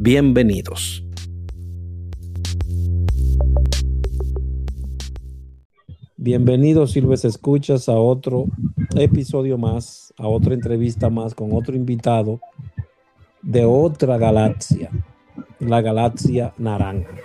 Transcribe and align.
Bienvenidos. 0.00 1.04
Bienvenidos, 6.16 6.92
Silves 6.92 7.24
Escuchas, 7.24 7.88
a 7.88 7.98
otro 7.98 8.44
episodio 8.94 9.58
más, 9.58 10.14
a 10.16 10.28
otra 10.28 10.54
entrevista 10.54 11.10
más 11.10 11.34
con 11.34 11.52
otro 11.52 11.74
invitado 11.74 12.40
de 13.42 13.64
otra 13.64 14.18
galaxia, 14.18 14.88
la 15.58 15.80
galaxia 15.80 16.54
naranja. 16.58 17.16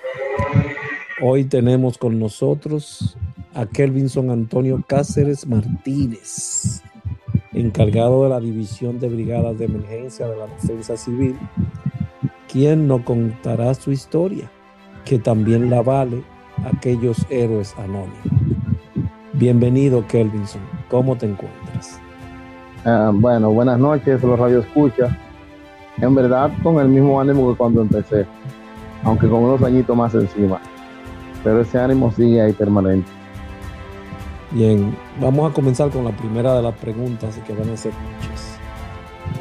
Hoy 1.21 1.43
tenemos 1.43 1.99
con 1.99 2.17
nosotros 2.17 3.15
a 3.53 3.67
Kelvinson 3.67 4.31
Antonio 4.31 4.83
Cáceres 4.87 5.45
Martínez, 5.45 6.81
encargado 7.51 8.23
de 8.23 8.29
la 8.29 8.39
División 8.39 8.99
de 8.99 9.09
Brigadas 9.09 9.59
de 9.59 9.65
Emergencia 9.65 10.27
de 10.27 10.37
la 10.37 10.47
Defensa 10.47 10.97
Civil 10.97 11.37
¿Quién 12.53 12.87
no 12.87 13.03
contará 13.03 13.73
su 13.73 13.91
historia? 13.91 14.47
Que 15.05 15.17
también 15.17 15.71
la 15.71 15.81
vale 15.81 16.23
aquellos 16.71 17.25
héroes 17.31 17.73
anónimos. 17.79 18.19
Bienvenido, 19.33 20.05
Kelvinson. 20.05 20.61
¿Cómo 20.87 21.17
te 21.17 21.25
encuentras? 21.25 21.99
Ah, 22.85 23.09
bueno, 23.11 23.49
buenas 23.49 23.79
noches, 23.79 24.21
los 24.21 24.37
Radio 24.37 24.59
Escucha. 24.59 25.17
En 25.97 26.13
verdad, 26.13 26.51
con 26.61 26.79
el 26.79 26.89
mismo 26.89 27.19
ánimo 27.19 27.49
que 27.49 27.57
cuando 27.57 27.81
empecé, 27.81 28.27
aunque 29.01 29.27
con 29.27 29.45
unos 29.45 29.63
añitos 29.63 29.97
más 29.97 30.13
encima. 30.13 30.61
Pero 31.43 31.61
ese 31.61 31.79
ánimo 31.79 32.11
sigue 32.11 32.39
ahí 32.39 32.53
permanente. 32.53 33.09
Bien, 34.51 34.95
vamos 35.19 35.49
a 35.49 35.53
comenzar 35.55 35.89
con 35.89 36.05
la 36.05 36.15
primera 36.15 36.53
de 36.53 36.61
las 36.61 36.75
preguntas, 36.75 37.35
que 37.47 37.53
van 37.53 37.71
a 37.71 37.77
ser 37.77 37.93
muchas. 37.93 38.59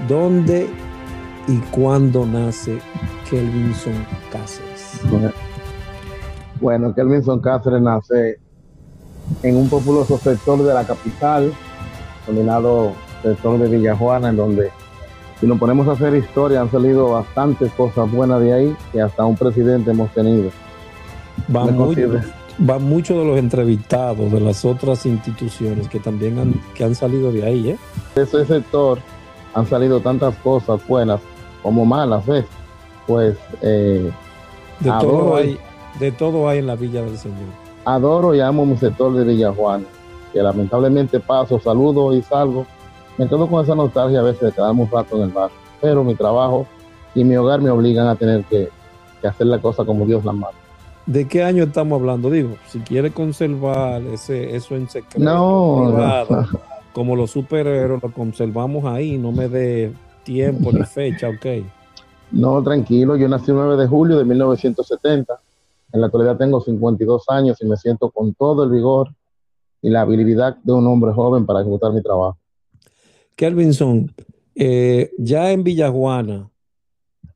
¿Dónde 0.08 0.70
y 1.48 1.58
cuándo 1.70 2.24
nace 2.26 2.78
Kelvinson 3.28 4.06
Cáceres? 4.30 5.00
Bueno, 6.60 6.94
Kelvinson 6.94 7.40
Cáceres 7.40 7.82
nace 7.82 8.38
en 9.42 9.56
un 9.56 9.68
populoso 9.68 10.18
sector 10.18 10.62
de 10.62 10.74
la 10.74 10.84
capital, 10.84 11.52
denominado 12.26 12.92
sector 13.22 13.58
de 13.58 13.68
Villajuana, 13.68 14.30
en 14.30 14.36
donde, 14.36 14.70
si 15.40 15.46
nos 15.46 15.58
ponemos 15.58 15.88
a 15.88 15.92
hacer 15.92 16.14
historia, 16.14 16.60
han 16.60 16.70
salido 16.70 17.10
bastantes 17.10 17.72
cosas 17.72 18.10
buenas 18.10 18.40
de 18.40 18.52
ahí 18.52 18.76
y 18.92 18.98
hasta 18.98 19.24
un 19.24 19.36
presidente 19.36 19.90
hemos 19.90 20.12
tenido. 20.12 20.50
Van, 21.48 21.74
muchos 22.84 23.16
de 23.18 23.24
los 23.24 23.38
entrevistados 23.38 24.30
de 24.30 24.40
las 24.40 24.64
otras 24.64 25.06
instituciones 25.06 25.88
que 25.88 25.98
también 25.98 26.38
han, 26.38 26.54
que 26.74 26.84
han 26.84 26.94
salido 26.94 27.32
de 27.32 27.44
ahí. 27.44 27.70
¿eh? 27.70 27.78
De 28.14 28.22
ese 28.22 28.44
sector 28.44 28.98
han 29.54 29.66
salido 29.66 30.00
tantas 30.00 30.36
cosas 30.36 30.86
buenas 30.86 31.20
como 31.62 31.84
malas 31.84 32.26
veces, 32.26 32.50
pues 33.06 33.36
eh, 33.60 34.10
de, 34.80 34.90
todo 35.00 35.36
hay, 35.36 35.58
de 35.98 36.12
todo 36.12 36.48
hay 36.48 36.58
en 36.58 36.66
la 36.66 36.76
Villa 36.76 37.02
del 37.02 37.16
Señor. 37.16 37.38
Adoro 37.84 38.34
y 38.34 38.40
amo 38.40 38.64
mi 38.64 38.76
sector 38.76 39.12
de 39.14 39.24
Villa 39.24 39.52
Juan, 39.52 39.86
que 40.32 40.42
lamentablemente 40.42 41.20
paso, 41.20 41.58
saludo 41.60 42.14
y 42.14 42.22
salgo. 42.22 42.66
Me 43.18 43.28
quedo 43.28 43.46
con 43.48 43.62
esa 43.62 43.74
nostalgia 43.74 44.20
a 44.20 44.22
veces 44.22 44.40
de 44.40 44.52
quedarme 44.52 44.82
un 44.82 44.90
rato 44.90 45.16
en 45.16 45.22
el 45.22 45.30
bar, 45.30 45.50
pero 45.80 46.02
mi 46.04 46.14
trabajo 46.14 46.66
y 47.14 47.24
mi 47.24 47.36
hogar 47.36 47.60
me 47.60 47.70
obligan 47.70 48.06
a 48.06 48.16
tener 48.16 48.44
que, 48.44 48.68
hacer 49.26 49.46
la 49.46 49.60
cosa 49.60 49.84
como 49.84 50.04
Dios 50.04 50.24
la 50.24 50.32
manda. 50.32 50.58
¿De 51.06 51.28
qué 51.28 51.44
año 51.44 51.64
estamos 51.64 52.00
hablando? 52.00 52.30
Digo, 52.30 52.56
si 52.68 52.80
quiere 52.80 53.12
conservar 53.12 54.02
ese, 54.02 54.56
eso 54.56 54.76
en 54.76 54.88
secreto, 54.88 55.18
no, 55.18 55.92
como 56.92 57.16
los 57.16 57.30
superhéroes, 57.30 58.02
lo 58.02 58.12
conservamos 58.12 58.84
ahí, 58.84 59.18
no 59.18 59.32
me 59.32 59.48
dé 59.48 59.92
tiempo 60.24 60.72
ni 60.72 60.84
fecha, 60.84 61.28
ok. 61.28 61.46
No, 62.32 62.62
tranquilo, 62.62 63.16
yo 63.16 63.28
nací 63.28 63.50
el 63.50 63.56
9 63.58 63.76
de 63.76 63.86
julio 63.86 64.18
de 64.18 64.24
1970. 64.24 65.40
En 65.92 66.00
la 66.00 66.06
actualidad 66.06 66.38
tengo 66.38 66.60
52 66.60 67.24
años 67.28 67.58
y 67.60 67.66
me 67.66 67.76
siento 67.76 68.10
con 68.10 68.32
todo 68.34 68.64
el 68.64 68.70
vigor 68.70 69.14
y 69.82 69.90
la 69.90 70.02
habilidad 70.02 70.56
de 70.62 70.72
un 70.72 70.86
hombre 70.86 71.12
joven 71.12 71.44
para 71.44 71.60
ejecutar 71.60 71.92
mi 71.92 72.02
trabajo. 72.02 72.38
Kelvinson, 73.36 74.14
eh, 74.54 75.10
ya 75.18 75.52
en 75.52 75.64
Villajuana, 75.64 76.50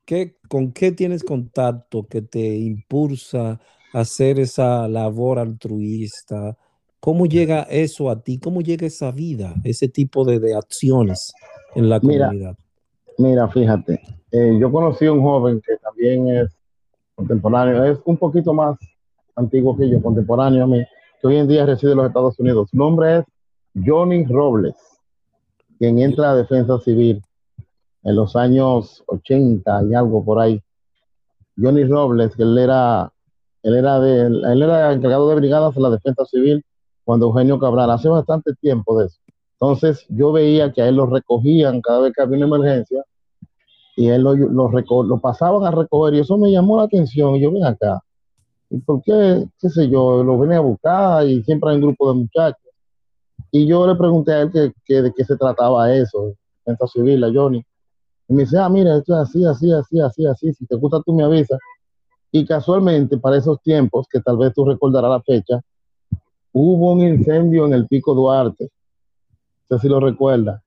¿qué, 0.04 0.38
¿con 0.48 0.72
qué 0.72 0.92
tienes 0.92 1.24
contacto 1.24 2.06
que 2.06 2.22
te 2.22 2.56
impulsa 2.56 3.60
a 3.92 4.00
hacer 4.00 4.40
esa 4.40 4.88
labor 4.88 5.38
altruista? 5.38 6.56
¿Cómo 7.00 7.26
llega 7.26 7.62
eso 7.62 8.08
a 8.08 8.22
ti? 8.22 8.38
¿Cómo 8.38 8.62
llega 8.62 8.86
esa 8.86 9.10
vida, 9.10 9.54
ese 9.64 9.88
tipo 9.88 10.24
de, 10.24 10.40
de 10.40 10.54
acciones 10.54 11.32
en 11.74 11.88
la 11.90 12.00
comunidad? 12.00 12.56
Mira, 13.18 13.48
fíjate, 13.48 14.00
eh, 14.30 14.58
yo 14.60 14.70
conocí 14.70 15.06
a 15.06 15.12
un 15.12 15.22
joven 15.22 15.60
que 15.66 15.76
también 15.78 16.28
es 16.28 16.56
contemporáneo, 17.14 17.84
es 17.84 17.98
un 18.04 18.18
poquito 18.18 18.52
más 18.52 18.78
antiguo 19.34 19.76
que 19.76 19.88
yo, 19.88 20.02
contemporáneo 20.02 20.64
a 20.64 20.66
mí, 20.66 20.84
que 21.20 21.26
hoy 21.26 21.36
en 21.36 21.48
día 21.48 21.64
reside 21.64 21.92
en 21.92 21.98
los 21.98 22.06
Estados 22.08 22.38
Unidos. 22.38 22.68
Su 22.70 22.76
nombre 22.76 23.18
es 23.18 23.24
Johnny 23.86 24.24
Robles, 24.26 24.74
quien 25.78 25.98
entra 25.98 26.30
a 26.30 26.36
defensa 26.36 26.78
civil 26.80 27.22
en 28.02 28.16
los 28.16 28.36
años 28.36 29.02
80 29.06 29.84
y 29.84 29.94
algo 29.94 30.24
por 30.24 30.38
ahí. 30.38 30.60
Johnny 31.56 31.84
Robles, 31.84 32.36
que 32.36 32.42
él 32.42 32.58
era, 32.58 33.10
él 33.62 33.76
era, 33.76 33.98
de, 33.98 34.26
él 34.26 34.62
era 34.62 34.92
encargado 34.92 35.28
de 35.30 35.36
brigadas 35.36 35.74
en 35.76 35.82
la 35.82 35.90
defensa 35.90 36.24
civil 36.26 36.64
cuando 37.04 37.26
Eugenio 37.26 37.58
Cabral, 37.58 37.90
hace 37.90 38.08
bastante 38.08 38.52
tiempo 38.54 38.98
de 38.98 39.06
eso. 39.06 39.20
Entonces 39.60 40.04
yo 40.08 40.32
veía 40.32 40.72
que 40.72 40.82
a 40.82 40.88
él 40.88 40.96
lo 40.96 41.06
recogían 41.06 41.80
cada 41.80 42.00
vez 42.00 42.12
que 42.12 42.22
había 42.22 42.36
una 42.36 42.56
emergencia 42.56 43.04
y 43.96 44.08
él 44.08 44.22
lo, 44.22 44.34
lo, 44.34 45.20
pasaban 45.20 45.64
a 45.64 45.70
recoger 45.70 46.14
y 46.14 46.18
eso 46.20 46.36
me 46.36 46.52
llamó 46.52 46.76
la 46.76 46.84
atención. 46.84 47.36
Y 47.36 47.40
yo, 47.40 47.50
ven 47.50 47.64
acá, 47.64 48.02
¿y 48.68 48.78
por 48.78 49.02
qué, 49.02 49.46
qué 49.58 49.70
sé 49.70 49.88
yo, 49.88 50.22
lo 50.22 50.38
venía 50.38 50.58
a 50.58 50.60
buscar 50.60 51.26
y 51.26 51.42
siempre 51.44 51.70
hay 51.70 51.76
un 51.76 51.82
grupo 51.82 52.12
de 52.12 52.18
muchachos? 52.20 52.60
Y 53.50 53.66
yo 53.66 53.86
le 53.86 53.94
pregunté 53.94 54.32
a 54.32 54.42
él 54.42 54.74
que, 54.84 55.02
de 55.02 55.12
qué 55.14 55.24
se 55.24 55.36
trataba 55.36 55.94
eso, 55.94 56.34
defensa 56.58 56.86
civil, 56.88 57.24
a 57.24 57.32
Johnny. 57.32 57.64
Y 58.28 58.34
me 58.34 58.42
dice, 58.42 58.58
ah, 58.58 58.68
mira, 58.68 58.98
esto 58.98 59.14
es 59.14 59.28
así, 59.28 59.44
así, 59.46 59.72
así, 59.72 60.00
así, 60.00 60.26
así, 60.26 60.52
si 60.52 60.66
te 60.66 60.76
gusta 60.76 61.00
tú 61.00 61.14
me 61.14 61.22
avisas. 61.22 61.58
Y 62.30 62.44
casualmente, 62.44 63.16
para 63.16 63.38
esos 63.38 63.62
tiempos, 63.62 64.06
que 64.10 64.20
tal 64.20 64.36
vez 64.36 64.52
tú 64.52 64.66
recordarás 64.66 65.10
la 65.10 65.22
fecha, 65.22 65.62
hubo 66.52 66.92
un 66.92 67.00
incendio 67.00 67.64
en 67.64 67.72
el 67.72 67.86
Pico 67.86 68.14
Duarte 68.14 68.70
sé 69.68 69.78
si 69.78 69.88
lo 69.88 70.00
recuerda. 70.00 70.62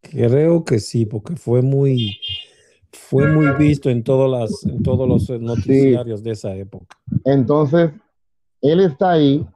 Creo 0.00 0.64
que 0.64 0.78
sí, 0.78 1.06
porque 1.06 1.36
fue 1.36 1.62
muy, 1.62 2.16
fue 2.92 3.26
muy 3.28 3.48
visto 3.58 3.90
en, 3.90 4.02
todas 4.02 4.30
las, 4.30 4.64
en 4.64 4.82
todos 4.82 5.08
los 5.08 5.28
noticiarios 5.40 6.22
de 6.22 6.30
esa 6.30 6.54
época. 6.54 6.96
Entonces, 7.24 7.90
él 8.60 8.80
está 8.80 9.12
ahí 9.12 9.46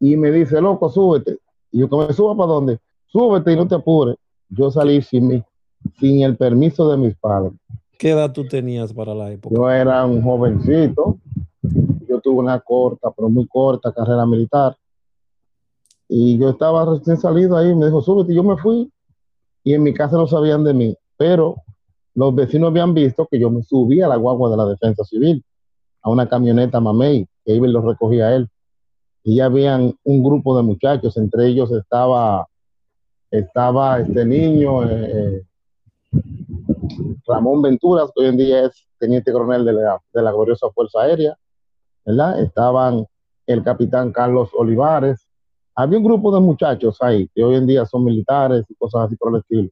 y 0.00 0.16
me 0.16 0.30
dice, 0.30 0.60
loco, 0.60 0.88
súbete. 0.88 1.38
Y 1.72 1.80
yo, 1.80 1.88
¿me 1.88 2.12
suba 2.12 2.36
para 2.36 2.48
dónde? 2.48 2.78
Súbete 3.06 3.52
y 3.52 3.56
no 3.56 3.66
te 3.66 3.74
apures. 3.74 4.16
Yo 4.50 4.70
salí 4.70 5.02
sin, 5.02 5.44
sin 5.98 6.22
el 6.22 6.36
permiso 6.36 6.90
de 6.90 6.96
mis 6.96 7.14
padres. 7.16 7.52
¿Qué 7.98 8.10
edad 8.10 8.32
tú 8.32 8.46
tenías 8.46 8.92
para 8.92 9.14
la 9.14 9.30
época? 9.32 9.54
Yo 9.54 9.70
era 9.70 10.04
un 10.06 10.22
jovencito. 10.22 11.18
Yo 12.08 12.20
tuve 12.20 12.38
una 12.38 12.60
corta, 12.60 13.10
pero 13.10 13.28
muy 13.28 13.46
corta 13.46 13.92
carrera 13.92 14.24
militar. 14.24 14.76
Y 16.08 16.38
yo 16.38 16.50
estaba 16.50 16.86
recién 16.86 17.18
salido 17.18 17.56
ahí, 17.56 17.74
me 17.74 17.86
dijo, 17.86 18.00
súbete, 18.00 18.32
y 18.32 18.36
yo 18.36 18.42
me 18.42 18.56
fui. 18.56 18.90
Y 19.62 19.74
en 19.74 19.82
mi 19.82 19.92
casa 19.92 20.16
no 20.16 20.26
sabían 20.26 20.64
de 20.64 20.72
mí, 20.72 20.96
pero 21.16 21.56
los 22.14 22.34
vecinos 22.34 22.70
habían 22.70 22.94
visto 22.94 23.28
que 23.30 23.38
yo 23.38 23.50
me 23.50 23.62
subí 23.62 24.00
a 24.00 24.08
la 24.08 24.16
guagua 24.16 24.50
de 24.50 24.56
la 24.56 24.66
defensa 24.66 25.04
civil, 25.04 25.44
a 26.02 26.10
una 26.10 26.28
camioneta 26.28 26.80
mamey, 26.80 27.28
que 27.44 27.54
iba 27.54 27.66
y 27.66 27.70
lo 27.70 27.82
recogía 27.82 28.34
él. 28.34 28.48
Y 29.22 29.36
ya 29.36 29.44
habían 29.44 29.94
un 30.04 30.22
grupo 30.24 30.56
de 30.56 30.62
muchachos, 30.62 31.16
entre 31.18 31.46
ellos 31.46 31.70
estaba, 31.70 32.46
estaba 33.30 34.00
este 34.00 34.24
niño, 34.24 34.84
eh, 34.84 35.12
eh, 35.14 35.42
Ramón 37.26 37.60
Venturas, 37.60 38.10
que 38.14 38.22
hoy 38.22 38.28
en 38.30 38.36
día 38.38 38.64
es 38.64 38.88
teniente 38.98 39.30
coronel 39.30 39.64
de 39.64 39.74
la, 39.74 40.00
de 40.12 40.22
la 40.22 40.32
gloriosa 40.32 40.70
Fuerza 40.70 41.02
Aérea, 41.02 41.36
¿verdad? 42.06 42.40
Estaban 42.40 43.06
el 43.46 43.62
capitán 43.62 44.12
Carlos 44.12 44.50
Olivares, 44.54 45.27
había 45.80 45.98
un 45.98 46.04
grupo 46.04 46.34
de 46.34 46.40
muchachos 46.40 46.96
ahí 47.00 47.28
que 47.34 47.44
hoy 47.44 47.54
en 47.56 47.66
día 47.66 47.86
son 47.86 48.04
militares 48.04 48.64
y 48.68 48.74
cosas 48.74 49.02
así 49.06 49.16
por 49.16 49.32
el 49.34 49.40
estilo. 49.40 49.68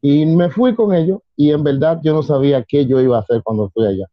Y 0.00 0.24
me 0.26 0.50
fui 0.50 0.74
con 0.74 0.94
ellos 0.94 1.20
y 1.36 1.50
en 1.50 1.62
verdad 1.64 2.00
yo 2.02 2.12
no 2.14 2.22
sabía 2.22 2.64
qué 2.66 2.86
yo 2.86 3.00
iba 3.00 3.16
a 3.16 3.20
hacer 3.20 3.42
cuando 3.42 3.68
fui 3.70 3.86
allá. 3.86 4.06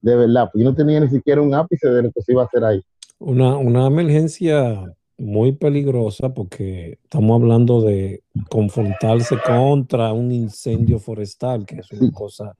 de 0.00 0.14
verdad, 0.16 0.48
pues 0.52 0.62
yo 0.64 0.70
no 0.70 0.76
tenía 0.76 1.00
ni 1.00 1.08
siquiera 1.08 1.40
un 1.42 1.54
ápice 1.54 1.88
de 1.88 2.02
lo 2.04 2.12
que 2.12 2.22
se 2.22 2.32
iba 2.32 2.42
a 2.42 2.46
hacer 2.46 2.64
ahí. 2.64 2.80
Una, 3.18 3.56
una 3.56 3.86
emergencia 3.86 4.84
muy 5.16 5.50
peligrosa 5.52 6.32
porque 6.32 6.98
estamos 7.02 7.40
hablando 7.40 7.80
de 7.82 8.22
confrontarse 8.48 9.36
contra 9.44 10.12
un 10.12 10.30
incendio 10.30 10.98
forestal, 11.00 11.66
que 11.66 11.76
es 11.80 11.90
una 11.92 12.00
Sí. 12.02 12.10
cosa, 12.12 12.56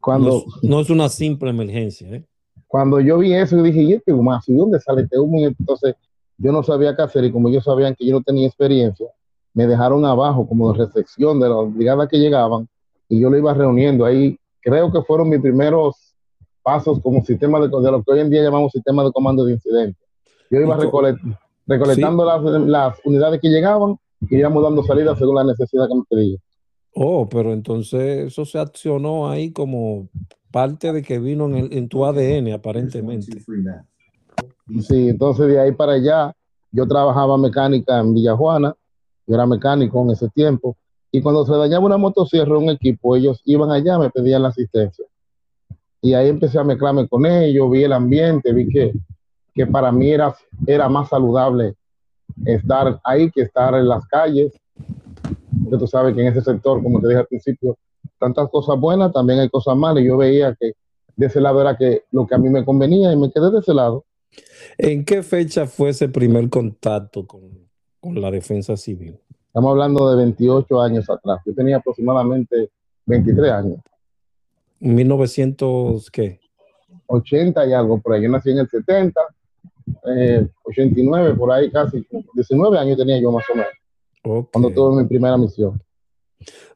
Cuando, 0.00 0.30
no, 0.30 0.36
es, 0.38 0.44
no 0.62 0.80
es 0.80 0.90
una 0.90 1.08
simple 1.08 1.50
emergencia. 1.50 2.08
¿eh? 2.08 2.24
cuando 2.68 3.00
yo 3.00 3.18
vi 3.18 3.32
eso, 3.34 3.56
yo 3.56 3.62
dije, 3.64 3.82
¿y 3.82 3.92
este 3.94 4.12
humazo? 4.12 4.52
¿Y 4.52 4.56
dónde 4.56 4.78
sale 4.80 5.02
este 5.02 5.18
humo? 5.18 5.38
Y 5.40 5.44
entonces 5.44 5.96
yo 6.42 6.52
no 6.52 6.62
sabía 6.62 6.96
qué 6.96 7.02
hacer 7.02 7.24
y 7.24 7.30
como 7.32 7.48
ellos 7.48 7.64
sabían 7.64 7.94
que 7.94 8.06
yo 8.06 8.14
no 8.14 8.22
tenía 8.22 8.46
experiencia, 8.46 9.06
me 9.54 9.66
dejaron 9.66 10.04
abajo 10.04 10.46
como 10.48 10.72
de 10.72 10.78
recepción 10.86 11.38
de 11.40 11.48
las 11.48 11.74
brigadas 11.74 12.08
que 12.08 12.18
llegaban 12.18 12.68
y 13.08 13.20
yo 13.20 13.28
lo 13.30 13.36
iba 13.36 13.52
reuniendo 13.54 14.04
ahí. 14.04 14.36
Creo 14.62 14.90
que 14.92 15.02
fueron 15.02 15.28
mis 15.28 15.40
primeros 15.40 16.14
pasos 16.62 17.00
como 17.00 17.24
sistema 17.24 17.58
de, 17.60 17.68
de 17.68 17.90
lo 17.90 18.02
que 18.02 18.12
hoy 18.12 18.20
en 18.20 18.30
día 18.30 18.42
llamamos 18.42 18.72
sistema 18.72 19.02
de 19.04 19.12
comando 19.12 19.44
de 19.44 19.52
incidentes. 19.54 20.02
Yo 20.50 20.58
iba 20.60 20.76
recolectando 21.66 22.24
las, 22.24 22.42
las 22.66 22.98
unidades 23.04 23.40
que 23.40 23.48
llegaban 23.48 23.96
y 24.28 24.36
íbamos 24.36 24.62
dando 24.62 24.82
salida 24.84 25.16
según 25.16 25.34
la 25.36 25.44
necesidad 25.44 25.88
que 25.88 25.94
me 25.94 26.02
pedía. 26.08 26.38
Oh, 26.94 27.28
pero 27.28 27.52
entonces 27.52 28.26
eso 28.26 28.44
se 28.44 28.58
accionó 28.58 29.28
ahí 29.30 29.52
como 29.52 30.08
parte 30.50 30.92
de 30.92 31.02
que 31.02 31.18
vino 31.18 31.46
en, 31.46 31.54
el- 31.56 31.72
en 31.72 31.88
tu 31.88 32.04
ADN 32.04 32.52
aparentemente. 32.52 33.30
Sí, 34.82 35.08
entonces 35.08 35.48
de 35.48 35.58
ahí 35.58 35.72
para 35.72 35.92
allá, 35.92 36.34
yo 36.70 36.86
trabajaba 36.86 37.36
mecánica 37.36 37.98
en 37.98 38.14
Villajuana, 38.14 38.74
yo 39.26 39.34
era 39.34 39.46
mecánico 39.46 40.00
en 40.02 40.10
ese 40.10 40.28
tiempo, 40.28 40.76
y 41.10 41.20
cuando 41.20 41.44
se 41.44 41.52
dañaba 41.52 41.86
una 41.86 41.96
motosierra 41.96 42.56
un 42.56 42.70
equipo, 42.70 43.16
ellos 43.16 43.40
iban 43.44 43.70
allá, 43.70 43.98
me 43.98 44.10
pedían 44.10 44.42
la 44.42 44.48
asistencia. 44.48 45.04
Y 46.00 46.14
ahí 46.14 46.28
empecé 46.28 46.58
a 46.58 46.64
mezclarme 46.64 47.08
con 47.08 47.26
ellos, 47.26 47.70
vi 47.70 47.82
el 47.82 47.92
ambiente, 47.92 48.52
vi 48.52 48.68
que, 48.68 48.92
que 49.52 49.66
para 49.66 49.90
mí 49.90 50.10
era, 50.10 50.34
era 50.66 50.88
más 50.88 51.08
saludable 51.08 51.74
estar 52.44 53.00
ahí 53.02 53.30
que 53.30 53.42
estar 53.42 53.74
en 53.74 53.88
las 53.88 54.06
calles, 54.06 54.52
porque 55.64 55.78
tú 55.78 55.86
sabes 55.86 56.14
que 56.14 56.22
en 56.22 56.28
ese 56.28 56.42
sector, 56.42 56.80
como 56.82 57.00
te 57.00 57.08
dije 57.08 57.20
al 57.20 57.26
principio, 57.26 57.76
tantas 58.18 58.48
cosas 58.50 58.78
buenas, 58.78 59.12
también 59.12 59.40
hay 59.40 59.48
cosas 59.48 59.76
malas, 59.76 60.04
y 60.04 60.06
yo 60.06 60.16
veía 60.16 60.54
que 60.58 60.74
de 61.16 61.26
ese 61.26 61.40
lado 61.40 61.60
era 61.60 61.76
que 61.76 62.04
lo 62.12 62.26
que 62.26 62.34
a 62.34 62.38
mí 62.38 62.48
me 62.48 62.64
convenía 62.64 63.12
y 63.12 63.16
me 63.16 63.30
quedé 63.30 63.50
de 63.50 63.58
ese 63.58 63.74
lado. 63.74 64.04
¿En 64.78 65.04
qué 65.04 65.22
fecha 65.22 65.66
fue 65.66 65.90
ese 65.90 66.08
primer 66.08 66.48
contacto 66.48 67.26
con, 67.26 67.68
con 68.00 68.20
la 68.20 68.30
defensa 68.30 68.76
civil? 68.76 69.18
Estamos 69.46 69.70
hablando 69.70 70.10
de 70.10 70.16
28 70.16 70.80
años 70.80 71.10
atrás. 71.10 71.40
Yo 71.44 71.54
tenía 71.54 71.78
aproximadamente 71.78 72.70
23 73.06 73.52
años, 73.52 73.80
1900, 74.80 76.10
¿qué? 76.10 76.40
80 77.06 77.66
y 77.66 77.72
algo 77.72 78.00
por 78.00 78.14
ahí. 78.14 78.22
Yo 78.22 78.28
nací 78.30 78.50
en 78.50 78.58
el 78.58 78.68
70, 78.68 79.20
eh, 80.16 80.48
89, 80.64 81.34
por 81.34 81.52
ahí 81.52 81.70
casi, 81.70 82.06
19 82.34 82.78
años 82.78 82.96
tenía 82.96 83.20
yo 83.20 83.30
más 83.30 83.44
o 83.50 83.54
menos, 83.54 84.48
cuando 84.50 84.70
tuve 84.70 85.02
mi 85.02 85.08
primera 85.08 85.36
misión. 85.36 85.80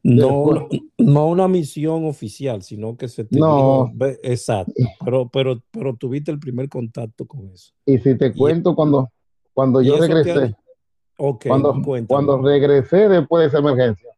No, 0.03 0.69
no 0.99 1.29
una 1.29 1.49
misión 1.49 2.05
oficial, 2.07 2.63
sino 2.63 2.97
que 2.97 3.09
se 3.09 3.25
te 3.25 3.39
No. 3.39 3.91
dijo- 3.97 4.17
exacto, 4.23 4.73
pero, 5.05 5.29
pero, 5.29 5.63
pero 5.71 5.97
tuviste 5.97 6.31
el 6.31 6.39
primer 6.39 6.69
contacto 6.69 7.27
con 7.27 7.49
eso. 7.51 7.73
Y 7.87 7.99
si 7.99 8.17
te 8.17 8.33
cuento, 8.35 8.75
cuando, 8.75 9.09
cuando 9.53 9.81
yo 9.81 9.97
regresé, 9.99 10.31
ha- 10.45 10.59
Ok, 11.17 11.47
cuando, 11.47 11.81
cuando 12.09 12.43
regresé 12.43 13.09
después 13.09 13.43
de 13.43 13.49
esa 13.49 13.59
emergencia, 13.59 14.11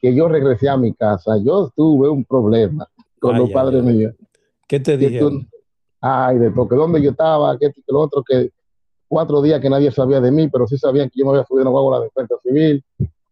que 0.00 0.14
yo 0.14 0.28
regresé 0.28 0.68
a 0.68 0.76
mi 0.76 0.92
casa, 0.94 1.36
yo 1.42 1.70
tuve 1.76 2.08
un 2.08 2.24
problema 2.24 2.88
con 3.20 3.36
Ay, 3.36 3.42
los 3.42 3.50
padres 3.50 3.84
ay. 3.84 3.92
míos. 3.94 4.14
¿Qué 4.66 4.80
te 4.80 4.96
dijeron? 4.96 5.48
ay, 6.00 6.38
de 6.38 6.50
toque, 6.50 6.74
dónde 6.74 7.00
yo 7.02 7.10
estaba, 7.10 7.56
que 7.58 7.66
esto 7.66 7.80
que 7.86 7.92
lo 7.92 8.00
otro, 8.00 8.22
que 8.24 8.50
cuatro 9.06 9.42
días 9.42 9.60
que 9.60 9.68
nadie 9.70 9.90
sabía 9.90 10.20
de 10.20 10.30
mí, 10.30 10.48
pero 10.48 10.66
sí 10.66 10.78
sabían 10.78 11.08
que 11.10 11.20
yo 11.20 11.26
me 11.26 11.32
había 11.32 11.44
subido 11.44 11.94
a 11.94 11.98
la 11.98 12.04
defensa 12.04 12.34
civil. 12.42 12.82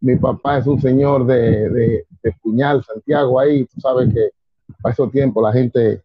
Mi 0.01 0.17
papá 0.17 0.59
es 0.59 0.67
un 0.67 0.81
señor 0.81 1.27
de, 1.27 1.69
de, 1.71 2.05
Puñal, 2.43 2.85
Santiago, 2.85 3.41
ahí, 3.41 3.65
tú 3.65 3.81
sabes 3.81 4.13
que 4.13 4.31
para 4.83 4.93
esos 4.93 5.11
tiempos 5.11 5.43
la 5.43 5.53
gente 5.53 6.03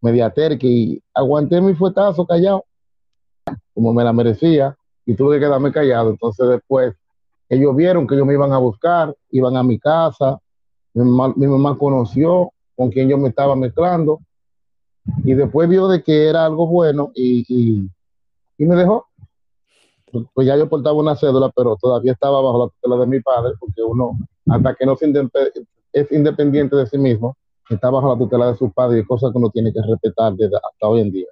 media 0.00 0.28
terca 0.30 0.66
y 0.66 1.00
aguanté 1.14 1.60
mi 1.60 1.74
fuetazo 1.74 2.26
callado, 2.26 2.64
como 3.72 3.94
me 3.94 4.04
la 4.04 4.12
merecía, 4.12 4.76
y 5.06 5.14
tuve 5.14 5.36
que 5.36 5.46
quedarme 5.46 5.72
callado. 5.72 6.10
Entonces 6.10 6.48
después 6.48 6.94
ellos 7.48 7.74
vieron 7.76 8.06
que 8.06 8.14
ellos 8.14 8.26
me 8.26 8.34
iban 8.34 8.52
a 8.52 8.58
buscar, 8.58 9.14
iban 9.30 9.56
a 9.56 9.62
mi 9.62 9.78
casa, 9.78 10.38
mi 10.92 11.46
mamá, 11.46 11.78
conoció 11.78 12.50
con 12.76 12.90
quien 12.90 13.08
yo 13.08 13.16
me 13.16 13.28
estaba 13.28 13.56
mezclando, 13.56 14.20
y 15.24 15.34
después 15.34 15.68
vio 15.68 15.88
de 15.88 16.02
que 16.02 16.28
era 16.28 16.44
algo 16.44 16.66
bueno 16.66 17.12
y, 17.14 17.88
y 18.58 18.64
me 18.64 18.76
dejó. 18.76 19.06
Pues 20.32 20.46
ya 20.46 20.56
yo 20.56 20.68
portaba 20.68 20.96
una 20.96 21.16
cédula, 21.16 21.50
pero 21.54 21.76
todavía 21.76 22.12
estaba 22.12 22.40
bajo 22.40 22.66
la 22.66 22.70
tutela 22.70 23.00
de 23.00 23.06
mi 23.06 23.20
padre, 23.20 23.54
porque 23.58 23.82
uno, 23.82 24.18
hasta 24.48 24.74
que 24.74 24.86
no 24.86 24.96
es 25.92 26.12
independiente 26.12 26.76
de 26.76 26.86
sí 26.86 26.98
mismo, 26.98 27.36
está 27.70 27.90
bajo 27.90 28.08
la 28.12 28.18
tutela 28.18 28.52
de 28.52 28.56
sus 28.56 28.72
padres 28.72 29.02
y 29.02 29.06
cosas 29.06 29.32
que 29.32 29.38
uno 29.38 29.50
tiene 29.50 29.72
que 29.72 29.80
respetar 29.82 30.34
desde 30.34 30.56
hasta 30.56 30.88
hoy 30.88 31.00
en 31.00 31.10
día. 31.10 31.26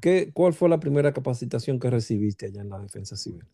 ¿Qué, 0.00 0.30
¿Cuál 0.32 0.54
fue 0.54 0.68
la 0.68 0.80
primera 0.80 1.12
capacitación 1.12 1.78
que 1.78 1.90
recibiste 1.90 2.46
allá 2.46 2.62
en 2.62 2.70
la 2.70 2.78
defensa 2.78 3.16
civil? 3.16 3.44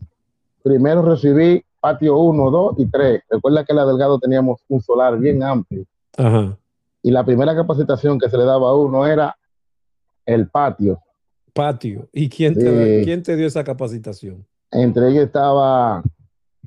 Primero 0.62 1.02
recibí 1.02 1.64
patio 1.80 2.16
1, 2.18 2.50
2 2.50 2.74
y 2.78 2.86
3. 2.86 3.22
Recuerda 3.30 3.64
que 3.64 3.72
en 3.72 3.76
la 3.76 3.86
Delgado 3.86 4.18
teníamos 4.18 4.60
un 4.68 4.80
solar 4.80 5.18
bien 5.18 5.42
amplio 5.42 5.84
Ajá. 6.16 6.56
y 7.02 7.10
la 7.10 7.24
primera 7.24 7.54
capacitación 7.54 8.18
que 8.18 8.28
se 8.28 8.36
le 8.36 8.44
daba 8.44 8.70
a 8.70 8.74
uno 8.74 9.06
era 9.06 9.36
el 10.24 10.48
patio. 10.48 11.00
Patio. 11.56 12.08
¿Y 12.12 12.28
quién 12.28 12.54
te, 12.54 12.98
Sí. 13.00 13.04
quién 13.04 13.22
te 13.22 13.34
dio 13.36 13.46
esa 13.46 13.64
capacitación? 13.64 14.46
Entre 14.70 15.08
ellos 15.10 15.24
estaba 15.24 16.02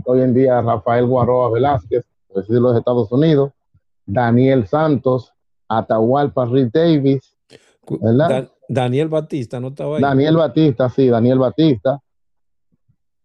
hoy 0.06 0.22
en 0.22 0.34
día 0.34 0.62
Rafael 0.62 1.06
Guaroa 1.06 1.52
Velázquez, 1.52 2.04
presidente 2.28 2.54
de 2.56 2.60
los 2.62 2.78
Estados 2.78 3.12
Unidos, 3.12 3.52
Daniel 4.06 4.66
Santos, 4.68 5.32
Atahualpa 5.68 6.46
Rick 6.46 6.72
Davis, 6.74 7.36
¿Verdad? 8.02 8.30
Da- 8.30 8.52
Daniel 8.68 9.08
Batista, 9.08 9.60
¿no 9.60 9.70
estaba 9.70 9.96
ahí? 9.98 10.02
Daniel 10.02 10.38
Batista, 10.38 10.90
sí, 10.90 11.08
Daniel 11.08 11.40
Batista. 11.40 12.00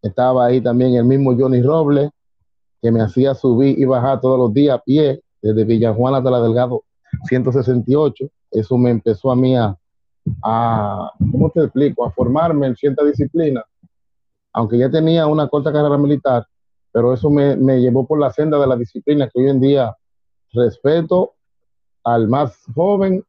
Estaba 0.03 0.47
ahí 0.47 0.61
también 0.61 0.95
el 0.95 1.05
mismo 1.05 1.35
Johnny 1.39 1.63
Robles, 1.63 2.11
que 2.83 2.91
me 2.91 3.01
hacía 3.03 3.35
subir 3.35 3.79
y 3.79 3.85
bajar 3.87 4.21
todos 4.21 4.39
los 4.39 4.53
días 4.53 4.79
a 4.79 4.83
pie, 4.83 5.23
desde 5.41 5.65
Villajuana 5.65 6.19
hasta 6.19 6.31
la 6.31 6.41
Delgado 6.43 6.85
168. 7.29 8.27
Eso 8.51 8.77
me 8.79 8.91
empezó 8.91 9.31
a 9.33 9.37
mí 9.37 9.57
a, 9.57 9.77
a, 10.43 11.13
¿cómo 11.19 11.51
te 11.51 11.61
explico? 11.61 12.05
A 12.05 12.11
formarme 12.11 12.67
en 12.67 12.77
cierta 12.77 13.05
disciplina. 13.05 13.65
Aunque 14.53 14.79
ya 14.79 14.91
tenía 14.91 15.27
una 15.27 15.49
corta 15.49 15.73
carrera 15.73 15.99
militar, 15.99 16.47
pero 16.93 17.13
eso 17.13 17.29
me, 17.29 17.57
me 17.57 17.81
llevó 17.81 18.07
por 18.07 18.21
la 18.21 18.31
senda 18.31 18.59
de 18.59 18.67
la 18.67 18.77
disciplina 18.77 19.29
que 19.29 19.41
hoy 19.41 19.51
en 19.51 19.61
día 19.61 19.97
respeto 20.53 21.35
al 22.05 22.29
más 22.29 22.57
joven, 22.75 23.25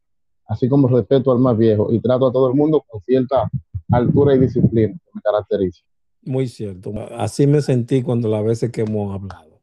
así 0.48 0.70
como 0.70 0.88
respeto 0.88 1.32
al 1.32 1.40
más 1.40 1.58
viejo, 1.58 1.92
y 1.92 2.00
trato 2.00 2.28
a 2.28 2.32
todo 2.32 2.50
el 2.50 2.56
mundo 2.56 2.84
con 2.88 3.02
cierta 3.02 3.50
altura 3.92 4.36
y 4.36 4.40
disciplina 4.40 4.94
que 4.94 5.12
me 5.14 5.22
caracteriza. 5.22 5.84
Muy 6.22 6.48
cierto. 6.48 6.94
Así 7.18 7.48
me 7.48 7.62
sentí 7.62 8.02
cuando 8.02 8.28
las 8.28 8.44
veces 8.44 8.72
que 8.72 8.82
hemos 8.82 9.14
hablado. 9.14 9.62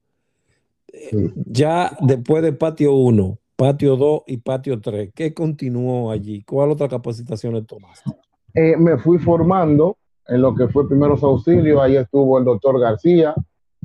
Sí. 0.92 1.32
Ya 1.46 1.96
después 2.00 2.42
de 2.42 2.52
patio 2.52 2.94
1, 2.94 3.38
patio 3.62 3.94
2 3.96 4.22
y 4.26 4.38
patio 4.38 4.80
3, 4.80 5.12
¿qué 5.14 5.32
continuó 5.32 6.10
allí? 6.10 6.42
¿Cuál 6.42 6.72
otra 6.72 6.88
capacitaciones 6.88 7.64
tomaste? 7.64 8.10
Eh, 8.54 8.76
me 8.76 8.98
fui 8.98 9.18
formando 9.18 9.96
en 10.26 10.42
lo 10.42 10.52
que 10.52 10.66
fue 10.66 10.88
primeros 10.88 11.22
auxilios, 11.22 11.80
ahí 11.80 11.94
estuvo 11.94 12.40
el 12.40 12.44
doctor 12.44 12.80
García, 12.80 13.32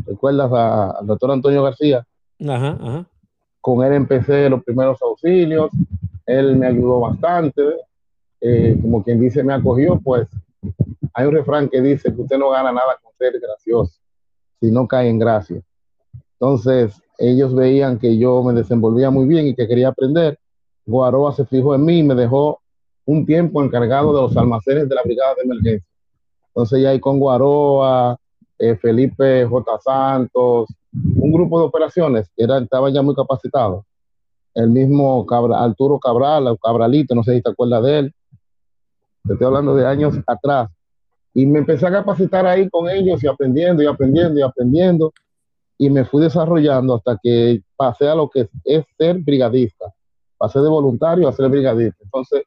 ¿recuerdas 0.03 0.51
a- 0.51 0.89
al 1.00 1.05
doctor 1.05 1.29
Antonio 1.29 1.62
García? 1.62 2.03
Ajá, 2.41 2.75
ajá. 2.81 3.05
Con 3.62 3.84
él 3.86 3.93
empecé 3.93 4.50
los 4.50 4.63
primeros 4.63 5.00
auxilios, 5.00 5.69
él 6.25 6.55
me 6.55 6.65
ayudó 6.65 7.01
bastante, 7.01 7.62
eh, 8.41 8.79
como 8.81 9.03
quien 9.03 9.19
dice, 9.19 9.43
me 9.43 9.53
acogió, 9.53 10.00
pues 10.03 10.27
hay 11.13 11.27
un 11.27 11.34
refrán 11.36 11.69
que 11.69 11.81
dice 11.81 12.12
que 12.15 12.19
usted 12.22 12.39
no 12.39 12.50
gana 12.50 12.72
nada 12.72 12.98
con 13.03 13.13
ser 13.15 13.39
gracioso, 13.39 14.00
si 14.60 14.72
no 14.72 14.88
cae 14.88 15.07
en 15.07 15.19
gracia. 15.19 15.62
Entonces, 16.39 17.00
ellos 17.17 17.53
veían 17.53 17.97
que 18.00 18.17
yo 18.17 18.43
me 18.43 18.53
desenvolvía 18.53 19.09
muy 19.09 19.25
bien 19.27 19.47
y 19.47 19.55
que 19.55 19.67
quería 19.67 19.89
aprender. 19.89 20.38
Guaroa 20.86 21.33
se 21.33 21.45
fijó 21.45 21.75
en 21.75 21.83
mí 21.86 22.00
y 22.00 22.03
me 22.03 22.15
dejó 22.15 22.59
un 23.05 23.25
tiempo 23.25 23.63
encargado 23.63 24.13
de 24.15 24.21
los 24.21 24.38
almacenes 24.38 24.88
de 24.88 24.95
la 24.95 25.01
Brigada 25.03 25.33
de 25.36 25.43
Emergencia. 25.43 25.88
Entonces, 26.50 26.81
ya 26.81 26.89
ahí 26.89 27.00
con 27.00 27.19
Guaroa, 27.19 28.17
eh, 28.59 28.75
Felipe 28.75 29.45
J. 29.45 29.79
Santos, 29.79 30.69
un 30.93 31.31
grupo 31.31 31.59
de 31.59 31.65
operaciones 31.65 32.29
era, 32.36 32.57
estaba 32.57 32.89
ya 32.89 33.01
muy 33.01 33.15
capacitado. 33.15 33.86
El 34.53 34.69
mismo 34.71 35.25
Cabra- 35.25 35.63
Arturo 35.63 36.00
Cabral, 36.00 36.57
Cabralito, 36.62 37.13
no 37.13 37.24
sé 37.24 37.36
si 37.36 37.41
te 37.41 37.51
acuerdas 37.51 37.83
de 37.83 38.00
él. 38.00 38.13
Te 39.25 39.33
estoy 39.33 39.47
hablando 39.47 39.75
de 39.75 39.86
años 39.86 40.15
atrás. 40.25 40.69
Y 41.33 41.45
me 41.45 41.59
empecé 41.59 41.86
a 41.86 41.91
capacitar 41.91 42.47
ahí 42.47 42.67
con 42.69 42.89
ellos 42.89 43.24
y 43.24 43.27
aprendiendo 43.27 43.83
y 43.83 43.86
aprendiendo 43.86 44.39
y 44.39 44.41
aprendiendo. 44.41 45.13
Y 45.77 45.89
me 45.89 46.05
fui 46.05 46.22
desarrollando 46.24 46.96
hasta 46.96 47.19
que 47.22 47.62
pasé 47.75 48.07
a 48.10 48.15
lo 48.15 48.29
que 48.29 48.50
es 48.63 48.86
ser 48.98 49.19
brigadista. 49.19 49.93
Pasé 50.38 50.60
de 50.60 50.69
voluntario 50.69 51.27
a 51.27 51.31
ser 51.34 51.50
brigadista. 51.50 51.98
Entonces, 52.03 52.43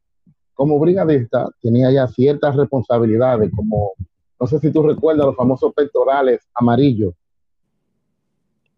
como 0.55 0.79
brigadista 0.79 1.49
tenía 1.61 1.91
ya 1.93 2.07
ciertas 2.09 2.57
responsabilidades, 2.57 3.51
como, 3.55 3.93
no 4.39 4.47
sé 4.47 4.59
si 4.59 4.71
tú 4.73 4.83
recuerdas 4.83 5.27
los 5.27 5.37
famosos 5.37 5.73
pectorales 5.75 6.41
amarillos. 6.55 7.15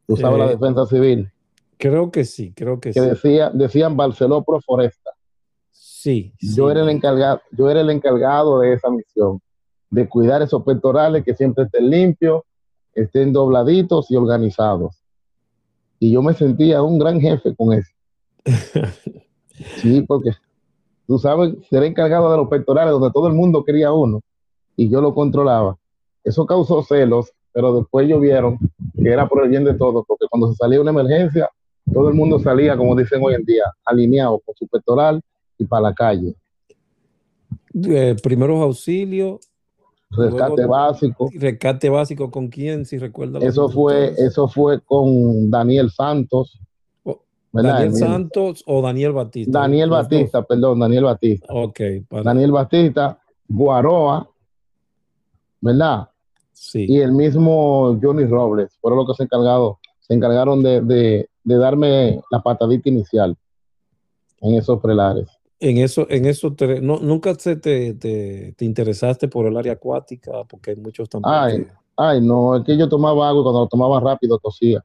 Tú 0.06 0.16
sabes 0.16 0.38
la 0.38 0.46
Eh, 0.46 0.48
defensa 0.50 0.86
civil, 0.86 1.30
Creo 1.78 2.12
que 2.12 2.24
sí, 2.24 2.52
creo 2.54 2.78
que, 2.78 2.92
que 2.92 3.00
sí. 3.00 3.06
decía, 3.06 3.50
decían 3.50 3.96
Barceló 3.96 4.44
Pro 4.44 4.60
Foresta. 4.60 5.10
Sí, 5.72 6.32
Yo 6.40 6.66
sí. 6.66 6.70
era 6.70 6.82
el 6.82 6.88
encargado, 6.90 7.40
yo 7.50 7.68
era 7.70 7.80
el 7.80 7.90
encargado 7.90 8.60
de 8.60 8.74
esa 8.74 8.88
misión, 8.90 9.40
de 9.90 10.08
cuidar 10.08 10.42
esos 10.42 10.62
pectorales 10.62 11.24
que 11.24 11.34
siempre 11.34 11.64
estén 11.64 11.90
limpios, 11.90 12.42
estén 12.94 13.32
dobladitos 13.32 14.10
y 14.10 14.16
organizados. 14.16 15.02
Y 15.98 16.10
yo 16.12 16.22
me 16.22 16.34
sentía 16.34 16.82
un 16.82 16.98
gran 16.98 17.20
jefe 17.20 17.54
con 17.54 17.72
eso. 17.72 17.92
Sí, 19.76 20.00
porque 20.02 20.30
tú 21.06 21.18
sabes, 21.18 21.54
ser 21.68 21.84
encargado 21.84 22.30
de 22.30 22.36
los 22.36 22.48
pectorales 22.48 22.92
donde 22.92 23.10
todo 23.12 23.28
el 23.28 23.34
mundo 23.34 23.64
quería 23.64 23.92
uno 23.92 24.20
y 24.76 24.88
yo 24.88 25.00
lo 25.00 25.14
controlaba. 25.14 25.76
Eso 26.24 26.46
causó 26.46 26.82
celos, 26.82 27.32
pero 27.52 27.76
después 27.76 28.06
ellos 28.06 28.20
vieron 28.20 28.58
que 29.00 29.08
era 29.08 29.28
por 29.28 29.44
el 29.44 29.50
bien 29.50 29.64
de 29.64 29.74
todos, 29.74 30.04
porque 30.06 30.26
cuando 30.30 30.48
se 30.48 30.56
salía 30.56 30.80
una 30.80 30.90
emergencia, 30.90 31.48
todo 31.92 32.08
el 32.08 32.14
mundo 32.14 32.38
salía, 32.38 32.76
como 32.76 32.96
dicen 32.96 33.20
hoy 33.22 33.34
en 33.34 33.44
día, 33.44 33.64
alineado 33.84 34.40
con 34.40 34.54
su 34.54 34.66
pectoral 34.66 35.20
y 35.58 35.64
para 35.64 35.82
la 35.82 35.94
calle. 35.94 36.34
Eh, 37.74 38.16
primeros 38.22 38.60
auxilios, 38.62 39.51
Rescate 40.16 40.54
Luego- 40.56 40.72
básico. 40.72 41.30
rescate 41.34 41.88
básico 41.88 42.30
con 42.30 42.48
quién, 42.48 42.84
si 42.84 42.98
recuerda. 42.98 43.38
Eso 43.40 43.68
fue, 43.70 44.12
eso 44.18 44.46
fue 44.48 44.80
con 44.80 45.50
Daniel 45.50 45.90
Santos. 45.90 46.58
Oh, 47.04 47.20
¿verdad? 47.52 47.74
Daniel. 47.78 47.94
Santos 47.94 48.62
o 48.66 48.82
Daniel 48.82 49.12
Batista. 49.12 49.60
Daniel 49.60 49.88
dos. 49.88 50.02
Batista, 50.02 50.42
perdón, 50.42 50.80
Daniel 50.80 51.04
Batista. 51.04 51.46
Ok, 51.50 51.80
para- 52.08 52.22
Daniel 52.24 52.52
Batista, 52.52 53.18
Guaroa, 53.48 54.28
¿verdad? 55.60 56.08
sí. 56.52 56.86
y 56.88 57.00
el 57.00 57.12
mismo 57.12 57.98
Johnny 58.00 58.24
Robles 58.24 58.76
fueron 58.80 58.98
los 58.98 59.08
que 59.08 59.14
se 59.14 59.22
encargaron, 59.24 59.74
se 60.00 60.14
encargaron 60.14 60.62
de, 60.62 60.80
de- 60.82 61.28
de 61.44 61.56
darme 61.56 62.20
la 62.30 62.40
patadita 62.42 62.88
inicial 62.88 63.36
en 64.42 64.54
esos 64.54 64.78
prelares. 64.80 65.28
En 65.64 65.78
eso, 65.78 66.06
en 66.10 66.26
eso 66.26 66.52
te- 66.54 66.80
no, 66.80 66.98
nunca 66.98 67.34
se 67.36 67.54
te, 67.54 67.94
te, 67.94 68.52
te 68.56 68.64
interesaste 68.64 69.28
por 69.28 69.46
el 69.46 69.56
área 69.56 69.74
acuática, 69.74 70.42
porque 70.48 70.70
hay 70.72 70.76
muchos 70.76 71.08
también. 71.08 71.32
Ay. 71.34 71.66
Ay, 71.96 72.20
no, 72.20 72.56
es 72.56 72.64
que 72.64 72.76
yo 72.76 72.88
tomaba 72.88 73.28
agua 73.28 73.40
y 73.40 73.44
cuando 73.44 73.60
lo 73.60 73.68
tomaba 73.68 74.00
rápido 74.00 74.38
tosía. 74.38 74.82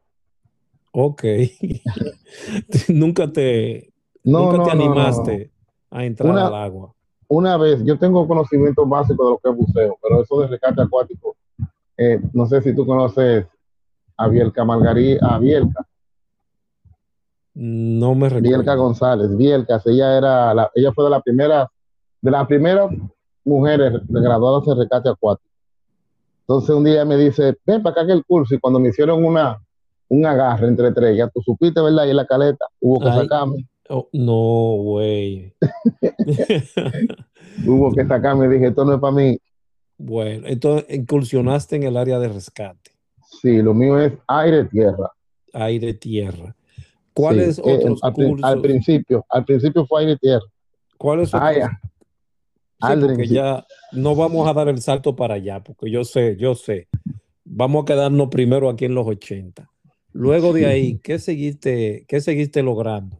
Ok. 0.92 1.24
nunca 2.90 3.32
te, 3.32 3.92
No, 4.24 4.42
nunca 4.44 4.58
no, 4.58 4.64
te 4.66 4.72
animaste 4.72 5.52
a 5.90 6.06
entrar 6.06 6.32
Una- 6.32 6.48
al 6.48 6.56
agua. 6.56 6.94
Una 7.30 7.58
vez, 7.58 7.84
yo 7.84 7.98
tengo 7.98 8.26
conocimientos 8.28 8.88
básicos 8.88 9.26
de 9.26 9.32
lo 9.32 9.38
que 9.40 9.50
es 9.50 9.58
buceo, 9.68 9.98
pero 10.02 10.22
eso 10.22 10.40
de 10.42 10.48
rescate 10.48 10.82
acuático, 10.82 11.36
eh, 11.98 12.22
no 12.34 12.46
sé 12.46 12.62
si 12.62 12.74
tú 12.74 12.86
conoces 12.86 13.46
a 14.16 14.28
Bielka 14.30 14.64
Margarí, 14.64 15.18
a 15.22 15.38
Bielka, 15.38 15.86
No 17.60 18.14
me 18.14 18.30
Bielka 18.30 18.58
recuerdo. 18.58 18.84
González, 18.84 19.36
Bielka, 19.36 19.82
ella 19.86 20.16
era 20.16 20.54
la, 20.54 20.70
ella 20.76 20.92
fue 20.94 21.06
de 21.06 21.10
las 21.10 21.24
primeras, 21.24 21.68
de 22.22 22.30
las 22.30 22.46
primeras 22.46 22.92
mujeres 23.44 23.94
graduadas 24.08 24.68
en 24.68 24.78
rescate 24.78 25.10
acuático. 25.10 25.50
Entonces 26.42 26.70
un 26.70 26.84
día 26.84 27.04
me 27.04 27.18
dice, 27.18 27.58
ven 27.66 27.82
para 27.82 27.94
acá 27.94 28.06
que 28.06 28.14
el 28.14 28.24
curso, 28.26 28.54
y 28.54 28.60
cuando 28.60 28.80
me 28.80 28.90
hicieron 28.90 29.26
una, 29.26 29.60
un 30.08 30.24
agarre 30.28 30.68
entre 30.68 30.92
tres, 30.92 31.18
ya 31.18 31.30
tú 31.30 31.42
supiste, 31.42 31.82
¿verdad? 31.82 32.06
Y 32.06 32.12
en 32.12 32.18
la 32.18 32.28
caleta 32.28 32.68
hubo 32.80 33.00
que 33.00 33.10
Ay. 33.10 33.22
sacarme, 33.24 33.68
Oh, 33.90 34.08
no, 34.12 34.84
güey. 34.84 35.56
hubo 37.66 37.92
que 37.94 38.06
sacarme, 38.06 38.50
dije, 38.50 38.68
esto 38.68 38.84
no 38.86 38.96
es 38.96 39.00
para 39.00 39.14
mí. 39.16 39.40
Bueno, 39.98 40.46
entonces 40.46 40.86
incursionaste 40.94 41.78
en 41.78 41.84
el 41.84 41.98
área 41.98 42.20
de 42.20 42.28
rescate, 42.28 42.92
Sí, 43.42 43.62
lo 43.64 43.74
mío 43.74 43.98
es 44.00 44.14
aire, 44.28 44.66
tierra. 44.66 45.10
¿Cuáles 47.18 47.56
Sí, 47.56 47.62
eh, 47.66 47.74
otros 47.74 48.04
al, 48.04 48.14
cursos? 48.14 48.46
al 48.46 48.62
principio, 48.62 49.26
al 49.30 49.44
principio 49.46 49.86
fue 49.88 50.02
aire, 50.02 50.18
tierra. 50.18 50.46
¿Cuáles 50.98 51.30
otros? 51.30 51.42
Ah, 51.44 51.54
ya. 51.54 51.80
Sí, 52.80 52.94
porque 53.02 53.28
ya 53.28 53.66
no 53.92 54.16
vamos 54.16 54.48
a 54.48 54.54
dar 54.54 54.68
el 54.68 54.80
salto 54.80 55.16
para 55.16 55.34
allá, 55.36 55.64
porque 55.64 55.90
yo 55.90 56.04
sé, 56.04 56.38
yo 56.38 56.54
sé. 56.54 56.88
Vamos 57.44 57.82
a 57.84 57.86
quedarnos 57.86 58.30
primero 58.30 58.70
aquí 58.70 58.86
en 58.86 58.94
los 58.94 59.08
80. 59.08 59.68
Luego 60.14 60.54
de 60.54 60.68
ahí, 60.68 61.00
¿qué 61.00 61.18
seguiste, 61.18 62.06
qué 62.08 62.22
seguiste 62.22 62.62
logrando? 62.62 63.20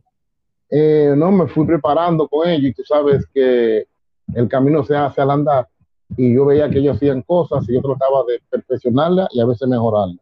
Eh, 0.70 1.14
no, 1.18 1.32
me 1.32 1.48
fui 1.48 1.66
preparando 1.66 2.28
con 2.28 2.48
ellos 2.48 2.70
y 2.72 2.74
tú 2.74 2.84
sabes 2.84 3.26
que 3.34 3.88
el 4.36 4.48
camino 4.48 4.84
se 4.84 4.96
hace 4.96 5.22
al 5.22 5.32
andar 5.32 5.68
y 6.16 6.36
yo 6.36 6.46
veía 6.46 6.70
que 6.70 6.80
ellos 6.80 6.98
hacían 6.98 7.22
cosas 7.24 7.68
y 7.68 7.74
yo 7.74 7.82
trataba 7.82 8.24
de 8.28 8.40
perfeccionarlas 8.50 9.28
y 9.32 9.40
a 9.40 9.46
veces 9.46 9.68
mejorarlas. 9.68 10.20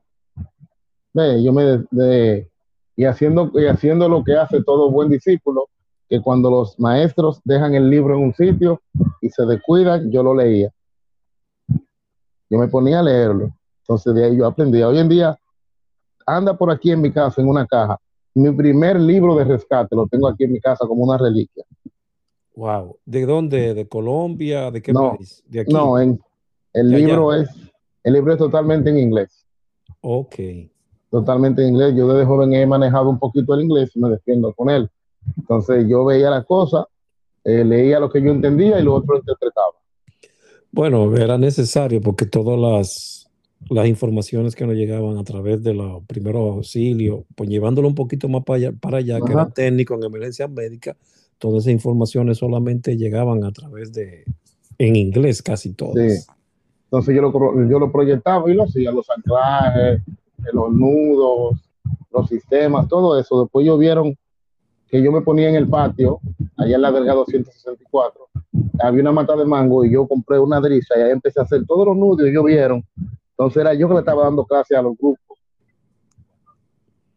Ve, 1.14 1.44
yo 1.44 1.52
me 1.54 1.64
de- 1.64 1.86
de- 1.92 2.50
y 2.96 3.06
haciendo 3.06 3.52
y 3.54 3.66
haciendo 3.68 4.08
lo 4.10 4.24
que 4.24 4.36
hace 4.36 4.64
todo 4.64 4.90
buen 4.92 5.10
discípulo, 5.10 5.70
que 6.08 6.22
cuando 6.22 6.50
los 6.50 6.80
maestros 6.80 7.42
dejan 7.44 7.76
el 7.76 7.90
libro 7.90 8.16
en 8.16 8.24
un 8.24 8.34
sitio 8.34 8.82
y 9.22 9.30
se 9.30 9.46
descuidan, 9.46 10.12
yo 10.12 10.24
lo 10.24 10.34
leía. 10.36 10.72
Yo 12.50 12.60
me 12.60 12.68
ponía 12.68 13.00
a 13.00 13.04
leerlo. 13.04 13.50
Entonces 13.82 14.14
de 14.14 14.26
ahí 14.26 14.38
yo 14.38 14.46
aprendía. 14.46 14.88
Hoy 14.88 15.00
en 15.00 15.10
día 15.10 15.38
anda 16.26 16.58
por 16.58 16.72
aquí 16.72 16.92
en 16.92 17.02
mi 17.02 17.12
casa 17.12 17.42
en 17.42 17.48
una 17.48 17.66
caja 17.66 18.00
mi 18.36 18.52
primer 18.52 19.00
libro 19.00 19.36
de 19.36 19.46
rescate 19.46 19.96
lo 19.96 20.08
tengo 20.08 20.28
aquí 20.28 20.44
en 20.44 20.52
mi 20.52 20.60
casa 20.60 20.86
como 20.86 21.04
una 21.06 21.18
reliquia. 21.18 21.64
Wow. 22.56 23.00
¿De 23.06 23.26
dónde? 23.26 23.74
¿De 23.74 23.88
Colombia? 23.88 24.72
¿De 24.72 24.82
qué 24.82 24.94
No, 24.94 25.16
país? 25.16 25.42
¿De 25.48 25.62
aquí? 25.62 25.74
No, 25.74 25.98
en, 25.98 26.20
el 26.74 26.94
allá. 26.94 27.06
libro 27.08 27.34
es 27.34 27.50
el 28.04 28.14
libro 28.14 28.34
es 28.34 28.38
totalmente 28.38 28.90
en 28.92 29.00
inglés, 29.00 29.48
Ok. 30.02 30.36
Totalmente 31.16 31.62
en 31.62 31.70
inglés. 31.70 31.96
Yo 31.96 32.08
desde 32.10 32.26
joven 32.26 32.54
he 32.54 32.66
manejado 32.66 33.10
un 33.10 33.18
poquito 33.18 33.54
el 33.54 33.62
inglés 33.62 33.92
y 33.96 34.00
me 34.00 34.10
defiendo 34.10 34.54
con 34.54 34.70
él. 34.70 34.90
Entonces 35.38 35.88
yo 35.88 36.04
veía 36.04 36.30
las 36.30 36.46
cosas, 36.46 36.86
eh, 37.46 37.64
leía 37.64 38.02
lo 38.02 38.10
que 38.10 38.22
yo 38.22 38.32
entendía 38.32 38.80
y 38.80 38.84
lo 38.84 38.96
otro 38.96 39.14
lo 39.14 39.20
interpretaba. 39.20 39.72
Bueno, 40.72 41.16
era 41.16 41.38
necesario 41.38 42.02
porque 42.02 42.26
todas 42.26 42.60
las, 42.60 43.30
las 43.70 43.88
informaciones 43.88 44.56
que 44.56 44.68
nos 44.68 44.76
llegaban 44.76 45.18
a 45.18 45.24
través 45.24 45.64
de 45.64 45.74
los 45.74 46.04
primeros 46.04 46.58
auxilios, 46.58 47.22
pues 47.34 47.50
llevándolo 47.50 47.88
un 47.88 47.96
poquito 47.96 48.28
más 48.28 48.44
para 48.44 48.58
allá, 48.58 48.72
para 48.74 48.98
allá 48.98 49.22
que 49.22 49.32
era 49.32 49.50
técnico 49.50 49.96
en 49.96 50.04
emergencias 50.04 50.50
médicas, 50.50 50.98
todas 51.38 51.64
esas 51.64 51.72
informaciones 51.72 52.40
solamente 52.40 52.98
llegaban 52.98 53.46
a 53.46 53.54
través 53.54 53.94
de, 53.94 54.26
en 54.78 54.98
inglés 54.98 55.42
casi 55.42 55.72
todas. 55.72 56.26
Sí. 56.26 56.32
Entonces 56.84 57.16
yo 57.16 57.22
lo, 57.22 57.70
yo 57.70 57.80
lo 57.80 57.90
proyectaba 57.90 58.52
y 58.52 58.54
lo 58.54 58.64
hacía, 58.64 58.92
los 58.92 59.10
anclajes, 59.10 60.02
los 60.54 60.72
nudos, 60.72 61.58
los 62.12 62.28
sistemas, 62.28 62.88
todo 62.88 63.20
eso. 63.20 63.42
Después 63.42 63.64
ellos 63.64 63.80
vieron 63.80 64.16
que 64.88 65.02
yo 65.02 65.12
me 65.12 65.22
ponía 65.22 65.50
en 65.50 65.56
el 65.56 65.68
patio, 65.68 66.20
allá 66.58 66.76
en 66.76 66.82
la 66.82 66.92
Delgado 66.92 67.26
164, 67.26 68.28
había 68.80 69.02
una 69.02 69.12
mata 69.12 69.36
de 69.36 69.46
mango 69.46 69.84
y 69.84 69.92
yo 69.92 70.08
compré 70.08 70.40
una 70.40 70.60
driza 70.60 70.98
y 70.98 71.02
ahí 71.02 71.12
empecé 71.12 71.40
a 71.40 71.44
hacer 71.44 71.66
todos 71.66 71.88
los 71.88 71.98
nudos 71.98 72.26
y 72.26 72.30
ellos 72.30 72.46
vieron. 72.46 72.84
Entonces 73.32 73.62
era 73.62 73.74
yo 73.74 73.88
que 73.88 73.96
le 73.96 74.00
estaba 74.00 74.24
dando 74.24 74.46
clase 74.46 74.76
a 74.76 74.82
los 74.82 74.98
grupos. 74.98 75.40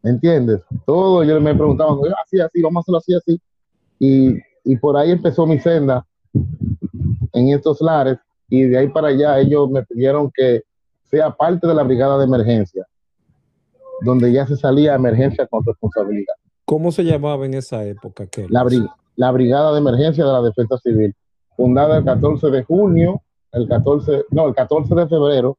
¿Me 0.03 0.11
entiendes? 0.11 0.61
Todo, 0.87 1.23
ellos 1.23 1.41
me 1.43 1.55
preguntaban, 1.55 1.99
"Oye, 1.99 2.13
así, 2.25 2.41
así, 2.41 2.63
vamos 2.63 2.81
a 2.81 2.83
hacerlo 2.83 2.99
así, 2.99 3.15
así. 3.15 3.41
Y, 3.99 4.39
y 4.65 4.77
por 4.77 4.97
ahí 4.97 5.11
empezó 5.11 5.47
mi 5.47 5.59
senda 5.59 6.07
en 7.33 7.49
estos 7.51 7.81
lares 7.81 8.19
y 8.49 8.63
de 8.65 8.79
ahí 8.79 8.89
para 8.89 9.09
allá 9.09 9.39
ellos 9.39 9.71
me 9.71 9.83
pidieron 9.85 10.31
que 10.35 10.63
sea 11.05 11.31
parte 11.31 11.67
de 11.67 11.75
la 11.75 11.83
brigada 11.83 12.19
de 12.19 12.25
emergencia, 12.25 12.87
donde 14.03 14.33
ya 14.33 14.47
se 14.47 14.57
salía 14.57 14.93
a 14.93 14.97
emergencia 14.97 15.47
con 15.47 15.65
responsabilidad. 15.65 16.35
¿Cómo 16.65 16.93
se 16.93 17.03
llamaba 17.05 17.47
en 17.47 17.55
esa 17.55 17.85
época? 17.85 18.27
Kelly? 18.27 18.49
La, 18.51 18.63
bri- 18.65 18.89
la 19.17 19.31
brigada 19.33 19.73
de 19.73 19.79
emergencia 19.79 20.25
de 20.25 20.33
la 20.33 20.43
defensa 20.43 20.77
civil, 20.79 21.15
fundada 21.57 21.99
el 21.99 22.05
14 22.05 22.49
de 22.49 22.63
junio, 22.65 23.23
el 23.53 23.67
14, 23.69 24.25
no, 24.31 24.49
el 24.49 24.55
14 24.55 24.95
de 24.95 25.09
febrero, 25.09 25.59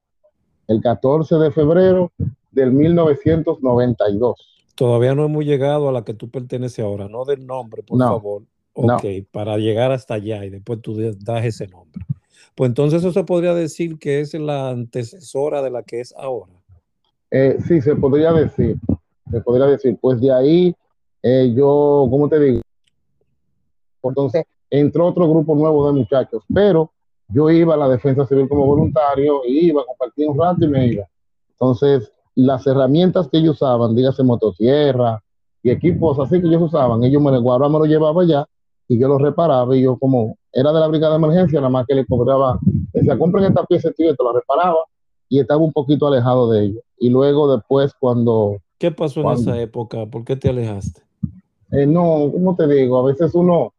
el 0.67 0.81
14 0.81 1.35
de 1.35 1.51
febrero 1.51 2.11
del 2.51 2.71
1992. 2.71 4.35
Todavía 4.75 5.13
no 5.15 5.25
hemos 5.25 5.43
llegado 5.43 5.89
a 5.89 5.91
la 5.91 6.03
que 6.05 6.13
tú 6.13 6.29
perteneces 6.29 6.79
ahora, 6.85 7.07
no 7.09 7.25
del 7.25 7.45
nombre, 7.45 7.83
por 7.83 7.97
No, 7.97 8.05
favor. 8.07 8.43
no. 8.77 8.95
Ok, 8.95 9.03
para 9.31 9.57
llegar 9.57 9.91
hasta 9.91 10.13
allá 10.13 10.45
y 10.45 10.49
después 10.49 10.79
tú 10.81 10.95
das 11.19 11.43
ese 11.45 11.67
nombre. 11.67 12.05
Pues 12.55 12.69
entonces 12.69 13.01
eso 13.01 13.11
se 13.11 13.23
podría 13.23 13.53
decir 13.53 13.97
que 13.99 14.21
es 14.21 14.33
la 14.33 14.69
antecesora 14.69 15.61
de 15.61 15.71
la 15.71 15.83
que 15.83 15.99
es 16.01 16.13
ahora. 16.17 16.53
Eh, 17.31 17.57
sí, 17.67 17.81
se 17.81 17.95
podría 17.95 18.33
decir, 18.33 18.77
se 19.29 19.41
podría 19.41 19.67
decir, 19.67 19.97
pues 20.01 20.19
de 20.19 20.31
ahí 20.31 20.75
eh, 21.21 21.53
yo, 21.55 22.07
¿cómo 22.09 22.27
te 22.27 22.39
digo? 22.39 22.61
Entonces 24.01 24.45
entró 24.69 25.07
otro 25.07 25.29
grupo 25.29 25.55
nuevo 25.55 25.85
de 25.87 25.93
muchachos, 25.93 26.43
pero 26.51 26.91
yo 27.27 27.49
iba 27.49 27.75
a 27.75 27.77
la 27.77 27.89
defensa 27.89 28.25
civil 28.25 28.49
como 28.49 28.65
voluntario, 28.65 29.41
iba, 29.45 29.85
compartía 29.85 30.29
un 30.29 30.39
rato 30.39 30.65
y 30.65 30.67
me 30.69 30.87
iba. 30.87 31.05
Entonces, 31.51 32.11
las 32.35 32.65
herramientas 32.65 33.27
que 33.27 33.37
ellos 33.37 33.55
usaban, 33.55 33.95
dígase 33.95 34.23
motosierra 34.23 35.21
y 35.61 35.71
equipos 35.71 36.17
así 36.19 36.41
que 36.41 36.47
ellos 36.47 36.63
usaban, 36.63 37.03
ellos 37.03 37.21
me, 37.21 37.37
Guará 37.37 37.67
me 37.67 37.79
lo 37.79 37.85
llevaba 37.85 38.21
allá 38.23 38.45
y 38.87 38.97
yo 38.97 39.07
lo 39.07 39.17
reparaba 39.17 39.75
y 39.75 39.81
yo 39.83 39.97
como 39.97 40.37
era 40.51 40.71
de 40.71 40.79
la 40.79 40.87
brigada 40.87 41.17
de 41.17 41.23
emergencia, 41.23 41.59
nada 41.59 41.69
más 41.69 41.85
que 41.85 41.93
le 41.93 42.05
cobraba, 42.05 42.57
decía, 42.93 43.19
compren 43.19 43.45
esta 43.45 43.63
pieza 43.65 43.89
y 43.89 43.93
te 43.93 44.23
la 44.23 44.33
reparaba 44.33 44.79
y 45.29 45.39
estaba 45.39 45.61
un 45.61 45.71
poquito 45.71 46.07
alejado 46.07 46.51
de 46.51 46.65
ellos. 46.65 46.83
Y 46.97 47.09
luego 47.09 47.55
después 47.55 47.93
cuando... 47.97 48.57
¿Qué 48.77 48.91
pasó 48.91 49.21
en 49.21 49.29
esa 49.29 49.61
época? 49.61 50.05
¿Por 50.07 50.25
qué 50.25 50.35
te 50.35 50.49
alejaste? 50.49 51.01
Eh, 51.71 51.85
no, 51.85 52.31
como 52.31 52.55
te 52.55 52.67
digo, 52.67 52.97
a 52.97 53.05
veces 53.05 53.33
uno, 53.35 53.73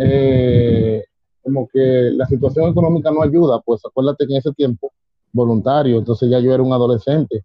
eh, 0.00 1.04
como 1.42 1.68
que 1.68 2.10
la 2.12 2.26
situación 2.26 2.70
económica 2.70 3.10
no 3.10 3.22
ayuda, 3.22 3.60
pues 3.60 3.80
acuérdate 3.86 4.26
que 4.26 4.32
en 4.32 4.38
ese 4.38 4.52
tiempo, 4.52 4.92
voluntario, 5.32 5.98
entonces 5.98 6.28
ya 6.28 6.40
yo 6.40 6.52
era 6.52 6.62
un 6.62 6.72
adolescente 6.72 7.44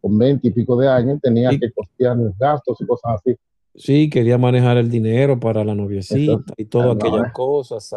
con 0.00 0.16
20 0.16 0.48
y 0.48 0.50
pico 0.50 0.76
de 0.76 0.88
años, 0.88 1.20
tenía 1.20 1.50
que 1.50 1.70
costear 1.72 2.16
los 2.16 2.36
gastos 2.38 2.80
y 2.80 2.86
cosas 2.86 3.16
así. 3.16 3.36
Sí, 3.74 4.08
quería 4.08 4.38
manejar 4.38 4.76
el 4.78 4.90
dinero 4.90 5.38
para 5.38 5.64
la 5.64 5.74
noviecita 5.74 6.42
y 6.56 6.64
todas 6.64 6.96
aquellas 6.96 7.32
cosas. 7.32 7.94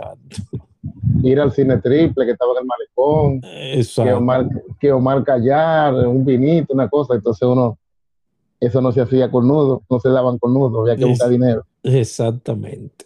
Ir 1.23 1.39
al 1.39 1.51
cine 1.51 1.77
triple 1.77 2.25
que 2.25 2.31
estaba 2.31 2.51
en 2.53 2.57
el 2.59 2.65
malecón, 2.65 3.41
que 3.41 4.13
Omar, 4.13 4.47
que 4.79 4.91
Omar 4.91 5.23
callar, 5.23 5.93
un 6.07 6.25
vinito, 6.25 6.73
una 6.73 6.89
cosa, 6.89 7.15
entonces 7.15 7.47
uno, 7.47 7.77
eso 8.59 8.81
no 8.81 8.91
se 8.91 9.01
hacía 9.01 9.29
con 9.29 9.47
nudo, 9.47 9.83
no 9.89 9.99
se 9.99 10.09
daban 10.09 10.37
con 10.37 10.53
nudo, 10.53 10.81
había 10.81 10.95
que 10.95 11.05
buscar 11.05 11.29
dinero. 11.29 11.65
Exactamente. 11.83 13.05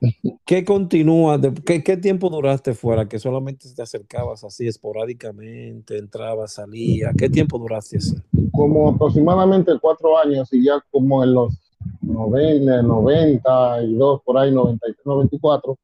¿Qué 0.44 0.64
continúa? 0.64 1.40
qué, 1.64 1.82
qué, 1.82 1.96
tiempo 1.96 2.28
duraste 2.28 2.74
fuera? 2.74 3.08
Que 3.08 3.18
solamente 3.18 3.68
te 3.74 3.82
acercabas 3.82 4.44
así 4.44 4.66
esporádicamente, 4.66 5.98
entrabas, 5.98 6.54
salías. 6.54 7.14
¿Qué 7.16 7.28
tiempo 7.28 7.58
duraste 7.58 7.98
así? 7.98 8.16
Como 8.52 8.90
aproximadamente 8.90 9.72
cuatro 9.80 10.18
años 10.18 10.52
y 10.52 10.64
ya 10.64 10.82
como 10.90 11.24
en 11.24 11.34
los 11.34 11.58
90, 12.02 12.82
92, 12.82 14.20
por 14.24 14.38
ahí, 14.38 14.52
93, 14.52 14.96
94, 15.04 15.78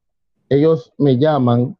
ellos 0.55 0.93
me 0.97 1.17
llaman 1.17 1.75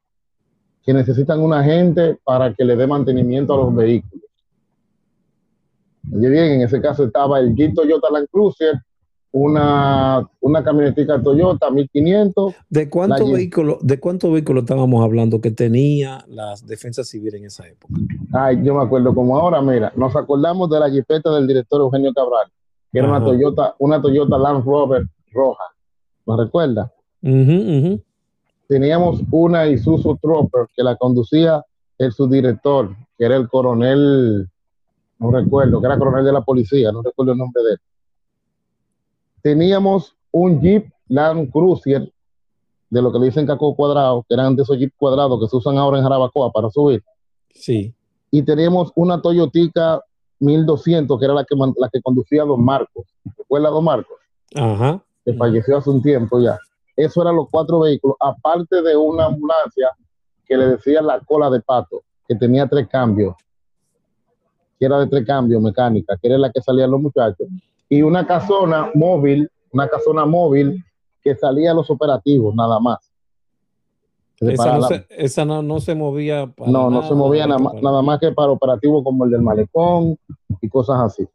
que 0.84 0.94
necesitan 0.94 1.40
un 1.40 1.54
agente 1.54 2.18
para 2.24 2.54
que 2.54 2.66
le 2.66 2.76
dé 2.76 2.88
mantenimiento 2.88 3.54
a 3.54 3.58
los 3.58 3.76
vehículos. 3.76 4.26
Oye 6.14 6.30
bien, 6.30 6.46
en 6.52 6.62
ese 6.62 6.82
caso 6.82 7.06
estaba 7.06 7.40
el 7.40 7.56
Jeep 7.56 7.74
Toyota 7.74 8.10
Land 8.12 8.28
Cruiser, 8.30 8.76
una, 9.32 10.30
una 10.42 10.64
camionetica 10.64 11.22
Toyota 11.22 11.72
1500. 11.72 12.54
¿De 12.70 12.90
cuántos 12.90 13.32
vehículos 13.32 13.78
de 13.82 14.00
cuánto 14.00 14.32
vehículo 14.32 14.60
estábamos 14.60 15.04
hablando 15.04 15.40
que 15.40 15.52
tenía 15.52 16.26
las 16.28 16.68
defensas 16.68 17.08
civiles 17.08 17.36
en 17.36 17.46
esa 17.46 17.66
época? 17.68 17.94
Ay, 18.34 18.60
yo 18.64 18.76
me 18.76 18.84
acuerdo 18.84 19.16
como 19.16 19.38
ahora, 19.38 19.62
mira, 19.62 19.94
nos 19.96 20.16
acordamos 20.16 20.70
de 20.70 20.80
la 20.80 20.90
jipeta 20.90 21.34
del 21.34 21.48
director 21.48 21.80
Eugenio 21.80 22.14
Cabral 22.14 22.52
que 22.94 23.00
era 23.00 23.10
una 23.10 23.26
Toyota, 23.26 23.76
una 23.80 24.00
Toyota 24.00 24.38
Land 24.38 24.64
Rover 24.64 25.08
roja. 25.32 25.64
¿Lo 26.28 26.38
recuerda? 26.38 26.94
Teníamos 28.68 29.22
una 29.32 29.68
Isuzu 29.68 30.18
Trooper 30.18 30.68
que 30.76 30.84
la 30.84 30.96
conducía 30.96 31.64
el 31.98 32.12
subdirector, 32.12 32.96
que 33.18 33.26
era 33.26 33.36
el 33.36 33.48
coronel, 33.48 34.50
no 35.20 35.32
recuerdo, 35.32 35.80
que 35.80 35.88
era 35.88 35.98
coronel 35.98 36.26
de 36.26 36.34
la 36.34 36.42
policía, 36.42 36.92
no 36.92 37.02
recuerdo 37.02 37.34
el 37.34 37.38
nombre 37.38 37.64
de 37.64 37.72
él. 37.72 37.78
Teníamos 39.42 40.16
un 40.32 40.62
Jeep 40.62 40.90
Land 41.10 41.52
Cruiser, 41.52 42.12
de 42.90 43.02
lo 43.02 43.12
que 43.12 43.20
le 43.20 43.26
dicen 43.26 43.46
caco 43.46 43.76
cuadrado, 43.76 44.26
que 44.28 44.34
eran 44.34 44.56
de 44.56 44.64
esos 44.64 44.78
Jeep 44.78 44.94
cuadrados 44.98 45.40
que 45.40 45.48
se 45.48 45.58
usan 45.58 45.78
ahora 45.78 45.98
en 45.98 46.04
Jarabacoa 46.04 46.52
para 46.52 46.70
subir. 46.70 47.04
Sí. 47.54 47.94
Y 48.32 48.42
teníamos 48.44 48.92
una 48.96 49.22
Toyotica 49.22 50.02
1200, 50.40 51.20
que 51.20 51.26
era 51.26 51.34
la 51.34 51.44
que, 51.44 51.56
la 51.78 51.90
que 51.90 52.02
conducía 52.02 52.44
a 52.44 52.46
Don 52.46 52.64
Marcos. 52.64 53.06
¿Recuerda 53.38 53.70
Don 53.70 53.84
Marcos? 53.84 54.18
Ajá. 54.56 55.04
Que 55.26 55.34
falleció 55.34 55.78
hace 55.78 55.90
un 55.90 56.02
tiempo 56.02 56.40
ya. 56.40 56.58
Eso 56.96 57.22
eran 57.22 57.36
los 57.36 57.50
cuatro 57.50 57.80
vehículos, 57.80 58.18
aparte 58.20 58.82
de 58.82 58.96
una 58.96 59.26
ambulancia 59.26 59.90
que 60.46 60.58
le 60.58 60.68
decía 60.68 61.02
la 61.02 61.20
cola 61.22 61.50
de 61.50 61.62
pato, 61.62 62.04
que 62.28 62.36
tenía 62.36 62.68
tres 62.68 62.88
cambios, 62.88 63.36
que 64.80 64.86
era 64.86 65.00
de 65.00 65.08
tres 65.08 65.26
cambios 65.26 65.62
mecánica, 65.62 66.18
que 66.22 66.28
era 66.28 66.38
la 66.38 66.52
que 66.52 66.62
salían 66.62 66.92
los 66.92 67.02
muchachos, 67.02 67.48
y 67.90 68.02
una 68.02 68.26
casona 68.28 68.92
móvil, 68.94 69.50
una 69.72 69.88
casona 69.88 70.26
móvil 70.26 70.84
que 71.24 71.36
salía 71.36 71.72
a 71.72 71.74
los 71.74 71.90
operativos, 71.90 72.54
nada 72.54 72.80
más. 72.80 73.12
Esa, 74.40 75.46
no, 75.46 75.80
se, 75.80 75.96
movía 75.96 76.48
para 76.48 76.70
No, 76.70 76.90
no 76.90 77.08
se 77.08 77.14
movía 77.14 77.48
nada, 77.48 77.72
nada 77.82 78.02
más 78.02 78.20
que 78.20 78.32
para 78.32 78.52
operativos 78.52 79.04
como 79.04 79.24
el 79.24 79.32
del 79.32 79.42
malecón 79.42 80.18
y 80.60 80.70
cosas 80.70 81.00
así. 81.00 81.26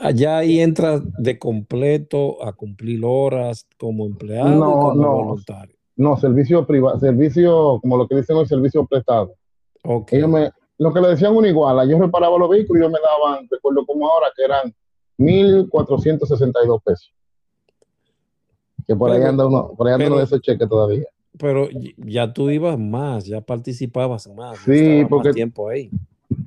Allá 0.00 0.38
ahí 0.38 0.60
entra 0.60 1.00
de 1.18 1.38
completo 1.38 2.44
a 2.44 2.52
cumplir 2.52 3.00
horas 3.04 3.66
como 3.78 4.06
empleado 4.06 4.50
no, 4.50 4.72
como 4.72 4.94
no, 4.94 5.12
voluntario. 5.12 5.76
No, 5.96 6.16
servicio 6.16 6.64
privado, 6.66 6.98
servicio, 7.00 7.78
como 7.80 7.96
lo 7.96 8.06
que 8.06 8.16
dicen 8.16 8.36
el 8.36 8.46
servicio 8.46 8.86
prestado. 8.86 9.34
Okay. 9.82 10.24
me, 10.26 10.50
lo 10.78 10.92
que 10.92 11.00
le 11.00 11.08
decían 11.08 11.34
una 11.34 11.48
iguala, 11.48 11.84
yo 11.84 11.98
reparaba 11.98 12.38
los 12.38 12.50
vehículos 12.50 12.80
y 12.80 12.84
ellos 12.84 12.92
me 12.92 12.98
daban, 13.00 13.48
recuerdo 13.50 13.84
como 13.84 14.08
ahora, 14.08 14.28
que 14.36 14.44
eran 14.44 14.74
1.462 15.18 16.82
pesos. 16.84 17.12
Que 18.86 18.94
por 18.94 19.10
ahí 19.10 19.22
anda 19.22 19.46
uno, 19.46 19.72
por 19.76 19.88
ahí 19.88 19.94
anda 19.94 20.06
uno 20.06 20.18
de 20.18 20.24
esos 20.24 20.40
cheques 20.40 20.68
todavía 20.68 21.06
pero 21.38 21.68
ya 21.96 22.32
tú 22.32 22.50
ibas 22.50 22.78
más, 22.78 23.24
ya 23.24 23.40
participabas 23.40 24.28
más. 24.28 24.58
Sí, 24.58 25.04
porque 25.08 25.32
tiempo 25.32 25.68
ahí. 25.68 25.90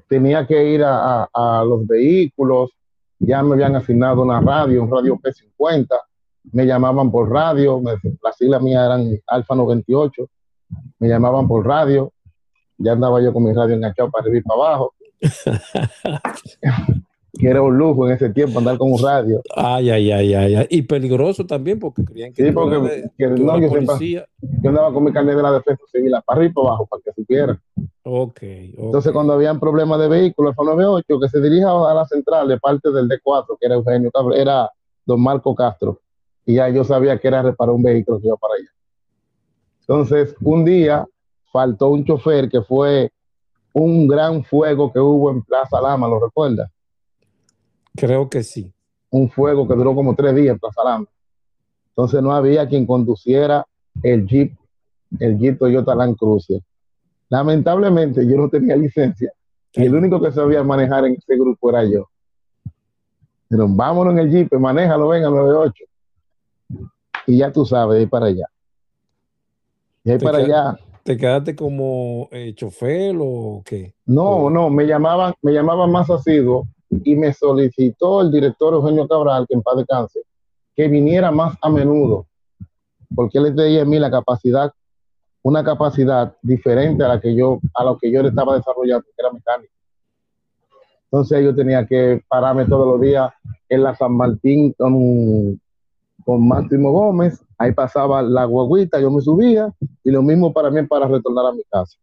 tenía 0.07 0.45
que 0.45 0.73
ir 0.73 0.83
a, 0.83 1.63
los 1.65 1.87
vehículos, 1.87 2.71
ya 3.21 3.43
me 3.43 3.53
habían 3.53 3.75
asignado 3.75 4.23
una 4.23 4.41
radio, 4.41 4.83
un 4.83 4.91
radio 4.91 5.19
P50, 5.19 5.87
me 6.51 6.65
llamaban 6.65 7.11
por 7.11 7.31
radio, 7.31 7.81
las 8.23 8.35
siglas 8.35 8.61
mías 8.61 8.85
eran 8.85 9.07
Alfa 9.27 9.55
98, 9.55 10.27
me 10.99 11.07
llamaban 11.07 11.47
por 11.47 11.65
radio, 11.65 12.11
ya 12.77 12.93
andaba 12.93 13.21
yo 13.21 13.31
con 13.31 13.43
mi 13.43 13.53
radio 13.53 13.75
enganchado 13.75 14.09
para 14.09 14.23
arriba 14.23 14.39
y 14.39 14.41
para 14.41 14.59
abajo. 14.59 14.93
que 17.37 17.47
era 17.47 17.61
un 17.61 17.77
lujo 17.77 18.07
en 18.07 18.13
ese 18.13 18.29
tiempo 18.29 18.59
andar 18.59 18.77
con 18.77 18.91
un 18.91 19.01
radio. 19.01 19.41
Ay, 19.55 19.89
ay, 19.89 20.11
ay, 20.11 20.33
ay, 20.33 20.67
Y 20.69 20.81
peligroso 20.81 21.45
también 21.45 21.79
porque 21.79 22.03
creían 22.03 22.33
que, 22.33 22.45
sí, 22.45 22.51
porque 22.51 22.77
no, 22.77 22.87
yo, 23.57 23.69
yo, 24.61 24.69
andaba 24.69 24.93
con 24.93 25.03
mi 25.03 25.13
carnet 25.13 25.37
de 25.37 25.41
la 25.41 25.53
defensa 25.53 25.83
civil 25.91 26.11
para 26.25 26.37
arriba 26.39 26.51
y 26.51 26.53
para 26.53 26.67
abajo 26.67 26.87
para 26.87 27.01
que 27.03 27.13
supiera. 27.13 27.61
Okay, 28.03 28.73
ok. 28.77 28.85
Entonces, 28.85 29.11
cuando 29.13 29.33
habían 29.33 29.59
problemas 29.59 29.99
de 29.99 30.09
vehículos, 30.09 30.55
el 30.59 30.65
98 30.65 31.19
que 31.19 31.29
se 31.29 31.41
dirija 31.41 31.69
a 31.69 31.93
la 31.93 32.05
central 32.05 32.47
de 32.49 32.59
parte 32.59 32.91
del 32.91 33.07
D4, 33.07 33.57
que 33.59 33.65
era 33.65 33.75
Eugenio 33.75 34.11
era 34.35 34.69
don 35.05 35.21
Marco 35.21 35.55
Castro, 35.55 36.01
y 36.45 36.55
ya 36.55 36.67
yo 36.69 36.83
sabía 36.83 37.17
que 37.17 37.27
era 37.27 37.41
reparar 37.41 37.73
un 37.73 37.83
vehículo 37.83 38.19
que 38.19 38.27
iba 38.27 38.37
para 38.37 38.55
allá. 38.55 38.69
Entonces, 39.81 40.35
un 40.41 40.65
día 40.65 41.07
faltó 41.51 41.89
un 41.89 42.03
chofer 42.03 42.49
que 42.49 42.61
fue 42.61 43.11
un 43.73 44.07
gran 44.07 44.43
fuego 44.43 44.91
que 44.91 44.99
hubo 44.99 45.31
en 45.31 45.43
Plaza 45.43 45.79
Lama, 45.81 46.07
¿lo 46.07 46.19
recuerdas? 46.19 46.69
Creo 47.95 48.29
que 48.29 48.43
sí. 48.43 48.71
Un 49.09 49.29
fuego 49.29 49.67
que 49.67 49.75
duró 49.75 49.93
como 49.93 50.15
tres 50.15 50.35
días 50.35 50.53
en 50.53 50.59
Plaza 50.59 51.05
Entonces 51.89 52.21
no 52.21 52.31
había 52.33 52.67
quien 52.67 52.85
conduciera 52.85 53.65
el 54.01 54.25
Jeep, 54.25 54.55
el 55.19 55.37
Jeep 55.37 55.59
Toyota 55.59 55.95
Land 55.95 56.15
Cruiser. 56.17 56.61
Lamentablemente 57.29 58.25
yo 58.25 58.37
no 58.37 58.49
tenía 58.49 58.75
licencia 58.75 59.31
y 59.73 59.85
el 59.85 59.95
único 59.95 60.21
que 60.21 60.31
sabía 60.31 60.63
manejar 60.63 61.05
en 61.05 61.13
ese 61.13 61.35
grupo 61.35 61.69
era 61.69 61.83
yo. 61.83 62.09
Pero 63.47 63.67
vámonos 63.67 64.13
en 64.13 64.19
el 64.19 64.31
Jeep, 64.31 64.53
manéjalo, 64.53 65.09
venga, 65.09 65.29
98. 65.29 65.83
Y 67.27 67.37
ya 67.37 67.51
tú 67.51 67.65
sabes, 67.65 67.95
de 67.95 67.99
ahí 68.01 68.05
para 68.05 68.27
allá. 68.27 68.45
Y 70.03 70.11
ahí 70.11 70.19
para 70.19 70.37
allá. 70.39 70.79
¿Te 71.03 71.17
quedaste 71.17 71.55
como 71.55 72.29
eh, 72.31 72.53
chofer 72.55 73.15
o 73.19 73.61
qué? 73.65 73.93
No, 74.05 74.49
no, 74.49 74.69
me 74.69 74.85
llamaban, 74.85 75.33
me 75.41 75.51
llamaban 75.51 75.91
más 75.91 76.09
asiduo 76.09 76.67
y 76.91 77.15
me 77.15 77.33
solicitó 77.33 78.21
el 78.21 78.31
director 78.31 78.73
Eugenio 78.73 79.07
Cabral, 79.07 79.45
que 79.47 79.55
en 79.55 79.61
paz 79.61 79.77
de 79.77 79.85
cáncer, 79.85 80.23
que 80.75 80.87
viniera 80.87 81.31
más 81.31 81.57
a 81.61 81.69
menudo, 81.69 82.27
porque 83.15 83.37
él 83.37 83.55
tenía 83.55 83.81
en 83.81 83.89
mí 83.89 83.97
la 83.97 84.11
capacidad, 84.11 84.71
una 85.41 85.63
capacidad 85.63 86.35
diferente 86.41 87.03
a 87.03 87.07
la 87.07 87.21
que 87.21 87.33
yo, 87.33 87.59
a 87.73 87.83
lo 87.83 87.97
que 87.97 88.11
yo 88.11 88.21
le 88.21 88.29
estaba 88.29 88.55
desarrollando, 88.55 89.05
que 89.05 89.13
era 89.17 89.31
mecánico. 89.31 89.73
Entonces 91.05 91.43
yo 91.43 91.55
tenía 91.55 91.85
que 91.85 92.23
pararme 92.27 92.65
todos 92.65 92.87
los 92.87 93.01
días 93.01 93.31
en 93.67 93.83
la 93.83 93.95
San 93.95 94.13
Martín 94.13 94.73
con, 94.77 95.59
con 96.25 96.47
Máximo 96.47 96.91
Gómez, 96.91 97.41
ahí 97.57 97.71
pasaba 97.73 98.21
la 98.21 98.45
guaguita, 98.45 98.99
yo 98.99 99.09
me 99.11 99.21
subía, 99.21 99.73
y 100.03 100.11
lo 100.11 100.21
mismo 100.21 100.53
para 100.53 100.69
mí 100.69 100.83
para 100.83 101.07
retornar 101.07 101.47
a 101.47 101.53
mi 101.53 101.63
casa. 101.63 101.97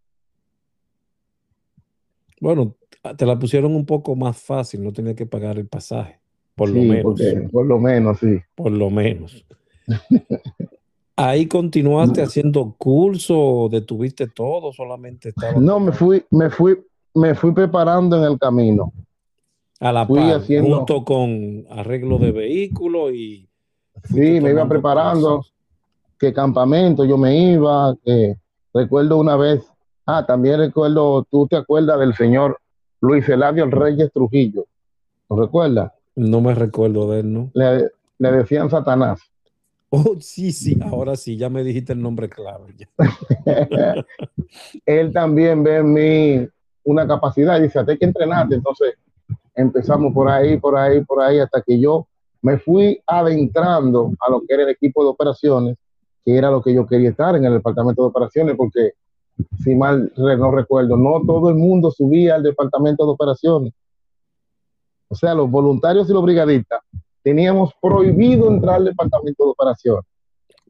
Bueno, 2.41 2.75
te 3.17 3.27
la 3.27 3.39
pusieron 3.39 3.75
un 3.75 3.87
poco 3.87 4.15
más 4.17 4.41
fácil, 4.41 4.83
no 4.83 4.93
tenía 4.93 5.15
que 5.15 5.27
pagar 5.27 5.59
el 5.59 5.67
pasaje, 5.67 6.19
por 6.55 6.69
lo 6.69 6.83
menos. 6.83 7.21
por 7.51 7.67
lo 7.67 7.79
menos, 7.79 8.19
sí. 8.19 8.39
Por 8.55 8.73
lo 8.73 8.91
menos. 8.91 9.45
Ahí 11.17 11.47
continuaste 11.47 12.23
haciendo 12.23 12.77
curso, 12.79 13.69
detuviste 13.71 14.29
todo, 14.29 14.73
solamente 14.73 15.31
estaba. 15.31 15.59
No, 15.59 15.81
me 15.81 15.91
fui, 15.91 16.25
me 16.31 16.49
fui, 16.49 16.79
me 17.15 17.35
fui 17.35 17.53
preparando 17.53 18.17
en 18.17 18.23
el 18.31 18.39
camino. 18.39 18.93
A 19.81 19.93
la 19.93 20.07
par, 20.07 20.43
junto 20.47 21.05
con 21.05 21.67
arreglo 21.71 22.19
de 22.19 22.31
vehículos 22.31 23.13
y. 23.13 23.49
Sí, 24.05 24.41
me 24.41 24.51
iba 24.51 24.69
preparando. 24.69 25.45
que 26.21 26.33
campamento 26.33 27.05
yo 27.05 27.19
me 27.19 27.53
iba, 27.53 27.97
que 28.05 28.37
recuerdo 28.73 29.19
una 29.19 29.37
vez, 29.37 29.65
ah, 30.07 30.25
también 30.25 30.59
recuerdo, 30.59 31.25
tú 31.31 31.49
te 31.49 31.57
acuerdas 31.57 31.99
del 31.99 32.15
señor 32.15 32.59
Luis 33.01 33.29
Eladio 33.29 33.67
Reyes 33.67 34.13
Trujillo, 34.13 34.67
¿lo 35.29 35.37
recuerdas? 35.41 35.93
No 36.17 36.41
me 36.41 36.55
recuerdo 36.55 37.11
de 37.11 37.21
él, 37.21 37.33
¿no? 37.33 37.51
Le, 37.55 37.91
le 38.19 38.33
decían 38.33 38.69
Satanás. 38.69 39.21
Oh, 39.91 40.17
sí, 40.21 40.53
sí, 40.53 40.79
ahora 40.83 41.17
sí, 41.17 41.37
ya 41.37 41.49
me 41.49 41.65
dijiste 41.65 41.95
el 41.95 42.03
nombre 42.03 42.29
claro. 42.29 42.67
él 44.87 45.13
también 45.13 45.63
ve 45.63 45.77
en 45.77 45.93
mí 45.93 46.49
una 46.85 47.07
capacidad 47.07 47.59
y 47.59 47.63
dice, 47.63 47.79
hay 47.79 47.99
que 47.99 48.05
entrenarte. 48.05 48.57
Entonces 48.57 48.95
empezamos 49.55 50.13
por 50.13 50.29
ahí, 50.29 50.59
por 50.59 50.77
ahí, 50.77 51.03
por 51.05 51.23
ahí, 51.23 51.39
hasta 51.39 51.63
que 51.63 51.81
yo 51.81 52.07
me 52.43 52.59
fui 52.59 53.01
adentrando 53.07 54.13
a 54.21 54.31
lo 54.31 54.41
que 54.41 54.55
era 54.55 54.65
el 54.65 54.71
equipo 54.71 55.03
de 55.03 55.11
operaciones, 55.11 55.77
que 56.25 56.37
era 56.37 56.51
lo 56.51 56.63
que 56.63 56.75
yo 56.75 56.87
quería 56.87 57.11
estar 57.11 57.35
en 57.37 57.45
el 57.47 57.55
departamento 57.55 58.03
de 58.03 58.09
operaciones, 58.09 58.57
porque 58.57 58.93
si 59.63 59.75
mal 59.75 60.13
no 60.17 60.51
recuerdo, 60.51 60.97
no 60.97 61.21
todo 61.27 61.51
el 61.51 61.57
mundo 61.57 61.91
subía 61.91 62.35
al 62.35 62.43
departamento 62.43 63.05
de 63.05 63.13
operaciones. 63.13 63.73
O 65.09 65.15
sea, 65.15 65.35
los 65.35 65.51
voluntarios 65.51 66.09
y 66.09 66.13
los 66.13 66.23
brigadistas 66.23 66.81
teníamos 67.23 67.73
prohibido 67.81 68.49
entrar 68.49 68.77
al 68.77 68.85
departamento 68.87 69.45
de 69.45 69.51
operaciones. 69.51 70.05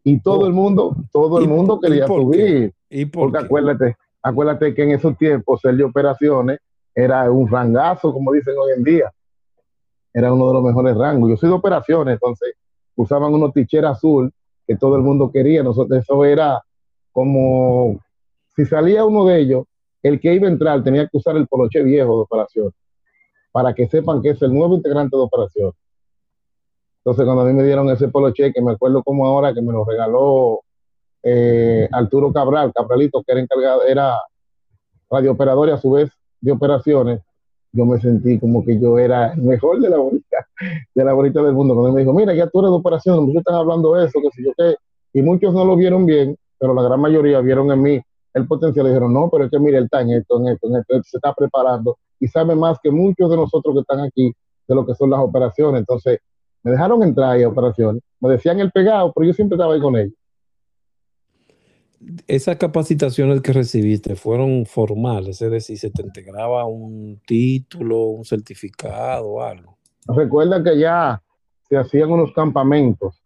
Y 0.05 0.21
todo 0.21 0.47
el 0.47 0.53
mundo, 0.53 0.97
todo 1.13 1.39
el 1.39 1.49
mundo 1.49 1.81
quería 1.81 2.07
subir. 2.07 2.73
¿Y 2.89 3.05
por 3.07 3.31
porque 3.31 3.45
acuérdate, 3.45 3.97
acuérdate 4.23 4.75
que 4.75 4.83
en 4.85 4.93
esos 4.93 5.17
tiempos 5.17 5.65
el 5.65 5.77
de 5.77 5.85
operaciones 5.85 6.59
era 6.95 7.31
un 7.31 7.49
rangazo, 7.49 8.13
como 8.13 8.33
dicen 8.33 8.55
hoy 8.59 8.73
en 8.77 8.85
día. 8.85 9.13
Era 10.13 10.33
uno 10.33 10.49
de 10.49 10.55
los 10.55 10.63
mejores 10.63 10.97
rangos. 10.97 11.31
Yo 11.31 11.37
soy 11.37 11.49
de 11.49 11.55
operaciones, 11.55 12.15
entonces 12.15 12.55
usaban 12.97 13.33
unos 13.33 13.53
ticheras 13.53 13.99
azul 13.99 14.33
que 14.67 14.77
todo 14.77 14.97
el 14.97 15.03
mundo 15.03 15.31
quería. 15.31 15.63
Nosotros 15.63 16.01
eso 16.01 16.25
era 16.25 16.63
como 17.13 18.01
si 18.59 18.67
salía 18.67 19.05
uno 19.05 19.25
de 19.25 19.39
ellos, 19.39 19.67
el 20.03 20.19
que 20.19 20.35
iba 20.35 20.49
a 20.49 20.51
entrar 20.51 20.83
tenía 20.83 21.07
que 21.07 21.17
usar 21.17 21.37
el 21.37 21.47
poloche 21.47 21.81
viejo 21.81 22.17
de 22.17 22.23
operación 22.23 22.73
para 23.53 23.73
que 23.73 23.87
sepan 23.87 24.21
que 24.21 24.31
es 24.31 24.43
el 24.43 24.53
nuevo 24.53 24.75
integrante 24.75 25.17
de 25.17 25.23
operación. 25.23 25.73
Entonces, 26.99 27.25
cuando 27.25 27.43
a 27.43 27.45
mí 27.45 27.53
me 27.53 27.63
dieron 27.63 27.89
ese 27.89 28.09
poloche, 28.09 28.53
que 28.53 28.61
me 28.61 28.73
acuerdo 28.73 29.05
como 29.05 29.29
ahora 29.29 29.55
que 29.55 29.63
me 29.63 29.73
lo 29.73 29.85
regaló 29.85 30.63
eh, 31.23 31.89
Arturo 31.93 32.33
Cabral, 32.33 32.73
Cabralito, 32.75 33.23
que 33.23 33.31
era 33.31 33.41
encargado, 33.41 33.85
era 33.85 34.21
radiooperador 35.09 35.69
y 35.69 35.73
a 35.73 35.79
su 35.79 35.93
vez 35.93 36.11
de 36.41 36.51
operaciones, 36.51 37.21
yo 37.71 37.87
me 37.87 38.01
sentí 38.01 38.41
como 38.41 38.65
que 38.65 38.81
yo 38.81 38.99
era 38.99 39.35
el 39.35 39.43
mejor 39.43 39.79
de 39.79 39.89
la 39.89 39.99
bolita, 39.99 40.49
de 40.97 41.05
la 41.05 41.13
bolita 41.13 41.43
del 41.43 41.55
mundo. 41.55 41.75
Cuando 41.75 41.93
me 41.93 42.01
dijo, 42.01 42.13
mira, 42.13 42.35
ya 42.35 42.49
tú 42.49 42.59
eres 42.59 42.73
de 42.73 42.77
operaciones, 42.77 43.21
muchos 43.21 43.39
están 43.39 43.55
hablando 43.55 43.95
de 43.95 44.07
eso, 44.07 44.21
que 44.21 44.31
si 44.31 44.45
yo 44.45 44.51
qué, 44.57 44.75
y 45.13 45.23
muchos 45.23 45.55
no 45.55 45.65
lo 45.65 45.77
vieron 45.77 46.07
bien, 46.07 46.37
pero 46.59 46.75
la 46.75 46.83
gran 46.83 47.01
mayoría 47.01 47.41
vieron 47.41 47.71
en 47.71 47.83
mí 47.83 48.03
el 48.39 48.47
potencial 48.47 48.87
y 48.87 48.91
dijeron, 48.91 49.13
no, 49.13 49.29
pero 49.31 49.45
es 49.45 49.51
que 49.51 49.59
mire, 49.59 49.79
él 49.79 49.85
está 49.85 50.01
en 50.01 50.11
esto, 50.11 50.39
en 50.41 50.49
esto, 50.49 50.69
en 50.69 50.77
esto, 50.77 51.03
se 51.03 51.19
está 51.19 51.35
preparando 51.35 51.99
y 52.21 52.29
sabe 52.29 52.55
más 52.55 52.79
que 52.83 52.91
muchos 52.91 53.31
de 53.31 53.37
nosotros 53.37 53.75
que 53.75 53.81
están 53.81 54.01
aquí 54.01 54.33
de 54.67 54.75
lo 54.75 54.87
que 54.87 54.95
son 54.95 55.11
las 55.11 55.21
operaciones. 55.21 55.81
Entonces, 55.81 56.21
me 56.63 56.73
dejaron 56.73 57.03
entrar 57.03 57.33
ahí 57.33 57.43
a 57.43 57.49
operaciones, 57.49 58.03
me 58.21 58.31
decían 58.31 58.61
el 58.61 58.71
pegado, 58.71 59.13
pero 59.13 59.27
yo 59.27 59.33
siempre 59.33 59.57
estaba 59.57 59.75
ahí 59.75 59.81
con 59.81 59.97
ellos. 59.97 60.15
Esas 62.27 62.57
capacitaciones 62.57 63.41
que 63.41 63.53
recibiste 63.53 64.15
fueron 64.15 64.67
formales, 64.67 65.43
es 65.43 65.51
decir, 65.51 65.79
se 65.79 65.91
te 65.91 66.03
integraba 66.03 66.65
un 66.65 67.21
título, 67.27 68.05
un 68.05 68.25
certificado 68.25 69.27
o 69.27 69.43
algo. 69.43 69.77
Recuerda 70.07 70.63
que 70.63 70.79
ya 70.79 71.21
se 71.69 71.77
hacían 71.77 72.11
unos 72.11 72.33
campamentos 72.33 73.21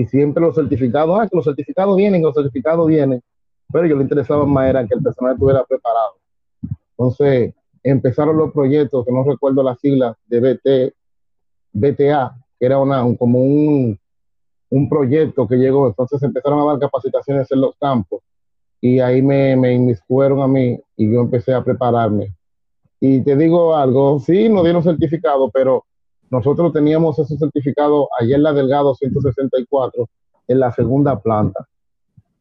y 0.00 0.06
siempre 0.06 0.42
los 0.42 0.54
certificados, 0.54 1.18
ah, 1.18 1.26
que 1.28 1.36
los 1.36 1.44
certificados 1.44 1.96
vienen, 1.96 2.22
los 2.22 2.34
certificados 2.34 2.86
vienen, 2.86 3.22
pero 3.72 3.86
yo 3.86 3.96
le 3.96 4.02
interesaba 4.02 4.44
más 4.44 4.68
era 4.68 4.86
que 4.86 4.94
el 4.94 5.02
personal 5.02 5.34
estuviera 5.34 5.64
preparado. 5.64 6.16
Entonces 6.90 7.54
empezaron 7.82 8.36
los 8.36 8.52
proyectos, 8.52 9.04
que 9.04 9.12
no 9.12 9.24
recuerdo 9.24 9.62
las 9.62 9.78
siglas, 9.80 10.16
de 10.26 10.40
BT, 10.40 10.94
BTA, 11.72 12.36
que 12.58 12.66
era 12.66 12.78
una, 12.78 13.04
como 13.16 13.40
un, 13.40 13.98
un 14.70 14.88
proyecto 14.88 15.46
que 15.48 15.56
llegó, 15.56 15.86
entonces 15.86 16.22
empezaron 16.22 16.60
a 16.60 16.72
dar 16.72 16.78
capacitaciones 16.78 17.50
en 17.50 17.60
los 17.60 17.74
campos 17.76 18.22
y 18.80 19.00
ahí 19.00 19.22
me, 19.22 19.56
me 19.56 19.72
inmiscuyeron 19.72 20.42
a 20.42 20.48
mí 20.48 20.78
y 20.96 21.12
yo 21.12 21.20
empecé 21.20 21.54
a 21.54 21.64
prepararme. 21.64 22.34
Y 23.00 23.22
te 23.22 23.36
digo 23.36 23.74
algo, 23.74 24.18
sí, 24.20 24.48
nos 24.48 24.64
dieron 24.64 24.82
certificado, 24.82 25.50
pero 25.50 25.84
nosotros 26.30 26.72
teníamos 26.72 27.18
ese 27.18 27.36
certificado 27.36 28.08
ayer 28.18 28.36
en 28.36 28.42
la 28.42 28.52
Delgado 28.52 28.94
164 28.94 30.08
en 30.48 30.60
la 30.60 30.72
segunda 30.72 31.18
planta. 31.18 31.66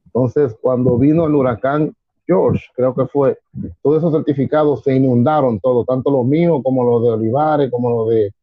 Entonces, 0.05 0.55
cuando 0.61 0.97
vino 0.97 1.25
el 1.25 1.35
huracán 1.35 1.93
George, 2.25 2.65
creo 2.73 2.95
que 2.95 3.05
fue, 3.05 3.37
todos 3.83 3.97
esos 3.97 4.13
certificados 4.13 4.81
se 4.81 4.95
inundaron 4.95 5.59
todos, 5.59 5.85
tanto 5.85 6.09
los 6.09 6.25
míos 6.25 6.61
como 6.63 6.83
los 6.83 7.03
de 7.03 7.09
Olivares, 7.09 7.69
como 7.69 7.89
los 7.89 8.09
de 8.09 8.33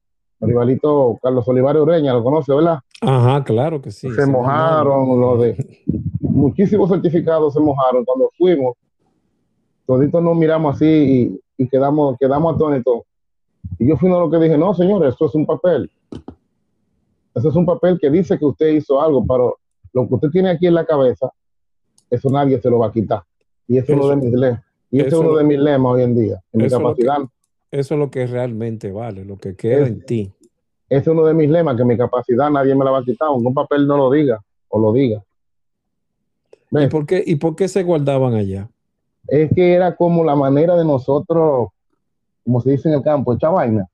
rivalito 0.40 1.18
Carlos 1.22 1.46
Olivares 1.48 1.82
Ureña, 1.82 2.12
lo 2.12 2.22
conoce, 2.22 2.54
¿verdad? 2.54 2.78
Ajá, 3.00 3.42
claro 3.42 3.80
que 3.80 3.90
sí. 3.90 4.10
Se, 4.10 4.26
mojaron, 4.26 5.20
los 5.20 5.40
de 5.40 5.82
muchísimos 6.20 6.90
certificados 6.90 7.54
se 7.54 7.60
mojaron. 7.60 8.04
Cuando 8.04 8.30
fuimos, 8.36 8.76
toditos 9.86 10.22
nos 10.22 10.36
miramos 10.36 10.76
así 10.76 10.86
y, 11.56 11.62
y 11.64 11.68
quedamos, 11.68 12.16
quedamos 12.18 12.54
atónitos 12.54 13.02
y 13.78 13.88
yo 13.88 13.96
fui 13.96 14.08
uno 14.08 14.16
de 14.16 14.22
los 14.22 14.30
que 14.30 14.44
dije, 14.44 14.58
no, 14.58 14.74
señor, 14.74 15.06
esto 15.06 15.26
es 15.26 15.34
un 15.34 15.46
papel. 15.46 15.90
Eso 17.34 17.48
es 17.48 17.56
un 17.56 17.64
papel 17.64 17.98
que 17.98 18.10
dice 18.10 18.38
que 18.38 18.44
usted 18.44 18.68
hizo 18.68 19.00
algo, 19.00 19.24
pero 19.26 19.56
lo 19.92 20.08
que 20.08 20.14
usted 20.14 20.28
tiene 20.30 20.50
aquí 20.50 20.66
en 20.66 20.74
la 20.74 20.84
cabeza, 20.84 21.30
eso 22.10 22.30
nadie 22.30 22.60
se 22.60 22.68
lo 22.68 22.78
va 22.78 22.88
a 22.88 22.92
quitar. 22.92 23.22
Y 23.66 23.78
eso, 23.78 23.92
es 23.92 23.98
uno 23.98 24.08
de 24.08 24.16
mis 24.16 24.32
lemas. 24.32 24.62
Y 24.90 25.00
es 25.00 25.12
uno 25.12 25.36
de 25.36 25.44
mis 25.44 25.58
lemas 25.58 25.92
hoy 25.94 26.02
en 26.02 26.14
día, 26.14 26.42
en 26.52 26.62
mi 26.62 26.68
capacidad. 26.68 27.18
eso 27.70 27.94
es 27.94 27.98
lo 27.98 28.10
que 28.10 28.26
realmente 28.26 28.92
vale, 28.92 29.24
lo 29.24 29.38
que 29.38 29.56
queda 29.56 29.86
en 29.86 30.04
ti. 30.04 30.30
es 30.88 31.06
uno 31.06 31.24
de 31.24 31.32
mis 31.32 31.48
lemas, 31.48 31.76
que 31.76 31.84
mi 31.84 31.96
capacidad 31.96 32.50
nadie 32.50 32.74
me 32.74 32.84
la 32.84 32.90
va 32.90 32.98
a 32.98 33.04
quitar, 33.04 33.28
aunque 33.28 33.48
un 33.48 33.54
papel 33.54 33.86
no 33.86 33.96
lo 33.96 34.10
diga 34.10 34.42
o 34.68 34.78
lo 34.78 34.92
diga. 34.92 35.22
¿Y 36.70 36.86
por, 36.88 37.06
qué, 37.06 37.22
¿Y 37.26 37.36
por 37.36 37.54
qué 37.54 37.68
se 37.68 37.82
guardaban 37.82 38.34
allá? 38.34 38.68
Es 39.28 39.50
que 39.54 39.72
era 39.72 39.94
como 39.94 40.24
la 40.24 40.34
manera 40.34 40.76
de 40.76 40.84
nosotros 40.84 41.68
como 42.44 42.60
se 42.60 42.70
dice 42.70 42.88
en 42.88 42.96
el 42.96 43.02
campo, 43.02 43.34
echa 43.34 43.48
vaina. 43.48 43.88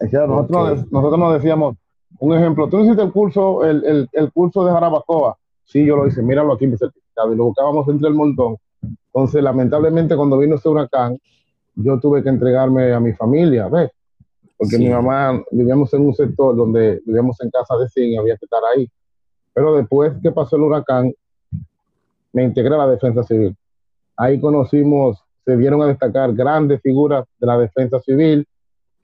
nosotros, 0.00 0.90
nosotros 0.90 1.18
nos 1.18 1.34
decíamos, 1.34 1.76
un 2.18 2.34
ejemplo, 2.34 2.68
tú 2.68 2.80
hiciste 2.80 3.02
el 3.02 3.12
curso, 3.12 3.64
el, 3.64 4.08
el, 4.12 4.32
curso 4.32 4.64
de 4.64 4.72
Jarabacoa. 4.72 5.36
Sí, 5.64 5.84
yo 5.84 5.96
lo 5.96 6.06
hice, 6.06 6.22
míralo 6.22 6.52
aquí 6.52 6.66
mi 6.66 6.76
certificado. 6.76 7.32
Y 7.32 7.36
lo 7.36 7.44
buscábamos 7.44 7.88
entre 7.88 8.08
el 8.08 8.14
montón. 8.14 8.56
Entonces, 9.06 9.42
lamentablemente, 9.42 10.16
cuando 10.16 10.38
vino 10.38 10.56
ese 10.56 10.68
huracán, 10.68 11.18
yo 11.74 11.98
tuve 11.98 12.22
que 12.22 12.28
entregarme 12.28 12.92
a 12.92 13.00
mi 13.00 13.12
familia, 13.12 13.68
¿ves? 13.68 13.90
Porque 14.56 14.78
mi 14.78 14.88
mamá, 14.88 15.42
vivíamos 15.50 15.92
en 15.94 16.06
un 16.06 16.14
sector 16.14 16.54
donde 16.54 17.00
vivíamos 17.04 17.40
en 17.40 17.50
casa 17.50 17.76
de 17.76 17.88
cine, 17.88 18.18
había 18.18 18.36
que 18.36 18.44
estar 18.44 18.60
ahí. 18.74 18.88
Pero 19.52 19.74
después 19.76 20.12
que 20.22 20.30
pasó 20.30 20.56
el 20.56 20.62
huracán, 20.62 21.12
me 22.32 22.44
integré 22.44 22.74
a 22.74 22.78
la 22.78 22.88
defensa 22.88 23.22
civil. 23.22 23.56
Ahí 24.16 24.40
conocimos 24.40 25.21
se 25.44 25.56
dieron 25.56 25.82
a 25.82 25.86
destacar 25.86 26.32
grandes 26.32 26.80
figuras 26.80 27.24
de 27.38 27.46
la 27.46 27.58
defensa 27.58 28.00
civil, 28.00 28.46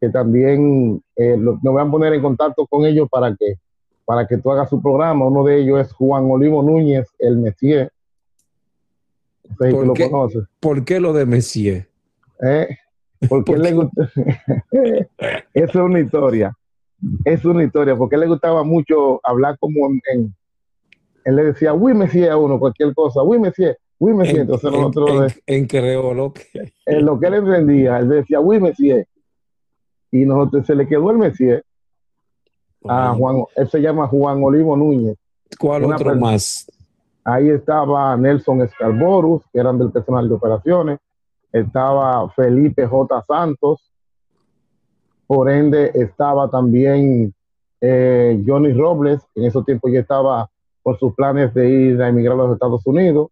que 0.00 0.08
también 0.10 1.02
eh, 1.16 1.36
nos 1.36 1.60
voy 1.60 1.82
a 1.82 1.90
poner 1.90 2.14
en 2.14 2.22
contacto 2.22 2.66
con 2.66 2.84
ellos 2.84 3.08
para 3.10 3.34
que, 3.34 3.54
para 4.04 4.26
que 4.26 4.38
tú 4.38 4.50
hagas 4.50 4.70
su 4.70 4.80
programa. 4.80 5.26
Uno 5.26 5.44
de 5.44 5.60
ellos 5.60 5.80
es 5.80 5.92
Juan 5.92 6.30
Olivo 6.30 6.62
Núñez, 6.62 7.08
el 7.18 7.38
Messier. 7.38 7.90
¿Por, 9.56 9.86
lo 9.86 9.94
qué, 9.94 10.10
¿Por 10.60 10.84
qué 10.84 11.00
lo 11.00 11.12
de 11.12 11.26
Messier? 11.26 11.88
¿Eh? 12.42 12.68
Porque 13.28 13.56
le 13.56 13.72
gusta. 13.72 14.10
es 15.54 15.74
una 15.74 16.00
historia. 16.00 16.54
Es 17.24 17.44
una 17.44 17.64
historia, 17.64 17.96
porque 17.96 18.16
él 18.16 18.22
le 18.22 18.26
gustaba 18.26 18.62
mucho 18.64 19.20
hablar 19.22 19.56
como 19.58 19.88
en. 20.12 20.34
él 21.24 21.36
le 21.36 21.44
decía, 21.44 21.72
uy, 21.72 21.94
Messier 21.94 22.30
a 22.30 22.36
uno, 22.36 22.58
cualquier 22.58 22.94
cosa, 22.94 23.22
uy, 23.22 23.38
Messier. 23.38 23.78
Siento. 23.98 24.60
En, 24.62 24.72
nosotros 24.72 25.10
en, 25.46 25.54
en, 25.54 25.60
en 25.62 25.66
que. 25.66 26.72
En 26.86 27.04
lo 27.04 27.18
que 27.18 27.26
él 27.26 27.34
entendía, 27.34 27.98
él 27.98 28.08
decía, 28.08 28.40
oui, 28.40 28.60
Messier. 28.60 29.06
Y 30.10 30.24
nosotros 30.24 30.66
se 30.66 30.74
le 30.74 30.86
quedó 30.86 31.10
el 31.10 31.18
Messier 31.18 31.64
a 32.88 33.14
Juan, 33.14 33.44
él 33.56 33.68
se 33.68 33.80
llama 33.80 34.06
Juan 34.06 34.42
Olivo 34.42 34.76
Núñez. 34.76 35.16
¿Cuál 35.58 35.84
otro 35.84 36.14
más? 36.14 36.70
Ahí 37.24 37.50
estaba 37.50 38.16
Nelson 38.16 38.62
Escarborus, 38.62 39.42
que 39.52 39.58
eran 39.58 39.78
del 39.78 39.90
personal 39.90 40.28
de 40.28 40.34
operaciones. 40.34 40.98
Estaba 41.52 42.28
Felipe 42.30 42.86
J. 42.86 43.24
Santos. 43.26 43.92
Por 45.26 45.50
ende, 45.50 45.90
estaba 45.94 46.48
también 46.48 47.34
eh, 47.80 48.42
Johnny 48.46 48.72
Robles, 48.72 49.20
en 49.34 49.44
esos 49.44 49.64
tiempos 49.64 49.92
ya 49.92 50.00
estaba 50.00 50.48
con 50.82 50.98
sus 50.98 51.14
planes 51.14 51.52
de 51.52 51.68
ir 51.68 52.02
a 52.02 52.08
emigrar 52.08 52.34
a 52.34 52.44
los 52.44 52.54
Estados 52.54 52.86
Unidos. 52.86 53.28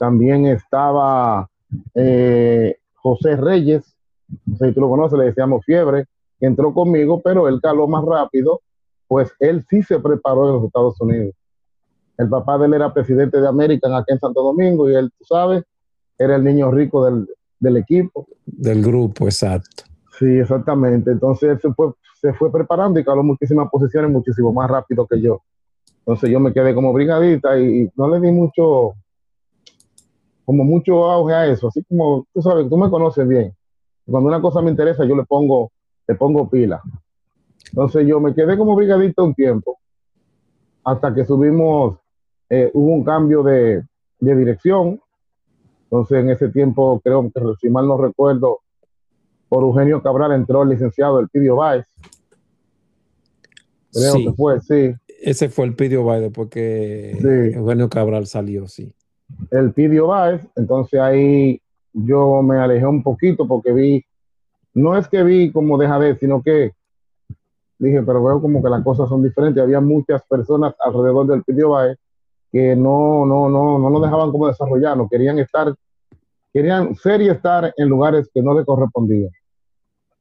También 0.00 0.46
estaba 0.46 1.48
eh, 1.94 2.74
José 2.96 3.36
Reyes, 3.36 3.94
no 4.46 4.56
sé 4.56 4.68
si 4.68 4.74
tú 4.74 4.80
lo 4.80 4.88
conoces, 4.88 5.16
le 5.16 5.26
decíamos 5.26 5.64
Fiebre, 5.64 6.06
que 6.40 6.46
entró 6.46 6.74
conmigo, 6.74 7.20
pero 7.22 7.46
él 7.46 7.60
caló 7.62 7.86
más 7.86 8.04
rápido 8.04 8.62
pues 9.10 9.34
él 9.40 9.66
sí 9.68 9.82
se 9.82 9.98
preparó 9.98 10.46
en 10.46 10.54
los 10.54 10.64
Estados 10.66 11.00
Unidos. 11.00 11.34
El 12.16 12.28
papá 12.28 12.56
de 12.58 12.66
él 12.66 12.74
era 12.74 12.94
presidente 12.94 13.40
de 13.40 13.48
América 13.48 13.88
aquí 13.98 14.12
en 14.12 14.20
Santo 14.20 14.40
Domingo 14.40 14.88
y 14.88 14.94
él, 14.94 15.10
tú 15.18 15.24
sabes, 15.24 15.64
era 16.16 16.36
el 16.36 16.44
niño 16.44 16.70
rico 16.70 17.04
del, 17.04 17.28
del 17.58 17.78
equipo. 17.78 18.28
Del 18.46 18.84
grupo, 18.84 19.24
exacto. 19.24 19.82
Sí, 20.16 20.38
exactamente. 20.38 21.10
Entonces 21.10 21.50
él 21.50 21.60
se 21.60 21.72
fue, 21.72 21.92
se 22.20 22.32
fue 22.34 22.52
preparando 22.52 23.00
y 23.00 23.04
caló 23.04 23.24
muchísimas 23.24 23.68
posiciones 23.68 24.12
muchísimo 24.12 24.52
más 24.52 24.70
rápido 24.70 25.08
que 25.08 25.20
yo. 25.20 25.42
Entonces 25.98 26.30
yo 26.30 26.38
me 26.38 26.52
quedé 26.52 26.72
como 26.72 26.92
brigadita 26.92 27.58
y 27.58 27.90
no 27.96 28.08
le 28.10 28.20
di 28.20 28.30
mucho, 28.30 28.94
como 30.50 30.64
mucho 30.64 31.04
auge 31.04 31.32
a 31.32 31.46
eso. 31.46 31.68
Así 31.68 31.80
como, 31.84 32.26
tú 32.34 32.42
sabes, 32.42 32.68
tú 32.68 32.76
me 32.76 32.90
conoces 32.90 33.26
bien. 33.28 33.54
Cuando 34.04 34.28
una 34.30 34.42
cosa 34.42 34.60
me 34.60 34.72
interesa, 34.72 35.04
yo 35.04 35.14
le 35.14 35.22
pongo, 35.22 35.70
le 36.08 36.16
pongo 36.16 36.50
pila. 36.50 36.82
Entonces 37.68 38.04
yo 38.04 38.18
me 38.18 38.34
quedé 38.34 38.58
como 38.58 38.74
brigadito 38.74 39.22
un 39.22 39.32
tiempo, 39.32 39.78
hasta 40.82 41.14
que 41.14 41.24
subimos, 41.24 41.98
eh, 42.48 42.68
hubo 42.74 42.92
un 42.92 43.04
cambio 43.04 43.44
de, 43.44 43.84
dirección. 44.18 45.00
Entonces 45.84 46.18
en 46.18 46.30
ese 46.30 46.48
tiempo, 46.48 47.00
creo 47.04 47.30
que 47.30 47.40
si 47.60 47.70
mal 47.70 47.86
no 47.86 47.96
recuerdo, 47.96 48.58
por 49.48 49.62
Eugenio 49.62 50.02
Cabral 50.02 50.32
entró 50.32 50.64
el 50.64 50.70
licenciado 50.70 51.20
Elpidio 51.20 51.54
Báez. 51.54 51.86
Creo 53.92 54.14
que 54.14 54.32
fue, 54.32 54.60
sí. 54.62 54.94
Ese 55.22 55.48
fue 55.48 55.66
el 55.66 55.76
Pidio 55.76 56.02
Báez 56.02 56.22
después 56.22 56.48
que 56.48 57.12
Eugenio 57.54 57.88
Cabral 57.88 58.26
salió, 58.26 58.66
sí. 58.66 58.92
El 59.50 59.72
Pidio 59.72 60.08
Báez, 60.08 60.46
entonces 60.56 61.00
ahí 61.00 61.60
yo 61.92 62.42
me 62.42 62.58
alejé 62.58 62.86
un 62.86 63.02
poquito 63.02 63.46
porque 63.46 63.72
vi, 63.72 64.04
no 64.74 64.96
es 64.96 65.08
que 65.08 65.22
vi 65.22 65.50
como 65.50 65.76
deja 65.78 65.98
de, 65.98 66.16
sino 66.16 66.42
que 66.42 66.72
dije, 67.78 68.02
pero 68.02 68.22
veo 68.22 68.40
como 68.40 68.62
que 68.62 68.68
las 68.68 68.84
cosas 68.84 69.08
son 69.08 69.22
diferentes. 69.22 69.62
Había 69.62 69.80
muchas 69.80 70.22
personas 70.26 70.74
alrededor 70.78 71.26
del 71.26 71.42
Pidio 71.42 71.70
Baez 71.70 71.98
que 72.52 72.76
no, 72.76 73.24
no, 73.26 73.48
no, 73.48 73.78
no 73.78 73.90
nos 73.90 74.02
dejaban 74.02 74.30
como 74.30 74.48
desarrollarnos, 74.48 75.08
querían 75.08 75.38
estar, 75.38 75.72
querían 76.52 76.94
ser 76.96 77.22
y 77.22 77.28
estar 77.28 77.72
en 77.76 77.88
lugares 77.88 78.28
que 78.32 78.42
no 78.42 78.58
le 78.58 78.64
correspondían. 78.64 79.30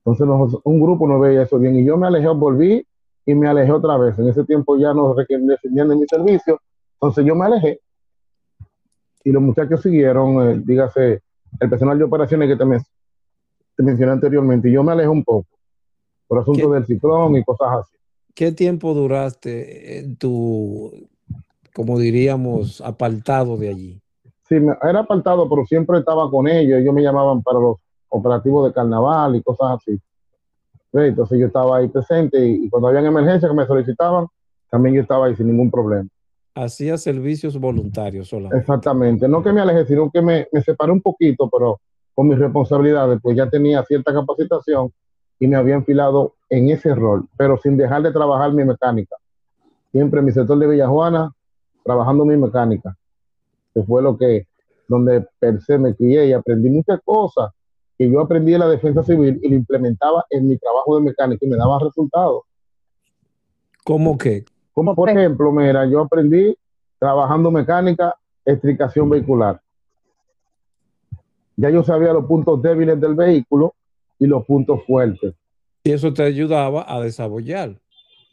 Entonces 0.05 0.59
un 0.63 0.81
grupo 0.81 1.07
no 1.07 1.19
veía 1.19 1.43
eso 1.43 1.59
bien 1.59 1.77
y 1.77 1.85
yo 1.85 1.97
me 1.97 2.07
alejé, 2.07 2.27
volví 2.29 2.85
y 3.25 3.35
me 3.35 3.47
alejé 3.47 3.71
otra 3.71 3.97
vez. 3.97 4.17
En 4.17 4.27
ese 4.27 4.43
tiempo 4.43 4.77
ya 4.77 4.93
no 4.93 5.13
defendían 5.13 5.89
de 5.89 5.95
mi 5.95 6.05
servicio, 6.07 6.59
entonces 6.93 7.25
yo 7.25 7.35
me 7.35 7.45
alejé 7.45 7.79
y 9.23 9.31
los 9.31 9.41
muchachos 9.41 9.81
siguieron, 9.81 10.49
eh, 10.49 10.61
dígase, 10.65 11.21
el 11.59 11.69
personal 11.69 11.97
de 11.97 12.03
operaciones 12.03 12.47
que 12.47 12.55
te, 12.55 12.65
te 13.75 13.83
mencioné 13.83 14.11
anteriormente 14.11 14.69
y 14.69 14.73
yo 14.73 14.83
me 14.83 14.91
alejé 14.91 15.09
un 15.09 15.23
poco 15.23 15.47
por 16.27 16.39
asunto 16.39 16.71
del 16.71 16.85
ciclón 16.85 17.35
y 17.35 17.43
cosas 17.43 17.79
así. 17.81 17.97
¿Qué 18.35 18.51
tiempo 18.51 18.93
duraste 18.93 19.99
en 19.99 20.15
tu, 20.15 21.07
como 21.73 21.99
diríamos, 21.99 22.79
apartado 22.81 23.57
de 23.57 23.69
allí? 23.69 24.01
Sí, 24.47 24.55
era 24.55 24.99
apartado, 24.99 25.49
pero 25.49 25.65
siempre 25.65 25.99
estaba 25.99 26.29
con 26.29 26.47
ellos. 26.47 26.79
Ellos 26.79 26.93
me 26.93 27.01
llamaban 27.01 27.41
para 27.41 27.59
los 27.59 27.77
operativos 28.09 28.67
de 28.67 28.73
carnaval 28.73 29.35
y 29.35 29.43
cosas 29.43 29.77
así. 29.77 29.99
Entonces 30.93 31.39
yo 31.39 31.47
estaba 31.47 31.77
ahí 31.77 31.87
presente 31.87 32.43
y, 32.47 32.69
cuando 32.69 32.87
habían 32.87 33.05
emergencias 33.05 33.51
que 33.51 33.55
me 33.55 33.65
solicitaban, 33.65 34.27
también 34.69 34.95
yo 34.95 35.01
estaba 35.01 35.27
ahí 35.27 35.35
sin 35.35 35.47
ningún 35.47 35.69
problema. 35.69 36.09
Hacía 36.61 36.97
servicios 36.97 37.57
voluntarios 37.57 38.27
solamente. 38.27 38.57
Exactamente. 38.57 39.29
No 39.29 39.41
que 39.41 39.53
me 39.53 39.61
alejé, 39.61 39.85
sino 39.85 40.11
que 40.11 40.21
me, 40.21 40.47
me 40.51 40.61
separé 40.61 40.91
un 40.91 41.01
poquito, 41.01 41.49
pero 41.49 41.79
con 42.13 42.27
mis 42.27 42.37
responsabilidades, 42.37 43.17
pues 43.21 43.37
ya 43.37 43.49
tenía 43.49 43.81
cierta 43.83 44.13
capacitación 44.13 44.91
y 45.39 45.47
me 45.47 45.55
había 45.55 45.75
enfilado 45.75 46.35
en 46.49 46.69
ese 46.69 46.93
rol, 46.93 47.29
pero 47.37 47.57
sin 47.57 47.77
dejar 47.77 48.01
de 48.01 48.11
trabajar 48.11 48.51
mi 48.51 48.65
mecánica. 48.65 49.15
Siempre 49.93 50.19
en 50.19 50.25
mi 50.25 50.33
sector 50.33 50.59
de 50.59 50.67
Villajuana, 50.67 51.33
trabajando 51.85 52.25
mi 52.25 52.35
mecánica, 52.35 52.97
que 53.73 53.81
fue 53.83 54.01
lo 54.01 54.17
que, 54.17 54.47
donde 54.89 55.25
per 55.39 55.61
se 55.61 55.77
me 55.77 55.95
crié 55.95 56.27
y 56.27 56.33
aprendí 56.33 56.69
muchas 56.69 56.99
cosas 57.05 57.51
que 57.97 58.11
yo 58.11 58.19
aprendí 58.19 58.53
en 58.53 58.59
la 58.59 58.67
defensa 58.67 59.01
civil 59.01 59.39
y 59.41 59.47
lo 59.47 59.55
implementaba 59.55 60.25
en 60.29 60.45
mi 60.45 60.57
trabajo 60.57 60.97
de 60.97 61.03
mecánica 61.03 61.45
y 61.45 61.49
me 61.49 61.55
daba 61.55 61.79
resultados. 61.79 62.43
¿Cómo 63.85 64.17
qué? 64.17 64.43
Como 64.79 64.95
por 64.95 65.09
ejemplo, 65.09 65.51
mira, 65.51 65.85
yo 65.87 65.99
aprendí 65.99 66.55
trabajando 66.97 67.51
mecánica, 67.51 68.15
estricación 68.45 69.09
vehicular. 69.09 69.59
Ya 71.57 71.69
yo 71.69 71.83
sabía 71.83 72.13
los 72.13 72.23
puntos 72.23 72.61
débiles 72.61 72.97
del 72.97 73.13
vehículo 73.13 73.73
y 74.17 74.25
los 74.25 74.45
puntos 74.45 74.79
fuertes. 74.87 75.33
Y 75.83 75.91
eso 75.91 76.13
te 76.13 76.23
ayudaba 76.23 76.85
a 76.87 77.01
desarrollar. 77.01 77.75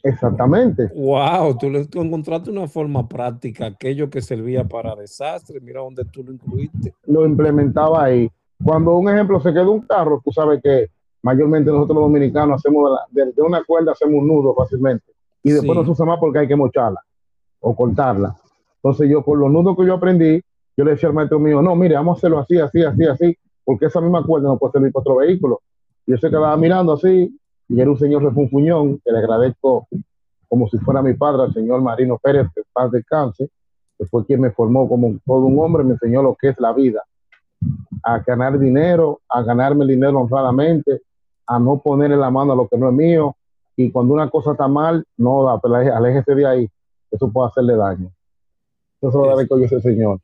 Exactamente. 0.05 0.89
Wow, 0.95 1.59
tú, 1.59 1.69
le, 1.69 1.81
encontraste 1.81 2.49
una 2.53 2.69
forma 2.69 3.09
práctica, 3.09 3.67
aquello 3.67 4.09
que 4.09 4.23
servía 4.23 4.63
para 4.63 4.95
desastres, 4.95 5.61
mira 5.61 5.81
dónde 5.81 6.05
tú 6.05 6.23
lo 6.23 6.33
incluiste. 6.33 6.95
Lo 7.07 7.27
implementaba 7.27 8.05
ahí. 8.05 8.31
Cuando 8.63 8.95
un 8.95 9.09
ejemplo 9.09 9.41
se 9.41 9.53
quedó 9.53 9.73
un 9.73 9.81
carro, 9.81 10.23
tú 10.25 10.31
sabes 10.31 10.61
que 10.63 10.91
mayormente 11.23 11.73
nosotros 11.73 11.97
los 11.97 12.05
dominicanos 12.05 12.61
hacemos 12.61 12.97
de, 13.11 13.43
una 13.43 13.65
cuerda 13.65 13.91
hacemos 13.91 14.23
un 14.23 14.29
nudo 14.29 14.55
fácilmente 14.55 15.16
y 15.47 15.53
después 15.53 15.79
no 15.79 15.85
se 15.85 15.93
usa 15.93 16.05
más 16.05 16.19
porque 16.19 16.41
hay 16.41 16.49
que 16.49 16.57
mocharla 16.57 17.01
o 17.61 17.77
cortarla. 17.77 18.35
Entonces 18.83 19.09
yo 19.09 19.23
con 19.23 19.39
los 19.39 19.49
nudos 19.49 19.77
que 19.77 19.87
yo 19.87 19.95
aprendí, 19.95 20.43
yo 20.77 20.85
le 20.85 20.91
decía 20.91 21.09
al 21.09 21.15
maestro 21.15 21.39
mío, 21.39 21.63
no, 21.63 21.77
mire, 21.77 21.95
vamos 21.95 22.17
a 22.17 22.19
hacerlo 22.19 22.41
así, 22.41 22.59
así, 22.59 22.83
así, 22.83 23.05
así, 23.05 23.39
porque 23.65 23.87
esa 23.87 24.01
misma 24.01 24.25
cuerda 24.25 24.49
no 24.49 24.59
puede 24.59 24.73
servir 24.73 24.93
para 24.93 25.03
otro 25.03 25.17
vehículo. 25.17 25.61
Yo 26.05 26.19
se 26.19 26.29
quedaba 26.31 26.57
mirando 26.57 26.95
así, 26.95 27.39
y 27.69 27.81
era 27.81 27.89
un 27.89 27.97
señor 27.97 28.25
refunfuñón, 28.25 28.99
que 29.05 29.13
le 29.13 29.19
agradezco 29.19 29.87
como 30.49 30.69
si 30.69 30.79
fuera 30.79 31.01
mi 31.01 31.15
padre, 31.15 31.45
al 31.45 31.55
señor 31.55 31.81
Marino 31.81 32.19
Pérez, 32.19 32.49
que 32.53 32.63
paz 32.73 32.91
descanse, 32.91 33.49
que 33.97 34.05
fue 34.07 34.27
quien 34.27 34.41
me 34.41 34.51
formó 34.51 34.89
como 34.89 35.15
todo 35.25 35.43
un 35.43 35.61
hombre, 35.61 35.85
me 35.85 35.93
enseñó 35.93 36.25
lo 36.25 36.35
que 36.35 36.49
es 36.49 36.59
la 36.59 36.73
vida, 36.73 37.05
a 38.03 38.19
ganar 38.19 38.59
dinero, 38.59 39.21
a 39.29 39.43
ganarme 39.43 39.85
el 39.85 39.91
dinero 39.91 40.19
honradamente, 40.19 41.03
a 41.47 41.61
no 41.61 41.79
ponerle 41.79 42.17
la 42.17 42.31
mano 42.33 42.53
a 42.53 42.57
lo 42.57 42.67
que 42.67 42.77
no 42.77 42.89
es 42.89 42.95
mío, 42.95 43.36
y 43.77 43.91
cuando 43.91 44.15
una 44.15 44.31
cosa 44.31 44.53
está 44.53 44.69
mal, 44.69 45.05
no 45.17 45.45
da, 45.45 45.61
pero 45.61 45.75
aléjese 45.75 46.35
de 46.35 46.47
ahí, 46.47 46.71
eso 47.11 47.31
puede 47.31 47.49
hacerle 47.49 47.77
daño. 47.77 48.11
Eso 49.01 49.19
lo 49.19 49.25
agradezco 49.25 49.59
yo 49.59 49.67
ese 49.67 49.81
señor. 49.81 50.21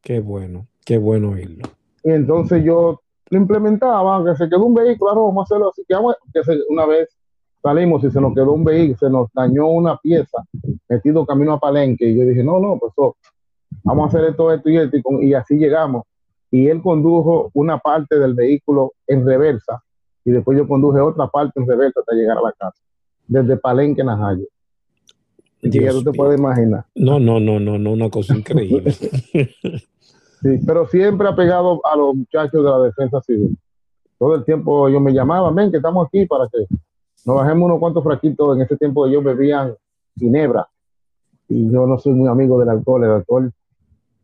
Qué 0.00 0.20
bueno, 0.20 0.66
qué 0.84 0.98
bueno 0.98 1.30
oírlo. 1.30 1.64
Y 2.02 2.10
entonces 2.10 2.64
yo 2.64 3.00
lo 3.30 3.38
implementaba, 3.38 4.24
que 4.24 4.36
se 4.36 4.48
quedó 4.48 4.64
un 4.64 4.74
vehículo, 4.74 5.10
claro, 5.10 5.26
vamos 5.26 5.42
a 5.42 5.54
hacerlo 5.54 5.70
así, 5.70 5.84
que, 5.88 6.62
una 6.68 6.86
vez 6.86 7.08
salimos 7.62 8.04
y 8.04 8.10
se 8.10 8.20
nos 8.20 8.32
quedó 8.34 8.52
un 8.52 8.64
vehículo, 8.64 8.98
se 8.98 9.10
nos 9.10 9.28
dañó 9.32 9.66
una 9.66 9.96
pieza, 9.96 10.44
metido 10.88 11.26
camino 11.26 11.54
a 11.54 11.58
Palenque, 11.58 12.08
y 12.08 12.16
yo 12.16 12.24
dije, 12.24 12.44
no, 12.44 12.60
no, 12.60 12.78
pues 12.78 12.92
vamos 13.82 14.04
a 14.04 14.08
hacer 14.08 14.30
esto, 14.30 14.52
esto 14.52 14.70
y 14.70 14.76
esto, 14.76 14.96
y, 15.20 15.34
así 15.34 15.56
llegamos. 15.56 16.04
Y 16.50 16.68
él 16.68 16.80
condujo 16.80 17.50
una 17.54 17.78
parte 17.78 18.18
del 18.18 18.34
vehículo 18.34 18.92
en 19.08 19.26
reversa, 19.26 19.82
y 20.26 20.32
después 20.32 20.58
yo 20.58 20.66
conduje 20.66 21.00
otra 21.00 21.28
parte 21.28 21.58
en 21.60 21.68
reversa 21.68 22.00
hasta 22.00 22.14
llegar 22.14 22.36
a 22.36 22.42
la 22.42 22.52
casa, 22.52 22.82
desde 23.28 23.56
Palenque 23.56 24.02
a 24.02 24.04
Najayo. 24.04 24.44
Y 25.62 25.70
ya 25.70 25.92
tú 25.92 26.02
te 26.02 26.12
puedes 26.12 26.38
imaginar. 26.38 26.84
No, 26.96 27.20
no, 27.20 27.38
no, 27.38 27.60
no, 27.60 27.78
no, 27.78 27.92
una 27.92 28.10
cosa 28.10 28.36
increíble. 28.36 28.92
Sí, 30.42 30.60
pero 30.66 30.86
siempre 30.86 31.26
apegado 31.26 31.80
a 31.82 31.96
los 31.96 32.14
muchachos 32.14 32.62
de 32.62 32.70
la 32.70 32.78
defensa 32.80 33.22
civil. 33.22 33.56
Todo 34.18 34.34
el 34.34 34.44
tiempo 34.44 34.86
ellos 34.86 35.00
me 35.00 35.12
llamaban, 35.12 35.54
ven 35.54 35.70
que 35.70 35.78
estamos 35.78 36.06
aquí 36.06 36.26
para 36.26 36.46
que 36.48 36.66
nos 37.24 37.36
bajemos 37.36 37.66
unos 37.66 37.80
cuantos 37.80 38.04
fraquitos. 38.04 38.54
En 38.54 38.62
ese 38.62 38.76
tiempo 38.76 39.06
ellos 39.06 39.24
bebían 39.24 39.74
ginebra 40.14 40.68
y 41.48 41.72
yo 41.72 41.86
no 41.86 41.98
soy 41.98 42.12
muy 42.12 42.28
amigo 42.28 42.60
del 42.60 42.68
alcohol. 42.68 43.04
El 43.04 43.10
alcohol, 43.12 43.50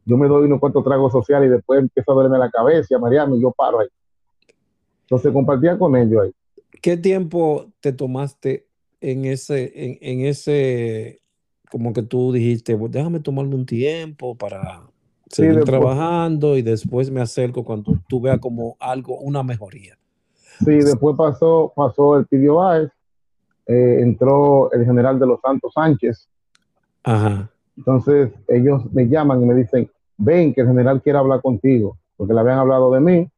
yo 0.04 0.16
me 0.18 0.28
doy 0.28 0.44
unos 0.44 0.60
cuantos 0.60 0.84
tragos 0.84 1.12
sociales 1.12 1.48
y 1.48 1.52
después 1.52 1.80
empiezo 1.80 2.12
a 2.12 2.14
dolerme 2.14 2.38
la 2.38 2.50
cabeza, 2.50 2.98
Mariano, 2.98 3.34
y 3.34 3.40
yo 3.40 3.50
paro 3.50 3.80
ahí. 3.80 3.88
Entonces 5.02 5.32
compartía 5.32 5.78
con 5.78 5.96
ellos 5.96 6.22
ahí. 6.22 6.32
¿Qué 6.80 6.96
tiempo 6.96 7.66
te 7.80 7.92
tomaste 7.92 8.66
en 9.00 9.24
ese, 9.24 9.72
en, 9.74 9.98
en 10.00 10.26
ese, 10.26 11.20
como 11.70 11.92
que 11.92 12.02
tú 12.02 12.32
dijiste, 12.32 12.76
déjame 12.88 13.20
tomarme 13.20 13.54
un 13.54 13.66
tiempo 13.66 14.34
para 14.36 14.82
seguir 15.28 15.64
trabajando 15.64 16.56
y 16.56 16.62
después 16.62 17.10
me 17.10 17.20
acerco 17.20 17.64
cuando 17.64 17.98
tú 18.08 18.20
veas 18.20 18.38
como 18.38 18.76
algo, 18.78 19.18
una 19.18 19.42
mejoría. 19.42 19.98
Sí, 20.64 20.76
después 20.76 21.16
pasó, 21.16 21.72
pasó 21.74 22.18
el 22.18 22.26
Pidio 22.26 22.56
Báez, 22.56 22.90
eh, 23.66 23.98
entró 24.00 24.70
el 24.72 24.84
general 24.84 25.18
de 25.18 25.26
los 25.26 25.40
Santos 25.40 25.72
Sánchez. 25.74 26.28
Ajá. 27.02 27.50
Entonces 27.76 28.30
ellos 28.48 28.82
me 28.92 29.08
llaman 29.08 29.42
y 29.42 29.46
me 29.46 29.54
dicen, 29.54 29.90
ven 30.16 30.54
que 30.54 30.60
el 30.60 30.68
general 30.68 31.02
quiere 31.02 31.18
hablar 31.18 31.40
contigo, 31.40 31.96
porque 32.16 32.34
le 32.34 32.40
habían 32.40 32.58
hablado 32.58 32.92
de 32.92 33.00
mí. 33.00 33.28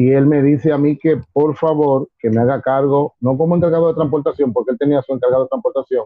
Y 0.00 0.12
él 0.12 0.24
me 0.24 0.42
dice 0.42 0.72
a 0.72 0.78
mí 0.78 0.96
que 0.96 1.20
por 1.34 1.54
favor 1.56 2.08
que 2.18 2.30
me 2.30 2.40
haga 2.40 2.62
cargo, 2.62 3.12
no 3.20 3.36
como 3.36 3.54
encargado 3.54 3.88
de 3.88 3.94
transportación, 3.94 4.50
porque 4.50 4.72
él 4.72 4.78
tenía 4.78 5.02
su 5.02 5.12
encargado 5.12 5.42
de 5.42 5.48
transportación, 5.50 6.04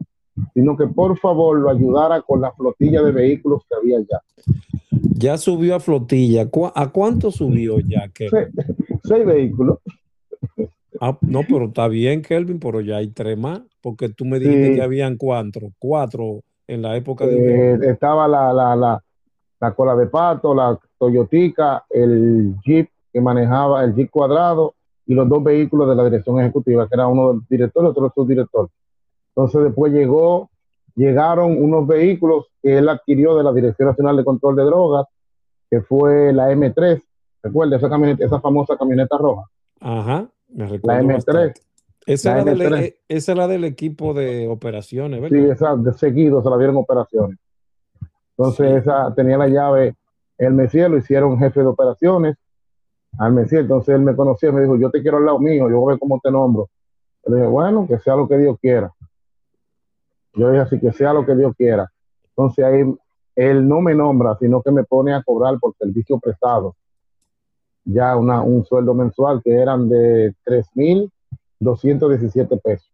sino 0.52 0.76
que 0.76 0.88
por 0.88 1.16
favor 1.18 1.60
lo 1.60 1.70
ayudara 1.70 2.20
con 2.22 2.40
la 2.40 2.50
flotilla 2.52 3.02
de 3.02 3.12
vehículos 3.12 3.62
que 3.68 3.76
había 3.76 3.98
allá. 3.98 4.20
Ya 5.16 5.38
subió 5.38 5.76
a 5.76 5.80
flotilla. 5.80 6.48
¿A 6.74 6.88
cuánto 6.90 7.30
subió 7.30 7.78
ya? 7.78 8.10
Seis, 9.04 9.24
vehículos. 9.24 9.78
Ah, 11.00 11.16
no, 11.20 11.42
pero 11.48 11.66
está 11.66 11.86
bien, 11.86 12.20
Kelvin, 12.22 12.58
pero 12.58 12.80
ya 12.80 12.96
hay 12.96 13.08
tres 13.10 13.38
más, 13.38 13.60
porque 13.80 14.08
tú 14.08 14.24
me 14.24 14.40
dijiste 14.40 14.70
Sí. 14.70 14.74
que 14.74 14.82
habían 14.82 15.16
cuatro, 15.16 15.68
cuatro 15.78 16.40
en 16.66 16.82
la 16.82 16.96
época 16.96 17.26
de 17.26 17.74
Eh, 17.74 17.78
estaba 17.90 18.26
la, 18.26 18.52
la, 18.52 18.74
la, 18.74 19.04
la 19.60 19.74
cola 19.74 19.94
de 19.94 20.06
pato, 20.08 20.52
la 20.52 20.76
Toyotica, 20.98 21.84
el 21.90 22.56
Jeep 22.64 22.88
que 23.14 23.20
manejaba 23.20 23.84
el 23.84 23.94
Jeep 23.94 24.10
cuadrado 24.10 24.74
y 25.06 25.14
los 25.14 25.28
dos 25.28 25.42
vehículos 25.44 25.88
de 25.88 25.94
la 25.94 26.04
dirección 26.04 26.40
ejecutiva, 26.40 26.88
que 26.88 26.96
era 26.96 27.06
uno 27.06 27.32
del 27.32 27.42
director 27.48 27.84
y 27.84 27.86
otro 27.86 28.02
del 28.02 28.12
subdirector. 28.12 28.68
Entonces 29.28 29.62
después 29.62 29.92
llegó, 29.92 30.50
llegaron 30.96 31.62
unos 31.62 31.86
vehículos 31.86 32.46
que 32.60 32.76
él 32.78 32.88
adquirió 32.88 33.36
de 33.36 33.44
la 33.44 33.52
Dirección 33.52 33.88
Nacional 33.88 34.16
de 34.16 34.24
Control 34.24 34.56
de 34.56 34.64
Drogas, 34.64 35.06
que 35.70 35.80
fue 35.80 36.32
la 36.32 36.50
M3, 36.52 37.00
recuerda 37.42 37.76
esa 37.76 37.88
camioneta, 37.88 38.24
esa 38.26 38.40
famosa 38.40 38.76
camioneta 38.76 39.16
roja. 39.16 39.42
Ajá, 39.80 40.28
me 40.48 40.66
recuerdo 40.66 41.00
M3. 41.02 41.12
bastante. 41.14 41.60
Esa 42.06 42.34
La 42.34 42.42
era, 42.42 42.50
del, 42.54 42.60
M3. 42.72 42.94
esa 43.08 43.32
era 43.32 43.46
del 43.48 43.64
equipo 43.64 44.12
de 44.12 44.48
operaciones, 44.48 45.20
Sí, 45.28 45.36
¿verdad? 45.36 45.52
esa 45.52 45.76
de 45.76 45.92
seguido 45.94 46.42
se 46.42 46.50
la 46.50 46.58
dieron 46.58 46.76
operaciones. 46.76 47.38
Entonces, 48.36 48.72
Sí. 48.72 48.78
esa 48.80 49.14
tenía 49.14 49.38
la 49.38 49.46
llave 49.48 49.94
el 50.38 50.52
Messier, 50.52 50.90
lo 50.90 50.98
hicieron 50.98 51.38
jefe 51.38 51.60
de 51.60 51.66
operaciones 51.66 52.36
al 53.18 53.32
Messier. 53.32 53.62
Entonces 53.62 53.94
él 53.94 54.02
me 54.02 54.16
conocía 54.16 54.50
y 54.50 54.52
me 54.52 54.62
dijo, 54.62 54.76
yo 54.76 54.90
te 54.90 55.02
quiero 55.02 55.18
al 55.18 55.26
lado 55.26 55.38
mío, 55.38 55.68
yo 55.68 55.80
voy 55.80 55.90
a 55.90 55.94
ver 55.94 56.00
cómo 56.00 56.20
te 56.22 56.30
nombro. 56.30 56.70
Le 57.26 57.36
dije, 57.36 57.48
bueno, 57.48 57.86
que 57.86 57.98
sea 57.98 58.16
lo 58.16 58.26
que 58.28 58.38
Dios 58.38 58.58
quiera. 58.60 58.92
Yo 60.34 60.50
dije 60.50 60.62
así, 60.62 60.80
que 60.80 60.92
sea 60.92 61.12
lo 61.12 61.24
que 61.24 61.34
Dios 61.34 61.54
quiera. 61.56 61.90
Entonces 62.30 62.64
ahí 62.64 62.82
él 63.36 63.68
no 63.68 63.80
me 63.80 63.94
nombra, 63.94 64.36
sino 64.38 64.62
que 64.62 64.70
me 64.70 64.84
pone 64.84 65.14
a 65.14 65.22
cobrar 65.22 65.58
por 65.58 65.74
servicio 65.76 66.18
prestado. 66.18 66.76
Ya 67.84 68.16
una, 68.16 68.42
un 68.42 68.64
sueldo 68.64 68.94
mensual 68.94 69.42
que 69.42 69.52
eran 69.52 69.88
de 69.88 70.34
3.217 70.44 72.60
pesos. 72.62 72.90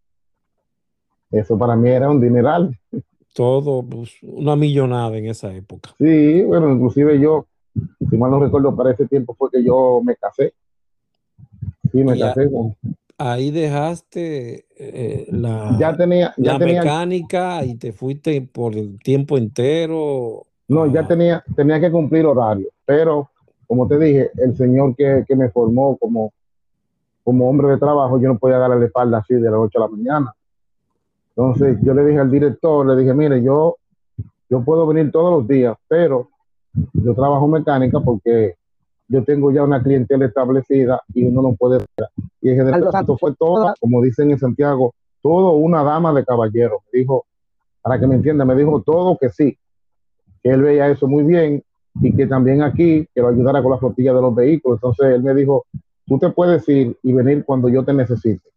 Eso 1.31 1.57
para 1.57 1.75
mí 1.75 1.89
era 1.89 2.09
un 2.09 2.19
dineral. 2.19 2.77
Todo, 3.33 3.83
pues, 3.83 4.17
una 4.21 4.57
millonada 4.57 5.17
en 5.17 5.27
esa 5.27 5.53
época. 5.53 5.91
Sí, 5.97 6.43
bueno, 6.43 6.69
inclusive 6.69 7.17
yo, 7.19 7.45
si 8.09 8.17
mal 8.17 8.31
no 8.31 8.39
recuerdo, 8.39 8.75
para 8.75 8.91
ese 8.91 9.07
tiempo 9.07 9.33
fue 9.35 9.49
que 9.51 9.63
yo 9.63 10.01
me 10.03 10.15
casé. 10.15 10.53
Sí, 11.91 12.03
me 12.03 12.17
Ya. 12.17 12.27
casé. 12.33 12.49
con- 12.51 12.75
Ahí 13.17 13.51
dejaste 13.51 14.65
eh, 14.77 15.27
la, 15.31 15.75
Ya 15.79 15.95
tenía, 15.95 16.33
ya 16.37 16.53
la 16.53 16.59
tenía, 16.59 16.81
mecánica 16.81 17.63
y 17.63 17.75
te 17.75 17.91
fuiste 17.93 18.41
por 18.41 18.75
el 18.75 18.97
tiempo 18.99 19.37
entero. 19.37 20.47
no, 20.67 20.87
ya 20.87 21.01
Ah, 21.01 21.07
tenía, 21.07 21.43
tenía 21.55 21.79
que 21.79 21.91
cumplir 21.91 22.25
horario, 22.25 22.69
pero 22.85 23.29
como 23.67 23.87
te 23.87 23.99
dije, 23.99 24.31
el 24.37 24.55
señor 24.57 24.95
que, 24.95 25.23
que 25.27 25.35
me 25.35 25.49
formó 25.49 25.97
como, 25.97 26.33
como 27.23 27.47
hombre 27.49 27.67
de 27.67 27.77
trabajo, 27.77 28.19
yo 28.19 28.27
no 28.27 28.39
podía 28.39 28.57
darle 28.57 28.79
la 28.79 28.85
espalda 28.87 29.19
así 29.19 29.35
de 29.35 29.41
las 29.51 29.53
8 29.59 29.79
de 29.79 29.85
la 29.85 29.87
mañana. 29.95 30.33
Entonces 31.35 31.77
yo 31.83 31.93
le 31.93 32.03
dije 32.05 32.19
al 32.19 32.31
director, 32.31 32.85
le 32.87 32.95
dije, 32.99 33.13
mire, 33.13 33.41
yo, 33.43 33.77
yo 34.49 34.63
puedo 34.63 34.87
venir 34.87 35.11
todos 35.11 35.31
los 35.39 35.47
días, 35.47 35.77
pero 35.87 36.29
yo 36.93 37.13
trabajo 37.13 37.47
mecánica 37.47 37.99
porque 37.99 38.55
yo 39.07 39.23
tengo 39.23 39.51
ya 39.51 39.63
una 39.63 39.83
clientela 39.83 40.25
establecida 40.25 41.01
y 41.13 41.25
uno 41.25 41.41
no 41.41 41.55
puede. 41.55 41.83
Y 42.41 42.49
en 42.49 42.57
general, 42.57 42.89
esto 42.93 43.17
fue 43.17 43.35
todo, 43.35 43.73
como 43.79 44.01
dicen 44.01 44.31
en 44.31 44.39
Santiago, 44.39 44.93
todo 45.21 45.51
una 45.51 45.83
dama 45.83 46.13
de 46.13 46.23
caballero. 46.23 46.81
Me 46.91 46.99
dijo, 46.99 47.25
para 47.81 47.99
que 47.99 48.07
me 48.07 48.15
entienda, 48.15 48.45
me 48.45 48.55
dijo 48.55 48.81
todo 48.81 49.17
que 49.19 49.29
sí, 49.29 49.57
que 50.41 50.49
él 50.49 50.61
veía 50.61 50.87
eso 50.87 51.07
muy 51.07 51.23
bien 51.23 51.63
y 52.01 52.15
que 52.15 52.25
también 52.25 52.61
aquí, 52.61 53.05
que 53.13 53.21
lo 53.21 53.27
ayudara 53.27 53.61
con 53.61 53.71
la 53.71 53.77
flotilla 53.77 54.13
de 54.13 54.21
los 54.21 54.33
vehículos. 54.33 54.77
Entonces 54.77 55.15
él 55.15 55.23
me 55.23 55.35
dijo, 55.35 55.65
tú 56.05 56.17
te 56.17 56.29
puedes 56.29 56.67
ir 56.69 56.97
y 57.03 57.11
venir 57.11 57.43
cuando 57.43 57.67
yo 57.67 57.83
te 57.83 57.93
necesite. 57.93 58.47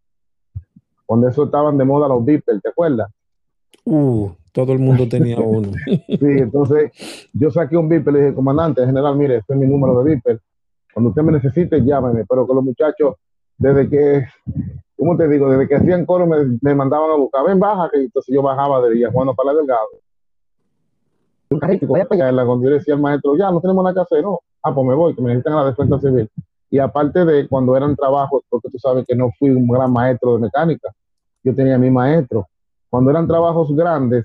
Cuando 1.05 1.29
eso 1.29 1.45
estaban 1.45 1.77
de 1.77 1.85
moda 1.85 2.09
los 2.09 2.25
Beeper, 2.25 2.61
¿te 2.61 2.69
acuerdas? 2.69 3.11
Uh, 3.85 4.31
todo 4.53 4.73
el 4.73 4.79
mundo 4.79 5.09
tenía 5.09 5.37
uno. 5.41 5.73
Sí, 5.87 6.19
entonces 6.21 6.93
yo 7.33 7.51
saqué 7.51 7.77
un 7.77 7.89
Viper, 7.89 8.13
le 8.13 8.21
dije, 8.21 8.35
comandante 8.35 8.85
general, 8.85 9.17
mire, 9.17 9.37
este 9.37 9.55
es 9.55 9.59
mi 9.59 9.67
número 9.67 10.03
de 10.03 10.15
Viper. 10.15 10.41
Cuando 10.93 11.11
usted 11.11 11.23
me 11.23 11.33
necesite, 11.33 11.85
llámeme. 11.85 12.25
Pero 12.29 12.47
que 12.47 12.55
los 12.55 12.65
muchachos, 12.65 13.17
desde 13.59 13.89
que, 13.89 14.27
¿cómo 14.97 15.17
te 15.17 15.27
digo? 15.29 15.51
Desde 15.51 15.67
que 15.67 15.75
hacían 15.75 16.07
coro, 16.07 16.27
me, 16.27 16.59
me 16.61 16.75
mandaban 16.75 17.11
a 17.11 17.17
buscar, 17.17 17.45
ven, 17.47 17.59
baja, 17.59 17.91
que 17.93 17.99
entonces 17.99 18.33
yo 18.35 18.43
bajaba 18.43 18.81
de 18.83 18.95
Villajuana 18.95 19.33
para 19.33 19.53
la 19.53 19.59
Delgado. 19.59 19.89
Cuando 22.47 22.65
yo 22.65 22.71
decía 22.71 22.95
al 22.95 23.01
maestro, 23.01 23.37
ya, 23.37 23.51
no 23.51 23.61
tenemos 23.61 23.85
nada 23.85 23.95
que 23.95 24.01
hacer, 24.01 24.23
no. 24.23 24.41
Ah, 24.63 24.75
pues 24.75 24.87
me 24.87 24.95
voy, 24.95 25.15
que 25.15 25.21
me 25.21 25.29
necesitan 25.29 25.55
a 25.55 25.65
la 25.65 25.71
defensa 25.71 26.01
civil. 26.01 26.31
Y 26.71 26.79
aparte 26.79 27.25
de 27.25 27.49
cuando 27.49 27.77
eran 27.77 27.95
trabajos, 27.95 28.43
porque 28.49 28.71
tú 28.71 28.79
sabes 28.79 29.05
que 29.07 29.15
no 29.15 29.31
fui 29.39 29.51
un 29.51 29.69
gran 29.69 29.93
maestro 29.93 30.35
de 30.35 30.41
mecánica, 30.41 30.91
yo 31.43 31.55
tenía 31.55 31.79
mi 31.79 31.91
maestro. 31.91 32.49
Cuando 32.95 33.11
eran 33.11 33.27
trabajos 33.27 33.75
grandes, 33.75 34.25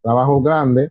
trabajos 0.00 0.42
grandes, 0.42 0.90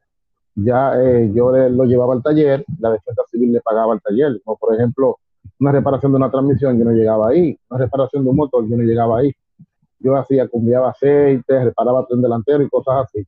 ya 0.53 0.93
eh, 1.01 1.31
yo 1.33 1.51
le- 1.51 1.71
lo 1.71 1.83
llevaba 1.85 2.13
al 2.13 2.21
taller, 2.21 2.63
la 2.79 2.91
defensa 2.91 3.23
civil 3.31 3.53
le 3.53 3.59
pagaba 3.61 3.93
al 3.93 4.01
taller. 4.03 4.39
Como 4.43 4.55
por 4.55 4.75
ejemplo, 4.75 5.17
una 5.59 5.71
reparación 5.71 6.11
de 6.11 6.17
una 6.17 6.29
transmisión, 6.29 6.77
yo 6.77 6.85
no 6.85 6.91
llegaba 6.91 7.29
ahí. 7.29 7.57
Una 7.71 7.79
reparación 7.79 8.23
de 8.23 8.29
un 8.29 8.35
motor, 8.35 8.69
yo 8.69 8.77
no 8.77 8.83
llegaba 8.83 9.17
ahí. 9.17 9.33
Yo 9.97 10.15
hacía, 10.15 10.47
cambiaba 10.47 10.91
aceite, 10.91 11.63
reparaba 11.65 12.05
tren 12.05 12.21
delantero 12.21 12.61
y 12.61 12.69
cosas 12.69 13.05
así. 13.05 13.25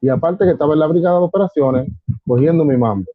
Y 0.00 0.08
aparte 0.08 0.44
que 0.44 0.50
estaba 0.50 0.72
en 0.72 0.80
la 0.80 0.88
brigada 0.88 1.18
de 1.20 1.24
operaciones, 1.24 1.92
cogiendo 2.26 2.64
mi 2.64 2.76
mambo. 2.76 3.06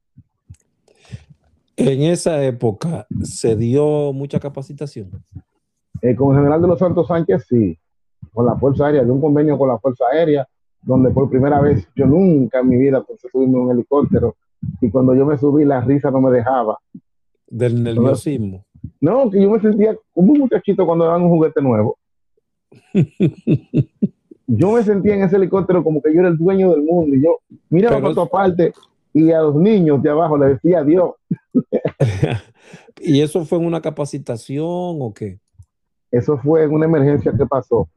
En 1.75 2.03
esa 2.03 2.41
época 2.45 3.05
se 3.23 3.57
dio 3.57 4.13
mucha 4.13 4.39
capacitación. 4.39 5.11
Eh, 6.01 6.15
con 6.15 6.29
el 6.33 6.37
general 6.39 6.61
de 6.61 6.67
los 6.69 6.79
Santos 6.79 7.07
Sánchez, 7.07 7.45
sí, 7.49 7.77
con 8.37 8.45
la 8.45 8.55
Fuerza 8.55 8.85
Aérea, 8.85 9.03
de 9.03 9.09
un 9.11 9.19
convenio 9.19 9.57
con 9.57 9.67
la 9.67 9.79
Fuerza 9.79 10.05
Aérea, 10.13 10.47
donde 10.83 11.09
por 11.09 11.27
primera 11.27 11.59
vez, 11.59 11.87
yo 11.95 12.05
nunca 12.05 12.59
en 12.59 12.69
mi 12.69 12.77
vida 12.77 13.03
pensé 13.03 13.27
subirme 13.31 13.57
a 13.57 13.61
un 13.61 13.71
helicóptero, 13.71 14.35
y 14.79 14.91
cuando 14.91 15.15
yo 15.15 15.25
me 15.25 15.39
subí, 15.39 15.65
la 15.65 15.81
risa 15.81 16.11
no 16.11 16.21
me 16.21 16.29
dejaba. 16.29 16.77
Del 17.47 17.81
nerviosismo. 17.81 18.63
No, 19.01 19.27
que 19.31 19.41
yo 19.41 19.49
me 19.49 19.59
sentía 19.59 19.97
como 20.13 20.33
un 20.33 20.39
muchachito 20.41 20.85
cuando 20.85 21.05
daban 21.05 21.23
un 21.23 21.29
juguete 21.29 21.61
nuevo. 21.63 21.97
Yo 24.49 24.71
me 24.71 24.81
sentía 24.83 25.15
en 25.15 25.23
ese 25.23 25.35
helicóptero 25.35 25.83
como 25.83 26.01
que 26.01 26.13
yo 26.13 26.21
era 26.21 26.29
el 26.29 26.37
dueño 26.37 26.71
del 26.71 26.81
mundo, 26.83 27.13
y 27.17 27.21
yo 27.21 27.39
miraba 27.69 27.99
por 27.99 28.13
tu 28.15 28.23
es- 28.23 28.29
parte, 28.29 28.73
y 29.13 29.31
a 29.31 29.41
los 29.41 29.55
niños 29.55 30.01
de 30.01 30.09
abajo 30.09 30.37
les 30.37 30.51
decía 30.51 30.79
adiós. 30.79 31.15
¿Y 33.01 33.19
eso 33.21 33.43
fue 33.43 33.57
en 33.57 33.65
una 33.65 33.81
capacitación 33.81 34.65
o 35.01 35.13
qué? 35.13 35.39
Eso 36.11 36.37
fue 36.37 36.63
en 36.63 36.71
una 36.71 36.85
emergencia 36.85 37.33
que 37.37 37.45
pasó. 37.45 37.89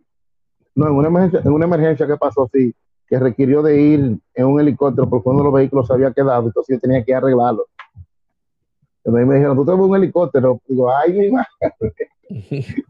No, 0.74 0.86
en 0.86 0.92
una 0.92 1.08
emergencia, 1.08 1.40
en 1.44 1.52
una 1.52 1.64
emergencia 1.66 2.06
que 2.06 2.16
pasó, 2.16 2.48
sí, 2.52 2.74
que 3.06 3.18
requirió 3.18 3.62
de 3.62 3.80
ir 3.80 4.18
en 4.34 4.46
un 4.46 4.60
helicóptero 4.60 5.08
porque 5.08 5.28
uno 5.28 5.38
de 5.38 5.44
los 5.44 5.52
vehículos 5.54 5.86
se 5.86 5.92
había 5.92 6.12
quedado, 6.12 6.46
entonces 6.46 6.76
yo 6.76 6.80
tenía 6.80 7.04
que 7.04 7.14
arreglarlo. 7.14 7.66
Entonces 9.02 9.26
me 9.26 9.34
dijeron, 9.34 9.56
tú 9.56 9.64
te 9.64 9.72
vas 9.72 9.80
un 9.80 9.96
helicóptero. 9.96 10.60
Digo, 10.68 10.90
ay, 10.94 11.12
mi 11.12 11.30
madre. 11.30 11.48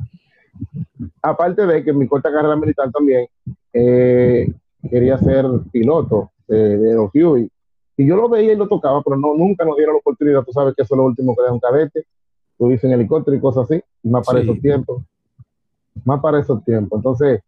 Aparte 1.23 1.67
de 1.67 1.85
que 1.85 1.91
en 1.91 1.99
mi 1.99 2.07
corta 2.09 2.31
carrera 2.33 2.57
militar 2.57 2.91
también 2.91 3.27
eh, 3.73 4.53
quería 4.91 5.17
ser 5.19 5.47
piloto 5.71 6.31
de, 6.49 6.77
de 6.79 6.95
los 6.95 7.11
Huey. 7.15 7.49
Y 7.97 8.07
yo 8.07 8.17
lo 8.17 8.29
veía 8.29 8.53
y 8.53 8.57
lo 8.57 8.67
tocaba, 8.69 9.03
pero 9.03 9.17
no, 9.17 9.35
nunca 9.35 9.65
nos 9.65 9.77
dieron 9.77 9.95
la 9.95 9.99
oportunidad. 10.01 10.43
Tú 10.43 10.53
sabes 10.53 10.75
que 10.75 10.83
eso 10.83 10.95
es 10.95 10.99
lo 10.99 11.05
último 11.05 11.35
que 11.37 11.43
deja 11.43 11.55
un 11.55 11.61
cadete. 11.61 12.05
Tú 12.59 12.69
dices 12.69 12.85
en 12.85 12.93
helicóptero 12.93 13.37
y 13.37 13.41
cosas 13.41 13.71
así. 13.71 13.83
Y 14.03 14.09
más 14.09 14.27
para 14.27 14.41
Sí. 14.41 14.51
esos 14.51 14.61
tiempos. 14.61 15.03
Más 16.05 16.21
para 16.21 16.41
esos 16.41 16.65
tiempos. 16.65 16.99
Entonces, 16.99 17.41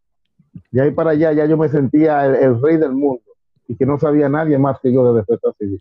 de 0.70 0.82
ahí 0.82 0.90
para 0.90 1.10
allá, 1.10 1.32
ya 1.32 1.46
yo 1.46 1.56
me 1.56 1.68
sentía 1.68 2.26
el, 2.26 2.34
el 2.36 2.62
rey 2.62 2.76
del 2.76 2.92
mundo. 2.92 3.22
Y 3.68 3.76
que 3.76 3.86
no 3.86 3.98
sabía 3.98 4.28
nadie 4.28 4.58
más 4.58 4.78
que 4.80 4.92
yo 4.92 5.12
de 5.12 5.20
defensa 5.20 5.52
civil. 5.58 5.80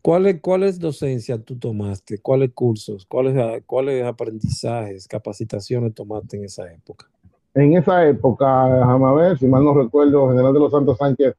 ¿Cuáles 0.00 0.40
cuáles 0.40 0.78
docencias 0.78 1.42
tú 1.44 1.58
tomaste? 1.58 2.18
¿Cuáles 2.18 2.52
cursos? 2.52 3.06
¿Cuáles, 3.06 3.62
¿Cuáles 3.66 4.04
aprendizajes, 4.04 5.08
capacitaciones 5.08 5.94
tomaste 5.94 6.36
en 6.36 6.44
esa 6.44 6.70
época? 6.72 7.08
en 7.54 7.76
esa 7.76 8.06
época, 8.06 8.66
déjame 8.66 9.14
ver, 9.14 9.38
si 9.38 9.46
mal 9.46 9.64
no 9.64 9.74
recuerdo, 9.74 10.28
General 10.28 10.52
de 10.52 10.60
los 10.60 10.72
Santos 10.72 10.96
Sánchez 10.98 11.34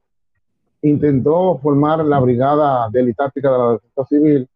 intentó 0.82 1.58
formar 1.60 2.04
la 2.06 2.20
brigada 2.20 2.90
de 2.90 3.00
elitáctica 3.00 3.52
de 3.52 3.58
la 3.58 3.72
defensa 3.74 4.06
civil 4.06 4.50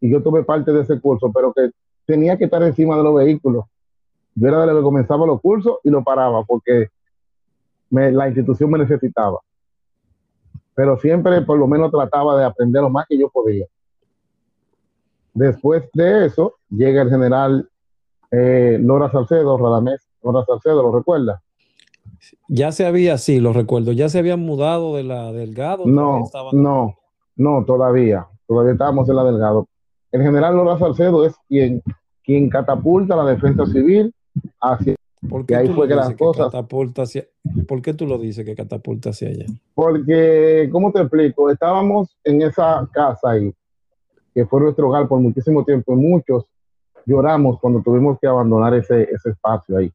y 0.00 0.10
yo 0.10 0.22
tuve 0.22 0.42
parte 0.42 0.72
de 0.72 0.80
ese 0.80 0.98
curso, 1.00 1.30
pero 1.32 1.52
que 1.52 1.70
tenía 2.06 2.36
que 2.36 2.44
estar 2.44 2.62
encima 2.62 2.96
de 2.96 3.02
los 3.02 3.14
vehículos. 3.14 3.66
Yo 4.34 4.48
era 4.48 4.60
de 4.60 4.66
los 4.68 4.76
que 4.76 4.82
comenzaba 4.82 5.26
los 5.26 5.40
cursos 5.40 5.78
y 5.84 5.90
lo 5.90 6.02
paraba 6.02 6.42
porque 6.44 6.88
me- 7.90 8.12
la 8.12 8.28
institución 8.28 8.70
me 8.70 8.78
necesitaba. 8.78 9.38
Pero 10.74 10.98
siempre 10.98 11.40
por 11.42 11.58
lo 11.58 11.66
menos 11.66 11.90
trataba 11.90 12.38
de 12.38 12.44
aprender 12.44 12.82
lo 12.82 12.90
más 12.90 13.06
que 13.08 13.18
yo 13.18 13.28
podía. 13.28 13.66
Después 15.34 15.84
de 15.92 16.26
eso, 16.26 16.54
llega 16.70 17.02
el 17.02 17.10
general 17.10 17.68
eh, 18.30 18.78
Lora 18.80 19.10
Salcedo, 19.10 19.56
Radamés 19.56 20.06
Lora 20.22 20.44
Salcedo, 20.44 20.82
¿lo 20.82 20.92
recuerda? 20.92 21.40
Ya 22.48 22.72
se 22.72 22.84
había, 22.84 23.16
sí, 23.18 23.38
lo 23.40 23.52
recuerdo, 23.52 23.92
ya 23.92 24.08
se 24.08 24.18
habían 24.18 24.40
mudado 24.40 24.96
de 24.96 25.04
la 25.04 25.32
Delgado. 25.32 25.84
No, 25.86 26.24
estaban- 26.24 26.60
no, 26.62 26.94
no, 27.36 27.64
todavía. 27.64 28.26
Todavía 28.46 28.72
estábamos 28.72 29.08
en 29.08 29.16
la 29.16 29.24
Delgado. 29.24 29.68
El 30.10 30.22
general 30.22 30.56
Lora 30.56 30.78
Salcedo 30.78 31.24
es 31.24 31.34
quien, 31.48 31.82
quien 32.24 32.48
catapulta 32.50 33.14
la 33.14 33.24
defensa 33.26 33.64
civil 33.66 34.12
hacia 34.60 34.94
¿Por 35.28 35.40
Y 35.42 35.44
qué, 35.46 35.56
ahí 35.56 35.66
tú 35.66 35.74
fue 35.74 35.88
que 35.88 35.94
las 35.94 36.06
dices 36.08 36.18
que 36.18 36.24
cosas- 36.24 36.46
catapulta 36.52 37.02
hacia, 37.02 37.24
¿Por 37.66 37.82
qué 37.82 37.94
tú 37.94 38.06
lo 38.06 38.18
dices 38.18 38.44
que 38.44 38.54
catapulta 38.54 39.10
hacia 39.10 39.28
allá? 39.28 39.46
Porque, 39.74 40.68
¿cómo 40.70 40.92
te 40.92 41.00
explico? 41.00 41.50
Estábamos 41.50 42.16
en 42.24 42.42
esa 42.42 42.88
casa 42.92 43.30
ahí, 43.30 43.52
que 44.34 44.46
fue 44.46 44.60
nuestro 44.60 44.88
hogar 44.88 45.08
por 45.08 45.18
muchísimo 45.20 45.64
tiempo, 45.64 45.92
y 45.94 45.96
muchos 45.96 46.44
lloramos 47.06 47.58
cuando 47.58 47.80
tuvimos 47.82 48.18
que 48.20 48.26
abandonar 48.28 48.74
ese, 48.74 49.02
ese 49.10 49.30
espacio 49.30 49.76
ahí. 49.78 49.92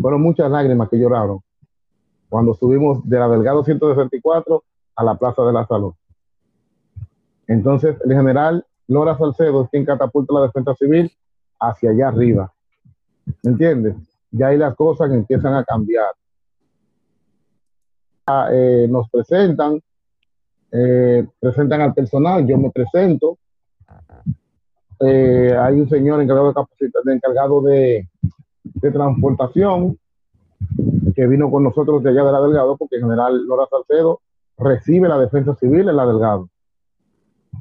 Fueron 0.00 0.20
muchas 0.22 0.50
lágrimas 0.50 0.88
que 0.88 0.98
lloraron 0.98 1.40
cuando 2.28 2.54
subimos 2.54 3.08
de 3.08 3.18
la 3.18 3.28
Delgado 3.28 3.64
164 3.64 4.62
a 4.96 5.04
la 5.04 5.14
Plaza 5.16 5.42
de 5.44 5.52
la 5.52 5.66
Salud. 5.66 5.94
Entonces, 7.46 7.96
el 8.04 8.12
general 8.12 8.64
Lora 8.86 9.16
Salcedo 9.16 9.64
es 9.64 9.70
quien 9.70 9.84
catapulta 9.84 10.34
la 10.34 10.42
defensa 10.42 10.74
civil 10.74 11.10
hacia 11.58 11.90
allá 11.90 12.08
arriba. 12.08 12.52
¿Me 13.42 13.52
entiendes? 13.52 13.94
Ya 14.30 14.48
ahí 14.48 14.58
las 14.58 14.74
cosas 14.74 15.10
empiezan 15.10 15.54
a 15.54 15.64
cambiar. 15.64 16.12
Eh, 18.52 18.86
nos 18.90 19.08
presentan, 19.08 19.80
eh, 20.70 21.26
presentan 21.40 21.80
al 21.80 21.94
personal, 21.94 22.46
yo 22.46 22.58
me 22.58 22.70
presento. 22.70 23.38
Eh, 25.00 25.56
hay 25.58 25.80
un 25.80 25.88
señor 25.88 26.20
encargado 26.20 26.52
de 26.52 27.14
encargado 27.14 27.62
de, 27.62 28.08
de 28.62 28.90
transportación 28.90 29.98
que 31.14 31.26
vino 31.26 31.50
con 31.50 31.64
nosotros 31.64 32.02
de 32.02 32.10
allá 32.10 32.24
de 32.24 32.32
la 32.32 32.40
Delgado, 32.40 32.76
porque 32.76 32.96
el 32.96 33.02
general 33.02 33.44
Lora 33.46 33.66
Salcedo 33.70 34.20
recibe 34.56 35.08
la 35.08 35.18
defensa 35.18 35.54
civil 35.56 35.88
en 35.88 35.96
la 35.96 36.06
Delgado. 36.06 36.48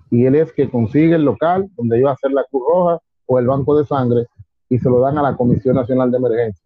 Y 0.10 0.26
él 0.26 0.36
es 0.36 0.52
que 0.52 0.70
consigue 0.70 1.16
el 1.16 1.24
local 1.24 1.70
donde 1.76 2.00
iba 2.00 2.12
a 2.12 2.14
hacer 2.14 2.32
la 2.32 2.44
Cruz 2.50 2.64
Roja 2.68 3.00
o 3.26 3.40
el 3.40 3.48
Banco 3.48 3.78
de 3.78 3.86
Sangre 3.86 4.28
y 4.70 4.80
se 4.80 4.90
lo 4.90 5.00
dan 5.00 5.18
a 5.18 5.22
la 5.22 5.36
Comisión 5.36 5.76
Nacional 5.76 6.12
de 6.12 6.18
Emergencia. 6.18 6.66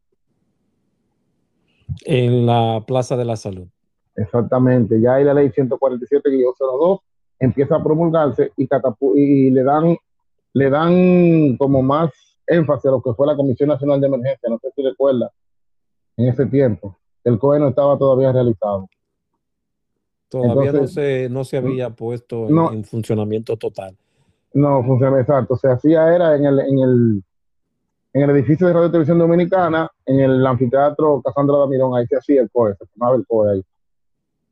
En 2.06 2.46
la 2.46 2.84
Plaza 2.86 3.18
de 3.18 3.26
la 3.26 3.36
Salud. 3.36 3.68
Exactamente, 4.16 5.00
ya 5.00 5.16
hay 5.16 5.24
la 5.24 5.34
ley 5.34 5.50
147-02 5.50 7.00
empieza 7.42 7.76
a 7.76 7.84
promulgarse 7.84 8.52
y, 8.56 9.50
le 9.50 9.64
dan 9.64 9.98
le 10.54 10.70
dan 10.70 11.58
como 11.58 11.82
más 11.82 12.12
énfasis 12.46 12.86
a 12.86 12.92
lo 12.92 13.02
que 13.02 13.14
fue 13.14 13.26
la 13.26 13.36
Comisión 13.36 13.70
Nacional 13.70 14.00
de 14.00 14.08
Emergencia, 14.08 14.50
no 14.50 14.60
sé 14.60 14.70
si 14.76 14.84
recuerda, 14.84 15.32
en 16.18 16.28
ese 16.28 16.46
tiempo, 16.46 16.98
el 17.24 17.40
COE 17.40 17.60
no 17.60 17.70
estaba 17.70 17.98
todavía 17.98 18.32
realizado. 18.32 18.88
Todavía 20.30 20.72
no, 20.72 20.88
se, 20.88 21.30
no 21.30 21.44
se 21.44 21.58
había 21.58 21.90
puesto 21.90 22.48
en, 22.48 22.56
No. 22.56 22.72
en 22.72 22.84
funcionamiento 22.84 23.58
total. 23.58 23.98
No 24.54 24.84
funciona 24.84 25.20
exacto, 25.20 25.56
se 25.56 25.70
hacía 25.70 26.14
era 26.14 26.36
en 26.36 26.46
el, 26.46 26.60
en 26.60 26.80
el 26.80 27.24
en 28.14 28.22
el 28.22 28.30
edificio 28.32 28.68
de 28.68 28.74
Radio 28.74 28.88
y 28.88 28.92
Televisión 28.92 29.20
Dominicana, 29.20 29.90
en 30.06 30.20
el 30.20 30.46
anfiteatro 30.46 31.22
Casandra 31.22 31.58
Damirón, 31.58 31.98
ahí 31.98 32.06
se 32.08 32.18
hacía 32.18 32.42
el 32.42 32.50
COE, 32.52 32.76
se 32.76 32.86
tomaba 32.88 33.16
el 33.16 33.26
COE 33.26 33.52
ahí, 33.52 33.64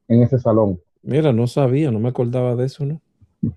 en 0.07 0.23
ese 0.23 0.39
salón. 0.39 0.79
Mira, 1.01 1.33
no 1.33 1.47
sabía, 1.47 1.91
no 1.91 1.99
me 1.99 2.09
acordaba 2.09 2.55
de 2.55 2.65
eso, 2.65 2.85
¿no? 2.85 3.01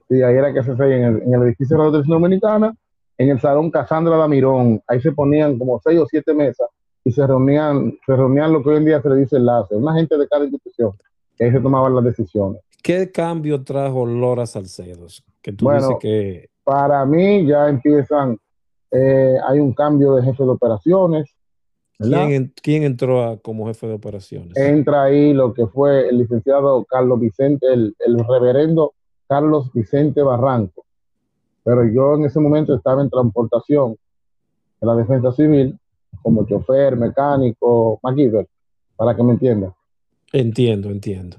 Sí, 0.09 0.23
ahí 0.23 0.35
era 0.37 0.53
que 0.53 0.63
se 0.63 0.73
hacía 0.73 0.97
en 0.97 1.05
el, 1.05 1.23
en 1.23 1.35
el 1.35 1.43
edificio 1.43 1.77
de 1.77 1.79
Radio 1.79 1.93
Televisión 1.93 2.21
Dominicana, 2.21 2.75
en 3.19 3.31
el 3.31 3.41
salón 3.41 3.71
Casandra 3.71 4.17
Damirón. 4.17 4.83
Ahí 4.87 5.01
se 5.01 5.13
ponían 5.13 5.59
como 5.59 5.81
seis 5.83 5.99
o 5.99 6.07
siete 6.07 6.35
mesas 6.35 6.69
y 7.05 7.13
se 7.13 7.27
reunían, 7.27 7.99
se 8.07 8.17
reunían 8.17 8.53
lo 8.53 8.63
que 8.63 8.71
hoy 8.71 8.77
en 8.77 8.85
día 8.85 9.03
se 9.03 9.09
le 9.09 9.17
dice 9.17 9.37
enlace, 9.37 9.75
una 9.75 9.95
gente 9.95 10.17
de 10.17 10.29
cada 10.29 10.45
institución. 10.45 10.93
Y 11.39 11.45
ahí 11.45 11.53
se 11.53 11.61
tomaban 11.61 11.95
las 11.95 12.05
decisiones. 12.05 12.61
¿Qué 12.83 13.11
cambio 13.11 13.63
trajo 13.63 14.07
Lora 14.07 14.47
Salcedo? 14.47 15.07
Que 15.41 15.53
tú 15.53 15.65
Bueno, 15.65 15.81
dices 15.81 15.97
que 16.01 16.51
Para 16.65 17.05
mí 17.07 17.47
ya 17.47 17.69
empiezan, 17.69 18.39
eh, 18.93 19.37
hay 19.47 19.59
un 19.59 19.73
cambio 19.73 20.15
de 20.15 20.23
jefe 20.23 20.43
de 20.45 20.51
operaciones. 20.51 21.35
¿quién, 21.99 22.33
en- 22.33 22.53
quién 22.63 22.83
entró 22.83 23.23
a- 23.25 23.37
como 23.39 23.67
jefe 23.67 23.87
de 23.87 23.95
operaciones? 23.95 24.57
Entra 24.57 25.05
ahí 25.05 25.33
lo 25.33 25.55
que 25.55 25.67
fue 25.67 26.09
el 26.09 26.19
licenciado 26.19 26.85
Carlos 26.85 27.19
Vicente, 27.21 27.67
el, 27.73 27.95
el 28.01 28.19
reverendo 28.29 28.93
Carlos 29.29 29.73
Vicente 29.73 30.23
Barranco. 30.23 30.85
Pero 31.65 31.85
yo 31.87 32.15
en 32.15 32.25
ese 32.25 32.41
momento 32.41 32.75
estaba 32.75 33.03
en 33.03 33.09
transportación 33.11 33.97
de 34.81 34.87
la 34.87 34.97
defensa 34.97 35.33
civil 35.33 35.79
como 36.23 36.45
chofer, 36.47 36.97
mecánico, 36.97 37.99
MacGyver, 38.03 38.47
para 38.97 39.15
que 39.17 39.23
me 39.23 39.33
entiendan. 39.33 39.73
Entiendo, 40.33 40.91
entiendo. 40.91 41.37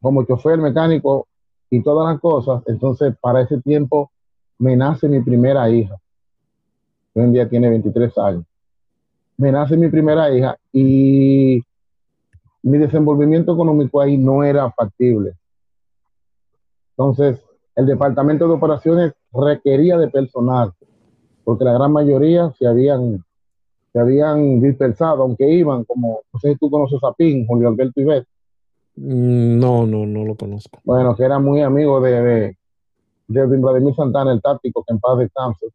Como 0.00 0.24
chofer, 0.24 0.58
mecánico 0.58 1.26
y 1.70 1.82
todas 1.82 2.12
las 2.12 2.20
cosas. 2.20 2.62
Entonces, 2.66 3.14
para 3.20 3.40
ese 3.42 3.60
tiempo 3.60 4.10
me 4.58 4.76
nace 4.76 5.08
mi 5.08 5.22
primera 5.22 5.68
hija. 5.70 5.96
Hoy 7.16 7.22
en 7.24 7.32
día 7.32 7.48
tiene 7.48 7.70
23 7.70 8.16
años. 8.18 8.44
Me 9.38 9.50
nace 9.50 9.74
mi 9.76 9.88
primera 9.88 10.30
hija 10.30 10.56
y 10.70 11.62
mi 12.62 12.78
desenvolvimiento 12.78 13.54
económico 13.54 14.02
ahí 14.02 14.18
no 14.18 14.44
era 14.44 14.70
factible. 14.70 15.32
Entonces, 16.90 17.42
el 17.74 17.86
departamento 17.86 18.46
de 18.46 18.52
operaciones 18.54 19.12
requería 19.32 19.96
de 19.96 20.08
personal, 20.08 20.72
porque 21.42 21.64
la 21.64 21.72
gran 21.72 21.90
mayoría 21.92 22.52
se 22.58 22.66
habían, 22.66 23.24
se 23.92 23.98
habían 23.98 24.60
dispersado, 24.60 25.22
aunque 25.22 25.50
iban, 25.50 25.84
como, 25.84 26.20
no 26.30 26.38
sé 26.40 26.52
si 26.52 26.58
tú 26.58 26.70
conoces 26.70 26.98
a 27.02 27.12
PIN, 27.14 27.46
Julio 27.46 27.68
Alberto 27.68 28.00
Ibet, 28.00 28.26
Mm, 28.98 29.58
No, 29.58 29.86
no, 29.86 30.06
no 30.06 30.24
lo 30.24 30.34
conozco. 30.36 30.80
bueno, 30.84 31.14
que 31.14 31.22
era 31.24 31.38
muy 31.38 31.60
amigo 31.60 32.00
de, 32.00 32.22
de, 32.22 33.46
de 33.46 33.56
Vladimir 33.58 33.94
Santana, 33.94 34.32
el 34.32 34.40
táctico, 34.40 34.82
que 34.86 34.94
en 34.94 35.00
paz 35.00 35.18
descanse, 35.18 35.66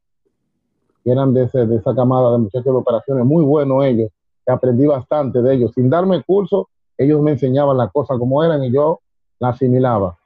que 1.04 1.12
eran 1.12 1.34
de, 1.34 1.44
ese, 1.44 1.66
de 1.66 1.78
esa 1.78 1.96
camada 1.96 2.32
de 2.34 2.38
muchachos 2.40 2.66
de 2.66 2.72
operaciones, 2.72 3.26
muy 3.26 3.44
buenos 3.44 3.84
ellos, 3.86 4.10
aprendí 4.52 4.86
bastante 4.86 5.42
de 5.42 5.56
ellos. 5.56 5.72
Sin 5.74 5.90
darme 5.90 6.24
curso, 6.24 6.70
ellos 6.98 7.22
me 7.22 7.32
enseñaban 7.32 7.78
las 7.78 7.92
cosas 7.92 8.18
como 8.20 8.44
eran 8.44 8.64
y 8.64 8.72
yo 8.72 9.00
las 9.40 9.56
asimilaba. 9.56 10.18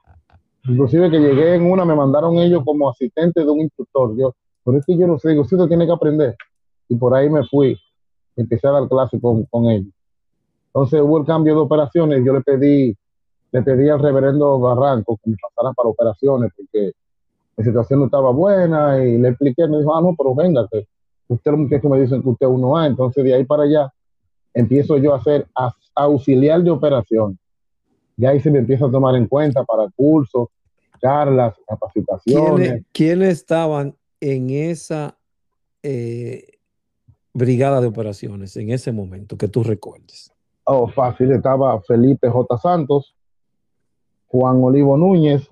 Inclusive 0.64 1.10
que 1.10 1.20
llegué 1.20 1.54
en 1.54 1.70
una, 1.70 1.84
me 1.84 1.94
mandaron 1.94 2.38
ellos 2.38 2.62
como 2.64 2.90
asistente 2.90 3.40
de 3.40 3.50
un 3.50 3.60
instructor. 3.60 4.16
Yo, 4.16 4.34
pero 4.64 4.78
es 4.78 4.84
que 4.84 4.96
yo 4.96 5.06
no 5.06 5.18
sé, 5.18 5.30
digo, 5.30 5.44
sí, 5.44 5.54
usted 5.54 5.68
tiene 5.68 5.86
que 5.86 5.92
aprender. 5.92 6.36
Y 6.88 6.96
por 6.96 7.14
ahí 7.14 7.30
me 7.30 7.44
fui, 7.46 7.78
empecé 8.36 8.66
a 8.66 8.72
dar 8.72 8.88
clases 8.88 9.20
con, 9.20 9.44
con 9.44 9.66
ellos. 9.66 9.92
Entonces 10.68 11.00
hubo 11.00 11.18
el 11.18 11.24
cambio 11.24 11.54
de 11.54 11.60
operaciones, 11.60 12.22
yo 12.24 12.34
le 12.34 12.42
pedí, 12.42 12.94
le 13.52 13.62
pedí 13.62 13.88
al 13.88 14.00
reverendo 14.00 14.58
Barranco 14.58 15.18
que 15.22 15.30
me 15.30 15.36
pasara 15.40 15.72
para 15.72 15.88
operaciones 15.88 16.52
porque 16.54 16.92
mi 17.56 17.64
situación 17.64 18.00
no 18.00 18.06
estaba 18.06 18.30
buena 18.30 19.02
y 19.02 19.18
le 19.18 19.28
expliqué, 19.28 19.66
me 19.66 19.78
dijo, 19.78 19.94
ah, 19.94 20.02
no, 20.02 20.14
pero 20.16 20.34
venga, 20.34 20.66
que 20.70 20.86
usted 21.28 21.50
los 21.50 21.60
muchachos 21.60 21.90
me 21.90 22.00
dicen 22.00 22.22
que 22.22 22.28
usted 22.28 22.46
uno 22.46 22.76
a 22.76 22.86
entonces 22.86 23.24
de 23.24 23.34
ahí 23.34 23.44
para 23.44 23.64
allá 23.64 23.92
empiezo 24.54 24.98
yo 24.98 25.14
a 25.14 25.22
ser 25.22 25.46
auxiliar 25.94 26.62
de 26.62 26.70
operación. 26.70 27.38
Y 28.16 28.24
ahí 28.24 28.40
se 28.40 28.50
me 28.50 28.58
empieza 28.58 28.86
a 28.86 28.90
tomar 28.90 29.14
en 29.14 29.26
cuenta 29.26 29.64
para 29.64 29.88
cursos, 29.90 30.48
charlas, 31.00 31.54
capacitaciones. 31.66 32.68
¿Quiénes, 32.68 32.84
quiénes 32.92 33.28
estaban 33.28 33.94
en 34.20 34.50
esa 34.50 35.18
eh, 35.82 36.58
brigada 37.34 37.80
de 37.80 37.86
operaciones 37.88 38.56
en 38.56 38.70
ese 38.70 38.92
momento 38.92 39.36
que 39.36 39.48
tú 39.48 39.62
recuerdes? 39.62 40.32
Oh, 40.64 40.88
fácil, 40.88 41.30
estaba 41.32 41.80
Felipe 41.82 42.28
J. 42.28 42.58
Santos, 42.58 43.14
Juan 44.26 44.62
Olivo 44.62 44.96
Núñez, 44.96 45.48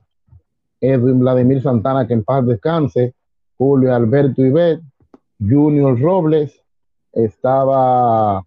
Edwin 0.93 1.21
Vladimir 1.21 1.63
Santana, 1.63 2.07
que 2.07 2.15
en 2.15 2.25
paz 2.25 2.47
descanse, 2.47 3.15
Julio 3.57 3.95
Alberto 3.95 4.45
Ibet, 4.45 4.81
Junior 5.39 5.99
Robles, 6.01 6.61
estaba 7.13 8.45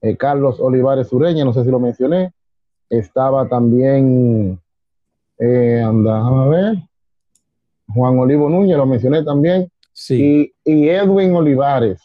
eh, 0.00 0.16
Carlos 0.16 0.60
Olivares 0.60 1.12
Ureña, 1.12 1.44
no 1.44 1.52
sé 1.52 1.64
si 1.64 1.70
lo 1.70 1.80
mencioné, 1.80 2.32
estaba 2.88 3.48
también, 3.48 4.58
eh, 5.38 5.82
anda, 5.84 6.26
a 6.26 6.46
ver, 6.48 6.76
Juan 7.92 8.18
Olivo 8.18 8.48
Núñez, 8.48 8.76
lo 8.76 8.86
mencioné 8.86 9.22
también, 9.24 9.70
Sí. 9.92 10.52
y, 10.64 10.72
y 10.72 10.88
Edwin 10.88 11.34
Olivares, 11.34 12.00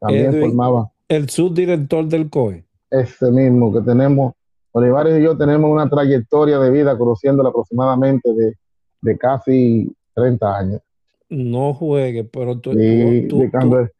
también 0.00 0.26
Edwin. 0.34 0.40
formaba 0.48 0.90
El 1.08 1.28
subdirector 1.30 2.06
del 2.06 2.28
COE. 2.28 2.64
ese 2.90 3.30
mismo 3.30 3.72
que 3.72 3.80
tenemos, 3.80 4.34
Olivares 4.76 5.20
y 5.20 5.22
yo 5.22 5.36
tenemos 5.36 5.70
una 5.70 5.88
trayectoria 5.88 6.58
de 6.58 6.68
vida 6.70 6.98
conociéndola 6.98 7.50
aproximadamente 7.50 8.32
de, 8.34 8.54
de 9.02 9.16
casi 9.18 9.94
30 10.14 10.58
años. 10.58 10.80
No 11.28 11.72
juegue, 11.74 12.24
pero 12.24 12.58
tú, 12.58 12.72
Y 12.72 13.28
tú- 13.28 13.38
de 13.38 13.50
cuando, 13.52 13.78
él- 13.80 13.90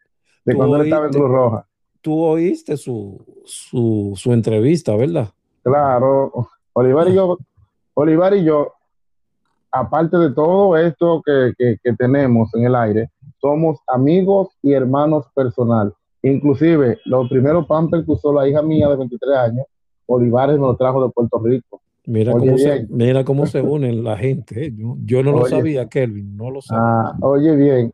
de 0.44 0.52
tú 0.52 0.58
cuando 0.58 0.76
él 0.76 0.82
estaba 0.82 1.02
en 1.06 1.10
oíste- 1.10 1.18
Cruz 1.20 1.30
Roja. 1.30 1.66
tú 2.00 2.20
oíste 2.24 2.76
su, 2.76 3.24
su, 3.44 4.12
su 4.16 4.32
entrevista, 4.32 4.96
¿verdad? 4.96 5.28
Claro, 5.62 6.48
Olivar 6.72 7.08
y 7.08 7.14
yo, 7.14 7.38
Olivar 7.94 8.34
y 8.34 8.42
yo, 8.44 8.72
aparte 9.70 10.16
de 10.16 10.32
todo 10.32 10.76
esto 10.76 11.22
que, 11.24 11.52
que- 11.56 11.76
que 11.82 11.92
tenemos 11.94 12.52
en 12.54 12.64
el 12.64 12.74
aire, 12.74 13.10
somos 13.40 13.78
amigos 13.86 14.48
y 14.60 14.72
hermanos 14.72 15.26
personal. 15.34 15.94
Inclusive, 16.22 16.98
los 17.04 17.28
primeros 17.28 17.66
pampers 17.66 18.04
que 18.04 18.12
usó 18.12 18.32
la 18.32 18.48
hija 18.48 18.60
mía 18.62 18.88
de 18.88 18.96
23 18.96 19.36
años, 19.36 19.66
Olivares 20.06 20.58
nos 20.58 20.68
lo 20.68 20.76
trajo 20.76 21.04
de 21.04 21.10
Puerto 21.10 21.38
Rico. 21.38 21.80
Mira 22.06 22.34
Oye, 22.34 22.46
cómo, 22.46 22.58
se, 22.58 22.86
mira 22.90 23.24
cómo 23.24 23.46
se 23.46 23.62
unen 23.62 24.04
la 24.04 24.16
gente. 24.16 24.66
¿eh? 24.66 24.72
Yo, 24.76 24.96
yo 25.04 25.22
no 25.22 25.32
lo 25.32 25.46
sabía, 25.46 25.88
Kelvin, 25.88 26.36
no 26.36 26.50
lo 26.50 26.60
sabía. 26.60 26.82
Ah, 26.82 27.16
oye 27.22 27.56
bien, 27.56 27.92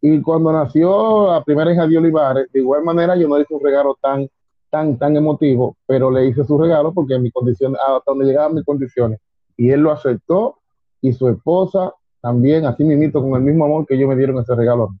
Y 0.00 0.20
cuando 0.22 0.52
nació 0.52 1.32
la 1.32 1.44
primera 1.44 1.72
hija 1.72 1.86
de 1.86 1.98
Olivares, 1.98 2.48
de 2.52 2.58
igual 2.58 2.82
manera 2.82 3.16
yo 3.16 3.28
no 3.28 3.38
hice 3.38 3.54
un 3.54 3.62
regalo 3.62 3.96
tan, 4.02 4.28
tan, 4.70 4.98
tan 4.98 5.16
emotivo, 5.16 5.76
pero 5.86 6.10
le 6.10 6.26
hice 6.26 6.42
su 6.44 6.58
regalo 6.58 6.92
porque 6.92 7.16
mi 7.18 7.30
condición, 7.30 7.76
hasta 7.76 8.10
donde 8.10 8.26
llegaban 8.26 8.54
mis 8.54 8.64
condiciones. 8.64 9.20
Y 9.56 9.70
él 9.70 9.80
lo 9.80 9.92
aceptó 9.92 10.56
y 11.00 11.12
su 11.12 11.28
esposa 11.28 11.94
también, 12.20 12.66
así 12.66 12.82
mismito, 12.82 13.22
con 13.22 13.34
el 13.36 13.42
mismo 13.42 13.66
amor 13.66 13.86
que 13.86 13.94
ellos 13.94 14.08
me 14.08 14.16
dieron 14.16 14.38
ese 14.38 14.54
regalo. 14.56 14.96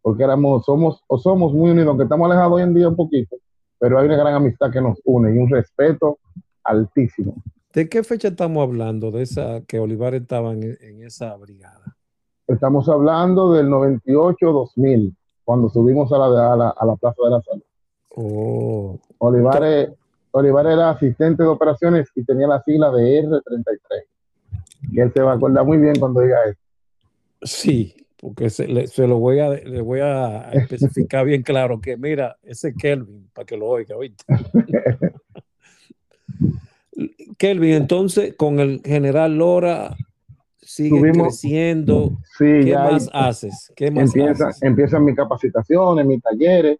Porque 0.00 0.22
éramos, 0.22 0.64
somos, 0.64 1.02
o 1.08 1.18
somos 1.18 1.52
muy 1.52 1.72
unidos, 1.72 1.88
aunque 1.88 2.04
estamos 2.04 2.30
alejados 2.30 2.52
hoy 2.52 2.62
en 2.62 2.74
día 2.74 2.88
un 2.88 2.94
poquito, 2.94 3.36
pero 3.78 3.98
hay 3.98 4.06
una 4.06 4.16
gran 4.16 4.34
amistad 4.34 4.70
que 4.70 4.80
nos 4.80 4.98
une 5.04 5.34
y 5.34 5.38
un 5.38 5.48
respeto 5.48 6.18
altísimo. 6.64 7.34
¿De 7.72 7.88
qué 7.88 8.02
fecha 8.02 8.28
estamos 8.28 8.62
hablando 8.62 9.10
de 9.10 9.22
esa 9.22 9.60
que 9.66 9.78
Olivares 9.78 10.22
estaba 10.22 10.52
en, 10.52 10.78
en 10.80 11.02
esa 11.02 11.36
brigada? 11.36 11.96
Estamos 12.46 12.88
hablando 12.88 13.52
del 13.52 13.68
98-2000, 13.68 15.14
cuando 15.44 15.68
subimos 15.68 16.10
a 16.12 16.18
la, 16.18 16.52
a 16.52 16.56
la, 16.56 16.68
a 16.70 16.86
la 16.86 16.96
Plaza 16.96 17.22
de 17.24 17.30
la 17.30 17.42
Salud. 17.42 17.62
Oh, 18.14 18.98
Olivares, 19.18 19.90
Olivares 20.30 20.72
era 20.72 20.90
asistente 20.90 21.42
de 21.42 21.48
operaciones 21.48 22.08
y 22.14 22.24
tenía 22.24 22.46
la 22.46 22.62
sigla 22.62 22.90
de 22.90 23.24
R33. 23.24 24.04
Y 24.92 25.00
él 25.00 25.12
se 25.12 25.20
va 25.20 25.32
a 25.32 25.34
acordar 25.34 25.64
muy 25.66 25.78
bien 25.78 25.98
cuando 25.98 26.20
diga 26.20 26.38
eso. 26.46 26.60
sí, 27.42 28.05
porque 28.26 28.50
se, 28.50 28.66
le, 28.66 28.88
se 28.88 29.06
lo 29.06 29.20
voy 29.20 29.38
a, 29.38 29.50
le 29.50 29.80
voy 29.80 30.00
a 30.00 30.50
especificar 30.50 31.24
bien 31.24 31.44
claro 31.44 31.80
que 31.80 31.96
mira, 31.96 32.36
ese 32.42 32.74
Kelvin, 32.74 33.30
para 33.32 33.46
que 33.46 33.56
lo 33.56 33.66
oiga, 33.66 33.96
¿oíste? 33.96 34.24
Kelvin, 37.38 37.74
entonces 37.74 38.34
con 38.36 38.58
el 38.58 38.82
general 38.84 39.38
Lora 39.38 39.94
sigue 40.60 41.12
creciendo. 41.12 42.18
Sí, 42.36 42.44
¿Qué 42.44 42.64
ya 42.64 42.90
más 42.90 43.08
haces? 43.12 43.72
¿Qué 43.76 43.92
más 43.92 44.12
empieza, 44.12 44.48
haces? 44.48 44.62
empiezan 44.64 45.04
mis 45.04 45.14
capacitaciones, 45.14 46.04
mis 46.04 46.20
talleres, 46.20 46.78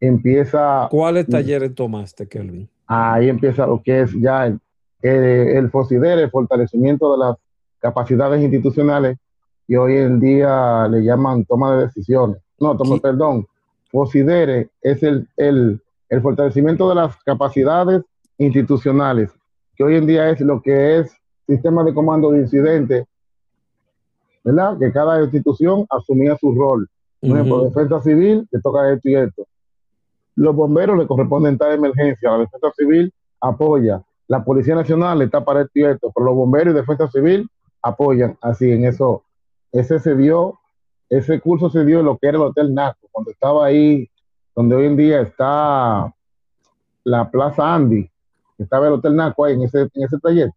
empieza, 0.00 0.88
¿Cuáles 0.90 1.26
talleres 1.26 1.74
tomaste, 1.74 2.26
Kelvin? 2.26 2.66
ahí 2.86 3.28
empieza 3.28 3.66
lo 3.66 3.82
que 3.82 4.00
es 4.00 4.10
ya 4.18 4.46
el, 4.46 4.58
el, 5.02 5.22
el 5.22 5.70
FOSIDER, 5.70 6.18
el 6.18 6.30
fortalecimiento 6.30 7.12
de 7.12 7.26
las 7.26 7.36
capacidades 7.78 8.42
institucionales, 8.42 9.18
y 9.68 9.76
hoy 9.76 9.98
en 9.98 10.18
día 10.18 10.88
le 10.88 11.02
llaman 11.02 11.44
toma 11.44 11.76
de 11.76 11.86
decisiones. 11.86 12.38
No, 12.58 12.76
toma, 12.76 12.96
¿Qué? 12.96 13.02
perdón, 13.02 13.46
FOSIDERE 13.92 14.70
es 14.80 15.02
el, 15.02 15.28
el, 15.36 15.80
el 16.08 16.22
fortalecimiento 16.22 16.88
de 16.88 16.94
las 16.96 17.22
capacidades 17.22 18.02
institucionales, 18.38 19.30
que 19.76 19.84
hoy 19.84 19.96
en 19.96 20.06
día 20.06 20.30
es 20.30 20.40
lo 20.40 20.62
que 20.62 20.98
es 20.98 21.12
sistema 21.46 21.84
de 21.84 21.94
comando 21.94 22.30
de 22.30 22.40
incidentes, 22.40 23.04
¿verdad? 24.42 24.78
Que 24.78 24.90
cada 24.90 25.22
institución 25.22 25.86
asumía 25.90 26.36
su 26.36 26.54
rol. 26.54 26.88
Por 27.20 27.30
ejemplo, 27.30 27.64
defensa 27.64 28.00
civil 28.00 28.48
le 28.50 28.60
toca 28.60 28.90
esto 28.92 29.08
y 29.08 29.16
esto. 29.16 29.46
Los 30.36 30.54
bomberos 30.54 30.96
le 30.96 31.06
corresponden 31.06 31.58
tal 31.58 31.72
emergencia, 31.72 32.30
la 32.30 32.38
defensa 32.38 32.70
civil 32.76 33.12
apoya. 33.40 34.02
La 34.28 34.44
Policía 34.44 34.74
Nacional 34.74 35.20
está 35.22 35.44
para 35.44 35.62
esto 35.62 35.72
y 35.74 35.84
esto, 35.84 36.12
pero 36.14 36.26
los 36.26 36.36
bomberos 36.36 36.72
y 36.72 36.76
defensa 36.76 37.08
civil 37.08 37.48
apoyan. 37.82 38.38
Así 38.40 38.70
en 38.70 38.84
eso, 38.84 39.24
ese 39.72 39.98
se 39.98 40.16
dio, 40.16 40.58
ese 41.08 41.40
curso 41.40 41.70
se 41.70 41.84
dio 41.84 42.00
en 42.00 42.06
lo 42.06 42.18
que 42.18 42.28
era 42.28 42.38
el 42.38 42.44
Hotel 42.44 42.74
Naco, 42.74 43.08
cuando 43.10 43.30
estaba 43.30 43.66
ahí, 43.66 44.08
donde 44.54 44.74
hoy 44.74 44.86
en 44.86 44.96
día 44.96 45.20
está 45.20 46.12
la 47.04 47.30
Plaza 47.30 47.74
Andy, 47.74 48.10
estaba 48.58 48.88
el 48.88 48.94
Hotel 48.94 49.16
Naco 49.16 49.44
ahí 49.44 49.54
en 49.54 49.62
ese, 49.62 49.80
en 49.80 50.04
ese 50.04 50.18
taller. 50.18 50.50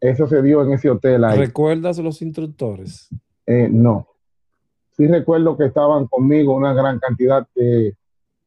Eso 0.00 0.26
se 0.26 0.42
dio 0.42 0.62
en 0.62 0.72
ese 0.72 0.90
hotel 0.90 1.24
ahí. 1.24 1.38
¿Recuerdas 1.38 1.98
los 1.98 2.20
instructores? 2.22 3.08
Eh, 3.46 3.68
no. 3.70 4.06
Sí 4.92 5.06
recuerdo 5.06 5.56
que 5.56 5.66
estaban 5.66 6.06
conmigo 6.06 6.54
una 6.54 6.72
gran 6.72 6.98
cantidad 6.98 7.46
de, 7.54 7.94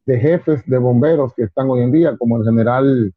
de 0.05 0.19
jefes 0.19 0.65
de 0.65 0.77
bomberos 0.77 1.33
que 1.33 1.43
están 1.43 1.69
hoy 1.69 1.81
en 1.81 1.91
día, 1.91 2.17
como 2.17 2.37
el 2.37 2.43
general, 2.43 3.13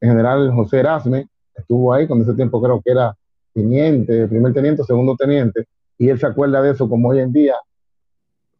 el 0.00 0.08
general 0.08 0.52
José 0.52 0.80
Erasme, 0.80 1.28
estuvo 1.54 1.92
ahí, 1.92 2.06
cuando 2.06 2.24
ese 2.24 2.34
tiempo 2.34 2.60
creo 2.60 2.80
que 2.82 2.90
era 2.90 3.16
teniente, 3.54 4.28
primer 4.28 4.52
teniente, 4.52 4.82
segundo 4.84 5.16
teniente, 5.16 5.66
y 5.96 6.08
él 6.08 6.18
se 6.18 6.26
acuerda 6.26 6.60
de 6.60 6.72
eso, 6.72 6.88
como 6.88 7.08
hoy 7.08 7.20
en 7.20 7.32
día. 7.32 7.54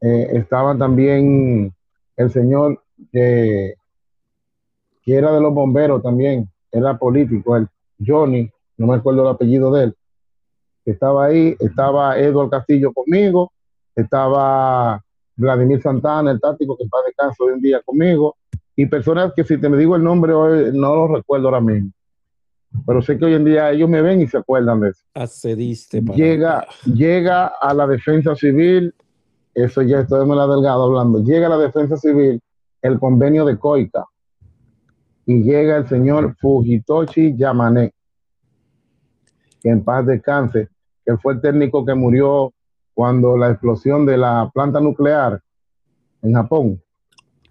Eh, 0.00 0.28
estaba 0.32 0.76
también 0.78 1.72
el 2.16 2.30
señor 2.30 2.82
que, 3.12 3.74
que 5.02 5.14
era 5.14 5.32
de 5.32 5.40
los 5.40 5.52
bomberos 5.52 6.02
también, 6.02 6.48
era 6.70 6.96
político, 6.96 7.56
el 7.56 7.68
Johnny, 8.04 8.48
no 8.76 8.86
me 8.86 8.94
acuerdo 8.94 9.22
el 9.22 9.34
apellido 9.34 9.72
de 9.72 9.84
él, 9.84 9.96
estaba 10.84 11.26
ahí, 11.26 11.56
estaba 11.58 12.18
Eduardo 12.18 12.50
Castillo 12.50 12.92
conmigo, 12.92 13.52
estaba 13.96 15.02
Vladimir 15.36 15.80
Santana, 15.80 16.30
el 16.30 16.40
táctico 16.40 16.76
que 16.76 16.84
está 16.84 16.98
de 16.98 17.06
descanso 17.06 17.44
hoy 17.44 17.54
en 17.54 17.60
día 17.60 17.80
conmigo, 17.82 18.36
y 18.76 18.86
personas 18.86 19.32
que 19.34 19.44
si 19.44 19.58
te 19.58 19.68
me 19.68 19.76
digo 19.76 19.96
el 19.96 20.04
nombre 20.04 20.32
hoy 20.32 20.70
no 20.72 20.94
lo 20.94 21.08
recuerdo 21.16 21.48
ahora 21.48 21.60
mismo, 21.60 21.90
pero 22.86 23.02
sé 23.02 23.18
que 23.18 23.24
hoy 23.24 23.34
en 23.34 23.44
día 23.44 23.70
ellos 23.70 23.88
me 23.88 24.02
ven 24.02 24.20
y 24.20 24.26
se 24.26 24.38
acuerdan 24.38 24.80
de 24.80 24.90
eso. 24.90 25.04
Accediste 25.14 26.02
para... 26.02 26.16
Llega, 26.16 26.66
llega 26.84 27.46
a 27.46 27.72
la 27.74 27.86
defensa 27.86 28.34
civil, 28.34 28.94
eso 29.54 29.82
ya 29.82 30.00
estoy 30.00 30.22
en 30.22 30.36
la 30.36 30.46
delgado 30.46 30.84
hablando, 30.84 31.22
llega 31.22 31.46
a 31.46 31.50
la 31.50 31.58
defensa 31.58 31.96
civil 31.96 32.40
el 32.82 32.98
convenio 32.98 33.44
de 33.44 33.58
COICA 33.58 34.04
y 35.26 35.42
llega 35.42 35.76
el 35.78 35.88
señor 35.88 36.36
Fujitoshi 36.38 37.34
Yamane, 37.36 37.94
que 39.62 39.70
en 39.70 39.82
paz 39.82 40.04
descanse, 40.06 40.68
que 41.04 41.16
fue 41.16 41.34
el 41.34 41.40
técnico 41.40 41.84
que 41.84 41.94
murió 41.94 42.52
cuando 42.92 43.36
la 43.36 43.50
explosión 43.50 44.04
de 44.06 44.18
la 44.18 44.50
planta 44.52 44.80
nuclear 44.80 45.40
en 46.22 46.34
Japón. 46.34 46.83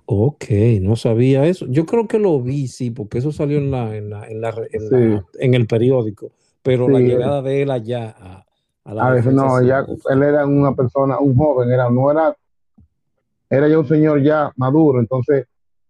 Ok, 0.06 0.46
no 0.82 0.96
sabía 0.96 1.46
eso. 1.46 1.66
Yo 1.70 1.86
creo 1.86 2.08
que 2.08 2.20
lo 2.20 2.42
vi, 2.42 2.68
sí, 2.68 2.92
porque 2.92 3.20
eso 3.20 3.32
salió 3.32 3.58
en 3.58 3.72
la, 3.72 3.96
en 3.96 4.10
la, 4.10 4.28
en 4.28 4.42
la, 4.42 4.50
en 4.50 4.82
Sí. 4.82 4.88
la- 4.92 5.24
en 5.40 5.54
el 5.54 5.66
periódico. 5.68 6.32
Pero 6.62 6.90
la 6.90 7.00
Sí. 7.00 7.06
llegada 7.06 7.42
de 7.42 7.62
él 7.62 7.72
allá 7.72 8.16
a, 8.18 8.46
a 8.86 8.94
la 8.94 9.08
A 9.08 9.12
veces 9.12 9.34
no, 9.34 9.62
ya 9.62 9.86
él 10.10 10.24
era 10.24 10.46
una 10.46 10.74
persona, 10.76 11.20
un 11.20 11.36
joven, 11.38 11.72
era, 11.72 11.90
no 11.90 12.12
era, 12.12 12.36
era 13.50 13.68
ya 13.68 13.80
un 13.80 13.88
señor 13.88 14.22
ya 14.22 14.52
maduro, 14.58 15.00
entonces 15.00 15.46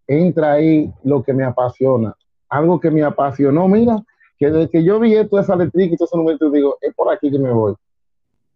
entra 0.06 0.52
ahí 0.52 0.92
lo 1.02 1.22
que 1.22 1.32
me 1.32 1.44
apasiona, 1.44 2.14
algo 2.48 2.78
que 2.78 2.90
me 2.90 3.02
apasionó, 3.02 3.66
mira, 3.68 3.96
que 4.38 4.50
desde 4.50 4.68
que 4.70 4.84
yo 4.84 5.00
vi 5.00 5.14
esto, 5.14 5.38
esa 5.40 5.54
eléctrica 5.54 5.94
y 5.94 5.96
todo 5.96 6.06
ese 6.06 6.16
número, 6.16 6.50
digo, 6.50 6.76
es 6.80 6.94
por 6.94 7.12
aquí 7.12 7.30
que 7.30 7.38
me 7.38 7.52
voy. 7.52 7.74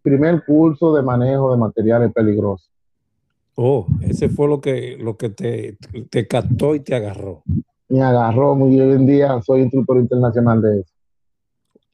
Primer 0.01 0.43
curso 0.45 0.93
de 0.93 1.01
manejo 1.01 1.51
de 1.51 1.57
materiales 1.57 2.13
peligrosos. 2.13 2.69
Oh, 3.61 3.85
ese 3.99 4.29
fue 4.29 4.47
lo 4.47 4.61
que, 4.61 4.95
lo 4.97 5.17
que 5.17 5.29
te, 5.31 5.75
te 6.09 6.27
captó 6.29 6.75
y 6.75 6.79
te 6.79 6.95
agarró. 6.95 7.43
Me 7.89 8.01
agarró 8.01 8.55
muy 8.55 8.79
hoy 8.79 8.93
en 8.93 9.05
día, 9.05 9.41
soy 9.41 9.63
instructor 9.63 9.97
internacional 9.97 10.61
de 10.61 10.79
eso. 10.79 10.93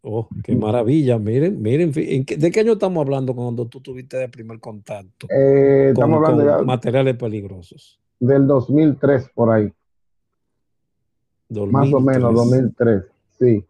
Oh, 0.04 0.30
qué 0.44 0.56
maravilla. 0.56 1.18
Miren, 1.18 1.60
miren, 1.60 1.92
fi- 1.92 2.14
¿en 2.18 2.24
qué- 2.26 2.38
¿de 2.38 2.52
qué 2.52 2.60
año 2.60 2.74
estamos 2.74 3.02
hablando 3.04 3.34
cuando 3.34 3.66
tú 3.66 3.82
tuviste 3.82 4.24
el 4.24 4.30
primer 4.30 4.60
contacto 4.60 5.26
Eh, 5.32 5.92
con, 5.96 6.04
estamos 6.06 6.16
hablando 6.18 6.44
con 6.44 6.60
ya 6.60 6.66
materiales 6.66 7.16
peligrosos? 7.16 8.00
del 8.20 8.46
2003 8.46 9.28
por 9.34 9.50
ahí, 9.52 9.72
más 11.50 11.92
o 11.92 12.00
menos 12.00 12.32
2003. 12.36 12.86
2003, 12.86 13.04
sí. 13.40 13.66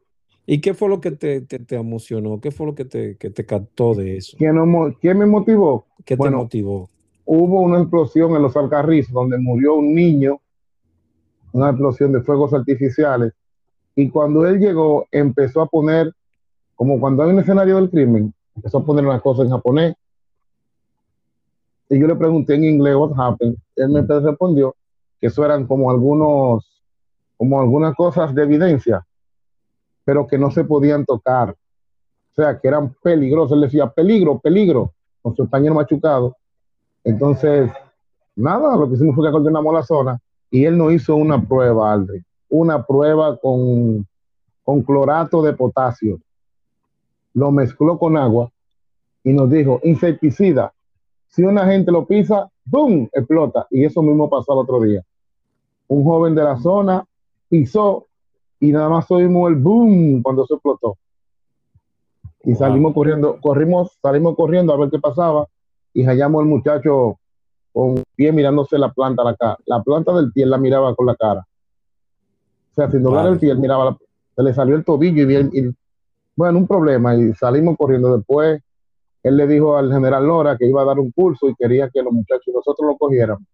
¿Y 0.46 0.60
qué 0.60 0.74
fue 0.74 0.90
lo 0.90 1.00
que 1.00 1.12
te, 1.12 1.40
te, 1.42 1.60
te 1.60 1.76
emocionó? 1.76 2.42
¿Qué 2.42 2.52
fue 2.52 2.66
lo 2.66 2.76
que 2.76 2.84
te, 2.84 3.16
que 3.16 3.30
te 3.30 3.46
captó 3.46 3.96
de 3.96 4.18
eso? 4.18 4.36
¿Quién, 4.38 4.56
no 4.56 4.66
mo- 4.66 4.94
quién 5.00 5.18
me 5.18 5.26
motivó? 5.26 5.86
¿Qué 6.04 6.18
te 6.18 6.30
motivó? 6.30 6.90
Hubo 7.26 7.62
una 7.62 7.80
explosión 7.80 8.36
en 8.36 8.44
los 8.44 8.56
Alcarrizos 8.56 9.14
donde 9.14 9.38
murió 9.38 9.76
un 9.76 9.94
niño, 9.94 10.40
una 11.52 11.70
explosión 11.70 12.12
de 12.12 12.22
fuegos 12.22 12.54
artificiales, 12.54 13.34
y 13.96 14.10
cuando 14.10 14.46
él 14.46 14.60
llegó 14.60 15.08
empezó 15.12 15.62
a 15.62 15.68
poner, 15.68 16.14
como 16.76 17.00
cuando 17.00 17.24
hay 17.24 17.32
un 17.32 17.40
escenario 17.40 17.78
del 17.78 17.90
crimen, 17.90 18.34
empezó 18.56 18.80
a 18.80 18.86
poner 18.86 19.06
una 19.06 19.20
cosa 19.20 19.44
en 19.44 19.50
japonés, 19.50 19.96
y 21.90 22.00
yo 22.00 22.08
le 22.08 22.16
pregunté 22.16 22.56
en 22.56 22.66
inglés 22.66 22.96
what 22.96 23.14
happened, 23.18 23.58
él 23.76 23.90
me 23.90 24.02
respondió 24.02 24.76
que 25.20 25.28
eso 25.28 25.46
eran 25.46 25.66
como 25.66 25.90
algunos, 25.90 26.82
como 27.38 27.60
algunas 27.60 27.96
cosas 27.96 28.36
de 28.36 28.44
evidencia, 28.44 29.06
pero 30.04 30.28
que 30.28 30.38
no 30.38 30.52
se 30.52 30.64
podían 30.64 31.06
tocar, 31.06 31.52
o 31.52 32.36
sea, 32.36 32.60
que 32.60 32.68
eran 32.68 32.94
peligrosos, 33.02 33.54
él 33.54 33.62
decía 33.62 33.90
peligro, 33.90 34.40
peligro, 34.40 34.94
con 35.22 35.36
su 35.36 35.44
español 35.44 35.74
machucado, 35.74 36.36
entonces, 37.06 37.72
nada, 38.36 38.76
lo 38.76 38.90
que 38.90 38.96
hicimos 38.96 39.16
fue 39.16 39.28
que 39.28 39.32
coordinamos 39.32 39.74
la 39.74 39.84
zona 39.84 40.20
y 40.50 40.66
él 40.66 40.76
nos 40.78 40.92
hizo 40.92 41.16
una 41.16 41.42
prueba, 41.42 41.94
Aldri, 41.94 42.24
una 42.50 42.84
prueba 42.84 43.38
con, 43.38 44.06
con 44.64 44.82
clorato 44.82 45.44
de 45.44 45.54
potasio. 45.54 46.20
Lo 47.36 47.52
mezcló 47.52 48.00
con 48.00 48.18
agua 48.18 48.50
y 49.24 49.34
nos 49.34 49.52
dijo, 49.52 49.80
insecticida, 49.84 50.74
si 51.28 51.44
una 51.44 51.66
gente 51.66 51.92
lo 51.92 52.06
pisa, 52.06 52.50
¡boom!, 52.66 53.08
explota. 53.14 53.68
Y 53.70 53.86
eso 53.86 54.02
mismo 54.02 54.28
pasó 54.30 54.54
al 54.54 54.60
otro 54.60 54.82
día. 54.82 55.04
Un 55.88 56.04
joven 56.04 56.34
de 56.34 56.44
la 56.44 56.58
zona 56.58 57.06
pisó 57.50 58.08
y 58.60 58.72
nada 58.72 58.90
más 58.90 59.10
oímos 59.12 59.52
el 59.52 59.58
boom 59.58 60.24
cuando 60.24 60.44
eso 60.44 60.56
explotó. 60.56 60.98
Y 62.44 62.52
Wow. 62.52 62.58
salimos 62.60 62.94
corriendo, 62.94 63.40
corrimos, 63.42 64.00
salimos 64.02 64.36
corriendo 64.36 64.74
a 64.74 64.78
ver 64.78 64.90
qué 64.90 65.00
pasaba 65.00 65.48
y 65.96 66.04
hallamos 66.04 66.42
al 66.42 66.48
muchacho 66.48 67.18
con 67.74 68.04
pie 68.16 68.32
mirándose 68.32 68.78
la 68.78 68.92
planta, 68.92 69.24
la, 69.24 69.36
cara. 69.36 69.58
la 69.66 69.82
planta 69.82 70.14
del 70.14 70.32
pie 70.32 70.46
la 70.46 70.58
miraba 70.58 70.94
con 70.94 71.08
la 71.08 71.16
cara. 71.16 71.40
O 72.72 72.76
sea, 72.76 72.92
sin 72.92 73.02
doblar 73.02 73.28
el 73.28 73.40
pie, 73.40 73.56
miraba, 73.56 73.98
se 74.36 74.44
le 74.44 74.54
salió 74.54 74.76
el 74.76 74.84
tobillo 74.84 75.24
y, 75.24 75.26
bien, 75.26 75.50
y 75.54 75.74
bueno, 76.36 76.60
un 76.60 76.68
problema 76.68 77.16
y 77.16 77.34
salimos 77.34 77.78
corriendo. 77.78 78.16
Después 78.18 78.62
él 79.24 79.38
le 79.38 79.48
dijo 79.48 79.78
al 79.78 79.92
general 79.92 80.28
Lora 80.28 80.58
que 80.58 80.68
iba 80.68 80.82
a 80.82 80.86
dar 80.86 81.00
un 81.00 81.12
curso 81.12 81.50
y 81.50 81.56
quería 81.56 81.90
que 81.90 82.04
los 82.04 82.12
muchachos 82.12 82.54
nosotros 82.54 82.88
lo 82.92 82.98
cogiéramos. 82.98 83.48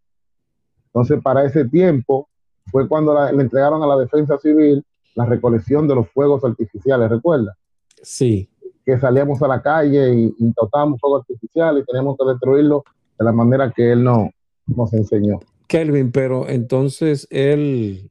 Entonces, 0.87 1.21
para 1.21 1.45
ese 1.45 1.65
tiempo 1.65 2.27
fue 2.71 2.87
cuando 2.87 3.13
le 3.31 3.41
entregaron 3.41 3.81
a 3.83 3.87
la 3.87 3.97
defensa 3.97 4.37
civil 4.39 4.83
la 5.13 5.25
recolección 5.25 5.87
de 5.87 5.95
los 5.95 6.09
fuegos 6.09 6.43
artificiales, 6.43 7.09
¿recuerda? 7.09 7.55
Sí. 8.01 8.50
Que 8.85 8.99
salíamos 8.99 9.41
a 9.41 9.47
la 9.47 9.61
calle 9.61 10.13
y 10.13 10.35
intentábamos 10.39 10.99
fuegos 10.99 11.21
artificiales 11.21 11.83
y 11.83 11.85
teníamos 11.85 12.17
que 12.17 12.25
destruirlo 12.25 12.83
de 13.17 13.25
la 13.25 13.31
manera 13.31 13.71
que 13.71 13.91
él 13.91 14.03
no, 14.03 14.29
nos 14.67 14.93
enseñó. 14.93 15.39
Kelvin, 15.67 16.11
pero 16.11 16.47
entonces 16.49 17.27
él 17.29 18.09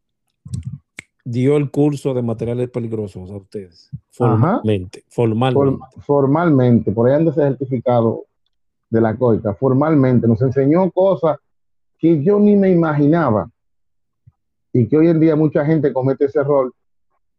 dio 1.24 1.56
el 1.56 1.70
curso 1.70 2.14
de 2.14 2.22
materiales 2.22 2.70
peligrosos 2.70 3.30
a 3.30 3.36
ustedes, 3.36 3.90
formalmente. 4.10 5.04
Formalmente. 5.08 5.86
formalmente, 6.00 6.92
por 6.92 7.08
ahí 7.08 7.14
anda 7.14 7.30
ese 7.30 7.42
certificado 7.42 8.24
de 8.88 9.00
la 9.00 9.16
COICA, 9.16 9.54
formalmente 9.54 10.26
nos 10.26 10.40
enseñó 10.42 10.90
cosas 10.90 11.38
que 11.98 12.22
yo 12.22 12.38
ni 12.40 12.56
me 12.56 12.70
imaginaba 12.70 13.50
y 14.72 14.88
que 14.88 14.96
hoy 14.96 15.08
en 15.08 15.20
día 15.20 15.36
mucha 15.36 15.64
gente 15.64 15.92
comete 15.92 16.24
ese 16.24 16.40
error. 16.40 16.72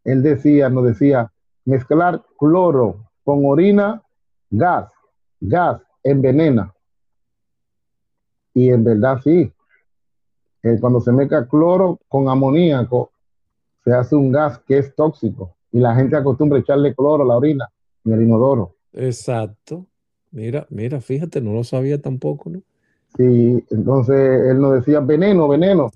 Él 0.04 0.22
decía, 0.22 0.68
nos 0.68 0.84
decía, 0.84 1.30
mezclar 1.64 2.22
cloro 2.38 3.10
con 3.24 3.44
orina, 3.44 4.02
gas, 4.50 4.90
gas 5.40 5.82
envenena. 6.02 6.72
Y 8.54 8.68
en 8.70 8.84
verdad 8.84 9.20
sí. 9.22 9.52
Eh, 10.62 10.78
cuando 10.80 11.00
se 11.00 11.12
mezcla 11.12 11.46
cloro 11.46 11.98
con 12.08 12.28
amoníaco, 12.28 13.10
se 13.84 13.92
hace 13.92 14.14
un 14.14 14.30
gas 14.30 14.58
que 14.60 14.78
es 14.78 14.94
tóxico. 14.94 15.56
Y 15.72 15.80
la 15.80 15.94
gente 15.94 16.16
acostumbra 16.16 16.58
echarle 16.58 16.94
cloro 16.94 17.24
a 17.24 17.26
la 17.26 17.36
orina 17.36 17.68
en 18.04 18.12
el 18.12 18.22
inodoro. 18.22 18.76
Exacto. 18.92 19.86
Mira, 20.30 20.66
mira, 20.70 21.00
fíjate, 21.00 21.40
no 21.40 21.52
lo 21.52 21.64
sabía 21.64 22.00
tampoco, 22.00 22.50
¿no? 22.50 22.62
Sí, 23.16 23.64
entonces 23.70 24.50
él 24.50 24.60
nos 24.60 24.74
decía 24.74 25.00
veneno, 25.00 25.48
veneno. 25.48 25.90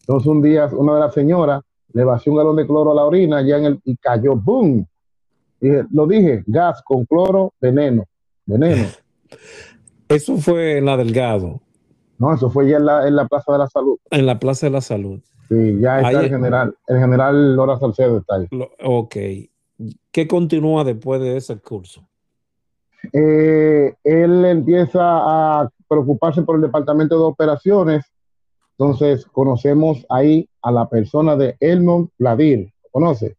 Entonces 0.00 0.26
un 0.26 0.42
día 0.42 0.66
una 0.72 0.94
de 0.94 1.00
las 1.00 1.14
señoras 1.14 1.62
le 1.92 2.04
vació 2.04 2.32
un 2.32 2.38
galón 2.38 2.56
de 2.56 2.66
cloro 2.66 2.92
a 2.92 2.94
la 2.94 3.04
orina 3.04 3.42
ya 3.42 3.58
en 3.58 3.64
el, 3.64 3.80
y 3.84 3.96
cayó, 3.96 4.36
¡boom! 4.36 4.86
Dije, 5.62 5.84
lo 5.92 6.08
dije, 6.08 6.42
gas 6.48 6.82
con 6.82 7.06
cloro, 7.06 7.54
veneno, 7.60 8.04
veneno. 8.44 8.84
Eso 10.08 10.36
fue 10.36 10.78
en 10.78 10.86
la 10.86 10.96
Delgado. 10.96 11.60
No, 12.18 12.34
eso 12.34 12.50
fue 12.50 12.68
ya 12.68 12.76
en 12.76 12.84
la, 12.84 13.08
en 13.08 13.16
la 13.16 13.26
Plaza 13.26 13.52
de 13.52 13.58
la 13.58 13.66
Salud. 13.66 13.98
En 14.10 14.26
la 14.26 14.38
Plaza 14.38 14.66
de 14.66 14.72
la 14.72 14.80
Salud. 14.80 15.20
Sí, 15.48 15.78
ya 15.80 16.00
está 16.00 16.20
el 16.20 16.28
general, 16.28 16.76
el 16.86 16.98
general 16.98 17.56
Lora 17.56 17.78
Salcedo 17.78 18.18
está 18.18 18.36
ahí. 18.36 18.48
ok. 18.84 19.16
¿Qué 20.10 20.28
continúa 20.28 20.84
después 20.84 21.20
de 21.20 21.36
ese 21.36 21.56
curso? 21.58 22.06
Eh, 23.12 23.94
él 24.04 24.44
empieza 24.44 25.00
a 25.00 25.70
preocuparse 25.88 26.42
por 26.42 26.56
el 26.56 26.62
departamento 26.62 27.16
de 27.16 27.24
operaciones. 27.24 28.04
Entonces 28.78 29.24
conocemos 29.26 30.04
ahí 30.10 30.48
a 30.60 30.70
la 30.70 30.88
persona 30.88 31.36
de 31.36 31.56
Elmon 31.58 32.10
Bladir. 32.18 32.72
¿Conoce? 32.90 33.36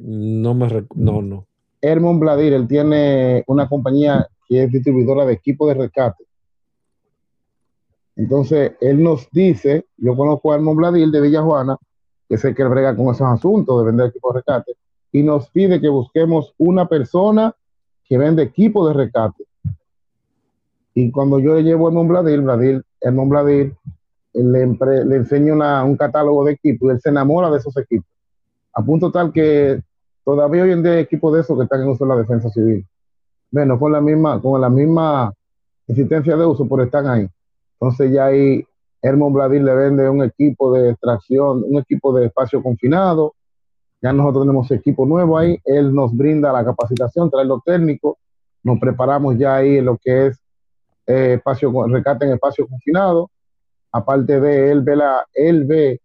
No 0.00 0.54
me 0.54 0.86
no, 0.94 1.22
no. 1.22 1.46
Hermon 1.80 2.20
Bladir, 2.20 2.52
él 2.52 2.68
tiene 2.68 3.42
una 3.48 3.68
compañía 3.68 4.28
que 4.48 4.64
es 4.64 4.72
distribuidora 4.72 5.26
de 5.26 5.34
equipos 5.34 5.68
de 5.68 5.74
rescate. 5.74 6.24
Entonces, 8.14 8.72
él 8.80 9.02
nos 9.02 9.28
dice, 9.30 9.86
yo 9.96 10.16
conozco 10.16 10.52
a 10.52 10.56
Hermon 10.56 10.76
Bladir 10.76 11.08
de 11.10 11.20
Villa 11.20 11.42
Juana, 11.42 11.76
que 12.28 12.36
sé 12.36 12.54
que 12.54 12.64
brega 12.64 12.96
con 12.96 13.06
esos 13.06 13.26
asuntos 13.26 13.78
de 13.78 13.86
vender 13.86 14.08
equipos 14.08 14.34
de 14.34 14.40
rescate, 14.40 14.72
y 15.12 15.22
nos 15.22 15.50
pide 15.50 15.80
que 15.80 15.88
busquemos 15.88 16.54
una 16.58 16.88
persona 16.88 17.54
que 18.04 18.18
vende 18.18 18.42
equipos 18.42 18.88
de 18.88 18.94
rescate. 18.94 19.44
Y 20.94 21.10
cuando 21.10 21.38
yo 21.38 21.54
le 21.54 21.62
llevo 21.62 21.86
a 21.86 21.90
Hermon 21.90 22.08
Bladir, 22.08 22.40
Bladir, 22.40 22.84
Hermon 23.00 23.28
Bladir 23.28 23.76
le, 24.32 25.04
le 25.04 25.16
enseño 25.16 25.54
un 25.84 25.96
catálogo 25.96 26.44
de 26.44 26.52
equipos 26.52 26.88
y 26.88 26.92
él 26.92 27.00
se 27.00 27.08
enamora 27.08 27.50
de 27.50 27.58
esos 27.58 27.76
equipos. 27.76 28.08
A 28.72 28.82
punto 28.82 29.10
tal 29.10 29.32
que 29.32 29.82
todavía 30.28 30.62
hoy 30.62 30.72
en 30.72 30.82
día 30.82 30.92
hay 30.92 30.98
equipos 30.98 31.32
de 31.32 31.40
esos 31.40 31.56
que 31.56 31.64
están 31.64 31.80
en 31.80 31.88
uso 31.88 32.04
en 32.04 32.10
la 32.10 32.16
defensa 32.16 32.50
civil. 32.50 32.86
Bueno, 33.50 33.78
con 33.78 33.92
la 33.92 34.02
misma, 34.02 34.38
con 34.42 34.60
la 34.60 34.68
misma 34.68 35.32
existencia 35.86 36.36
de 36.36 36.44
uso, 36.44 36.68
pero 36.68 36.82
están 36.82 37.06
ahí. 37.06 37.26
Entonces 37.80 38.12
ya 38.12 38.26
ahí 38.26 38.62
Hermon 39.00 39.32
Bladir 39.32 39.62
le 39.62 39.74
vende 39.74 40.06
un 40.06 40.22
equipo 40.22 40.70
de 40.74 40.90
extracción, 40.90 41.64
un 41.66 41.78
equipo 41.78 42.12
de 42.12 42.26
espacio 42.26 42.62
confinado. 42.62 43.36
Ya 44.02 44.12
nosotros 44.12 44.44
tenemos 44.44 44.70
equipo 44.70 45.06
nuevo 45.06 45.38
ahí. 45.38 45.58
Él 45.64 45.94
nos 45.94 46.14
brinda 46.14 46.52
la 46.52 46.62
capacitación, 46.62 47.30
trae 47.30 47.46
lo 47.46 47.62
técnico. 47.64 48.18
Nos 48.62 48.78
preparamos 48.78 49.38
ya 49.38 49.56
ahí 49.56 49.78
en 49.78 49.86
lo 49.86 49.96
que 49.96 50.26
es 50.26 50.38
eh, 51.06 51.36
espacio, 51.38 51.72
recate 51.86 52.26
en 52.26 52.32
espacio 52.32 52.68
confinado. 52.68 53.30
Aparte 53.92 54.38
de 54.42 54.72
él 54.72 54.82
ve, 54.82 54.94
la, 54.94 55.26
él 55.32 55.64
ve 55.64 56.02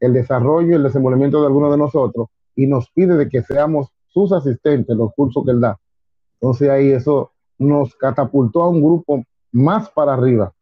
el 0.00 0.14
desarrollo 0.14 0.70
y 0.70 0.74
el 0.76 0.84
desenvolvimiento 0.84 1.42
de 1.42 1.48
algunos 1.48 1.70
de 1.70 1.76
nosotros 1.76 2.28
y 2.58 2.66
nos 2.66 2.90
pide 2.90 3.16
de 3.16 3.28
que 3.28 3.42
seamos 3.42 3.88
sus 4.08 4.32
asistentes 4.32 4.96
los 4.96 5.14
cursos 5.14 5.44
que 5.44 5.52
él 5.52 5.60
da. 5.60 5.78
Entonces 6.40 6.68
ahí 6.68 6.90
eso 6.90 7.32
nos 7.58 7.94
catapultó 7.94 8.62
a 8.62 8.68
un 8.68 8.82
grupo 8.82 9.24
más 9.52 9.88
para 9.90 10.14
arriba 10.14 10.52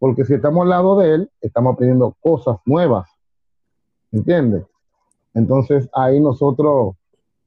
porque 0.00 0.24
si 0.24 0.32
estamos 0.32 0.62
al 0.62 0.70
lado 0.70 0.98
de 0.98 1.14
él, 1.14 1.30
estamos 1.42 1.74
aprendiendo 1.74 2.16
cosas 2.20 2.56
nuevas. 2.64 3.06
¿Entiendes? 4.10 4.64
Entonces 5.34 5.88
ahí 5.92 6.18
nosotros, 6.20 6.96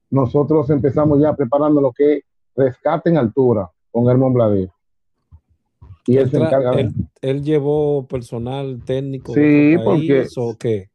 nosotros 0.08 0.70
empezamos 0.70 1.20
ya 1.20 1.34
preparando 1.34 1.80
lo 1.80 1.92
que 1.92 2.14
es 2.14 2.24
rescate 2.56 3.10
en 3.10 3.18
altura 3.18 3.68
con 3.90 4.08
Hermon 4.08 4.32
Bladir. 4.32 4.70
Y 6.06 6.16
él, 6.16 6.30
se 6.30 6.36
encarga 6.36 6.74
él, 7.22 7.42
llevó 7.42 8.06
personal 8.06 8.80
técnico. 8.84 9.34
Sí, 9.34 9.76
porque. 9.84 10.28
¿O 10.36 10.54
qué? 10.56 10.90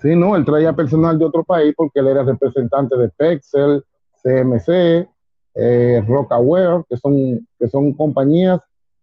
Sí, 0.00 0.16
no, 0.16 0.36
él 0.36 0.44
traía 0.44 0.72
personal 0.72 1.18
de 1.18 1.24
otro 1.24 1.44
país 1.44 1.74
porque 1.76 2.00
él 2.00 2.08
era 2.08 2.22
representante 2.22 2.96
de 2.96 3.08
Pexel, 3.10 3.82
CMC, 4.22 5.08
eh, 5.54 6.04
Rockaware, 6.06 6.84
que 6.88 6.96
son, 6.96 7.46
que 7.58 7.68
son 7.68 7.92
compañías 7.92 8.60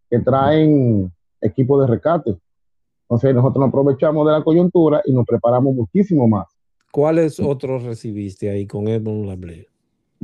que 0.10 0.20
traen 0.20 1.12
equipo 1.42 1.80
de 1.82 1.88
rescate. 1.88 2.38
Entonces 3.04 3.36
nosotros 3.36 3.62
nos 3.62 3.70
aprovechamos 3.70 4.26
de 4.28 4.34
la 4.34 4.44
coyuntura 4.44 5.02
y 5.06 5.14
nos 5.14 5.26
preparamos 5.26 5.74
muchísimo 5.76 6.28
más. 6.28 6.48
¿Cuáles 6.92 7.40
otros 7.40 7.84
recibiste 7.84 8.50
ahí 8.50 8.66
con 8.66 8.88
Edmond 8.88 9.24
Bladir? 9.24 9.68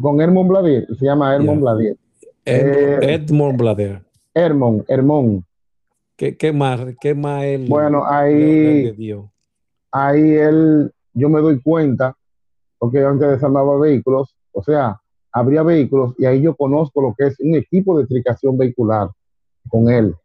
Con 0.01 0.19
Edmond 0.21 0.49
Bladir, 0.49 0.87
se 0.97 1.05
llama 1.05 1.35
Edmond 1.35 1.61
Bladir. 1.61 1.97
Edmond 2.45 3.57
Bladir. 3.57 4.01
Edmond, 4.33 4.83
Hermón. 4.87 5.45
¿Qué, 6.15 6.35
¿Qué, 6.37 6.51
más, 6.51 6.81
qué 6.99 7.13
más 7.13 7.43
él? 7.43 7.67
Bueno, 7.67 8.03
ahí, 8.05 8.91
ahí 9.93 10.33
él, 10.33 10.91
yo 11.13 11.29
me 11.29 11.39
doy 11.39 11.61
cuenta, 11.61 12.17
porque 12.79 13.05
antes 13.05 13.29
desarmaba 13.29 13.79
vehículos, 13.79 14.35
o 14.51 14.63
sea, 14.63 14.99
habría 15.31 15.63
vehículos 15.63 16.15
y 16.17 16.25
ahí 16.25 16.41
yo 16.41 16.55
conozco 16.55 17.01
lo 17.01 17.15
que 17.17 17.27
es 17.27 17.39
un 17.39 17.55
equipo 17.55 17.97
de 17.97 18.07
tricación 18.07 18.57
vehicular 18.57 19.09
con 19.69 19.89
él. 19.89 20.15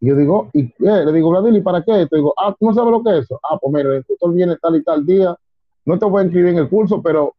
Y 0.00 0.08
yo 0.08 0.16
digo, 0.16 0.50
¿y 0.52 0.68
qué? 0.72 0.84
Le 0.84 1.12
digo, 1.12 1.30
Vladimir, 1.30 1.60
¿y 1.60 1.62
para 1.62 1.82
qué? 1.82 2.06
Te 2.06 2.16
digo, 2.16 2.34
ah, 2.36 2.54
¿tú 2.58 2.66
no 2.66 2.74
sabes 2.74 2.90
lo 2.90 3.02
que 3.02 3.10
es 3.10 3.24
eso? 3.24 3.40
Ah, 3.42 3.56
pues 3.60 3.72
mira, 3.72 3.88
el 3.90 3.96
instructor 3.96 4.34
viene 4.34 4.56
tal 4.60 4.76
y 4.76 4.82
tal 4.82 5.06
día, 5.06 5.36
no 5.84 5.98
te 5.98 6.04
voy 6.04 6.20
a 6.20 6.24
inscribir 6.24 6.52
en 6.52 6.58
el 6.58 6.68
curso, 6.68 7.00
pero 7.00 7.34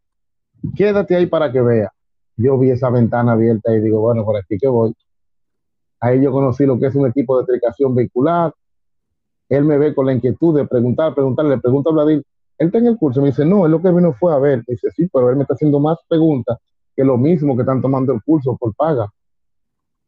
quédate 0.76 1.16
ahí 1.16 1.26
para 1.26 1.52
que 1.52 1.62
vea. 1.62 1.92
Yo 2.38 2.58
vi 2.58 2.72
esa 2.72 2.90
ventana 2.90 3.34
abierta 3.34 3.74
y 3.74 3.82
digo, 3.82 4.00
bueno, 4.00 4.24
por 4.24 4.38
aquí 4.38 4.58
que 4.58 4.68
voy. 4.68 4.96
Ahí 6.00 6.22
yo 6.22 6.32
conocí 6.32 6.66
lo 6.66 6.80
que 6.80 6.88
es 6.88 6.96
un 6.96 7.06
equipo 7.08 7.38
de 7.40 7.46
tricación 7.46 7.94
vehicular. 7.94 8.54
Él 9.50 9.66
me 9.66 9.78
ve 9.78 9.96
con 9.96 10.06
la 10.06 10.14
inquietud 10.14 10.56
de 10.56 10.66
preguntar, 10.66 11.14
preguntar, 11.16 11.46
le 11.46 11.56
a 11.56 11.92
Vladimir, 11.92 12.24
él 12.60 12.68
está 12.68 12.78
en 12.78 12.88
el 12.88 12.98
curso, 12.98 13.22
me 13.22 13.28
dice, 13.28 13.46
no, 13.46 13.66
él 13.66 13.72
lo 13.72 13.82
que 13.82 13.90
vino 13.90 14.14
fue 14.14 14.34
a 14.34 14.38
ver. 14.38 14.60
Me 14.60 14.74
dice, 14.74 14.92
sí, 14.92 15.10
pero 15.12 15.30
él 15.30 15.38
me 15.38 15.44
está 15.44 15.54
haciendo 15.54 15.80
más 15.80 15.98
preguntas 16.08 16.58
que 16.96 17.04
lo 17.06 17.18
mismo 17.18 17.56
que 17.56 17.62
están 17.62 17.82
tomando 17.82 18.14
el 18.14 18.22
curso 18.22 18.56
por 18.58 18.76
paga. 18.76 19.10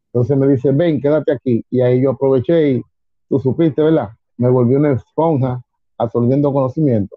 Entonces 0.07 0.37
me 0.37 0.47
dice, 0.47 0.71
ven, 0.71 0.99
quédate 0.99 1.31
aquí. 1.31 1.65
Y 1.69 1.79
ahí 1.79 2.01
yo 2.01 2.11
aproveché 2.11 2.71
y 2.71 2.81
tú 3.29 3.39
supiste, 3.39 3.81
¿verdad? 3.81 4.09
Me 4.35 4.49
volví 4.49 4.75
una 4.75 4.91
esponja 4.91 5.63
absorbiendo 5.97 6.51
conocimiento. 6.51 7.15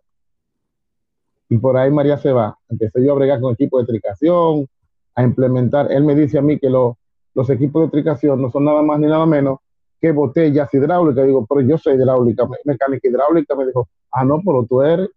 Y 1.49 1.59
por 1.59 1.77
ahí 1.77 1.91
María 1.91 2.17
se 2.17 2.33
va. 2.33 2.57
Empecé 2.69 3.05
yo 3.05 3.13
a 3.13 3.17
bregar 3.17 3.41
con 3.41 3.53
equipos 3.55 3.83
de 3.83 3.93
tricación, 3.93 4.69
a 5.17 5.23
implementar. 5.25 5.91
Él 5.91 6.05
me 6.05 6.15
dice 6.15 6.39
a 6.39 6.43
mí 6.43 6.61
que 6.61 6.71
los 6.71 7.51
equipos 7.51 7.83
de 7.83 7.91
tricación 7.91 8.41
no 8.41 8.51
son 8.51 8.65
nada 8.65 8.83
más 8.83 9.01
ni 9.01 9.09
nada 9.09 9.27
menos 9.27 9.59
que 10.05 10.13
botellas 10.13 10.69
hidráulicas. 10.75 11.27
Digo, 11.27 11.47
pero 11.47 11.63
yo 11.63 11.79
soy 11.79 11.95
hidráulica, 11.95 12.47
mecánica 12.65 13.09
hidráulica. 13.09 13.55
Me 13.55 13.67
dijo, 13.67 13.89
ah, 14.13 14.25
no, 14.25 14.41
pero 14.45 14.67
tú 14.69 14.83
eres. 14.83 15.09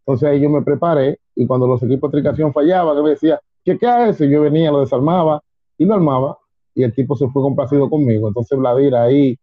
Entonces 0.00 0.28
ahí 0.28 0.40
yo 0.40 0.50
me 0.50 0.60
preparé 0.60 1.18
y 1.34 1.46
cuando 1.46 1.66
los 1.66 1.82
equipos 1.82 2.12
de 2.12 2.20
tricación 2.20 2.52
fallaban, 2.52 3.02
me 3.02 3.10
decía, 3.10 3.40
¿qué, 3.64 3.78
qué 3.78 3.86
haces? 3.86 4.30
Yo 4.30 4.42
venía, 4.42 4.70
lo 4.70 4.80
desarmaba 4.80 5.42
y 5.78 5.86
lo 5.86 5.94
armaba 5.94 6.36
y 6.74 6.82
el 6.82 6.94
tipo 6.94 7.16
se 7.16 7.26
fue 7.28 7.40
complacido 7.40 7.88
conmigo. 7.88 8.28
Entonces 8.28 8.58
Vladimir 8.58 8.94
ahí, 8.96 9.38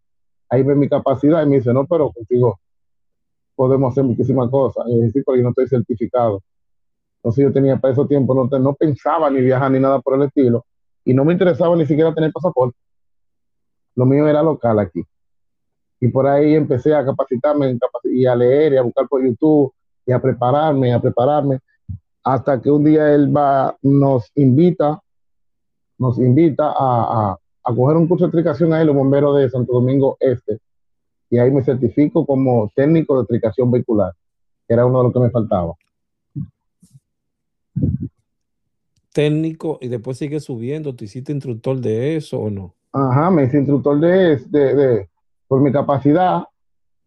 ahí 0.50 0.62
ve 0.62 0.76
mi 0.76 0.88
capacidad 0.88 1.44
y 1.44 1.50
me 1.50 1.56
dice, 1.56 1.74
no, 1.74 1.88
pero 1.88 2.12
contigo 2.12 2.60
podemos 3.56 3.92
hacer 3.92 4.04
muchísimas 4.04 4.52
cosas. 4.52 4.86
Y 4.88 5.00
decir, 5.00 5.24
porque 5.26 5.40
yo 5.40 5.46
no 5.46 5.50
estoy 5.50 5.68
certificado. 5.68 6.44
Entonces 7.18 7.44
yo 7.44 7.52
tenía 7.52 7.78
para 7.78 7.94
ese 7.94 8.06
tiempo, 8.06 8.36
no, 8.36 8.60
no 8.60 8.74
pensaba 8.76 9.32
ni 9.32 9.42
viajar 9.42 9.72
ni 9.72 9.80
nada 9.80 10.00
por 10.00 10.14
el 10.14 10.28
estilo 10.28 10.64
y 11.04 11.16
no 11.16 11.26
me 11.26 11.34
interesaba 11.34 11.76
ni 11.76 11.88
siquiera 11.88 12.14
tener 12.14 12.32
pasaporte. 12.32 12.78
Lo 13.96 14.06
mío 14.06 14.28
era 14.28 14.42
local 14.42 14.80
aquí. 14.80 15.04
Y 16.00 16.08
por 16.08 16.28
ahí 16.28 16.56
empecé 16.56 16.94
a 16.96 17.06
capacitarme 17.06 17.78
y 18.06 18.26
a 18.26 18.36
leer 18.36 18.74
y 18.74 18.78
a 18.78 18.82
buscar 18.82 19.08
por 19.08 19.24
YouTube 19.24 19.72
y 20.06 20.12
a 20.12 20.20
prepararme, 20.20 20.94
a 20.94 21.00
prepararme, 21.00 21.60
hasta 22.24 22.60
que 22.60 22.72
un 22.72 22.84
día 22.84 23.14
él 23.14 23.36
va, 23.36 23.76
nos 23.82 24.32
invita, 24.36 25.00
nos 25.98 26.18
invita 26.18 26.74
a, 26.76 27.38
a, 27.64 27.76
coger 27.76 27.98
un 27.98 28.08
curso 28.08 28.26
de 28.26 28.32
tricación 28.32 28.74
ahí, 28.74 28.86
los 28.86 28.96
bomberos 28.96 29.38
de 29.38 29.50
Santo 29.50 29.74
Domingo 29.74 30.18
Este. 30.20 30.60
Y 31.30 31.38
ahí 31.38 31.52
me 31.52 31.64
certifico 31.64 32.26
como 32.26 32.72
técnico 32.76 33.22
de 33.22 33.28
tricación 33.28 33.70
vehicular, 33.70 34.14
que 34.68 34.74
era 34.74 34.86
uno 34.86 34.98
de 35.00 35.04
los 35.06 35.14
que 35.14 35.20
me 35.20 35.30
faltaba 35.30 35.76
técnico 39.14 39.78
y 39.82 39.88
después 39.88 40.18
sigue 40.18 40.40
subiendo. 40.40 40.96
¿Te 40.96 41.06
hiciste 41.06 41.32
instructor 41.32 41.80
de 41.80 42.16
eso 42.16 42.40
o 42.40 42.50
no? 42.50 42.76
Ajá, 42.94 43.32
me 43.32 43.46
hice 43.46 43.58
instructor 43.58 44.00
de, 44.00 44.38
de, 44.38 44.76
de 44.76 45.10
por 45.48 45.62
mi 45.62 45.72
capacidad. 45.72 46.44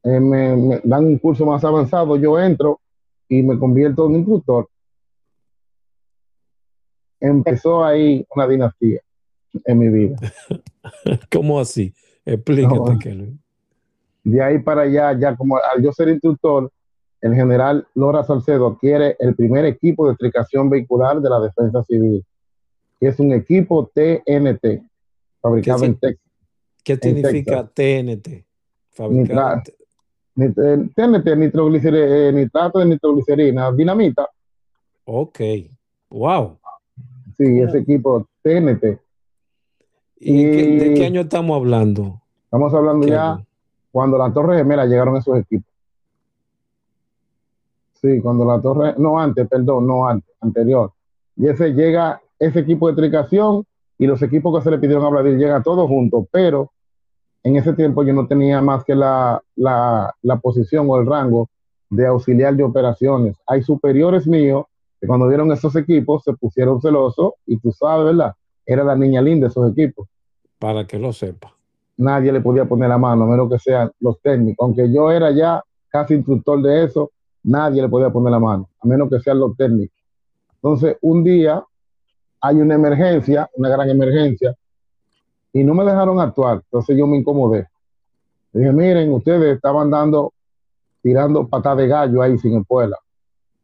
Eh, 0.02 0.20
me, 0.20 0.80
dan 0.84 1.06
un 1.06 1.18
curso 1.18 1.46
más 1.46 1.64
avanzado, 1.64 2.16
yo 2.16 2.38
entro 2.38 2.80
y 3.28 3.42
me 3.42 3.58
convierto 3.58 4.06
en 4.06 4.16
instructor. 4.16 4.68
Empezó 7.20 7.82
ahí 7.82 8.26
una 8.34 8.46
dinastía 8.46 9.00
en 9.64 9.78
mi 9.78 9.88
vida. 9.88 10.16
¿Cómo 11.32 11.58
así? 11.58 11.94
Explícate, 12.26 13.38
De 14.22 14.42
ahí 14.42 14.58
para 14.58 14.82
allá, 14.82 15.18
ya 15.18 15.36
como 15.36 15.56
al 15.56 15.82
yo 15.82 15.92
ser 15.92 16.08
instructor, 16.08 16.70
el 17.22 17.34
general 17.34 17.86
Lora 17.94 18.24
Salcedo 18.24 18.66
adquiere 18.66 19.16
el 19.18 19.34
primer 19.34 19.64
equipo 19.64 20.06
de 20.06 20.16
tricación 20.16 20.68
vehicular 20.68 21.20
de 21.22 21.30
la 21.30 21.40
Defensa 21.40 21.82
Civil, 21.84 22.22
que 23.00 23.08
es 23.08 23.18
un 23.18 23.32
equipo 23.32 23.90
TNT, 23.94 24.82
fabricado 25.44 25.84
en 25.84 25.94
Texas. 25.96 26.26
¿Qué 26.82 26.96
significa 26.96 27.66
TNT? 27.66 28.44
Fabricado 28.90 29.62
TNT, 30.34 31.28
eh, 31.28 32.32
nitrato 32.32 32.78
de 32.80 32.86
nitroglicerina, 32.86 33.70
dinamita. 33.70 34.28
Ok, 35.04 35.38
wow. 36.10 36.58
Sí, 37.36 37.60
ese 37.60 37.78
equipo 37.78 38.26
TNT. 38.42 38.98
¿Y, 40.16 40.44
de 40.44 40.94
qué 40.94 41.06
año 41.06 41.20
estamos 41.20 41.56
hablando? 41.56 42.20
Estamos 42.44 42.72
hablando 42.74 43.06
ya 43.06 43.44
cuando 43.92 44.16
las 44.18 44.32
Torres 44.32 44.58
Gemelas 44.58 44.88
llegaron 44.88 45.16
esos 45.16 45.38
equipos. 45.38 45.70
Sí, 48.00 48.20
cuando 48.20 48.44
la 48.44 48.60
torre, 48.60 48.94
no 48.98 49.20
antes, 49.20 49.46
perdón, 49.48 49.86
no 49.86 50.06
antes, 50.06 50.34
anterior. 50.40 50.92
Y 51.36 51.48
ese 51.48 51.72
llega, 51.72 52.20
ese 52.38 52.60
equipo 52.60 52.88
de 52.88 52.96
tricación 52.96 53.64
y 53.98 54.06
los 54.06 54.22
equipos 54.22 54.56
que 54.56 54.64
se 54.64 54.70
le 54.70 54.78
pidieron 54.78 55.04
a 55.04 55.08
Vladimir 55.08 55.38
llega 55.38 55.62
todos 55.62 55.88
juntos, 55.88 56.26
pero 56.30 56.72
en 57.42 57.56
ese 57.56 57.74
tiempo 57.74 58.02
yo 58.02 58.12
no 58.12 58.26
tenía 58.26 58.60
más 58.60 58.84
que 58.84 58.94
la, 58.94 59.40
la, 59.56 60.12
la 60.22 60.36
posición 60.38 60.86
o 60.88 60.98
el 60.98 61.06
rango 61.06 61.50
de 61.90 62.06
auxiliar 62.06 62.56
de 62.56 62.64
operaciones. 62.64 63.36
Hay 63.46 63.62
superiores 63.62 64.26
míos 64.26 64.64
que 65.00 65.06
cuando 65.06 65.28
vieron 65.28 65.52
esos 65.52 65.76
equipos 65.76 66.24
se 66.24 66.32
pusieron 66.32 66.80
celosos 66.80 67.34
y 67.46 67.58
tú 67.58 67.70
sabes, 67.72 68.06
¿verdad? 68.06 68.32
Era 68.66 68.82
la 68.82 68.96
niña 68.96 69.20
linda 69.20 69.46
de 69.46 69.50
esos 69.50 69.70
equipos. 69.70 70.08
Para 70.58 70.86
que 70.86 70.98
lo 70.98 71.12
sepa. 71.12 71.54
Nadie 71.96 72.32
le 72.32 72.40
podía 72.40 72.64
poner 72.64 72.88
la 72.88 72.98
mano, 72.98 73.24
a 73.24 73.26
menos 73.26 73.50
que 73.50 73.58
sean 73.58 73.92
los 74.00 74.20
técnicos. 74.20 74.64
Aunque 74.64 74.90
yo 74.90 75.12
era 75.12 75.30
ya 75.30 75.62
casi 75.88 76.14
instructor 76.14 76.60
de 76.62 76.84
eso, 76.84 77.12
nadie 77.44 77.82
le 77.82 77.88
podía 77.88 78.10
poner 78.10 78.32
la 78.32 78.40
mano, 78.40 78.68
a 78.80 78.88
menos 78.88 79.08
que 79.08 79.20
sean 79.20 79.38
los 79.38 79.56
técnicos. 79.56 79.96
Entonces, 80.54 80.96
un 81.02 81.22
día 81.22 81.62
hay 82.46 82.56
una 82.56 82.74
emergencia, 82.74 83.48
una 83.56 83.70
gran 83.70 83.88
emergencia, 83.88 84.54
y 85.50 85.64
no 85.64 85.72
me 85.72 85.82
dejaron 85.82 86.20
actuar. 86.20 86.60
Entonces 86.64 86.94
yo 86.94 87.06
me 87.06 87.16
incomodé. 87.16 87.68
dije, 88.52 88.70
miren, 88.70 89.10
ustedes 89.12 89.56
estaban 89.56 89.90
dando, 89.90 90.34
tirando 91.02 91.48
patas 91.48 91.78
de 91.78 91.88
gallo 91.88 92.20
ahí 92.20 92.36
sin 92.36 92.58
espuela. 92.58 92.98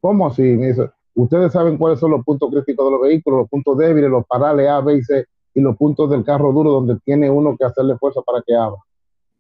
¿Cómo 0.01 0.29
así? 0.29 0.43
Me 0.43 0.69
dice, 0.69 0.91
ustedes 1.15 1.53
saben 1.53 1.77
cuáles 1.77 2.01
son 2.01 2.13
los 2.13 2.25
puntos 2.25 2.49
críticos 2.51 2.87
de 2.87 2.93
los 2.93 3.03
vehículos, 3.03 3.41
los 3.41 3.51
puntos 3.51 3.77
débiles, 3.77 4.09
los 4.09 4.25
parales 4.25 4.67
A, 4.71 4.81
B 4.81 4.95
y 4.95 5.03
C, 5.03 5.27
y 5.53 5.61
los 5.61 5.77
puntos 5.77 6.09
del 6.09 6.25
carro 6.25 6.51
duro 6.51 6.71
donde 6.71 6.99
tiene 7.05 7.31
uno 7.31 7.57
que 7.59 7.67
hacerle 7.67 7.99
fuerza 7.99 8.23
para 8.23 8.41
que 8.41 8.55
abra. 8.55 8.81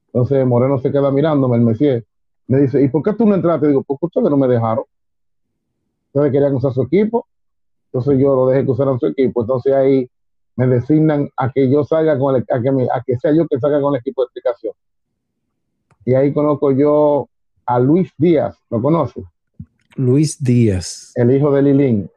Entonces 0.08 0.46
Moreno 0.46 0.78
se 0.80 0.92
queda 0.92 1.10
mirándome, 1.10 1.56
el 1.56 1.62
Messier, 1.62 2.04
me 2.46 2.60
dice, 2.60 2.82
¿y 2.82 2.88
por 2.88 3.02
qué 3.02 3.14
tú 3.14 3.24
no 3.24 3.34
entraste? 3.34 3.68
Digo, 3.68 3.82
porque 3.84 4.04
ustedes 4.04 4.28
no 4.28 4.36
me 4.36 4.48
dejaron. 4.48 4.84
Ustedes 6.12 6.30
querían 6.30 6.54
usar 6.54 6.74
su 6.74 6.82
equipo. 6.82 7.26
Entonces 7.92 8.18
yo 8.20 8.34
lo 8.34 8.46
dejé 8.48 8.64
que 8.64 8.70
usaran 8.70 8.98
su 8.98 9.06
equipo. 9.06 9.42
Entonces 9.42 9.72
ahí 9.72 10.08
me 10.56 10.66
designan 10.66 11.28
a 11.36 11.50
que 11.50 11.70
yo 11.70 11.84
salga 11.84 12.18
con 12.18 12.36
el, 12.36 12.42
a 12.42 12.60
que, 12.60 12.68
a 12.68 13.02
que 13.04 13.16
sea 13.18 13.32
yo 13.32 13.46
que 13.48 13.58
salga 13.58 13.80
con 13.80 13.94
el 13.94 14.00
equipo 14.00 14.22
de 14.22 14.26
explicación. 14.26 14.74
Y 16.04 16.14
ahí 16.14 16.32
conozco 16.32 16.72
yo 16.72 17.28
a 17.66 17.78
Luis 17.78 18.12
Díaz, 18.18 18.56
¿lo 18.70 18.80
conoce? 18.80 19.22
Luis 19.96 20.42
Díaz. 20.42 21.12
El 21.14 21.30
hijo 21.30 21.52
de 21.52 21.62
Lilín. 21.62 22.10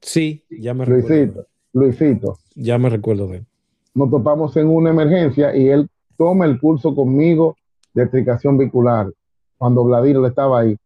Sí, 0.00 0.44
ya 0.50 0.74
me 0.74 0.86
Luisito, 0.86 1.14
recuerdo. 1.14 1.46
Luisito. 1.72 2.38
Ya 2.54 2.78
me 2.78 2.88
recuerdo 2.88 3.26
de 3.28 3.38
él. 3.38 3.46
Nos 3.94 4.10
topamos 4.10 4.56
en 4.56 4.68
una 4.68 4.90
emergencia 4.90 5.56
y 5.56 5.68
él 5.68 5.88
toma 6.16 6.44
el 6.44 6.60
curso 6.60 6.94
conmigo 6.94 7.56
de 7.94 8.02
explicación 8.02 8.56
vehicular 8.56 9.12
cuando 9.56 9.84
Vladimir 9.84 10.24
estaba 10.26 10.60
ahí. 10.60 10.76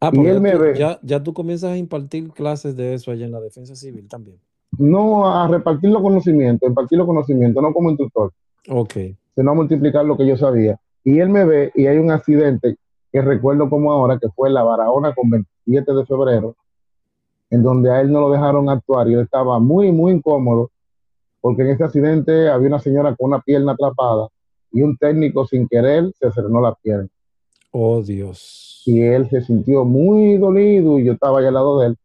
Ah, 0.00 0.10
y 0.12 0.26
él 0.26 0.40
me 0.40 0.56
ve. 0.56 0.76
Ya, 0.76 0.98
ya 1.02 1.22
tú 1.22 1.32
comienzas 1.32 1.72
a 1.72 1.76
impartir 1.76 2.30
clases 2.30 2.76
de 2.76 2.94
eso 2.94 3.10
allá 3.10 3.24
en 3.24 3.32
la 3.32 3.40
defensa 3.40 3.74
civil 3.74 4.08
también. 4.08 4.38
No 4.76 5.30
a 5.30 5.46
repartir 5.48 5.90
los 5.90 6.02
conocimientos, 6.02 6.68
impartir 6.68 6.98
los 6.98 7.06
conocimientos, 7.06 7.62
no 7.62 7.72
como 7.72 7.90
instructor. 7.90 8.32
Ok. 8.68 8.94
Sino 9.34 9.50
a 9.50 9.54
multiplicar 9.54 10.04
lo 10.04 10.16
que 10.16 10.26
yo 10.26 10.36
sabía. 10.36 10.78
Y 11.04 11.18
él 11.18 11.28
me 11.28 11.44
ve 11.44 11.72
y 11.74 11.86
hay 11.86 11.98
un 11.98 12.10
accidente 12.10 12.76
que 13.12 13.22
recuerdo 13.22 13.70
como 13.70 13.92
ahora, 13.92 14.18
que 14.18 14.28
fue 14.30 14.50
la 14.50 14.64
Barahona 14.64 15.14
con 15.14 15.30
27 15.30 15.92
de 15.92 16.06
febrero, 16.06 16.56
en 17.50 17.62
donde 17.62 17.90
a 17.90 18.00
él 18.00 18.10
no 18.10 18.20
lo 18.20 18.30
dejaron 18.30 18.68
actuar 18.68 19.08
y 19.08 19.14
él 19.14 19.20
estaba 19.20 19.60
muy, 19.60 19.92
muy 19.92 20.12
incómodo, 20.12 20.70
porque 21.40 21.62
en 21.62 21.70
ese 21.70 21.84
accidente 21.84 22.48
había 22.48 22.68
una 22.68 22.80
señora 22.80 23.14
con 23.14 23.28
una 23.28 23.40
pierna 23.40 23.72
atrapada 23.72 24.28
y 24.72 24.82
un 24.82 24.96
técnico 24.96 25.46
sin 25.46 25.68
querer 25.68 26.10
se 26.18 26.32
cerró 26.32 26.60
la 26.60 26.74
pierna. 26.74 27.08
Oh 27.70 28.02
Dios. 28.02 28.63
Y 28.86 29.00
él 29.00 29.28
se 29.30 29.42
sintió 29.42 29.84
muy 29.84 30.36
dolido 30.36 30.98
y 30.98 31.04
yo 31.04 31.12
estaba 31.14 31.38
allá 31.38 31.48
al 31.48 31.54
lado 31.54 31.80
de 31.80 31.88
él. 31.88 31.96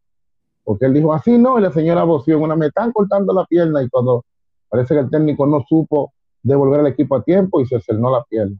Porque 0.64 0.86
él 0.86 0.94
dijo, 0.94 1.12
así 1.12 1.36
no, 1.36 1.58
y 1.58 1.62
la 1.62 1.72
señora 1.72 2.04
voció, 2.04 2.38
bueno, 2.38 2.56
me 2.56 2.66
están 2.66 2.92
cortando 2.92 3.32
la 3.32 3.44
pierna 3.44 3.82
y 3.82 3.88
cuando 3.88 4.24
parece 4.68 4.94
que 4.94 5.00
el 5.00 5.10
técnico 5.10 5.46
no 5.46 5.64
supo 5.68 6.12
devolver 6.42 6.80
al 6.80 6.86
equipo 6.86 7.16
a 7.16 7.22
tiempo 7.22 7.60
y 7.60 7.66
se 7.66 7.80
cernó 7.80 8.10
la 8.10 8.22
pierna. 8.24 8.56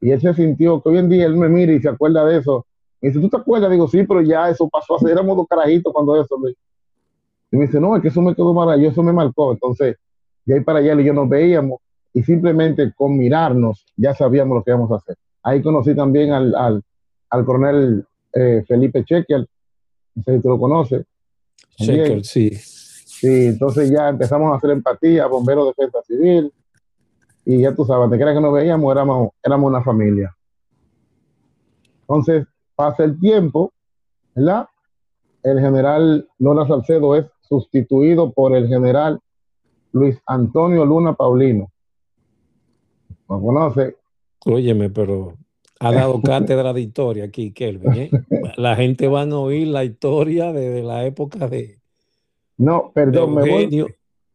Y 0.00 0.10
él 0.10 0.20
se 0.20 0.32
sintió 0.34 0.80
que 0.80 0.88
hoy 0.88 0.98
en 0.98 1.08
día 1.08 1.26
él 1.26 1.36
me 1.36 1.48
mira 1.48 1.72
y 1.72 1.80
se 1.80 1.88
acuerda 1.88 2.24
de 2.24 2.38
eso. 2.38 2.66
Y 3.02 3.08
dice, 3.08 3.20
¿tú 3.20 3.28
te 3.28 3.36
acuerdas? 3.36 3.70
Digo, 3.70 3.88
sí, 3.88 4.04
pero 4.04 4.22
ya 4.22 4.48
eso 4.48 4.68
pasó 4.68 4.96
hace, 4.96 5.10
éramos 5.10 5.36
dos 5.36 5.46
carajitos 5.48 5.92
cuando 5.92 6.20
eso. 6.20 6.36
Y 7.50 7.56
me 7.56 7.66
dice, 7.66 7.80
no, 7.80 7.96
es 7.96 8.02
que 8.02 8.08
eso 8.08 8.22
me 8.22 8.34
quedó 8.34 8.54
maravilloso, 8.54 8.92
eso 8.92 9.02
me 9.02 9.12
marcó. 9.12 9.52
Entonces, 9.52 9.96
de 10.44 10.54
ahí 10.54 10.60
para 10.60 10.78
allá 10.78 10.94
y 11.00 11.04
yo 11.04 11.12
nos 11.12 11.28
veíamos 11.28 11.80
y 12.12 12.22
simplemente 12.22 12.92
con 12.94 13.16
mirarnos 13.16 13.86
ya 13.96 14.14
sabíamos 14.14 14.56
lo 14.56 14.62
que 14.62 14.70
íbamos 14.70 14.90
a 14.92 14.96
hacer. 14.96 15.16
Ahí 15.42 15.62
conocí 15.62 15.94
también 15.94 16.32
al, 16.32 16.54
al, 16.54 16.82
coronel 17.44 18.04
eh, 18.32 18.64
Felipe 18.66 19.04
Chequel, 19.04 19.48
no 20.14 20.22
sé 20.22 20.36
si 20.36 20.42
tú 20.42 20.48
lo 20.48 20.58
conoces. 20.58 21.06
Chequel, 21.76 22.24
sí. 22.24 22.50
Sí, 22.50 23.46
entonces 23.46 23.90
ya 23.90 24.08
empezamos 24.08 24.50
a 24.52 24.56
hacer 24.56 24.70
empatía, 24.70 25.26
bomberos 25.26 25.66
de 25.66 25.74
defensa 25.76 26.02
civil, 26.02 26.52
y 27.44 27.60
ya 27.60 27.74
tú 27.74 27.84
sabes, 27.84 28.10
te 28.10 28.16
creas 28.16 28.34
que 28.34 28.40
nos 28.40 28.52
veíamos, 28.52 28.90
éramos, 28.92 29.30
éramos 29.42 29.68
una 29.68 29.82
familia. 29.82 30.34
Entonces, 32.02 32.46
pasa 32.74 33.04
el 33.04 33.18
tiempo, 33.20 33.72
¿verdad? 34.34 34.66
El 35.42 35.60
general 35.60 36.28
Luna 36.38 36.66
Salcedo 36.66 37.14
es 37.14 37.26
sustituido 37.42 38.32
por 38.32 38.54
el 38.54 38.68
general 38.68 39.20
Luis 39.92 40.18
Antonio 40.26 40.84
Luna 40.84 41.14
Paulino. 41.14 41.70
¿Lo 43.28 43.40
conoce? 43.40 43.96
Óyeme, 44.46 44.90
pero 44.90 45.34
ha 45.80 45.92
dado 45.92 46.20
cátedra 46.22 46.72
de 46.72 46.82
historia 46.82 47.24
aquí, 47.24 47.52
Kelvin. 47.52 47.94
¿eh? 47.94 48.10
La 48.56 48.76
gente 48.76 49.08
va 49.08 49.22
a 49.22 49.34
oír 49.34 49.66
la 49.68 49.82
historia 49.82 50.52
desde 50.52 50.82
la 50.82 51.04
época 51.04 51.48
de. 51.48 51.80
No, 52.58 52.92
perdón, 52.94 53.34
me 53.34 53.50
voy, 53.50 53.86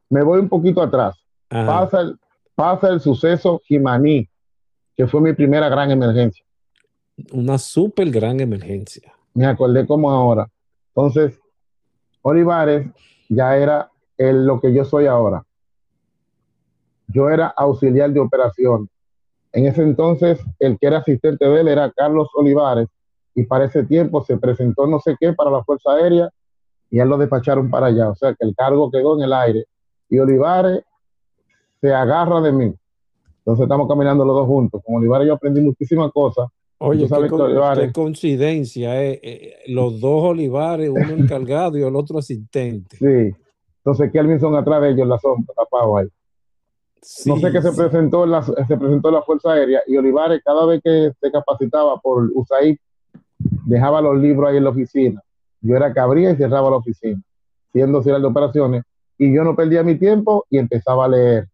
me 0.10 0.24
voy 0.24 0.40
un 0.40 0.50
poquito 0.50 0.82
atrás. 0.82 1.16
Pasa 1.48 2.02
el, 2.02 2.20
pasa 2.56 2.90
el 2.90 3.00
suceso 3.00 3.62
Jimaní, 3.66 4.28
que 4.98 5.06
fue 5.06 5.22
mi 5.22 5.34
primera 5.34 5.70
gran 5.70 5.92
emergencia. 5.92 6.44
Una 7.32 7.58
súper 7.60 8.10
gran 8.10 8.40
emergencia. 8.40 9.14
Me 9.36 9.46
acordé 9.46 9.86
como 9.86 10.10
ahora. 10.10 10.50
Entonces, 10.96 11.40
Olivares 12.24 12.88
ya 13.30 13.56
era 13.56 13.92
el, 14.18 14.46
lo 14.46 14.60
que 14.60 14.74
yo 14.74 14.84
soy 14.84 15.06
ahora. 15.06 15.46
yo 17.08 17.30
era 17.30 17.48
auxiliar 17.48 18.12
de 18.12 18.20
operación. 18.20 18.90
En 19.56 19.66
ese 19.66 19.84
entonces, 19.84 20.40
el 20.60 20.78
que 20.78 20.88
era 20.88 20.98
asistente 20.98 21.48
de 21.48 21.62
él 21.62 21.70
era 21.70 21.90
Carlos 21.92 22.28
Olivares, 22.36 22.90
y 23.34 23.44
para 23.44 23.66
ese 23.66 23.86
tiempo 23.86 24.22
se 24.22 24.38
presentó 24.38 24.86
no 24.86 25.00
sé 25.00 25.16
qué 25.20 25.32
para 25.32 25.50
la 25.50 25.64
Fuerza 25.64 25.92
Aérea 25.92 26.30
y 26.90 27.00
él 27.00 27.08
lo 27.08 27.18
despacharon 27.18 27.70
para 27.70 27.88
allá. 27.88 28.10
O 28.10 28.16
sea 28.16 28.34
que 28.34 28.46
el 28.46 28.54
cargo 28.56 28.92
quedó 28.92 29.18
en 29.18 29.24
el 29.24 29.34
aire. 29.34 29.66
Y 30.10 30.20
Olivares 30.20 30.84
se 31.82 31.94
agarra 31.94 32.42
de 32.42 32.52
mí. 32.52 32.74
Entonces 33.40 33.64
estamos 33.64 33.88
caminando 33.88 34.26
los 34.26 34.36
dos 34.36 34.48
juntos. 34.48 34.82
Con 34.86 34.96
Olivares 34.96 35.28
yo 35.28 35.34
aprendí 35.34 35.62
muchísimas 35.62 36.12
cosas. 36.12 36.48
Oye, 36.78 37.08
qué, 37.08 37.92
coincidencia, 37.94 39.02
eh, 39.02 39.20
eh, 39.24 39.54
los 39.68 40.02
dos 40.02 40.24
Olivares, 40.24 40.90
uno 40.90 41.10
encargado 41.18 41.78
y 41.78 41.84
el 41.84 41.96
otro 41.96 42.20
asistente. 42.20 42.98
Sí. 42.98 43.36
Entonces 43.78 44.12
Kelvin 44.12 44.42
son 44.42 44.56
atrás 44.56 44.82
de 44.82 44.92
ellos 44.92 45.08
la 45.08 45.18
sombra, 45.18 45.54
tapado 45.56 45.98
ahí. 45.98 46.08
No 47.26 47.38
sé 47.38 47.52
qué 47.52 47.62
se 47.62 47.72
presentó 47.72 48.24
en 48.24 48.32
la, 48.32 48.42
se 48.42 48.78
presentó 48.78 49.10
en 49.10 49.16
la 49.16 49.22
Fuerza 49.22 49.54
Aérea 49.54 49.82
y 49.88 49.98
Olivares 49.98 50.42
cada 50.44 50.66
vez 50.66 50.82
que 50.84 51.12
se 51.20 51.32
capacitaba 51.32 51.98
por 52.00 52.32
USAID 52.34 52.78
dejaba 53.66 54.02
los 54.02 54.18
libros 54.18 54.50
ahí 54.50 54.58
en 54.58 54.64
la 54.64 54.70
oficina. 54.70 55.22
Yo 55.62 55.76
era 55.76 55.94
que 55.94 56.00
abría 56.00 56.32
y 56.32 56.36
cerraba 56.36 56.70
la 56.70 56.78
oficina, 56.78 57.22
siendo 57.72 57.98
auxiliar 57.98 58.22
de 58.22 58.28
operaciones, 58.28 58.84
y 59.18 59.34
yo 59.34 59.44
no 59.44 59.56
perdía 59.56 59.84
mi 59.84 59.96
tiempo 59.98 60.46
y 60.50 60.58
empezaba 60.58 61.06
a 61.06 61.10
leer. 61.10 61.48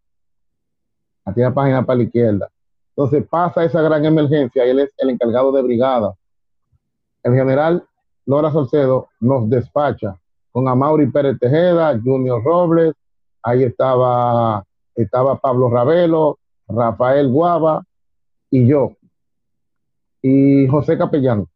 Aquí 1.25 1.41
la 1.41 1.53
página 1.53 1.85
para 1.85 1.97
la 1.97 2.03
izquierda. 2.03 2.49
Entonces 2.89 3.25
pasa 3.29 3.63
esa 3.63 3.81
gran 3.81 4.03
emergencia 4.05 4.65
y 4.65 4.69
él 4.69 4.79
es 4.79 4.91
el 4.97 5.11
encargado 5.11 5.51
de 5.51 5.61
brigada. 5.61 6.13
El 7.23 7.33
general 7.33 7.83
Lora 8.25 8.51
Salcedo 8.51 9.09
nos 9.19 9.49
despacha 9.49 10.17
con 10.51 10.67
Amaury 10.67 11.09
Pérez 11.09 11.37
Tejeda, 11.39 11.99
Junior 12.03 12.43
Robles, 12.43 12.93
ahí 13.41 13.63
estaba, 13.63 14.63
estaba 14.95 15.39
Pablo 15.39 15.69
Ravelo, 15.69 16.39
Rafael 16.67 17.29
Guava 17.29 17.83
y 18.49 18.67
yo, 18.67 18.93
y 20.21 20.67
José 20.67 20.97
Capellán 20.97 21.47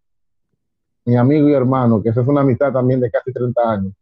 mi 1.05 1.15
amigo 1.15 1.47
y 1.47 1.53
hermano, 1.53 2.01
que 2.01 2.09
esa 2.09 2.21
es 2.21 2.27
una 2.27 2.41
amistad 2.41 2.73
también 2.73 2.99
de 2.99 3.11
casi 3.11 3.31
30 3.31 3.71
años, 3.71 3.93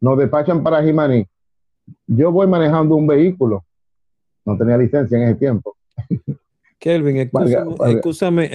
nos 0.00 0.18
despachan 0.18 0.62
para 0.62 0.82
Jimaní. 0.82 1.26
Yo 2.06 2.32
voy 2.32 2.46
manejando 2.46 2.96
un 2.96 3.06
vehículo, 3.06 3.64
no 4.44 4.56
tenía 4.56 4.78
licencia 4.78 5.18
en 5.18 5.24
ese 5.24 5.34
tiempo. 5.34 5.76
Kelvin, 6.78 7.16
escúchame, 7.16 8.50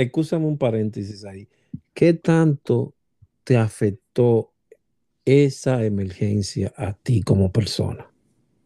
un 0.48 0.58
paréntesis 0.58 1.26
ahí. 1.26 1.48
¿Qué 1.94 2.14
tanto 2.14 2.94
te 3.44 3.58
afectó 3.58 4.52
esa 5.26 5.84
emergencia 5.84 6.74
a 6.76 6.94
ti 6.94 7.22
como 7.22 7.52
persona? 7.52 8.08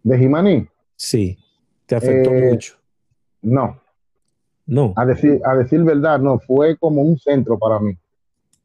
¿De 0.04 0.18
Jimaní? 0.18 0.68
Sí, 0.98 1.38
te 1.86 1.96
afectó 1.96 2.32
eh, 2.32 2.50
mucho. 2.52 2.76
No. 3.42 3.80
No. 4.66 4.94
A 4.98 5.06
decir, 5.06 5.40
a 5.46 5.56
decir 5.56 5.82
verdad, 5.84 6.20
no, 6.20 6.40
fue 6.40 6.76
como 6.76 7.02
un 7.02 7.18
centro 7.18 7.58
para 7.58 7.80
mí. 7.80 7.96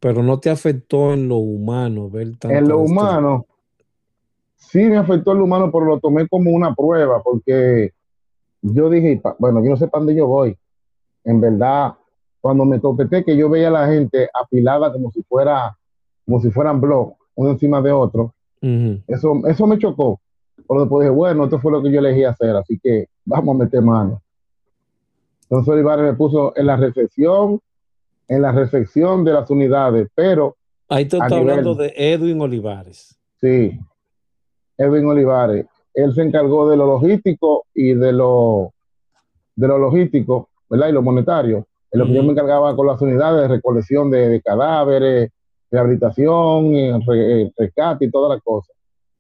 Pero 0.01 0.23
no 0.23 0.41
te 0.41 0.51
afectó 0.51 1.13
en 1.13 1.29
lo 1.29 1.37
humano 1.37 2.11
ver 2.11 2.33
En 2.43 2.69
lo 2.69 2.81
humano, 2.81 3.47
sí 4.57 4.81
me 4.81 4.97
afectó 4.97 5.33
en 5.33 5.39
lo 5.39 5.45
humano, 5.45 5.71
pero 5.71 5.85
lo 5.85 6.01
tomé 6.01 6.27
como 6.27 6.51
una 6.51 6.75
prueba, 6.75 7.23
porque 7.23 7.93
yo 8.63 8.91
dije, 8.91 9.21
bueno, 9.39 9.63
yo 9.63 9.71
no 9.71 9.77
sé 9.77 9.87
para 9.87 10.01
dónde 10.01 10.17
yo 10.17 10.27
voy. 10.27 10.57
En 11.23 11.41
verdad, 11.41 11.95
cuando 12.41 12.65
me 12.65 12.81
topete 12.81 13.25
que 13.25 13.37
yo 13.37 13.49
veía 13.49 13.69
a 13.69 13.73
la 13.73 13.87
gente 13.87 14.29
apilada 14.35 14.93
como 14.93 15.13
si 15.13 15.23
fuera, 15.23 15.77
como 16.25 16.41
si 16.41 16.51
fueran 16.51 16.81
blogs, 16.81 17.17
uno 17.37 17.51
encima 17.51 17.81
de 17.83 17.93
otro, 17.93 18.35
eso, 19.07 19.41
eso 19.47 19.67
me 19.67 19.79
chocó. 19.79 20.22
Pero 20.73 20.85
después 20.85 21.05
dije, 21.05 21.15
bueno, 21.15 21.45
esto 21.45 21.61
fue 21.61 21.73
lo 21.73 21.83
que 21.83 21.93
yo 21.93 21.99
elegí 21.99 22.25
hacer, 22.25 22.57
así 22.57 22.79
que 22.83 23.07
vamos 23.25 23.55
a 23.55 23.65
meter 23.65 23.83
mano. 23.83 24.23
Entonces 25.43 25.69
Olivares 25.73 26.05
me 26.05 26.15
puso 26.15 26.55
en 26.57 26.67
la 26.67 26.77
recepción 26.77 27.61
en 28.29 28.41
la 28.41 28.53
recepción 28.53 29.25
de 29.25 29.33
las 29.33 29.51
unidades, 29.51 30.09
pero... 30.15 30.57
Ahí 30.89 31.05
te 31.05 31.19
está 31.19 31.37
hablando 31.37 31.75
de 31.75 31.93
Edwin 31.95 32.41
Olivares. 32.41 33.15
Sí, 33.41 33.79
Edwin 34.79 35.07
Olivares. 35.07 35.67
Él 35.93 36.15
se 36.15 36.23
encargó 36.23 36.71
de 36.71 36.77
lo 36.79 36.87
logístico 36.87 37.67
y 37.75 37.93
de 37.93 38.13
lo, 38.13 38.73
de 39.55 39.69
lo 39.69 39.77
logístico, 39.77 40.49
¿verdad? 40.71 40.89
Y 40.89 40.93
lo 40.93 41.03
monetario. 41.03 41.67
En 41.91 42.01
lo 42.01 42.07
que 42.07 42.15
yo 42.15 42.23
me 42.23 42.33
encargaba 42.33 42.75
con 42.75 42.87
las 42.87 43.01
unidades 43.03 43.43
de 43.43 43.49
recolección 43.49 44.11
de, 44.11 44.41
cadáveres, 44.43 45.31
rehabilitación, 45.71 46.75
eh, 46.75 47.53
rescate 47.59 48.07
y 48.07 48.11
todas 48.11 48.37
las 48.37 48.43
cosas. 48.43 48.75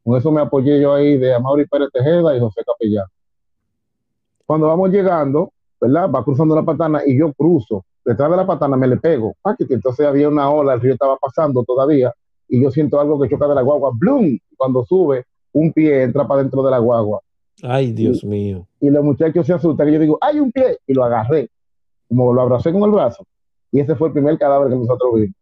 Con 0.04 0.16
eso 0.16 0.30
me 0.32 0.40
apoyé 0.40 0.80
yo 0.80 0.94
ahí 0.94 1.16
de 1.16 1.34
Amaury 1.34 1.66
Pérez 1.66 1.88
Tejeda 1.92 2.36
y 2.36 2.40
José 2.40 2.62
Capellán. 2.66 3.06
Cuando 4.44 4.66
vamos 4.66 4.90
llegando, 4.90 5.52
¿verdad? 5.80 6.10
Va 6.10 6.24
cruzando 6.24 6.54
la 6.54 6.64
patana 6.64 7.02
y 7.06 7.18
yo 7.18 7.32
cruzo 7.32 7.84
detrás 8.04 8.30
de 8.30 8.36
la 8.36 8.46
patana 8.46 8.76
me 8.76 8.86
le 8.86 8.96
pego. 8.96 9.34
entonces 9.58 10.06
había 10.06 10.28
una 10.28 10.50
ola, 10.50 10.74
el 10.74 10.80
río 10.80 10.92
estaba 10.94 11.16
pasando 11.16 11.62
todavía, 11.64 12.12
y 12.48 12.62
yo 12.62 12.70
siento 12.70 13.00
algo 13.00 13.20
que 13.20 13.28
choca 13.28 13.48
de 13.48 13.54
la 13.54 13.62
guagua, 13.62 13.90
¡blum! 13.94 14.36
Cuando 14.56 14.84
sube, 14.84 15.24
un 15.52 15.72
pie 15.72 16.02
entra 16.02 16.26
para 16.26 16.42
dentro 16.42 16.62
de 16.62 16.70
la 16.70 16.78
guagua. 16.78 17.20
Ay, 17.62 17.92
Dios 17.92 18.24
mío. 18.24 18.66
Y 18.80 18.90
los 18.90 19.04
muchachos 19.04 19.46
se 19.46 19.52
asustan, 19.52 19.88
y 19.88 19.92
yo 19.92 20.00
digo, 20.00 20.18
¡hay 20.20 20.40
un 20.40 20.50
pie! 20.50 20.78
Y 20.86 20.94
lo 20.94 21.04
agarré, 21.04 21.48
como 22.08 22.32
lo 22.32 22.42
abracé 22.42 22.72
con 22.72 22.82
el 22.82 22.90
brazo. 22.90 23.24
Y 23.70 23.80
ese 23.80 23.94
fue 23.94 24.08
el 24.08 24.14
primer 24.14 24.38
cadáver 24.38 24.68
que 24.68 24.76
nosotros 24.76 25.14
vimos. 25.14 25.36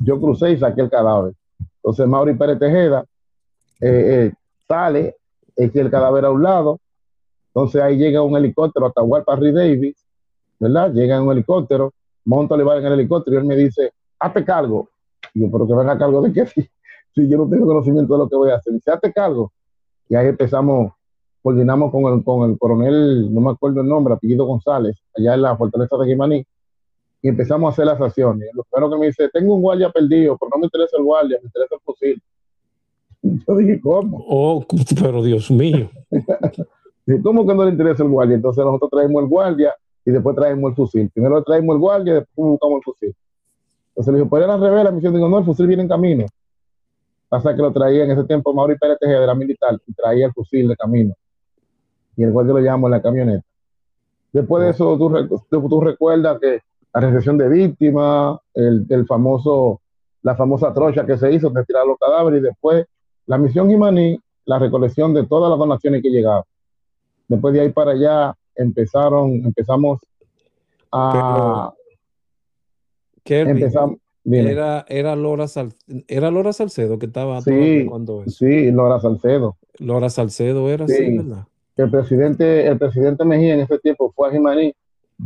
Yo 0.00 0.20
crucé 0.20 0.52
y 0.52 0.58
saqué 0.58 0.82
el 0.82 0.90
cadáver. 0.90 1.32
Entonces 1.76 2.06
Mauri 2.06 2.34
Pérez 2.34 2.58
Tejeda 2.58 3.04
eh, 3.80 4.28
eh, 4.28 4.32
sale, 4.66 5.16
echa 5.56 5.80
el 5.80 5.90
cadáver 5.90 6.24
a 6.24 6.30
un 6.30 6.42
lado. 6.42 6.80
Entonces 7.48 7.80
ahí 7.82 7.96
llega 7.96 8.22
un 8.22 8.36
helicóptero 8.36 8.86
hasta 8.86 9.02
Walter 9.02 9.52
Davis 9.52 9.96
¿verdad? 10.58 10.92
Llega 10.92 11.16
en 11.16 11.22
un 11.22 11.32
helicóptero, 11.32 11.92
monta 12.24 12.54
a 12.54 12.56
Olivares 12.56 12.84
en 12.84 12.92
el 12.92 13.00
helicóptero 13.00 13.36
y 13.36 13.40
él 13.40 13.46
me 13.46 13.56
dice, 13.56 13.92
hazte 14.18 14.44
cargo. 14.44 14.88
Y 15.34 15.42
yo, 15.42 15.50
pero 15.50 15.66
que 15.66 15.74
venga 15.74 15.92
a 15.92 15.98
cargo 15.98 16.22
de 16.22 16.32
qué? 16.32 16.46
Si, 17.16 17.22
si, 17.22 17.30
yo 17.30 17.38
no 17.38 17.48
tengo 17.48 17.66
conocimiento 17.66 18.12
de 18.12 18.18
lo 18.18 18.28
que 18.28 18.36
voy 18.36 18.50
a 18.50 18.56
hacer. 18.56 18.74
Dice, 18.74 18.90
hazte 18.90 19.10
cargo. 19.10 19.50
Y 20.08 20.14
ahí 20.14 20.28
empezamos, 20.28 20.92
coordinamos 21.42 21.90
con 21.90 22.12
el, 22.12 22.22
con 22.22 22.50
el 22.50 22.58
coronel, 22.58 23.32
no 23.32 23.40
me 23.40 23.50
acuerdo 23.52 23.80
el 23.80 23.88
nombre, 23.88 24.12
apellido 24.12 24.44
González, 24.44 24.96
allá 25.16 25.34
en 25.34 25.42
la 25.42 25.56
fortaleza 25.56 25.96
de 25.96 26.06
Guimaní, 26.06 26.46
y 27.22 27.28
empezamos 27.28 27.68
a 27.68 27.72
hacer 27.72 27.86
las 27.86 28.00
acciones. 28.00 28.50
Lo 28.52 28.64
primero 28.64 28.90
que 28.90 28.98
me 28.98 29.06
dice, 29.06 29.30
tengo 29.32 29.54
un 29.54 29.62
guardia 29.62 29.90
perdido, 29.90 30.36
pero 30.36 30.50
no 30.54 30.58
me 30.60 30.66
interesa 30.66 30.98
el 30.98 31.04
guardia, 31.04 31.38
me 31.42 31.46
interesa 31.46 31.74
el 31.74 31.80
fusil. 31.80 32.22
Yo 33.46 33.56
dije, 33.56 33.80
¿cómo? 33.80 34.24
Oh, 34.28 34.64
pero 35.00 35.22
Dios 35.22 35.50
mío. 35.50 35.90
¿Cómo 37.22 37.46
que 37.46 37.54
no 37.54 37.64
le 37.64 37.70
interesa 37.70 38.02
el 38.02 38.08
guardia? 38.08 38.36
Entonces 38.36 38.64
nosotros 38.64 38.90
traemos 38.90 39.22
el 39.22 39.28
guardia 39.28 39.74
y 40.04 40.10
después 40.10 40.34
traemos 40.34 40.70
el 40.70 40.76
fusil. 40.76 41.10
Primero 41.10 41.42
traemos 41.42 41.74
el 41.74 41.80
guardia 41.80 42.12
y 42.12 42.16
después 42.16 42.48
buscamos 42.48 42.78
el 42.78 42.82
fusil. 42.82 43.16
Entonces 43.90 44.12
le 44.12 44.22
dijo, 44.22 44.38
era 44.38 44.56
revés 44.56 44.84
la 44.84 44.90
misión. 44.90 45.14
Digo, 45.14 45.28
no, 45.28 45.38
el 45.38 45.44
fusil 45.44 45.66
viene 45.66 45.84
en 45.84 45.88
camino. 45.88 46.26
Pasa 47.28 47.54
que 47.54 47.62
lo 47.62 47.72
traía 47.72 48.04
en 48.04 48.10
ese 48.10 48.24
tiempo 48.24 48.52
Mauri 48.52 48.76
Pérez 48.76 48.98
Tejeda, 49.00 49.22
era 49.22 49.34
militar, 49.34 49.78
y 49.86 49.92
traía 49.92 50.26
el 50.26 50.32
fusil 50.32 50.68
de 50.68 50.76
camino. 50.76 51.14
Y 52.16 52.24
el 52.24 52.32
guardia 52.32 52.54
lo 52.54 52.60
llevamos 52.60 52.88
en 52.88 52.92
la 52.92 53.02
camioneta. 53.02 53.44
Después 54.32 54.64
de 54.64 54.70
eso, 54.70 54.98
tú, 54.98 55.68
tú, 55.68 55.80
recuerdas 55.80 56.38
que 56.40 56.60
la 56.92 57.00
recepción 57.00 57.38
de 57.38 57.48
víctimas, 57.48 58.38
el, 58.54 58.84
el, 58.88 59.06
famoso, 59.06 59.80
la 60.22 60.34
famosa 60.34 60.72
trocha 60.74 61.06
que 61.06 61.16
se 61.16 61.32
hizo 61.32 61.50
de 61.50 61.64
tirar 61.64 61.86
los 61.86 61.98
cadáveres, 61.98 62.40
y 62.40 62.42
después 62.42 62.86
la 63.26 63.38
misión 63.38 63.70
Imaní, 63.70 64.18
la 64.44 64.58
recolección 64.58 65.12
de 65.12 65.26
todas 65.26 65.50
las 65.50 65.58
donaciones 65.58 66.02
que 66.02 66.10
llegaban. 66.10 66.44
Después 67.28 67.54
de 67.54 67.60
ahí 67.60 67.70
para 67.70 67.92
allá, 67.92 68.34
empezaron, 68.54 69.32
empezamos 69.44 70.00
a... 70.92 71.72
empezamos, 73.24 73.98
era, 74.24 74.84
era, 74.88 75.14
Lora 75.14 75.46
era 76.08 76.30
Lora 76.30 76.52
Salcedo 76.52 76.98
que 76.98 77.06
estaba 77.06 77.40
sí, 77.42 77.86
cuando 77.88 78.22
eso. 78.22 78.30
Sí, 78.38 78.70
Lora 78.70 78.98
Salcedo. 79.00 79.56
Lora 79.78 80.10
Salcedo 80.10 80.68
era, 80.68 80.86
sí, 80.88 81.18
¿verdad? 81.18 81.46
El 81.76 81.90
presidente, 81.90 82.66
el 82.66 82.78
presidente 82.78 83.24
Mejía 83.24 83.54
en 83.54 83.60
ese 83.60 83.78
tiempo 83.78 84.12
fue 84.16 84.28
a 84.28 84.32
Jimaní 84.32 84.74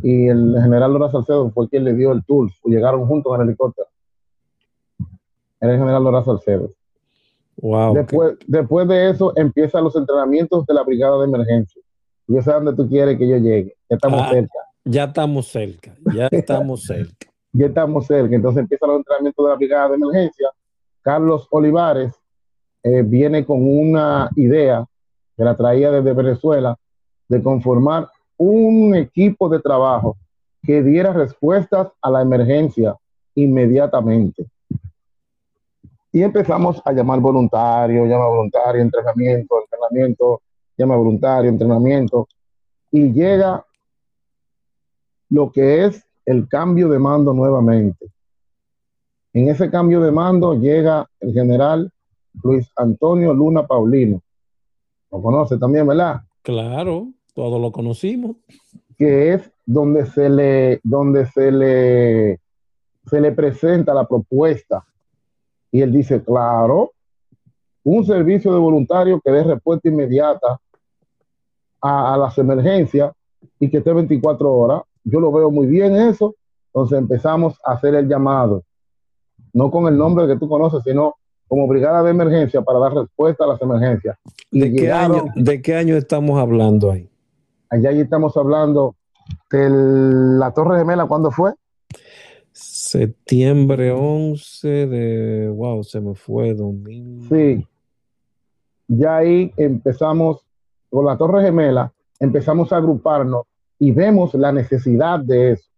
y 0.03 0.27
el 0.27 0.57
general 0.61 0.93
Lora 0.93 1.11
Salcedo 1.11 1.51
fue 1.51 1.69
quien 1.69 1.85
le 1.85 1.95
dio 1.95 2.13
el 2.13 2.25
tour. 2.25 2.51
Llegaron 2.65 3.07
juntos 3.07 3.35
en 3.35 3.43
el 3.43 3.49
helicóptero. 3.49 3.89
Era 5.61 5.73
el 5.73 5.79
general 5.79 6.03
Lora 6.03 6.25
Salcedo. 6.25 6.71
Wow, 7.57 7.95
después, 7.95 8.37
después 8.47 8.89
de 8.89 9.11
eso 9.11 9.33
empiezan 9.37 9.85
los 9.85 9.95
entrenamientos 9.97 10.65
de 10.67 10.75
la 10.75 10.83
brigada 10.83 11.19
de 11.19 11.25
emergencia. 11.25 11.83
Yo 12.27 12.41
sé 12.43 12.53
dónde 12.53 12.75
tú 12.75 12.89
quieres 12.89 13.19
que 13.19 13.29
yo 13.29 13.37
llegue. 13.37 13.77
Ya 13.89 13.97
estamos 13.97 14.21
ah, 14.23 14.31
cerca. 14.31 14.59
Ya 14.85 15.05
estamos 15.05 15.47
cerca, 15.49 15.97
ya 16.15 16.27
estamos 16.31 16.83
cerca. 16.85 17.27
ya 17.53 17.67
estamos 17.67 18.07
cerca. 18.07 18.35
Entonces 18.35 18.63
empieza 18.63 18.87
los 18.87 18.97
entrenamientos 18.99 19.45
de 19.45 19.51
la 19.51 19.57
brigada 19.57 19.89
de 19.89 19.95
emergencia. 19.97 20.51
Carlos 21.03 21.47
Olivares 21.51 22.15
eh, 22.83 23.03
viene 23.03 23.45
con 23.45 23.63
una 23.63 24.31
idea 24.37 24.87
que 25.37 25.45
la 25.45 25.57
traía 25.57 25.91
desde 25.91 26.13
Venezuela 26.13 26.77
de 27.29 27.43
conformar 27.43 28.09
un 28.37 28.95
equipo 28.95 29.49
de 29.49 29.61
trabajo 29.61 30.17
que 30.63 30.83
diera 30.83 31.13
respuestas 31.13 31.89
a 32.01 32.11
la 32.11 32.23
emergencia 32.23 32.97
inmediatamente. 33.35 34.47
Y 36.13 36.23
empezamos 36.23 36.83
a 36.85 36.93
llamar 36.93 37.21
voluntarios, 37.21 38.09
llamar 38.09 38.29
voluntario, 38.29 38.83
entrenamiento, 38.83 39.61
entrenamiento, 39.63 40.43
llama 40.77 40.97
voluntario, 40.97 41.51
entrenamiento. 41.51 42.27
y 42.93 43.13
llega 43.13 43.65
lo 45.29 45.53
que 45.53 45.85
es 45.85 46.05
el 46.27 46.49
cambio 46.49 46.89
de 46.89 46.99
mando 46.99 47.33
nuevamente. 47.33 48.07
En 49.33 49.49
ese 49.49 49.71
cambio 49.71 50.01
de 50.01 50.11
mando 50.11 50.55
llega 50.55 51.09
el 51.21 51.33
general 51.33 51.93
Luis 52.43 52.69
Antonio 52.77 53.33
Luna 53.33 53.67
Paulino. 53.67 54.21
Lo 55.13 55.23
conoce 55.23 55.57
también, 55.57 55.87
¿verdad? 55.87 56.23
Claro, 56.43 57.09
todos 57.35 57.61
lo 57.61 57.71
conocimos. 57.71 58.37
Que 58.99 59.35
es 59.35 59.51
donde 59.65 60.07
se 60.07 60.29
le, 60.29 60.81
donde 60.83 61.27
se 61.27 61.53
le, 61.53 62.41
se 63.07 63.21
le 63.21 63.33
presenta 63.33 63.95
la 63.95 64.07
propuesta. 64.07 64.85
Y 65.71 65.83
él 65.83 65.93
dice, 65.93 66.23
claro, 66.23 66.93
un 67.85 68.05
servicio 68.05 68.53
de 68.53 68.59
voluntario 68.59 69.21
que 69.21 69.31
dé 69.31 69.45
respuesta 69.45 69.89
inmediata 69.89 70.61
a, 71.81 72.15
a 72.15 72.17
las 72.17 72.37
emergencias 72.39 73.13
y 73.59 73.71
que 73.71 73.79
esté 73.79 73.93
24 73.93 74.53
horas. 74.53 74.83
Yo 75.05 75.21
lo 75.21 75.33
veo 75.33 75.51
muy 75.51 75.67
bien 75.67 75.97
eso. 75.97 76.35
Entonces 76.67 76.99
empezamos 76.99 77.59
a 77.65 77.73
hacer 77.73 77.95
el 77.95 78.09
llamado 78.09 78.63
no 79.53 79.71
con 79.71 79.87
el 79.87 79.97
nombre 79.97 80.27
que 80.27 80.37
tú 80.37 80.49
conoces, 80.49 80.83
sino 80.85 81.15
como 81.49 81.67
brigada 81.67 82.03
de 82.03 82.11
emergencia 82.11 82.63
para 82.63 82.79
dar 82.79 82.95
respuesta 82.95 83.45
a 83.45 83.49
las 83.49 83.63
emergencias. 83.63 84.17
¿De, 84.51 84.73
qué, 84.73 84.93
año, 84.93 85.25
¿De 85.35 85.61
qué 85.61 85.75
año 85.75 85.97
estamos 85.97 86.39
hablando 86.39 86.93
ahí? 86.93 87.11
Allá 87.69 87.91
estamos 87.91 88.37
hablando 88.37 88.95
de 89.51 89.69
la 89.71 90.53
Torre 90.53 90.79
Gemela, 90.79 91.07
¿cuándo 91.07 91.31
fue? 91.31 91.53
Septiembre 92.91 93.93
11 93.93 94.69
de, 94.89 95.49
wow, 95.49 95.85
se 95.85 96.01
me 96.01 96.17
fue, 96.17 96.55
2000. 96.55 97.29
Sí, 97.29 97.67
ya 98.89 99.19
ahí 99.19 99.53
empezamos, 99.57 100.45
con 100.89 101.07
la 101.07 101.17
Torre 101.17 101.45
Gemela, 101.45 101.93
empezamos 102.19 102.73
a 102.73 102.79
agruparnos 102.79 103.45
y 103.79 103.93
vemos 103.93 104.35
la 104.35 104.51
necesidad 104.51 105.21
de 105.21 105.53
eso. 105.53 105.71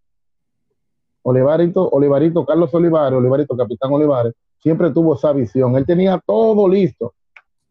Olivarito, 1.20 1.86
Olivarito, 1.90 2.46
Carlos 2.46 2.72
Olivares, 2.72 3.18
Olivarito, 3.18 3.58
Capitán 3.58 3.92
Olivares, 3.92 4.32
siempre 4.62 4.90
tuvo 4.90 5.14
esa 5.14 5.34
visión. 5.34 5.76
Él 5.76 5.84
tenía 5.84 6.18
todo 6.24 6.66
listo. 6.66 7.12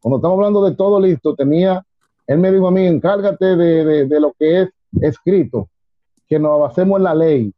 Cuando 0.02 0.18
estamos 0.18 0.38
hablando 0.38 0.64
de 0.66 0.76
todo 0.76 1.02
listo, 1.02 1.34
tenía, 1.34 1.84
él 2.28 2.38
me 2.38 2.52
dijo 2.52 2.68
a 2.68 2.72
mí, 2.72 2.86
encárgate 2.86 3.56
de, 3.56 4.20
lo 4.20 4.34
que 4.38 4.62
es 4.62 4.70
escrito, 5.02 5.68
que 6.28 6.38
nos 6.38 6.60
basemos 6.60 7.00
en 7.00 7.04
la 7.06 7.16
ley, 7.16 7.52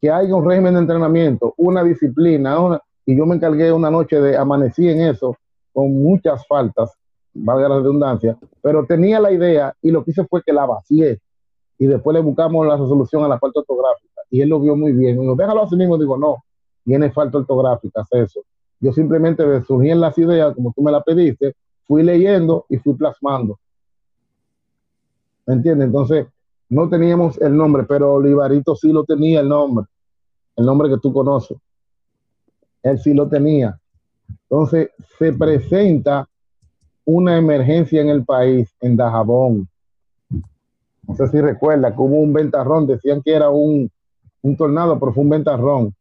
que 0.00 0.10
haya 0.10 0.34
un 0.34 0.48
régimen 0.48 0.74
de 0.74 0.80
entrenamiento, 0.80 1.54
una 1.56 1.82
disciplina, 1.82 2.80
y 3.04 3.16
yo 3.16 3.26
me 3.26 3.36
encargué 3.36 3.72
una 3.72 3.90
noche 3.90 4.20
de 4.20 4.36
amanecí 4.36 4.88
en 4.88 5.00
eso, 5.02 5.36
con 5.72 5.92
muchas 5.94 6.46
faltas, 6.46 6.92
valga 7.34 7.68
la 7.68 7.76
redundancia, 7.76 8.36
pero 8.62 8.84
tenía 8.84 9.20
la 9.20 9.32
idea 9.32 9.74
y 9.82 9.90
lo 9.90 10.04
que 10.04 10.10
hice 10.10 10.24
fue 10.26 10.42
que 10.42 10.52
la 10.52 10.66
vacié 10.66 11.20
y 11.78 11.86
después 11.86 12.14
le 12.14 12.20
buscamos 12.20 12.66
la 12.66 12.76
resolución 12.76 13.24
a 13.24 13.28
la 13.28 13.38
falta 13.38 13.60
ortográfica 13.60 14.08
y 14.30 14.40
él 14.40 14.48
lo 14.48 14.60
vio 14.60 14.76
muy 14.76 14.92
bien. 14.92 15.20
dijo, 15.20 15.34
déjalo 15.34 15.62
así 15.62 15.76
mismo. 15.76 15.96
Digo, 15.96 16.16
no, 16.16 16.44
tiene 16.84 17.10
falta 17.10 17.38
ortográfica, 17.38 18.04
eso. 18.10 18.40
Yo 18.80 18.92
simplemente 18.92 19.44
me 19.44 19.62
surgí 19.62 19.90
en 19.90 20.00
las 20.00 20.16
ideas, 20.18 20.54
como 20.54 20.72
tú 20.74 20.82
me 20.82 20.92
la 20.92 21.02
pediste, 21.02 21.54
fui 21.86 22.02
leyendo 22.02 22.66
y 22.68 22.76
fui 22.78 22.94
plasmando. 22.94 23.58
¿Me 25.46 25.54
entiendes? 25.54 25.86
Entonces, 25.86 26.26
no 26.68 26.88
teníamos 26.88 27.40
el 27.40 27.56
nombre, 27.56 27.84
pero 27.84 28.14
Olivarito 28.14 28.76
sí 28.76 28.92
lo 28.92 29.04
tenía 29.04 29.40
el 29.40 29.48
nombre, 29.48 29.86
el 30.56 30.66
nombre 30.66 30.88
que 30.88 30.98
tú 30.98 31.12
conoces. 31.12 31.56
Él 32.82 32.98
sí 32.98 33.14
lo 33.14 33.28
tenía. 33.28 33.78
Entonces, 34.50 34.90
se 35.18 35.32
presenta 35.32 36.28
una 37.04 37.38
emergencia 37.38 38.00
en 38.02 38.08
el 38.08 38.24
país, 38.24 38.68
en 38.80 38.96
Dajabón. 38.96 39.68
No 40.30 41.16
sé 41.16 41.28
si 41.28 41.40
recuerda 41.40 41.94
que 41.94 42.00
hubo 42.00 42.16
un 42.16 42.32
ventarrón, 42.32 42.86
decían 42.86 43.22
que 43.22 43.32
era 43.32 43.48
un, 43.48 43.90
un 44.42 44.56
tornado, 44.56 44.98
pero 45.00 45.12
fue 45.12 45.24
un 45.24 45.30
ventarrón. 45.30 45.94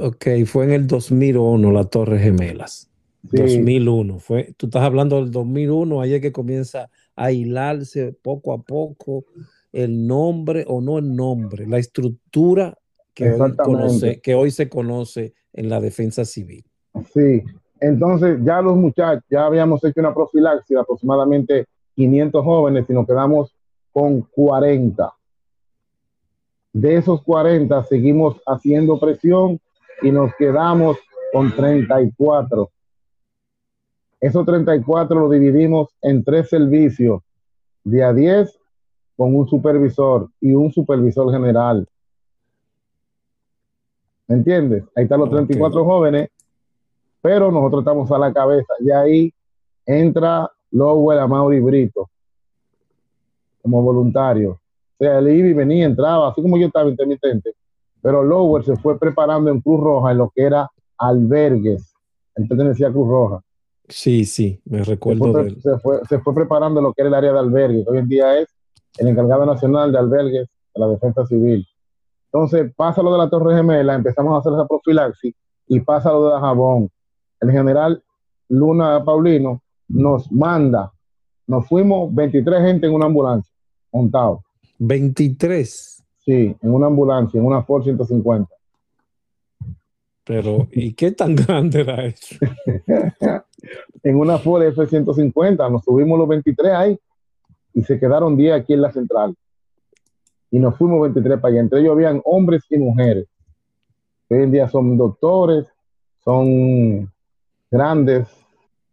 Ok, 0.00 0.26
fue 0.46 0.64
en 0.64 0.72
el 0.72 0.86
2001 0.86 1.70
la 1.70 1.84
Torre 1.84 2.18
Gemelas. 2.18 2.88
2001. 3.22 4.18
Fue, 4.20 4.54
tú 4.56 4.66
estás 4.66 4.82
hablando 4.82 5.16
del 5.16 5.30
2001, 5.30 6.00
ahí 6.00 6.14
es 6.14 6.22
que 6.22 6.32
comienza 6.32 6.88
a 7.14 7.30
hilarse 7.30 8.16
poco 8.22 8.52
a 8.52 8.62
poco 8.62 9.24
el 9.72 10.06
nombre 10.06 10.64
o 10.66 10.80
no 10.80 10.98
el 10.98 11.14
nombre, 11.14 11.66
la 11.66 11.78
estructura 11.78 12.76
que 13.14 13.32
hoy, 13.32 13.56
conoce, 13.56 14.20
que 14.20 14.34
hoy 14.34 14.50
se 14.50 14.68
conoce 14.68 15.34
en 15.52 15.68
la 15.68 15.80
defensa 15.80 16.24
civil. 16.24 16.64
Sí, 17.12 17.42
entonces 17.80 18.38
ya 18.44 18.60
los 18.60 18.76
muchachos, 18.76 19.24
ya 19.30 19.46
habíamos 19.46 19.82
hecho 19.84 20.00
una 20.00 20.14
profilaxis 20.14 20.74
de 20.74 20.80
aproximadamente 20.80 21.66
500 21.94 22.44
jóvenes 22.44 22.86
y 22.88 22.92
nos 22.92 23.06
quedamos 23.06 23.54
con 23.92 24.22
40. 24.22 25.12
De 26.72 26.96
esos 26.96 27.22
40 27.22 27.82
seguimos 27.84 28.40
haciendo 28.46 29.00
presión 29.00 29.60
y 30.02 30.10
nos 30.10 30.32
quedamos 30.36 30.96
con 31.32 31.54
34. 31.54 32.70
Esos 34.20 34.46
34 34.46 35.20
lo 35.20 35.28
dividimos 35.28 35.90
en 36.02 36.24
tres 36.24 36.48
servicios, 36.48 37.22
de 37.84 38.02
a 38.04 38.12
10 38.12 38.57
con 39.18 39.34
un 39.34 39.48
supervisor 39.48 40.30
y 40.40 40.52
un 40.52 40.72
supervisor 40.72 41.32
general. 41.32 41.84
¿Me 44.28 44.36
entiendes? 44.36 44.84
Ahí 44.94 45.02
están 45.02 45.18
los 45.18 45.28
34 45.28 45.84
jóvenes, 45.84 46.28
pero 47.20 47.50
nosotros 47.50 47.80
estamos 47.80 48.08
a 48.12 48.18
la 48.18 48.32
cabeza. 48.32 48.72
Y 48.78 48.92
ahí 48.92 49.34
entra 49.84 50.48
Lowell 50.70 51.26
Mauri 51.28 51.58
Brito 51.58 52.08
como 53.60 53.82
voluntario. 53.82 54.52
O 54.52 55.04
sea, 55.04 55.18
el 55.18 55.28
IBI 55.28 55.52
venía, 55.52 55.86
entraba, 55.86 56.28
así 56.28 56.40
como 56.40 56.56
yo 56.56 56.68
estaba 56.68 56.88
intermitente, 56.88 57.54
pero 58.00 58.22
Lower 58.22 58.64
se 58.64 58.76
fue 58.76 59.00
preparando 59.00 59.50
en 59.50 59.60
Cruz 59.60 59.80
Roja 59.80 60.12
en 60.12 60.18
lo 60.18 60.30
que 60.30 60.42
era 60.42 60.70
albergues. 60.96 61.92
Él 62.36 62.46
pertenecía 62.46 62.86
a 62.86 62.92
Cruz 62.92 63.08
Roja. 63.08 63.40
Sí, 63.88 64.24
sí, 64.24 64.60
me 64.64 64.84
recuerdo 64.84 65.32
se 65.32 65.32
fue, 65.32 65.60
Se 65.60 65.78
fue, 65.80 66.00
se 66.08 66.18
fue 66.20 66.34
preparando 66.34 66.80
lo 66.80 66.92
que 66.92 67.02
era 67.02 67.08
el 67.08 67.14
área 67.14 67.32
de 67.32 67.38
albergues. 67.40 67.88
Hoy 67.88 67.98
en 67.98 68.08
día 68.08 68.38
es 68.38 68.57
el 68.96 69.08
encargado 69.08 69.46
nacional 69.46 69.92
de 69.92 69.98
albergues 69.98 70.48
de 70.74 70.80
la 70.80 70.88
defensa 70.88 71.26
civil. 71.26 71.66
Entonces 72.32 72.72
pasa 72.76 73.02
lo 73.02 73.12
de 73.12 73.18
la 73.18 73.30
Torre 73.30 73.56
Gemela, 73.56 73.94
empezamos 73.94 74.34
a 74.34 74.38
hacer 74.38 74.52
esa 74.52 74.66
profilaxis 74.66 75.34
y 75.66 75.80
pasa 75.80 76.12
lo 76.12 76.28
de 76.28 76.40
Jabón. 76.40 76.90
El 77.40 77.50
general 77.50 78.02
Luna 78.48 79.04
Paulino 79.04 79.62
nos 79.88 80.30
manda, 80.32 80.92
nos 81.46 81.66
fuimos 81.66 82.14
23 82.14 82.62
gente 82.62 82.86
en 82.86 82.94
una 82.94 83.06
ambulancia, 83.06 83.52
montados 83.92 84.40
23. 84.78 86.04
Sí, 86.24 86.56
en 86.60 86.74
una 86.74 86.86
ambulancia, 86.86 87.38
en 87.38 87.46
una 87.46 87.62
Ford 87.62 87.84
150. 87.84 88.48
Pero, 90.24 90.68
¿y 90.72 90.92
qué 90.92 91.12
tan 91.12 91.34
grande 91.36 91.80
era 91.80 92.04
eso? 92.04 92.36
en 94.02 94.16
una 94.16 94.38
Ford 94.38 94.62
F-150, 94.62 95.70
nos 95.70 95.84
subimos 95.84 96.18
los 96.18 96.28
23 96.28 96.72
ahí 96.72 96.98
y 97.74 97.82
se 97.82 97.98
quedaron 97.98 98.36
10 98.36 98.60
aquí 98.60 98.74
en 98.74 98.82
la 98.82 98.92
central. 98.92 99.34
Y 100.50 100.58
nos 100.58 100.76
fuimos 100.76 101.02
23 101.02 101.40
para 101.40 101.52
allá. 101.52 101.60
Entre 101.60 101.80
ellos 101.80 101.92
habían 101.92 102.20
hombres 102.24 102.62
y 102.70 102.78
mujeres. 102.78 103.26
Hoy 104.30 104.42
en 104.42 104.50
día 104.50 104.68
son 104.68 104.96
doctores, 104.96 105.66
son 106.24 107.10
grandes 107.70 108.26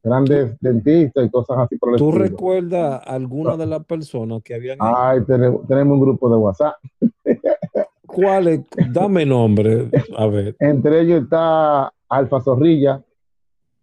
grandes 0.05 0.55
dentistas 0.61 1.25
y 1.25 1.29
cosas 1.31 1.57
así 1.57 1.77
por 1.77 1.93
el 1.93 1.97
¿Tú 1.97 2.11
recuerdas 2.11 3.01
alguna 3.05 3.57
de 3.57 3.65
las 3.65 3.83
personas 3.85 4.43
que 4.43 4.53
habían 4.53 4.77
Ay, 4.79 5.23
tenemos, 5.25 5.63
un 5.67 5.99
grupo 5.99 6.29
de 6.29 6.37
WhatsApp. 6.37 6.75
¿Cuáles? 8.05 8.61
Dame 8.91 9.25
nombre, 9.25 9.89
a 10.15 10.27
ver. 10.27 10.55
Entre 10.59 11.01
ellos 11.01 11.23
está 11.23 11.91
Alfa 12.07 12.39
Zorrilla, 12.39 13.03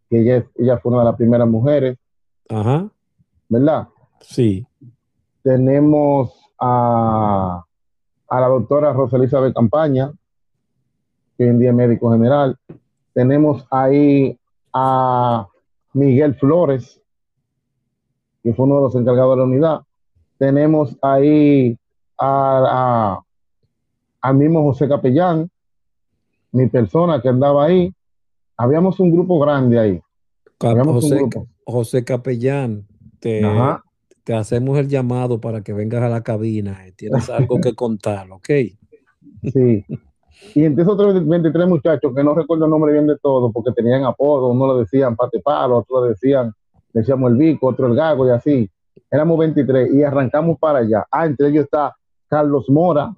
que 0.09 0.21
ella, 0.21 0.47
ella 0.55 0.79
fue 0.79 0.93
una 0.93 1.01
de 1.01 1.07
las 1.07 1.17
primeras 1.17 1.49
mujeres. 1.49 1.99
Ajá. 2.49 2.89
¿Verdad? 3.49 3.89
Sí. 4.21 4.65
Tenemos 5.43 6.33
a, 6.59 7.65
a 8.29 8.41
la 8.41 8.49
doctora 8.49 8.93
Rosa 8.93 9.17
Elizabeth 9.17 9.55
Campaña, 9.55 10.13
que 11.37 11.45
hoy 11.45 11.51
en 11.51 11.59
día 11.59 11.71
es 11.71 11.75
médico 11.75 12.13
general. 12.13 12.57
Tenemos 13.13 13.67
ahí 13.71 14.39
a 14.73 15.47
Miguel 15.93 16.35
Flores, 16.37 17.01
que 18.43 18.55
fue 18.55 18.65
uno 18.67 18.77
de 18.77 18.83
los 18.83 18.95
encargados 18.95 19.37
de 19.37 19.39
la 19.39 19.45
unidad. 19.45 19.81
Tenemos 20.39 20.97
ahí 21.03 21.79
a, 22.19 23.21
al 24.21 24.35
mismo 24.35 24.63
José 24.63 24.89
Capellán, 24.89 25.51
mi 26.53 26.69
persona 26.69 27.21
que 27.21 27.29
andaba 27.29 27.65
ahí. 27.65 27.93
Habíamos 28.57 29.01
un 29.01 29.11
grupo 29.11 29.39
grande 29.41 29.79
ahí. 29.79 30.01
José, 30.59 31.29
José 31.65 32.05
Capellán, 32.05 32.87
te, 33.19 33.43
te, 34.25 34.35
hacemos 34.35 34.79
el 34.79 34.89
llamado 34.89 35.41
para 35.41 35.63
que 35.63 35.73
vengas 35.73 36.03
a 36.03 36.09
la 36.09 36.23
cabina. 36.23 36.79
Tienes 36.97 37.29
algo 37.31 37.61
que 37.61 37.75
contar, 37.75 38.31
¿ok? 38.31 38.51
Sí. 39.53 39.85
Y 40.55 40.65
entre 40.65 40.83
esos 40.83 41.27
23 41.27 41.69
muchachos, 41.69 42.13
que 42.15 42.25
no 42.25 42.35
recuerdo 42.35 42.65
el 42.65 42.71
nombre 42.71 42.93
bien 42.93 43.07
de 43.07 43.17
todos, 43.19 43.53
porque 43.53 43.73
tenían 43.73 44.05
apodo, 44.05 44.49
uno 44.49 44.75
le 44.75 44.81
decían 44.81 45.15
Pate 45.17 45.41
Palo, 45.41 45.79
otro 45.79 46.05
le 46.05 46.11
decían, 46.11 46.53
decíamos 46.93 47.31
el 47.31 47.37
Bico, 47.37 47.69
otro 47.69 47.87
el 47.87 47.95
Gago 47.95 48.27
y 48.27 48.31
así. 48.31 48.71
Éramos 49.11 49.39
23 49.39 49.95
y 49.95 50.03
arrancamos 50.03 50.59
para 50.59 50.81
allá. 50.81 51.07
Ah, 51.11 51.27
entre 51.27 51.49
ellos 51.49 51.65
está 51.65 51.95
Carlos 52.29 52.69
Mora. 52.69 53.15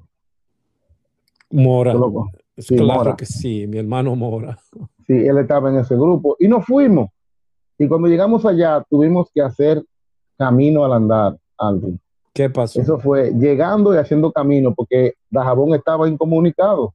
Mora. 1.51 1.95
Sí, 2.59 2.77
claro 2.77 3.17
que 3.17 3.27
sí, 3.27 3.67
mi 3.67 3.79
hermano 3.79 4.15
Mora. 4.17 4.59
Sí, 5.07 5.13
él 5.13 5.39
estaba 5.39 5.71
en 5.71 5.79
ese 5.79 5.95
grupo 5.95 6.37
y 6.39 6.49
nos 6.49 6.65
fuimos. 6.65 7.11
Y 7.79 7.89
cuando 7.89 8.09
llegamos 8.09 8.45
allá, 8.45 8.85
tuvimos 8.89 9.31
que 9.33 9.41
hacer 9.41 9.85
camino 10.37 10.85
al 10.85 10.93
andar, 10.93 11.37
Alvin. 11.59 12.01
¿Qué 12.33 12.51
pasó? 12.51 12.81
Eso 12.81 12.99
fue 12.99 13.33
llegando 13.33 13.95
y 13.95 13.99
haciendo 13.99 14.33
camino, 14.33 14.75
porque 14.75 15.15
Dajabón 15.31 15.75
estaba 15.75 16.09
incomunicado 16.09 16.93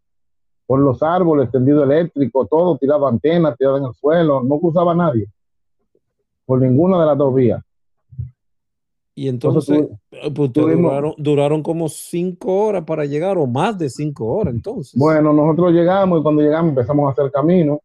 por 0.65 0.79
los 0.79 1.01
árboles, 1.01 1.49
tendido 1.49 1.83
eléctrico, 1.83 2.45
todo, 2.45 2.77
tiraba 2.77 3.09
antenas, 3.09 3.57
tiraba 3.57 3.77
en 3.77 3.85
el 3.85 3.93
suelo, 3.93 4.43
no 4.43 4.59
cruzaba 4.59 4.93
nadie 4.93 5.27
por 6.45 6.59
ninguna 6.59 6.99
de 6.99 7.05
las 7.05 7.17
dos 7.17 7.33
vías. 7.33 7.63
Y 9.15 9.27
entonces, 9.27 9.87
pues, 10.33 10.51
duraron, 11.17 11.61
como 11.61 11.89
cinco 11.89 12.65
horas 12.65 12.85
para 12.85 13.05
llegar, 13.05 13.37
o 13.37 13.45
más 13.45 13.77
de 13.77 13.89
cinco 13.89 14.27
horas 14.27 14.53
entonces. 14.55 14.97
Bueno, 14.97 15.33
nosotros 15.33 15.73
llegamos 15.73 16.19
y 16.19 16.23
cuando 16.23 16.41
llegamos 16.41 16.69
empezamos 16.69 17.07
a 17.07 17.11
hacer 17.11 17.31
camino 17.31 17.81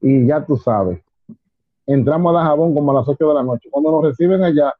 y 0.00 0.26
ya 0.26 0.44
tú 0.44 0.56
sabes, 0.56 1.00
entramos 1.88 2.34
a 2.34 2.38
Dajabón 2.38 2.74
como 2.74 2.90
a 2.92 2.94
las 2.94 3.08
8 3.08 3.28
de 3.28 3.34
la 3.34 3.42
noche. 3.42 3.68
Cuando 3.70 3.90
nos 3.90 4.04
reciben 4.04 4.42
allá, 4.42 4.72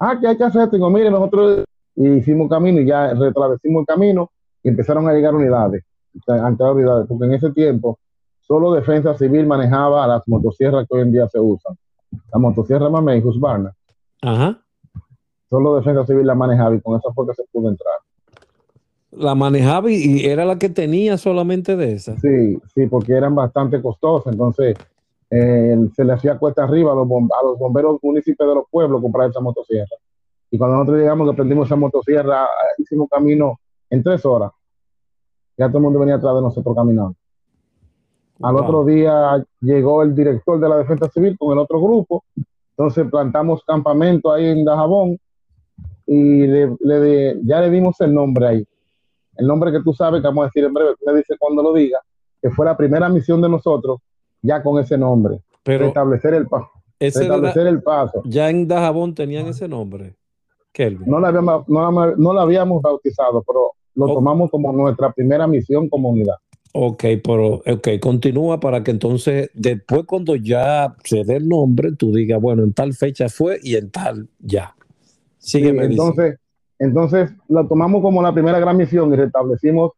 ah, 0.00 0.18
¿qué 0.20 0.28
hay 0.28 0.36
que 0.36 0.44
hacer? 0.44 0.68
Digo, 0.70 0.90
mire, 0.90 1.10
nosotros 1.10 1.64
hicimos 1.94 2.48
camino 2.48 2.80
y 2.80 2.86
ya 2.86 3.14
retravestimos 3.14 3.80
el 3.82 3.86
camino 3.86 4.30
y 4.62 4.68
empezaron 4.68 5.08
a 5.08 5.12
llegar 5.12 5.34
unidades, 5.34 5.84
a 6.26 6.48
entrar 6.48 6.72
unidades, 6.72 7.06
porque 7.08 7.24
en 7.24 7.34
ese 7.34 7.50
tiempo 7.52 7.98
solo 8.40 8.72
Defensa 8.72 9.16
Civil 9.16 9.46
manejaba 9.46 10.06
las 10.06 10.26
motosierras 10.26 10.86
que 10.88 10.96
hoy 10.96 11.02
en 11.02 11.12
día 11.12 11.28
se 11.28 11.38
usan. 11.38 11.76
La 12.32 12.38
motosierra 12.40 12.90
Mamey 12.90 13.20
y 13.20 13.24
Husbarna. 13.24 13.72
Ajá. 14.22 14.58
Solo 15.48 15.76
Defensa 15.76 16.04
Civil 16.04 16.26
la 16.26 16.34
manejaba 16.34 16.74
y 16.74 16.80
con 16.80 16.98
esa 16.98 17.12
fue 17.12 17.26
que 17.28 17.34
se 17.34 17.44
pudo 17.52 17.70
entrar. 17.70 17.94
La 19.12 19.36
manejaba 19.36 19.90
y 19.90 20.24
era 20.24 20.44
la 20.44 20.58
que 20.58 20.68
tenía 20.68 21.16
solamente 21.16 21.76
de 21.76 21.92
esa. 21.92 22.16
Sí, 22.18 22.58
sí, 22.74 22.86
porque 22.86 23.12
eran 23.12 23.34
bastante 23.34 23.80
costosas. 23.80 24.32
Entonces, 24.32 24.76
eh, 25.30 25.76
se 25.94 26.04
le 26.04 26.12
hacía 26.12 26.38
cuesta 26.38 26.64
arriba 26.64 26.92
a 26.92 26.94
los, 26.96 27.06
bomberos 27.06 27.98
municipios 28.02 28.48
de 28.48 28.54
los 28.54 28.64
pueblos 28.68 29.00
comprar 29.00 29.30
esa 29.30 29.40
motosierra. 29.40 29.96
Y 30.50 30.58
cuando 30.58 30.78
nosotros 30.78 30.98
llegamos, 30.98 31.30
que 31.30 31.36
prendimos 31.36 31.68
esa 31.68 31.76
motosierra, 31.76 32.48
hicimos 32.78 33.08
camino 33.08 33.60
en 33.88 34.02
tres 34.02 34.24
horas. 34.26 34.50
Ya 35.56 35.68
todo 35.68 35.78
el 35.78 35.84
mundo 35.84 36.00
venía 36.00 36.16
atrás 36.16 36.34
de 36.34 36.42
nosotros 36.42 36.74
caminando. 36.74 37.14
Al 38.42 38.56
otro 38.56 38.84
día 38.84 39.44
llegó 39.60 40.02
el 40.02 40.14
director 40.14 40.58
de 40.58 40.68
la 40.68 40.78
Defensa 40.78 41.08
Civil 41.10 41.36
con 41.38 41.52
el 41.52 41.58
otro 41.58 41.80
grupo. 41.80 42.24
Entonces 42.70 43.06
plantamos 43.10 43.62
campamento 43.64 44.32
ahí 44.32 44.46
en 44.46 44.64
Dajabón 44.64 45.18
y 46.06 46.48
ya 47.46 47.60
le 47.60 47.70
dimos 47.70 48.00
el 48.00 48.12
nombre 48.12 48.46
ahí. 48.46 48.66
El 49.36 49.46
nombre 49.46 49.70
que 49.70 49.82
tú 49.82 49.92
sabes, 49.92 50.22
que 50.22 50.26
vamos 50.26 50.42
a 50.42 50.46
decir 50.46 50.64
en 50.64 50.72
breve, 50.72 50.94
tú 50.98 51.04
me 51.06 51.18
dice 51.18 51.36
cuando 51.38 51.62
lo 51.62 51.72
diga, 51.72 52.00
que 52.42 52.50
fue 52.50 52.66
la 52.66 52.76
primera 52.76 53.08
misión 53.08 53.40
de 53.40 53.48
nosotros 53.48 54.00
ya 54.42 54.62
con 54.62 54.82
ese 54.82 54.96
nombre. 54.98 55.40
Pero 55.62 55.86
establecer 55.86 56.34
el 56.34 56.46
paso. 56.46 56.70
Establecer 56.98 57.66
el 57.66 57.82
paso. 57.82 58.22
Ya 58.24 58.50
en 58.50 58.68
Dajabón 58.68 59.14
tenían 59.14 59.46
ese 59.46 59.68
nombre. 59.68 60.16
No 61.04 61.20
la, 61.20 61.28
habíamos, 61.28 61.68
no, 61.68 62.32
la 62.32 62.42
habíamos 62.42 62.80
bautizado, 62.80 63.42
pero 63.46 63.72
lo 63.94 64.14
tomamos 64.14 64.50
como 64.50 64.72
nuestra 64.72 65.12
primera 65.12 65.46
misión 65.46 65.88
comunidad. 65.88 66.36
Ok, 66.72 67.04
pero 67.24 67.54
ok, 67.66 67.88
continúa 68.00 68.60
para 68.60 68.82
que 68.84 68.92
entonces 68.92 69.50
después 69.52 70.04
cuando 70.06 70.36
ya 70.36 70.94
se 71.02 71.24
dé 71.24 71.36
el 71.36 71.48
nombre, 71.48 71.92
tú 71.96 72.14
digas, 72.14 72.40
bueno, 72.40 72.62
en 72.62 72.72
tal 72.72 72.94
fecha 72.94 73.28
fue 73.28 73.58
y 73.62 73.74
en 73.74 73.90
tal 73.90 74.28
ya. 74.38 74.74
Sígueme. 75.38 75.86
entonces, 75.86 76.38
entonces 76.78 77.32
lo 77.48 77.66
tomamos 77.66 78.00
como 78.00 78.22
la 78.22 78.32
primera 78.32 78.60
gran 78.60 78.76
misión 78.76 79.12
y 79.12 79.16
restablecimos 79.16 79.92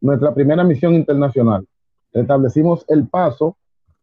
nuestra 0.00 0.32
primera 0.32 0.62
misión 0.62 0.94
internacional 0.94 1.66
establecimos 2.12 2.84
el 2.88 3.06
paso 3.08 3.56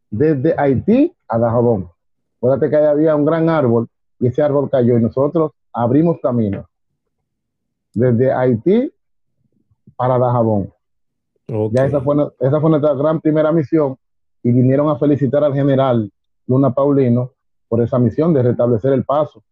desde 0.10 0.56
Haití 0.58 1.14
a 1.28 1.38
Dajabón. 1.38 1.90
Acuérdate 2.38 2.70
que 2.70 2.76
ahí 2.78 2.86
había 2.86 3.16
un 3.16 3.26
gran 3.26 3.50
árbol 3.50 3.88
y 4.20 4.28
ese 4.28 4.42
árbol 4.42 4.70
cayó 4.70 4.98
y 4.98 5.02
nosotros 5.02 5.52
abrimos 5.74 6.20
camino 6.22 6.68
desde 7.94 8.32
Haití 8.32 8.92
para 9.96 10.18
Dajabón. 10.18 10.74
Ya 11.72 11.86
esa 11.86 12.02
fue, 12.02 12.16
esa 12.40 12.60
fue 12.60 12.70
nuestra 12.70 12.94
gran 12.94 13.22
primera 13.22 13.52
misión 13.52 13.98
y 14.44 14.52
vinieron 14.52 14.90
a 14.90 14.98
felicitar 14.98 15.44
al 15.44 15.54
general 15.54 16.12
Luna 16.46 16.74
Paulino 16.74 17.32
por 17.68 17.82
esa 17.82 17.98
misión 18.00 18.34
de 18.34 18.44
restablecer 18.44 18.94
el 18.94 19.04
paso. 19.04 19.44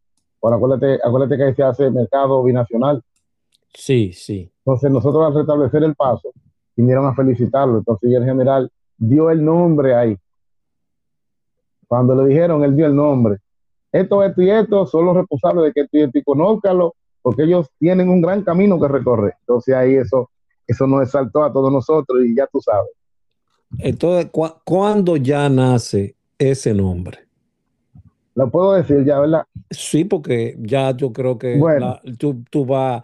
Ahora 0.42 0.58
acuérdate, 0.58 1.00
acuérdate 1.04 1.38
que 1.38 1.44
ahí 1.44 1.56
se 1.56 1.64
hace 1.64 1.90
mercado 1.90 2.44
binacional. 2.44 3.02
Sí, 3.74 4.14
sí. 4.14 4.52
Entonces 4.60 4.92
nosotros 4.92 5.26
al 5.26 5.34
restablecer 5.34 5.84
el 5.84 5.96
paso, 5.96 6.32
vinieron 6.76 7.06
a 7.06 7.16
felicitarlo. 7.16 7.80
Entonces 7.80 8.14
el 8.14 8.26
general 8.26 8.72
dio 8.98 9.30
el 9.30 9.44
nombre 9.44 9.96
ahí. 9.96 10.18
Cuando 11.88 12.16
le 12.16 12.30
dijeron, 12.30 12.64
él 12.64 12.76
dio 12.76 12.86
el 12.86 12.96
nombre. 12.96 13.38
Esto, 13.92 14.24
esto 14.24 14.42
y 14.42 14.50
esto 14.50 14.86
son 14.86 15.06
los 15.06 15.16
responsables 15.16 15.66
de 15.66 15.74
que 15.74 15.84
tú 15.88 15.98
y 15.98 16.02
esto 16.02 16.18
y 16.18 16.24
conózcalo, 16.24 16.96
porque 17.22 17.44
ellos 17.44 17.70
tienen 17.80 18.10
un 18.10 18.22
gran 18.22 18.44
camino 18.44 18.80
que 18.80 18.88
recorrer. 18.88 19.36
Entonces 19.42 19.74
ahí 19.74 19.96
eso, 19.96 20.30
eso 20.68 20.88
nos 20.88 21.04
exaltó 21.04 21.44
a 21.44 21.54
todos 21.54 21.72
nosotros 21.72 22.26
y 22.26 22.36
ya 22.36 22.48
tú 22.48 22.60
sabes. 22.60 22.92
Entonces, 23.80 24.30
¿cuándo 24.64 25.18
ya 25.18 25.50
nace 25.50 26.16
ese 26.38 26.74
nombre? 26.74 27.20
Lo 28.36 28.50
puedo 28.50 28.74
decir 28.74 29.06
ya, 29.06 29.20
¿verdad? 29.20 29.44
Sí, 29.72 30.04
porque 30.04 30.58
ya 30.60 30.92
yo 30.92 31.14
creo 31.14 31.38
que 31.38 31.62
tú, 32.18 32.44
tú 32.50 32.66
vas 32.66 33.04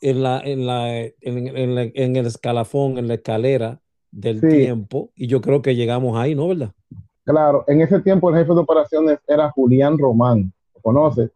en, 0.00 0.22
la, 0.22 0.40
en, 0.40 0.66
la, 0.66 0.98
en, 0.98 2.16
el 2.16 2.26
escalafón, 2.26 2.98
en 2.98 3.08
la 3.08 3.14
escalera 3.14 3.80
del 4.10 4.40
tiempo, 4.40 5.10
y 5.14 5.26
yo 5.26 5.40
creo 5.40 5.62
que 5.62 5.76
llegamos 5.76 6.16
ahí, 6.16 6.34
¿no? 6.34 6.48
¿Verdad? 6.48 6.72
Claro, 7.24 7.64
en 7.68 7.80
ese 7.80 8.00
tiempo 8.00 8.30
el 8.30 8.36
jefe 8.36 8.52
de 8.52 8.60
operaciones 8.60 9.18
era 9.28 9.50
Julián 9.50 9.98
Román, 9.98 10.52
¿lo 10.74 10.80
conoces? 10.80 11.30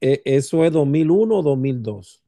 E, 0.00 0.22
¿Eso 0.24 0.64
es 0.64 0.72
2001 0.72 1.34
o 1.34 1.42
2002? 1.42 2.22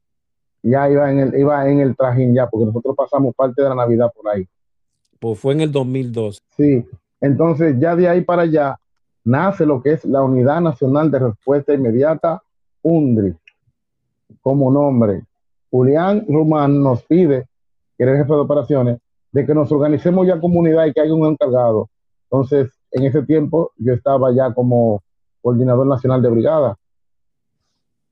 Ya 0.62 0.90
iba 0.90 1.10
en, 1.10 1.20
el, 1.20 1.38
iba 1.38 1.70
en 1.70 1.80
el 1.80 1.96
trajín 1.96 2.34
ya, 2.34 2.48
porque 2.48 2.66
nosotros 2.66 2.96
pasamos 2.96 3.34
parte 3.34 3.62
de 3.62 3.68
la 3.68 3.74
Navidad 3.74 4.10
por 4.14 4.32
ahí. 4.32 4.46
Pues 5.20 5.38
fue 5.38 5.54
en 5.54 5.60
el 5.60 5.72
2002. 5.72 6.42
Sí, 6.56 6.84
entonces 7.20 7.76
ya 7.78 7.94
de 7.94 8.08
ahí 8.08 8.22
para 8.22 8.42
allá 8.42 8.78
nace 9.24 9.66
lo 9.66 9.82
que 9.82 9.92
es 9.92 10.04
la 10.04 10.22
Unidad 10.22 10.60
Nacional 10.60 11.10
de 11.10 11.18
Respuesta 11.18 11.74
Inmediata, 11.74 12.42
UNDRI, 12.82 13.34
como 14.40 14.70
nombre. 14.70 15.22
Julián 15.70 16.24
Román 16.28 16.82
nos 16.82 17.02
pide, 17.04 17.46
que 17.96 18.04
era 18.04 18.12
el 18.12 18.18
jefe 18.18 18.32
de 18.32 18.40
operaciones, 18.40 18.98
de 19.32 19.46
que 19.46 19.54
nos 19.54 19.70
organicemos 19.70 20.26
ya 20.26 20.40
comunidad 20.40 20.86
y 20.86 20.92
que 20.92 21.00
haya 21.00 21.14
un 21.14 21.26
encargado. 21.26 21.88
Entonces, 22.30 22.70
en 22.90 23.04
ese 23.04 23.22
tiempo 23.22 23.72
yo 23.76 23.92
estaba 23.92 24.32
ya 24.32 24.52
como 24.52 25.02
coordinador 25.42 25.86
nacional 25.86 26.22
de 26.22 26.30
brigada. 26.30 26.76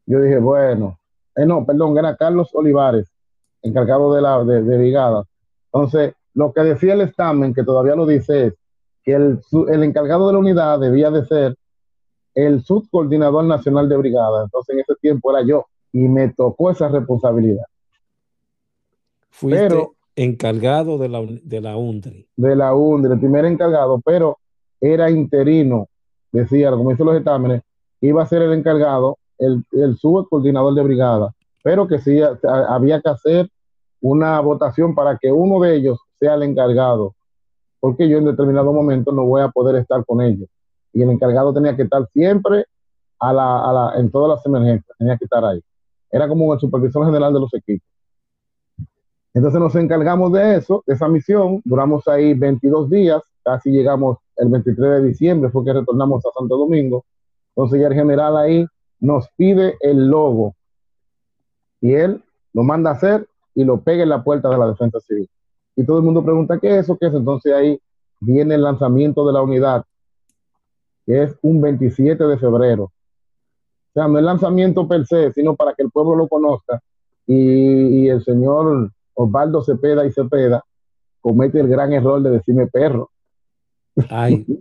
Yo 0.06 0.20
dije, 0.20 0.38
bueno, 0.38 0.98
eh, 1.34 1.46
no, 1.46 1.64
perdón, 1.64 1.96
era 1.98 2.16
Carlos 2.16 2.50
Olivares, 2.52 3.10
encargado 3.62 4.14
de 4.14 4.22
la 4.22 4.44
de, 4.44 4.60
brigada. 4.60 5.24
Entonces, 5.72 6.14
lo 6.34 6.52
que 6.52 6.60
decía 6.62 6.94
el 6.94 7.00
estamen, 7.00 7.54
que 7.54 7.64
todavía 7.64 7.94
lo 7.94 8.06
dice, 8.06 8.46
es 8.46 8.54
que 9.02 9.14
el, 9.14 9.40
el 9.68 9.82
encargado 9.82 10.26
de 10.26 10.34
la 10.34 10.38
unidad 10.38 10.78
debía 10.78 11.10
de 11.10 11.24
ser 11.24 11.56
el 12.34 12.62
subcoordinador 12.62 13.44
nacional 13.44 13.88
de 13.88 13.96
brigada. 13.96 14.44
Entonces, 14.44 14.74
en 14.74 14.80
ese 14.80 14.94
tiempo 15.00 15.30
era 15.30 15.46
yo 15.46 15.66
y 15.96 16.08
me 16.08 16.28
tocó 16.28 16.70
esa 16.70 16.88
responsabilidad. 16.88 17.64
Fuiste 19.30 19.88
encargado 20.14 20.98
de 20.98 21.08
la, 21.08 21.22
de 21.22 21.60
la 21.62 21.78
UNDRI. 21.78 22.28
De 22.36 22.54
la 22.54 22.74
UNDRI, 22.74 23.14
el 23.14 23.18
primer 23.18 23.46
encargado, 23.46 23.98
pero 24.04 24.36
era 24.78 25.10
interino, 25.10 25.88
decía, 26.30 26.70
como 26.72 26.92
hizo 26.92 27.02
los 27.02 27.16
exámenes, 27.16 27.62
iba 28.02 28.22
a 28.22 28.26
ser 28.26 28.42
el 28.42 28.52
encargado, 28.52 29.16
el, 29.38 29.64
el 29.72 29.96
subcoordinador 29.96 30.74
de 30.74 30.82
brigada, 30.82 31.32
pero 31.62 31.88
que 31.88 31.98
sí 31.98 32.20
había 32.68 33.00
que 33.00 33.08
hacer 33.08 33.48
una 34.02 34.38
votación 34.40 34.94
para 34.94 35.16
que 35.16 35.32
uno 35.32 35.60
de 35.60 35.76
ellos 35.76 35.98
sea 36.18 36.34
el 36.34 36.42
encargado, 36.42 37.14
porque 37.80 38.06
yo 38.06 38.18
en 38.18 38.26
determinado 38.26 38.70
momento 38.70 39.12
no 39.12 39.24
voy 39.24 39.40
a 39.40 39.48
poder 39.48 39.76
estar 39.76 40.04
con 40.04 40.20
ellos. 40.20 40.50
Y 40.92 41.00
el 41.00 41.08
encargado 41.08 41.54
tenía 41.54 41.74
que 41.74 41.84
estar 41.84 42.06
siempre 42.12 42.66
a 43.18 43.32
la, 43.32 43.64
a 43.64 43.72
la, 43.72 43.98
en 43.98 44.10
todas 44.10 44.36
las 44.36 44.44
emergencias, 44.44 44.94
tenía 44.98 45.16
que 45.16 45.24
estar 45.24 45.42
ahí 45.42 45.62
era 46.16 46.28
como 46.28 46.52
el 46.54 46.60
supervisor 46.60 47.04
general 47.04 47.32
de 47.32 47.40
los 47.40 47.52
equipos. 47.54 47.86
Entonces 49.34 49.60
nos 49.60 49.74
encargamos 49.74 50.32
de 50.32 50.56
eso, 50.56 50.82
de 50.86 50.94
esa 50.94 51.08
misión, 51.08 51.60
duramos 51.64 52.08
ahí 52.08 52.32
22 52.32 52.88
días, 52.88 53.22
casi 53.44 53.70
llegamos 53.70 54.16
el 54.36 54.48
23 54.48 55.02
de 55.02 55.08
diciembre, 55.08 55.50
fue 55.50 55.62
que 55.62 55.74
retornamos 55.74 56.24
a 56.24 56.30
Santo 56.38 56.56
Domingo. 56.56 57.04
Entonces 57.54 57.80
ya 57.80 57.88
el 57.88 57.94
general 57.94 58.36
ahí 58.38 58.66
nos 58.98 59.28
pide 59.36 59.76
el 59.80 60.08
logo 60.08 60.54
y 61.82 61.92
él 61.92 62.22
lo 62.54 62.62
manda 62.62 62.90
a 62.90 62.94
hacer 62.94 63.28
y 63.54 63.64
lo 63.64 63.82
pega 63.82 64.04
en 64.04 64.08
la 64.08 64.24
puerta 64.24 64.48
de 64.48 64.56
la 64.56 64.68
defensa 64.68 65.00
civil. 65.00 65.28
Y 65.76 65.84
todo 65.84 65.98
el 65.98 66.04
mundo 66.04 66.24
pregunta 66.24 66.58
qué 66.58 66.70
es 66.70 66.84
eso, 66.84 66.96
qué 66.96 67.08
es. 67.08 67.14
Entonces 67.14 67.52
ahí 67.52 67.78
viene 68.20 68.54
el 68.54 68.62
lanzamiento 68.62 69.26
de 69.26 69.34
la 69.34 69.42
unidad, 69.42 69.84
que 71.04 71.24
es 71.24 71.36
un 71.42 71.60
27 71.60 72.24
de 72.24 72.38
febrero 72.38 72.90
sea, 74.00 74.08
no 74.08 74.18
el 74.18 74.24
lanzamiento 74.24 74.86
per 74.86 75.06
se, 75.06 75.32
sino 75.32 75.56
para 75.56 75.74
que 75.74 75.82
el 75.82 75.90
pueblo 75.90 76.16
lo 76.16 76.28
conozca. 76.28 76.80
Y, 77.26 78.04
y 78.04 78.08
el 78.08 78.22
señor 78.22 78.90
Osvaldo 79.14 79.62
Cepeda 79.62 80.06
y 80.06 80.12
Cepeda 80.12 80.62
comete 81.20 81.58
el 81.58 81.68
gran 81.68 81.92
error 81.92 82.22
de 82.22 82.30
decirme 82.30 82.66
perro. 82.66 83.10
Ay. 84.10 84.46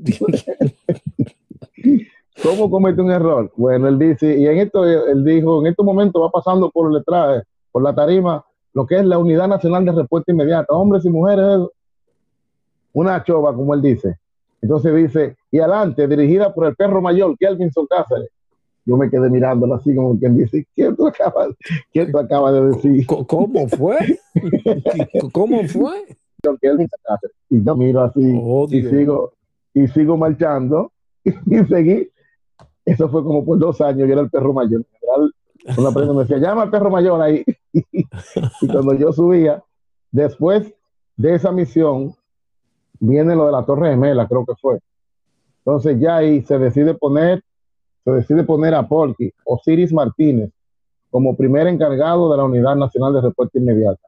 ¿Cómo 2.44 2.70
comete 2.70 3.02
un 3.02 3.12
error? 3.12 3.52
Bueno, 3.56 3.88
él 3.88 3.98
dice, 3.98 4.38
y 4.38 4.45
en 4.48 4.57
esto, 4.57 4.84
él 4.86 5.24
dijo, 5.24 5.62
en 5.62 5.68
estos 5.68 5.86
momentos 5.86 6.22
va 6.22 6.30
pasando 6.30 6.70
por, 6.72 6.91
letra, 6.91 7.44
por 7.72 7.84
la 7.84 7.94
tarima 7.94 8.44
lo 8.74 8.86
que 8.86 8.98
es 8.98 9.06
la 9.06 9.18
Unidad 9.18 9.48
Nacional 9.48 9.86
de 9.86 9.94
Respuesta 9.94 10.34
Inmediata, 10.34 10.74
hombres 10.74 11.06
y 11.06 11.10
mujeres, 11.10 11.62
una 12.91 13.24
chova, 13.24 13.56
como 13.56 13.74
él 13.74 13.82
dice. 13.82 14.18
Entonces 14.62 14.94
dice, 14.94 15.38
y 15.49 15.60
adelante, 15.60 16.07
dirigida 16.07 16.53
por 16.53 16.68
el 16.68 16.76
perro 16.76 17.02
mayor, 17.02 17.38
Kelvinson 17.38 17.88
Cáceres. 17.88 18.30
Yo 18.86 18.98
me 18.98 19.10
quedé 19.10 19.30
mirándolo 19.30 19.76
así 19.76 19.95
como 19.95 20.18
quien 20.20 20.38
dice, 20.38 20.66
¿quién 20.76 20.95
tú 20.95 21.07
acabas, 21.07 21.49
¿quién 21.91 22.12
tú 22.12 22.20
acabas 22.20 22.53
de 22.53 22.62
decir? 22.68 23.07
¿Cómo 23.07 23.68
fue? 23.68 24.20
¿Cómo 25.32 25.64
fue? 25.68 26.06
Y 27.49 27.64
yo 27.64 27.76
miro 27.76 28.02
así 28.02 28.40
Oh, 28.44 28.68
y 28.70 28.84
sigo, 28.84 29.34
y 29.74 29.88
sigo 29.88 30.18
marchando 30.18 30.91
y 31.24 31.57
seguí. 31.66 32.10
Eso 32.86 33.10
fue 33.10 33.24
como 33.24 33.44
por 33.44 33.57
dos 33.57 33.82
años, 33.82 34.07
yo 34.07 34.14
era 34.14 34.22
el 34.22 34.30
perro 34.30 34.53
mayor. 34.53 34.86
Una 35.78 35.91
persona 35.91 36.14
me 36.14 36.22
decía, 36.22 36.38
llama 36.38 36.64
al 36.64 36.70
perro 36.70 36.91
mayor 36.91 37.20
ahí. 37.22 37.44
y 37.74 38.68
cuando 38.68 38.94
yo 38.94 39.12
subía, 39.12 39.64
después 40.12 40.72
de 41.18 41.34
esa 41.34 41.52
misión, 41.52 42.14
viene 42.99 43.36
lo 43.36 43.48
de 43.48 43.52
la 43.52 43.66
Torre 43.66 43.90
Gemela, 43.90 44.28
creo 44.28 44.45
que 44.45 44.53
fue. 44.56 44.80
Entonces 45.60 45.99
ya 45.99 46.18
ahí 46.18 46.44
se 46.44 46.60
decide 46.60 46.94
poner, 46.94 47.44
se 48.06 48.11
decide 48.11 48.44
poner 48.45 48.73
a 48.76 48.88
Porky, 48.88 49.32
Osiris 49.44 49.91
Martínez, 49.91 50.52
como 51.10 51.36
primer 51.36 51.68
encargado 51.68 52.32
de 52.32 52.38
la 52.38 52.44
Unidad 52.45 52.76
Nacional 52.77 53.14
de 53.14 53.22
Respuesta 53.22 53.57
Inmediata. 53.57 53.99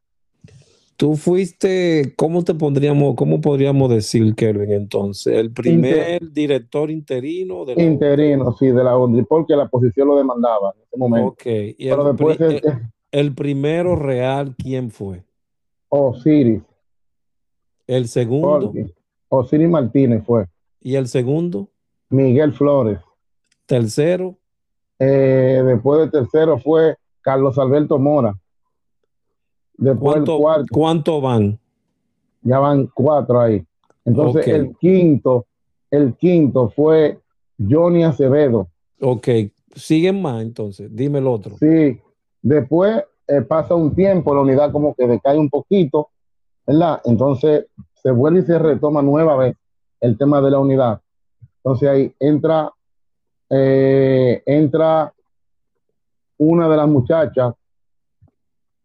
Tú 0.96 1.16
fuiste, 1.16 2.14
¿cómo 2.16 2.44
te 2.44 2.56
pondríamos, 2.56 3.16
cómo 3.16 3.40
podríamos 3.42 3.90
decir, 3.90 4.34
Kelvin, 4.34 4.72
entonces? 4.72 5.36
El 5.36 5.52
primer 5.52 6.32
director 6.32 6.90
interino 6.90 7.66
de 7.66 7.76
la 7.76 7.84
Interino, 7.84 8.52
sí, 8.58 8.68
de 8.68 8.84
la 8.84 8.98
ONDRI, 8.98 9.24
porque 9.26 9.56
la 9.56 9.68
posición 9.68 10.08
lo 10.08 10.18
demandaba 10.18 10.74
en 10.76 10.82
ese 10.84 10.98
momento. 10.98 11.28
Ok. 11.30 11.46
Y 11.78 11.90
Pero 11.90 12.02
el, 12.10 12.16
después 12.18 12.40
es- 12.42 12.64
el- 12.64 12.72
el 13.12 13.34
primero 13.36 13.96
real, 13.96 14.56
¿quién 14.58 14.90
fue? 14.90 15.24
Osiris, 15.90 16.62
El 17.86 18.08
segundo. 18.08 18.74
Osiris 19.30 19.70
Martínez 19.70 20.24
fue, 20.26 20.46
Y 20.82 20.96
el 20.96 21.08
segundo. 21.08 21.70
Miguel 22.10 22.54
Flores. 22.54 23.00
Tercero. 23.68 24.36
Eh, 24.98 25.62
después 25.64 26.00
del 26.00 26.12
tercero 26.12 26.58
fue 26.58 26.96
Carlos 27.22 27.58
Alberto 27.60 28.00
Mora. 28.00 28.34
Después 29.78 30.16
el 30.16 30.24
¿Cuánto, 30.24 30.38
cuarto, 30.40 30.66
cuánto 30.72 31.22
van? 31.22 31.60
ya 32.42 32.60
van 32.60 32.90
cuatro 32.96 33.40
ahí. 33.42 33.64
Entonces 34.06 34.48
el 34.48 34.76
quinto, 34.78 35.46
el 35.92 36.16
quinto 36.16 36.70
fue 36.70 37.20
Johnny 37.60 38.04
Acevedo. 38.04 38.70
Ok. 39.02 39.28
Siguen 39.76 40.22
más, 40.22 40.42
entonces. 40.42 40.90
Dime 40.96 41.20
el 41.20 41.28
otro. 41.28 41.58
Sí, 41.60 42.00
después 42.42 43.04
eh, 43.28 43.42
pasa 43.42 43.76
un 43.76 43.94
tiempo, 43.94 44.34
la 44.34 44.42
unidad 44.42 44.72
como 44.72 44.96
que 44.96 45.06
decae 45.06 45.38
un 45.38 45.50
poquito, 45.50 46.10
¿verdad? 46.66 47.02
Entonces 47.06 47.68
se 47.94 48.12
vuelve 48.12 48.40
y 48.40 48.44
se 48.44 48.58
retoma 48.58 49.02
nueva 49.02 49.36
vez 49.36 49.56
el 50.00 50.18
tema 50.18 50.42
de 50.42 50.52
la 50.52 50.60
unidad. 50.60 51.02
Entonces 51.58 51.90
ahí 51.90 52.16
entra, 52.20 52.72
eh, 53.50 54.42
entra 54.46 55.14
una 56.38 56.70
de 56.70 56.78
las 56.78 56.88
muchachas, 56.88 57.54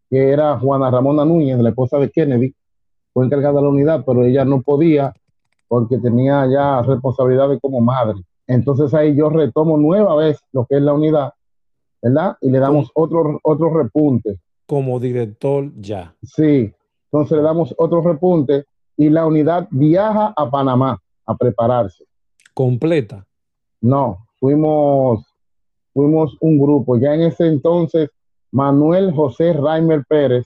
que 0.09 0.31
era 0.31 0.59
Juana 0.59 0.91
Ramona 0.91 1.25
Núñez, 1.25 1.59
la 1.59 1.71
esposa 1.71 1.99
de 1.99 2.11
Kennedy, 2.11 2.55
fue 3.13 3.27
encargada 3.27 3.57
de 3.57 3.63
la 3.63 3.69
unidad, 3.69 4.05
pero 4.07 4.25
ella 4.25 4.45
no 4.45 4.63
podía 4.63 5.13
porque 5.69 5.99
tenía 5.99 6.47
ya 6.51 6.83
responsabilidades 6.83 7.59
como 7.61 7.81
madre. 7.81 8.21
Entonces 8.47 8.93
ahí 8.93 9.15
yo 9.17 9.31
retomo 9.31 9.79
nueva 9.79 10.15
vez 10.17 10.39
lo 10.53 10.67
que 10.67 10.77
es 10.77 10.83
la 10.83 10.93
unidad, 10.93 11.33
¿verdad? 12.03 12.37
Y 12.41 12.51
le 12.51 12.59
damos 12.59 12.91
otro, 12.95 13.39
otro 13.43 13.73
repunte. 13.73 14.39
Como 14.67 15.01
director 15.01 15.71
ya. 15.81 16.15
Sí, 16.23 16.73
entonces 17.11 17.39
le 17.39 17.43
damos 17.43 17.75
otro 17.79 18.03
repunte 18.03 18.65
y 18.97 19.09
la 19.09 19.27
unidad 19.27 19.69
viaja 19.71 20.35
a 20.37 20.51
Panamá 20.51 21.01
a 21.27 21.37
prepararse. 21.37 22.05
Completa. 22.55 23.27
No, 23.81 24.27
fuimos, 24.43 25.25
fuimos 25.95 26.37
un 26.41 26.59
grupo. 26.59 26.99
Ya 26.99 27.15
en 27.15 27.23
ese 27.23 27.47
entonces, 27.47 28.11
Manuel 28.51 29.15
José 29.15 29.53
Reimer 29.53 30.05
Pérez, 30.05 30.45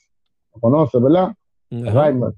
lo 0.55 0.61
conoce, 0.61 0.99
¿verdad? 1.01 1.35
Ajá. 1.71 2.05
Reimer. 2.05 2.35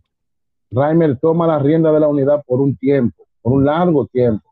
Reimer 0.71 1.19
toma 1.19 1.49
la 1.49 1.59
rienda 1.59 1.91
de 1.91 1.99
la 1.99 2.07
unidad 2.07 2.45
por 2.47 2.61
un 2.61 2.77
tiempo, 2.77 3.25
por 3.43 3.55
un 3.55 3.65
largo 3.65 4.07
tiempo. 4.07 4.49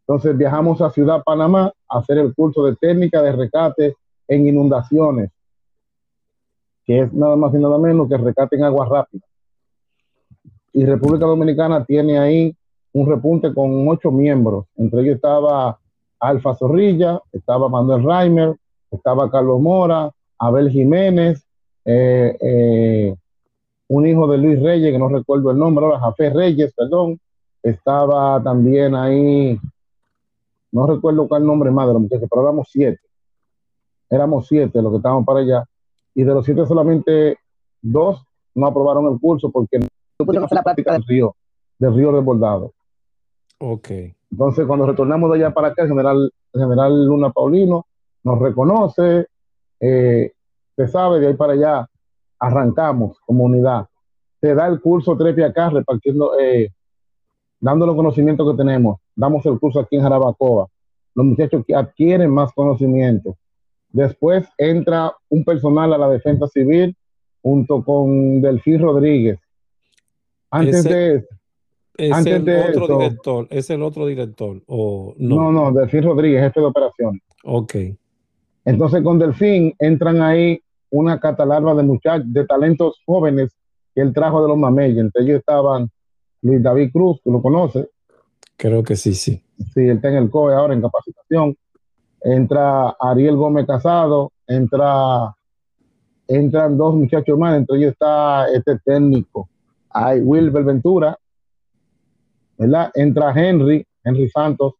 Entonces 0.00 0.36
viajamos 0.36 0.80
a 0.80 0.90
Ciudad 0.90 1.22
Panamá 1.24 1.72
a 1.88 1.98
hacer 1.98 2.18
el 2.18 2.34
curso 2.34 2.64
de 2.64 2.74
técnica 2.76 3.22
de 3.22 3.30
rescate 3.30 3.94
en 4.26 4.48
inundaciones, 4.48 5.30
que 6.84 7.02
es 7.02 7.12
nada 7.12 7.36
más 7.36 7.54
y 7.54 7.58
nada 7.58 7.78
menos 7.78 8.08
que 8.08 8.16
rescate 8.16 8.56
en 8.56 8.64
agua 8.64 8.88
rápida. 8.90 9.24
Y 10.72 10.84
República 10.84 11.26
Dominicana 11.26 11.84
tiene 11.84 12.18
ahí 12.18 12.56
un 12.92 13.08
repunte 13.08 13.54
con 13.54 13.88
ocho 13.88 14.10
miembros. 14.10 14.66
Entre 14.76 15.00
ellos 15.00 15.14
estaba 15.14 15.78
Alfa 16.20 16.54
Zorrilla, 16.54 17.20
estaba 17.32 17.68
Manuel 17.68 18.04
Reimer, 18.04 18.56
estaba 18.90 19.30
Carlos 19.30 19.60
Mora, 19.60 20.10
Abel 20.38 20.70
Jiménez, 20.70 21.44
eh, 21.84 22.36
eh, 22.40 23.14
un 23.88 24.06
hijo 24.06 24.26
de 24.26 24.38
Luis 24.38 24.60
Reyes, 24.62 24.92
que 24.92 24.98
no 24.98 25.08
recuerdo 25.08 25.50
el 25.50 25.58
nombre 25.58 25.84
ahora, 25.84 26.00
Jafé 26.00 26.30
Reyes, 26.30 26.72
perdón. 26.74 27.20
Estaba 27.62 28.42
también 28.42 28.94
ahí, 28.94 29.58
no 30.72 30.86
recuerdo 30.86 31.28
cuál 31.28 31.46
nombre 31.46 31.70
más 31.70 31.86
de 31.86 31.92
los 31.94 32.02
muchachos, 32.02 32.28
pero 32.30 32.42
éramos 32.42 32.68
siete. 32.70 33.00
Éramos 34.10 34.46
siete 34.46 34.82
los 34.82 34.92
que 34.92 34.96
estábamos 34.98 35.24
para 35.24 35.40
allá. 35.40 35.64
Y 36.14 36.24
de 36.24 36.34
los 36.34 36.44
siete 36.44 36.66
solamente 36.66 37.38
dos 37.80 38.24
no 38.54 38.66
aprobaron 38.66 39.12
el 39.12 39.18
curso 39.18 39.50
porque 39.50 39.78
no 39.78 39.88
pudieron 40.18 40.44
hacer 40.44 40.56
la 40.56 40.62
práctica 40.62 40.92
del 40.92 41.04
río, 41.04 41.34
del 41.78 41.94
río 41.94 42.12
desbordado. 42.12 42.72
Ok. 43.58 43.88
Entonces, 44.34 44.66
cuando 44.66 44.84
retornamos 44.84 45.30
de 45.30 45.36
allá 45.36 45.54
para 45.54 45.68
acá, 45.68 45.84
el 45.84 45.88
general, 45.90 46.32
el 46.54 46.60
general 46.60 47.06
Luna 47.06 47.30
Paulino 47.30 47.86
nos 48.24 48.40
reconoce, 48.40 49.28
eh, 49.78 50.32
se 50.74 50.88
sabe, 50.88 51.20
de 51.20 51.28
ahí 51.28 51.34
para 51.34 51.52
allá 51.52 51.88
arrancamos 52.40 53.16
como 53.24 53.44
unidad. 53.44 53.86
Se 54.40 54.52
da 54.56 54.66
el 54.66 54.80
curso 54.80 55.16
Trepi 55.16 55.44
acá, 55.44 55.70
repartiendo, 55.70 56.36
eh, 56.40 56.72
dando 57.60 57.86
los 57.86 57.94
conocimientos 57.94 58.50
que 58.50 58.56
tenemos. 58.56 58.98
Damos 59.14 59.46
el 59.46 59.56
curso 59.60 59.78
aquí 59.78 59.94
en 59.94 60.02
Jarabacoa. 60.02 60.66
Los 61.14 61.26
muchachos 61.26 61.64
que 61.64 61.76
adquieren 61.76 62.28
más 62.32 62.52
conocimiento. 62.54 63.36
Después 63.90 64.48
entra 64.58 65.14
un 65.28 65.44
personal 65.44 65.92
a 65.92 65.98
la 65.98 66.08
defensa 66.08 66.48
civil 66.48 66.96
junto 67.40 67.84
con 67.84 68.42
Delfín 68.42 68.80
Rodríguez. 68.80 69.38
Antes 70.50 70.84
Ese- 70.84 70.92
de 70.92 71.28
Es 71.96 72.12
Antes 72.12 72.34
el 72.34 72.44
de 72.44 72.60
otro 72.60 72.98
director. 72.98 73.46
Es 73.50 73.70
el 73.70 73.82
otro 73.82 74.06
director. 74.06 74.62
O 74.66 75.14
no, 75.18 75.52
no. 75.52 75.70
no, 75.70 75.72
Delfín 75.72 76.02
Rodríguez, 76.02 76.42
jefe 76.42 76.60
de 76.60 76.66
operaciones. 76.66 77.22
Ok. 77.44 77.74
Entonces 78.64 79.02
con 79.02 79.18
Delfín 79.18 79.74
entran 79.78 80.22
ahí 80.22 80.60
una 80.90 81.20
catalarva 81.20 81.74
de 81.74 81.82
muchachos, 81.82 82.32
de 82.32 82.46
talentos 82.46 83.00
jóvenes 83.06 83.50
que 83.94 84.00
él 84.00 84.12
trajo 84.12 84.42
de 84.42 84.48
los 84.48 84.56
Mameyes. 84.56 84.98
Entre 84.98 85.22
ellos 85.22 85.38
estaban 85.38 85.88
Luis 86.42 86.62
David 86.62 86.90
Cruz, 86.92 87.20
que 87.22 87.30
lo 87.30 87.40
conoce, 87.40 87.88
Creo 88.56 88.82
que 88.82 88.96
sí, 88.96 89.14
sí. 89.14 89.42
sí, 89.74 89.80
él 89.80 89.96
está 89.96 90.08
en 90.08 90.16
el 90.16 90.30
COE 90.30 90.54
ahora 90.54 90.74
en 90.74 90.82
capacitación. 90.82 91.56
Entra 92.20 92.96
Ariel 93.00 93.36
Gómez 93.36 93.66
Casado, 93.66 94.32
entra, 94.46 95.34
entran 96.26 96.76
dos 96.78 96.94
muchachos 96.94 97.38
más, 97.38 97.56
entre 97.56 97.76
ellos 97.76 97.92
está 97.92 98.46
este 98.48 98.78
técnico, 98.78 99.48
hay 99.90 100.20
Wilber 100.20 100.64
Ventura, 100.64 101.18
¿verdad? 102.58 102.90
Entra 102.94 103.32
Henry, 103.34 103.86
Henry 104.02 104.28
Santos, 104.28 104.74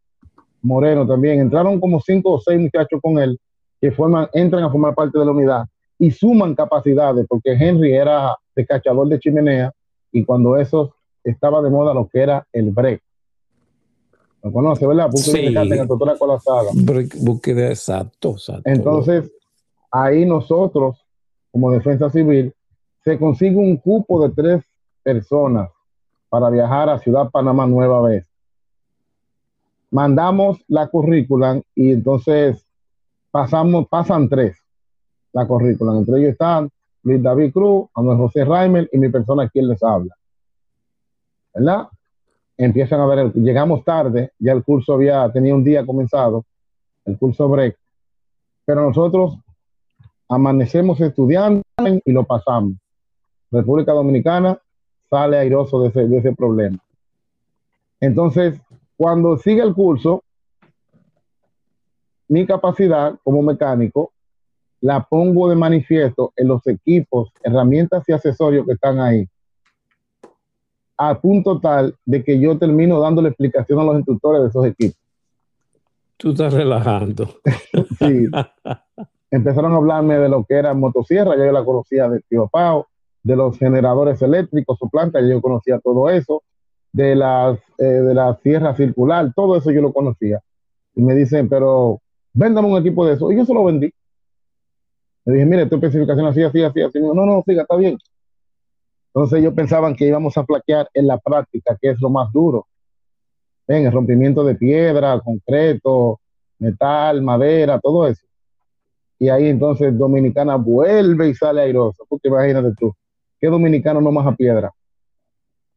Moreno 0.62 1.06
también. 1.06 1.40
Entraron 1.40 1.80
como 1.80 2.00
cinco 2.00 2.32
o 2.32 2.40
seis 2.40 2.60
muchachos 2.60 3.00
con 3.02 3.18
él 3.18 3.38
que 3.80 3.92
forman, 3.92 4.28
entran 4.32 4.64
a 4.64 4.70
formar 4.70 4.94
parte 4.94 5.18
de 5.18 5.24
la 5.24 5.30
unidad 5.32 5.66
y 5.98 6.10
suman 6.10 6.54
capacidades, 6.54 7.26
porque 7.28 7.52
Henry 7.52 7.92
era 7.94 8.36
descachador 8.54 9.08
de 9.08 9.18
chimenea 9.18 9.72
y 10.10 10.24
cuando 10.24 10.56
eso 10.56 10.94
estaba 11.22 11.62
de 11.62 11.70
moda 11.70 11.94
lo 11.94 12.08
que 12.08 12.20
era 12.20 12.46
el 12.52 12.70
break. 12.70 13.00
¿Lo 14.42 14.52
conoce, 14.52 14.86
verdad? 14.86 15.10
De 15.10 15.16
Sí. 15.18 15.46
en 15.46 15.56
el 15.56 15.88
Colazada. 15.88 16.70
Búsqueda 17.20 17.68
exacto, 17.68 18.32
exacto. 18.32 18.62
Entonces, 18.66 19.32
ahí 19.90 20.26
nosotros, 20.26 21.02
como 21.50 21.70
defensa 21.70 22.10
civil, 22.10 22.52
se 23.02 23.18
consigue 23.18 23.56
un 23.56 23.76
cupo 23.78 24.26
de 24.26 24.34
tres 24.34 24.64
personas 25.02 25.70
para 26.34 26.50
viajar 26.50 26.88
a 26.88 26.98
Ciudad 26.98 27.30
Panamá 27.30 27.64
nueva 27.64 28.02
vez. 28.02 28.26
Mandamos 29.92 30.58
la 30.66 30.88
currícula 30.88 31.62
y 31.76 31.92
entonces 31.92 32.66
pasamos, 33.30 33.86
pasan 33.86 34.28
tres 34.28 34.58
la 35.32 35.46
currícula. 35.46 35.96
Entre 35.96 36.18
ellos 36.18 36.32
están 36.32 36.68
Luis 37.04 37.22
David 37.22 37.52
Cruz, 37.52 37.88
Manuel 37.94 38.18
José 38.18 38.44
Reimer 38.44 38.90
y 38.92 38.98
mi 38.98 39.10
persona 39.10 39.48
quien 39.48 39.68
les 39.68 39.80
habla. 39.80 40.12
¿Verdad? 41.54 41.86
Empiezan 42.56 42.98
a 42.98 43.06
ver, 43.06 43.32
llegamos 43.34 43.84
tarde, 43.84 44.32
ya 44.40 44.54
el 44.54 44.64
curso 44.64 44.94
había, 44.94 45.30
tenía 45.30 45.54
un 45.54 45.62
día 45.62 45.86
comenzado, 45.86 46.44
el 47.04 47.16
curso 47.16 47.48
break, 47.48 47.78
pero 48.64 48.82
nosotros 48.82 49.38
amanecemos 50.28 51.00
estudiando 51.00 51.62
y 52.04 52.10
lo 52.10 52.24
pasamos. 52.24 52.72
República 53.52 53.92
Dominicana 53.92 54.58
sale 55.14 55.38
airoso 55.38 55.80
de 55.80 55.90
ese, 55.90 56.08
de 56.08 56.18
ese 56.18 56.32
problema. 56.32 56.76
Entonces, 58.00 58.60
cuando 58.96 59.38
sigue 59.38 59.62
el 59.62 59.72
curso, 59.72 60.24
mi 62.26 62.44
capacidad 62.44 63.14
como 63.22 63.40
mecánico 63.40 64.10
la 64.80 65.04
pongo 65.04 65.48
de 65.48 65.54
manifiesto 65.54 66.32
en 66.34 66.48
los 66.48 66.66
equipos, 66.66 67.30
herramientas 67.44 68.02
y 68.08 68.12
accesorios 68.12 68.66
que 68.66 68.72
están 68.72 68.98
ahí, 68.98 69.28
a 70.96 71.20
punto 71.20 71.60
tal 71.60 71.94
de 72.04 72.24
que 72.24 72.40
yo 72.40 72.58
termino 72.58 72.98
dándole 72.98 73.28
explicación 73.28 73.78
a 73.78 73.84
los 73.84 73.94
instructores 73.94 74.42
de 74.42 74.48
esos 74.48 74.66
equipos. 74.66 74.98
Tú 76.16 76.30
estás 76.30 76.52
relajando. 76.52 77.36
sí. 78.00 78.26
Empezaron 79.30 79.72
a 79.74 79.76
hablarme 79.76 80.18
de 80.18 80.28
lo 80.28 80.44
que 80.44 80.54
era 80.54 80.74
motosierra, 80.74 81.36
ya 81.36 81.46
yo 81.46 81.52
la 81.52 81.64
conocía 81.64 82.08
de 82.08 82.20
Tío 82.28 82.48
Pau, 82.48 82.86
de 83.24 83.36
los 83.36 83.58
generadores 83.58 84.22
eléctricos, 84.22 84.78
su 84.78 84.88
planta, 84.88 85.20
ya 85.20 85.28
yo 85.28 85.40
conocía 85.40 85.80
todo 85.80 86.08
eso, 86.10 86.42
de 86.92 87.16
las 87.16 87.58
eh, 87.78 87.84
de 87.84 88.14
la 88.14 88.38
sierra 88.42 88.76
circular, 88.76 89.32
todo 89.34 89.56
eso 89.56 89.72
yo 89.72 89.80
lo 89.80 89.92
conocía. 89.92 90.40
Y 90.94 91.02
me 91.02 91.14
dicen, 91.14 91.48
pero 91.48 92.00
véndame 92.32 92.68
un 92.68 92.78
equipo 92.78 93.04
de 93.04 93.14
eso. 93.14 93.32
Y 93.32 93.36
yo 93.36 93.44
se 93.44 93.54
lo 93.54 93.64
vendí. 93.64 93.92
Le 95.24 95.34
dije, 95.34 95.46
mire, 95.46 95.66
tu 95.66 95.76
especificación 95.76 96.26
así, 96.26 96.42
así, 96.42 96.62
así, 96.62 96.82
así. 96.82 97.00
No, 97.00 97.14
no, 97.14 97.42
siga, 97.44 97.62
está 97.62 97.76
bien. 97.76 97.98
Entonces 99.08 99.40
ellos 99.40 99.54
pensaban 99.54 99.96
que 99.96 100.06
íbamos 100.06 100.36
a 100.36 100.44
flaquear 100.44 100.88
en 100.92 101.06
la 101.06 101.18
práctica, 101.18 101.76
que 101.80 101.90
es 101.90 102.00
lo 102.00 102.10
más 102.10 102.32
duro. 102.32 102.66
En 103.66 103.86
el 103.86 103.92
rompimiento 103.92 104.44
de 104.44 104.54
piedra, 104.54 105.20
concreto, 105.20 106.20
metal, 106.58 107.22
madera, 107.22 107.80
todo 107.80 108.06
eso. 108.06 108.24
Y 109.18 109.28
ahí 109.30 109.48
entonces 109.48 109.96
Dominicana 109.96 110.56
vuelve 110.56 111.28
y 111.30 111.34
sale 111.34 111.62
airoso. 111.62 112.04
Porque 112.08 112.28
imagínate 112.28 112.74
tú, 112.78 112.94
¿qué 113.44 113.50
dominicano 113.50 114.00
no 114.00 114.10
más 114.10 114.26
a 114.26 114.34
piedra? 114.34 114.72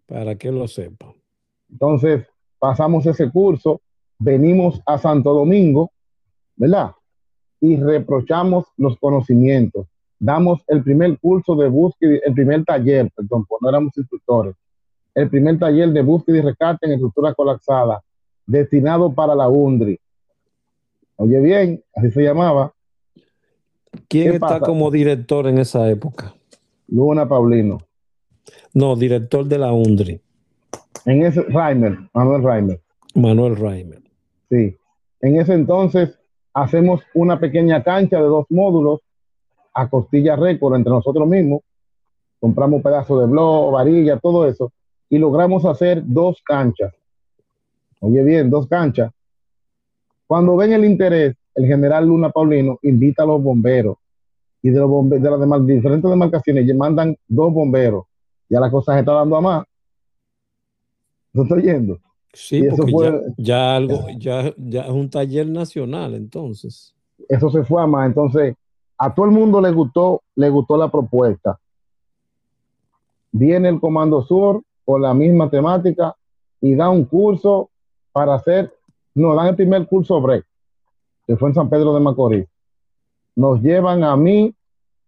Para 0.05 0.35
que 0.35 0.49
lo 0.53 0.69
sepa. 0.69 1.13
Entonces 1.69 2.25
pasamos 2.57 3.05
ese 3.05 3.29
curso, 3.29 3.81
venimos 4.17 4.81
a 4.85 4.97
Santo 4.97 5.33
Domingo, 5.33 5.91
¿verdad? 6.55 6.91
Y 7.59 7.75
reprochamos 7.75 8.67
los 8.77 8.97
conocimientos. 8.97 9.85
Damos 10.17 10.63
el 10.67 10.81
primer 10.81 11.19
curso 11.19 11.57
de 11.57 11.67
búsqueda, 11.67 12.19
el 12.25 12.33
primer 12.33 12.63
taller, 12.63 13.11
perdón, 13.13 13.43
pues 13.45 13.61
no 13.61 13.67
éramos 13.67 13.97
instructores, 13.97 14.55
el 15.13 15.29
primer 15.29 15.59
taller 15.59 15.89
de 15.89 16.01
búsqueda 16.03 16.37
y 16.37 16.41
rescate 16.43 16.85
en 16.85 16.93
estructura 16.93 17.33
colapsada, 17.33 18.01
destinado 18.45 19.11
para 19.11 19.35
la 19.35 19.49
UNDRI. 19.49 19.99
Oye 21.17 21.39
bien, 21.41 21.83
así 21.93 22.11
se 22.11 22.23
llamaba. 22.23 22.71
¿Quién 24.07 24.35
está 24.35 24.47
pasa? 24.47 24.59
como 24.61 24.89
director 24.89 25.47
en 25.47 25.57
esa 25.57 25.89
época? 25.89 26.33
Luna 26.87 27.27
Paulino. 27.27 27.79
No, 28.73 28.95
director 28.95 29.45
de 29.45 29.57
la 29.57 29.71
UNDRI. 29.73 30.21
En 31.05 31.25
ese, 31.25 31.41
Reimer, 31.43 31.97
Manuel 32.13 32.43
Reimer. 32.43 32.81
Manuel 33.15 33.55
Reimer. 33.55 34.01
Sí. 34.49 34.77
En 35.21 35.39
ese 35.39 35.53
entonces 35.53 36.19
hacemos 36.53 37.01
una 37.13 37.39
pequeña 37.39 37.83
cancha 37.83 38.17
de 38.17 38.27
dos 38.27 38.45
módulos 38.49 39.01
a 39.73 39.89
costilla 39.89 40.35
récord 40.35 40.75
entre 40.75 40.91
nosotros 40.91 41.27
mismos. 41.27 41.61
Compramos 42.39 42.81
pedazos 42.81 43.21
de 43.21 43.27
blog, 43.27 43.71
varilla, 43.71 44.17
todo 44.19 44.47
eso. 44.47 44.71
Y 45.09 45.17
logramos 45.17 45.65
hacer 45.65 46.03
dos 46.05 46.41
canchas. 46.43 46.93
Oye 47.99 48.23
bien, 48.23 48.49
dos 48.49 48.67
canchas. 48.67 49.11
Cuando 50.27 50.55
ven 50.55 50.73
el 50.73 50.85
interés, 50.85 51.35
el 51.55 51.65
general 51.65 52.05
Luna 52.05 52.29
Paulino 52.29 52.79
invita 52.83 53.23
a 53.23 53.25
los 53.25 53.41
bomberos 53.41 53.97
y 54.67 54.69
de, 54.69 54.79
los 54.79 54.89
bomberos, 54.89 55.23
de 55.23 55.31
las 55.31 55.39
demás, 55.39 55.65
diferentes 55.65 56.09
demarcaciones 56.09 56.67
y 56.67 56.73
mandan 56.73 57.15
dos 57.27 57.53
bomberos. 57.53 58.05
Ya 58.49 58.59
la 58.59 58.69
cosa 58.69 58.93
se 58.93 58.99
está 58.99 59.13
dando 59.13 59.37
a 59.37 59.41
más. 59.41 59.65
¿No 61.33 61.43
estoy 61.43 61.63
yendo? 61.63 61.99
Sí, 62.33 62.57
y 62.57 62.69
porque 62.69 62.91
fue, 62.91 63.05
ya, 63.05 63.21
ya, 63.37 63.75
algo, 63.75 64.05
ya, 64.17 64.53
ya 64.57 64.81
es 64.81 64.89
un 64.89 65.09
taller 65.09 65.47
nacional, 65.47 66.15
entonces. 66.15 66.93
Eso 67.29 67.49
se 67.49 67.63
fue 67.63 67.81
a 67.81 67.87
más. 67.87 68.07
Entonces, 68.07 68.55
a 68.97 69.13
todo 69.13 69.25
el 69.25 69.31
mundo 69.31 69.61
le 69.61 69.71
gustó, 69.71 70.21
le 70.35 70.49
gustó 70.49 70.77
la 70.77 70.89
propuesta. 70.89 71.57
Viene 73.31 73.69
el 73.69 73.79
Comando 73.79 74.21
Sur 74.23 74.63
con 74.83 75.01
la 75.01 75.13
misma 75.13 75.49
temática 75.49 76.15
y 76.61 76.75
da 76.75 76.89
un 76.89 77.05
curso 77.05 77.69
para 78.11 78.35
hacer, 78.35 78.73
nos 79.13 79.35
dan 79.35 79.47
el 79.47 79.55
primer 79.55 79.87
curso 79.87 80.19
break, 80.19 80.45
que 81.25 81.37
fue 81.37 81.49
en 81.49 81.55
San 81.55 81.69
Pedro 81.69 81.93
de 81.93 81.99
Macorís. 81.99 82.47
Nos 83.35 83.61
llevan 83.61 84.03
a 84.03 84.15
mí, 84.17 84.53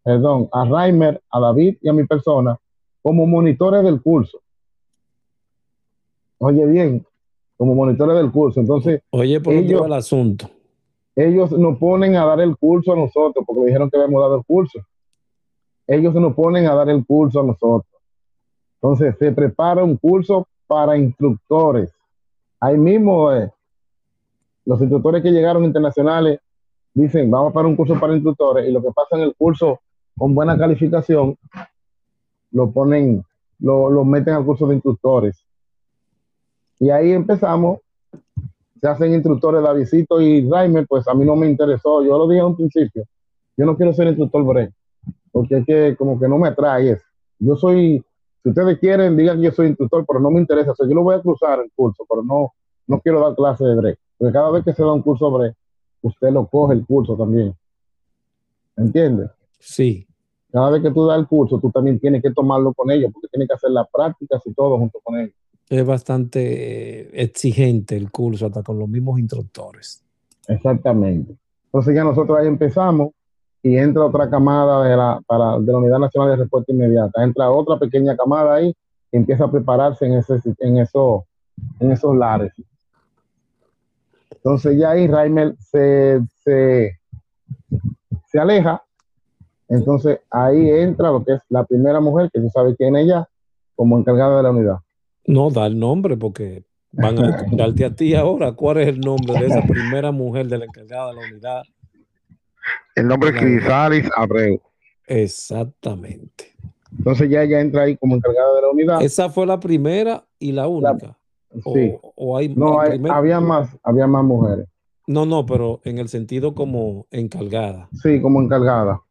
perdón, 0.09 0.49
a 0.51 0.65
Reimer, 0.65 1.21
a 1.29 1.39
David 1.39 1.77
y 1.83 1.87
a 1.87 1.93
mi 1.93 2.03
persona 2.03 2.57
como 3.03 3.27
monitores 3.27 3.83
del 3.83 4.01
curso. 4.01 4.39
Oye 6.39 6.65
bien, 6.65 7.05
como 7.55 7.75
monitores 7.75 8.17
del 8.17 8.31
curso. 8.31 8.59
Entonces, 8.59 9.03
oye, 9.11 9.39
por 9.39 9.53
ellos, 9.53 9.85
el 9.85 9.93
asunto. 9.93 10.49
Ellos 11.15 11.51
nos 11.51 11.77
ponen 11.77 12.15
a 12.15 12.25
dar 12.25 12.41
el 12.41 12.57
curso 12.57 12.93
a 12.93 12.95
nosotros, 12.95 13.45
porque 13.45 13.65
dijeron 13.65 13.91
que 13.91 13.97
habíamos 13.97 14.19
dado 14.19 14.37
el 14.37 14.45
curso. 14.45 14.79
Ellos 15.85 16.15
nos 16.15 16.33
ponen 16.33 16.65
a 16.65 16.73
dar 16.73 16.89
el 16.89 17.05
curso 17.05 17.41
a 17.41 17.43
nosotros. 17.43 18.01
Entonces, 18.81 19.15
se 19.19 19.31
prepara 19.31 19.83
un 19.83 19.95
curso 19.95 20.47
para 20.65 20.97
instructores. 20.97 21.93
Ahí 22.59 22.79
mismo, 22.79 23.31
eh, 23.31 23.51
los 24.65 24.81
instructores 24.81 25.21
que 25.21 25.29
llegaron 25.29 25.65
internacionales 25.65 26.39
dicen, 26.95 27.29
vamos 27.29 27.53
para 27.53 27.67
un 27.67 27.75
curso 27.75 27.99
para 27.99 28.13
instructores, 28.13 28.67
y 28.67 28.71
lo 28.71 28.81
que 28.81 28.89
pasa 28.91 29.17
en 29.17 29.21
el 29.21 29.35
curso 29.35 29.81
con 30.19 30.35
buena 30.35 30.57
calificación, 30.57 31.37
lo 32.51 32.71
ponen, 32.71 33.23
lo, 33.59 34.03
meten 34.03 34.33
al 34.33 34.45
curso 34.45 34.67
de 34.67 34.75
instructores. 34.75 35.45
Y 36.77 36.89
ahí 36.89 37.13
empezamos. 37.13 37.79
Se 38.81 38.87
hacen 38.87 39.13
instructores 39.13 39.63
Davidito 39.63 40.21
y 40.21 40.49
Reimer, 40.49 40.85
pues 40.87 41.07
a 41.07 41.13
mí 41.13 41.25
no 41.25 41.35
me 41.35 41.49
interesó. 41.49 42.03
Yo 42.03 42.17
lo 42.17 42.27
dije 42.27 42.41
a 42.41 42.45
un 42.45 42.55
principio. 42.55 43.03
Yo 43.57 43.65
no 43.65 43.75
quiero 43.75 43.93
ser 43.93 44.07
instructor 44.07 44.43
break, 44.45 44.73
porque 45.31 45.57
es 45.57 45.65
que 45.65 45.95
como 45.97 46.19
que 46.19 46.27
no 46.27 46.37
me 46.37 46.49
atrae 46.49 46.91
eso. 46.91 47.03
Yo 47.39 47.55
soy, 47.55 48.03
si 48.43 48.49
ustedes 48.49 48.77
quieren, 48.79 49.15
digan 49.15 49.37
que 49.37 49.45
yo 49.45 49.51
soy 49.51 49.67
instructor, 49.67 50.05
pero 50.05 50.19
no 50.19 50.31
me 50.31 50.39
interesa. 50.39 50.73
Yo 50.79 50.95
lo 50.95 51.03
voy 51.03 51.15
a 51.15 51.21
cruzar 51.21 51.59
el 51.59 51.71
curso, 51.75 52.05
pero 52.09 52.23
no, 52.23 52.53
no 52.87 52.99
quiero 52.99 53.21
dar 53.21 53.35
clase 53.35 53.65
de 53.65 53.75
break. 53.75 53.99
Porque 54.17 54.33
cada 54.33 54.51
vez 54.51 54.65
que 54.65 54.73
se 54.73 54.83
da 54.83 54.91
un 54.91 55.01
curso 55.01 55.31
break, 55.31 55.55
usted 56.01 56.31
lo 56.31 56.45
coge 56.47 56.73
el 56.73 56.85
curso 56.85 57.15
también. 57.15 57.53
¿Entiendes? 58.77 59.29
Sí. 59.59 60.08
Cada 60.51 60.71
vez 60.71 60.81
que 60.81 60.91
tú 60.91 61.05
das 61.05 61.19
el 61.19 61.27
curso, 61.27 61.59
tú 61.59 61.69
también 61.69 61.99
tienes 61.99 62.21
que 62.21 62.31
tomarlo 62.31 62.73
con 62.73 62.89
ellos, 62.91 63.11
porque 63.13 63.27
tienes 63.27 63.47
que 63.47 63.53
hacer 63.53 63.71
las 63.71 63.87
prácticas 63.91 64.41
y 64.45 64.53
todo 64.53 64.77
junto 64.77 64.99
con 65.03 65.19
ellos 65.19 65.35
es 65.69 65.85
bastante 65.85 67.21
exigente 67.21 67.95
el 67.95 68.11
curso, 68.11 68.47
hasta 68.47 68.63
con 68.63 68.79
los 68.79 68.89
mismos 68.89 69.19
instructores. 69.19 70.03
Exactamente. 70.47 71.35
Entonces 71.65 71.95
ya 71.95 72.03
nosotros 72.03 72.39
ahí 72.39 72.47
empezamos 72.47 73.11
y 73.61 73.77
entra 73.77 74.05
otra 74.05 74.29
camada 74.29 74.83
de 74.83 74.97
la, 74.97 75.21
para, 75.27 75.59
de 75.59 75.71
la 75.71 75.77
Unidad 75.77 75.99
Nacional 75.99 76.31
de 76.31 76.37
Respuesta 76.37 76.71
Inmediata. 76.71 77.23
Entra 77.23 77.51
otra 77.51 77.77
pequeña 77.77 78.17
camada 78.17 78.55
ahí 78.55 78.73
que 79.11 79.17
empieza 79.17 79.45
a 79.45 79.51
prepararse 79.51 80.07
en, 80.07 80.13
ese, 80.13 80.39
en, 80.57 80.79
eso, 80.79 81.25
en 81.79 81.91
esos 81.91 82.15
lares. 82.15 82.51
Entonces 84.31 84.75
ya 84.75 84.91
ahí 84.91 85.05
Raimel 85.05 85.55
se, 85.59 86.19
se, 86.43 86.97
se 88.25 88.39
aleja. 88.39 88.83
Entonces 89.69 90.19
ahí 90.31 90.69
entra 90.69 91.11
lo 91.11 91.23
que 91.23 91.33
es 91.33 91.41
la 91.49 91.63
primera 91.63 91.99
mujer, 91.99 92.29
que 92.33 92.41
tú 92.41 92.49
sabes 92.49 92.75
quién 92.77 92.95
es 92.95 93.05
ella, 93.05 93.29
como 93.75 93.97
encargada 93.97 94.37
de 94.37 94.43
la 94.43 94.51
unidad. 94.51 94.77
No, 95.25 95.51
da 95.51 95.67
el 95.67 95.79
nombre 95.79 96.17
porque 96.17 96.65
van 96.91 97.23
a 97.23 97.45
darte 97.51 97.85
a 97.85 97.95
ti 97.95 98.15
ahora. 98.15 98.51
¿Cuál 98.53 98.79
es 98.79 98.87
el 98.87 98.99
nombre 98.99 99.39
de 99.39 99.45
esa 99.45 99.61
primera 99.61 100.11
mujer 100.11 100.47
de 100.47 100.57
la 100.57 100.65
encargada 100.65 101.09
de 101.09 101.21
la 101.21 101.27
unidad? 101.27 101.63
El 102.95 103.07
nombre 103.07 103.29
es 103.29 103.35
Crisalis 103.37 104.09
Abreu. 104.15 104.59
Exactamente. 105.05 106.55
Entonces 106.97 107.29
ya 107.29 107.43
ella 107.43 107.61
entra 107.61 107.83
ahí 107.83 107.95
como 107.95 108.15
encargada 108.15 108.55
de 108.55 108.61
la 108.61 108.69
unidad. 108.69 109.01
Esa 109.03 109.29
fue 109.29 109.45
la 109.45 109.59
primera 109.59 110.25
y 110.39 110.51
la 110.51 110.67
única. 110.67 111.15
La, 111.51 111.61
sí. 111.61 111.93
O, 112.01 112.13
o 112.15 112.37
hay, 112.37 112.49
no, 112.49 112.79
hay, 112.79 112.99
había 113.07 113.39
más, 113.39 113.77
había 113.83 114.07
más 114.07 114.23
mujeres. 114.23 114.67
No, 115.05 115.25
no, 115.25 115.45
pero 115.45 115.79
en 115.83 115.99
el 115.99 116.09
sentido 116.09 116.53
como 116.53 117.07
encargada. 117.11 117.89
Sí, 118.01 118.21
como 118.21 118.41
encargada. 118.41 119.01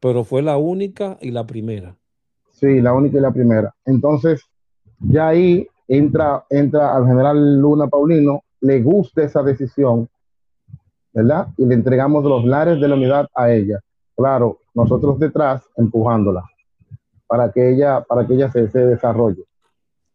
Pero 0.00 0.24
fue 0.24 0.42
la 0.42 0.56
única 0.56 1.18
y 1.20 1.30
la 1.30 1.46
primera. 1.46 1.96
Sí, 2.50 2.80
la 2.80 2.92
única 2.92 3.18
y 3.18 3.20
la 3.20 3.30
primera. 3.30 3.74
Entonces, 3.84 4.42
ya 4.98 5.28
ahí 5.28 5.66
entra, 5.86 6.44
entra 6.50 6.96
al 6.96 7.06
general 7.06 7.60
Luna 7.60 7.86
Paulino, 7.86 8.42
le 8.60 8.82
gusta 8.82 9.22
esa 9.22 9.42
decisión 9.42 10.08
¿verdad? 11.12 11.48
Y 11.56 11.66
le 11.66 11.74
entregamos 11.74 12.24
los 12.24 12.44
lares 12.44 12.80
de 12.80 12.88
la 12.88 12.94
unidad 12.94 13.26
a 13.34 13.50
ella. 13.50 13.80
Claro, 14.16 14.58
nosotros 14.74 15.18
detrás 15.18 15.62
empujándola 15.76 16.44
para 17.26 17.50
que 17.52 17.72
ella, 17.72 18.02
para 18.02 18.26
que 18.26 18.34
ella 18.34 18.50
se, 18.50 18.68
se 18.68 18.78
desarrolle. 18.86 19.42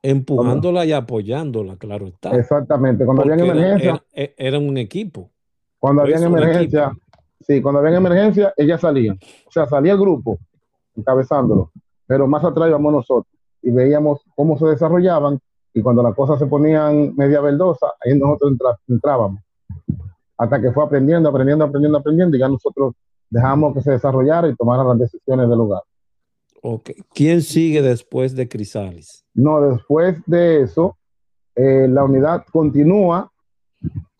Empujándola 0.01 0.85
y 0.85 0.91
apoyándola, 0.91 1.77
claro 1.77 2.07
está. 2.07 2.31
Exactamente. 2.31 3.05
Cuando 3.05 3.23
había 3.23 3.35
emergencia. 3.35 4.03
Era, 4.13 4.33
era, 4.37 4.59
un 4.59 4.77
equipo. 4.77 5.29
Cuando 5.79 6.01
había 6.01 6.17
emergencia, 6.17 6.91
sí, 7.45 7.61
cuando 7.61 7.79
había 7.79 7.97
emergencia, 7.97 8.53
ella 8.57 8.77
salía. 8.77 9.13
O 9.13 9.51
sea, 9.51 9.65
salía 9.65 9.93
el 9.93 9.99
grupo 9.99 10.39
encabezándolo, 10.95 11.71
pero 12.05 12.27
más 12.27 12.43
atrás 12.43 12.69
íbamos 12.69 12.93
nosotros 12.93 13.33
y 13.61 13.71
veíamos 13.71 14.21
cómo 14.35 14.57
se 14.57 14.65
desarrollaban 14.65 15.39
y 15.73 15.81
cuando 15.81 16.03
las 16.03 16.13
cosas 16.13 16.37
se 16.37 16.45
ponían 16.45 17.15
media 17.15 17.41
verdosa, 17.41 17.87
ahí 18.03 18.17
nosotros 18.17 18.53
entrábamos. 18.87 19.41
Hasta 20.37 20.61
que 20.61 20.71
fue 20.71 20.83
aprendiendo, 20.83 21.29
aprendiendo, 21.29 21.65
aprendiendo, 21.65 21.97
aprendiendo 21.97 22.37
y 22.37 22.39
ya 22.39 22.47
nosotros 22.47 22.93
dejamos 23.29 23.73
que 23.73 23.81
se 23.81 23.91
desarrollara 23.91 24.47
y 24.47 24.55
tomara 24.55 24.83
las 24.83 24.99
decisiones 24.99 25.49
del 25.49 25.57
lugar. 25.57 25.81
Okay. 26.61 26.95
¿Quién 27.13 27.41
sigue 27.41 27.81
después 27.81 28.35
de 28.35 28.47
Crisalis? 28.47 29.25
No, 29.33 29.59
después 29.61 30.21
de 30.25 30.61
eso, 30.61 30.95
eh, 31.55 31.87
la 31.89 32.03
unidad 32.03 32.45
continúa 32.51 33.31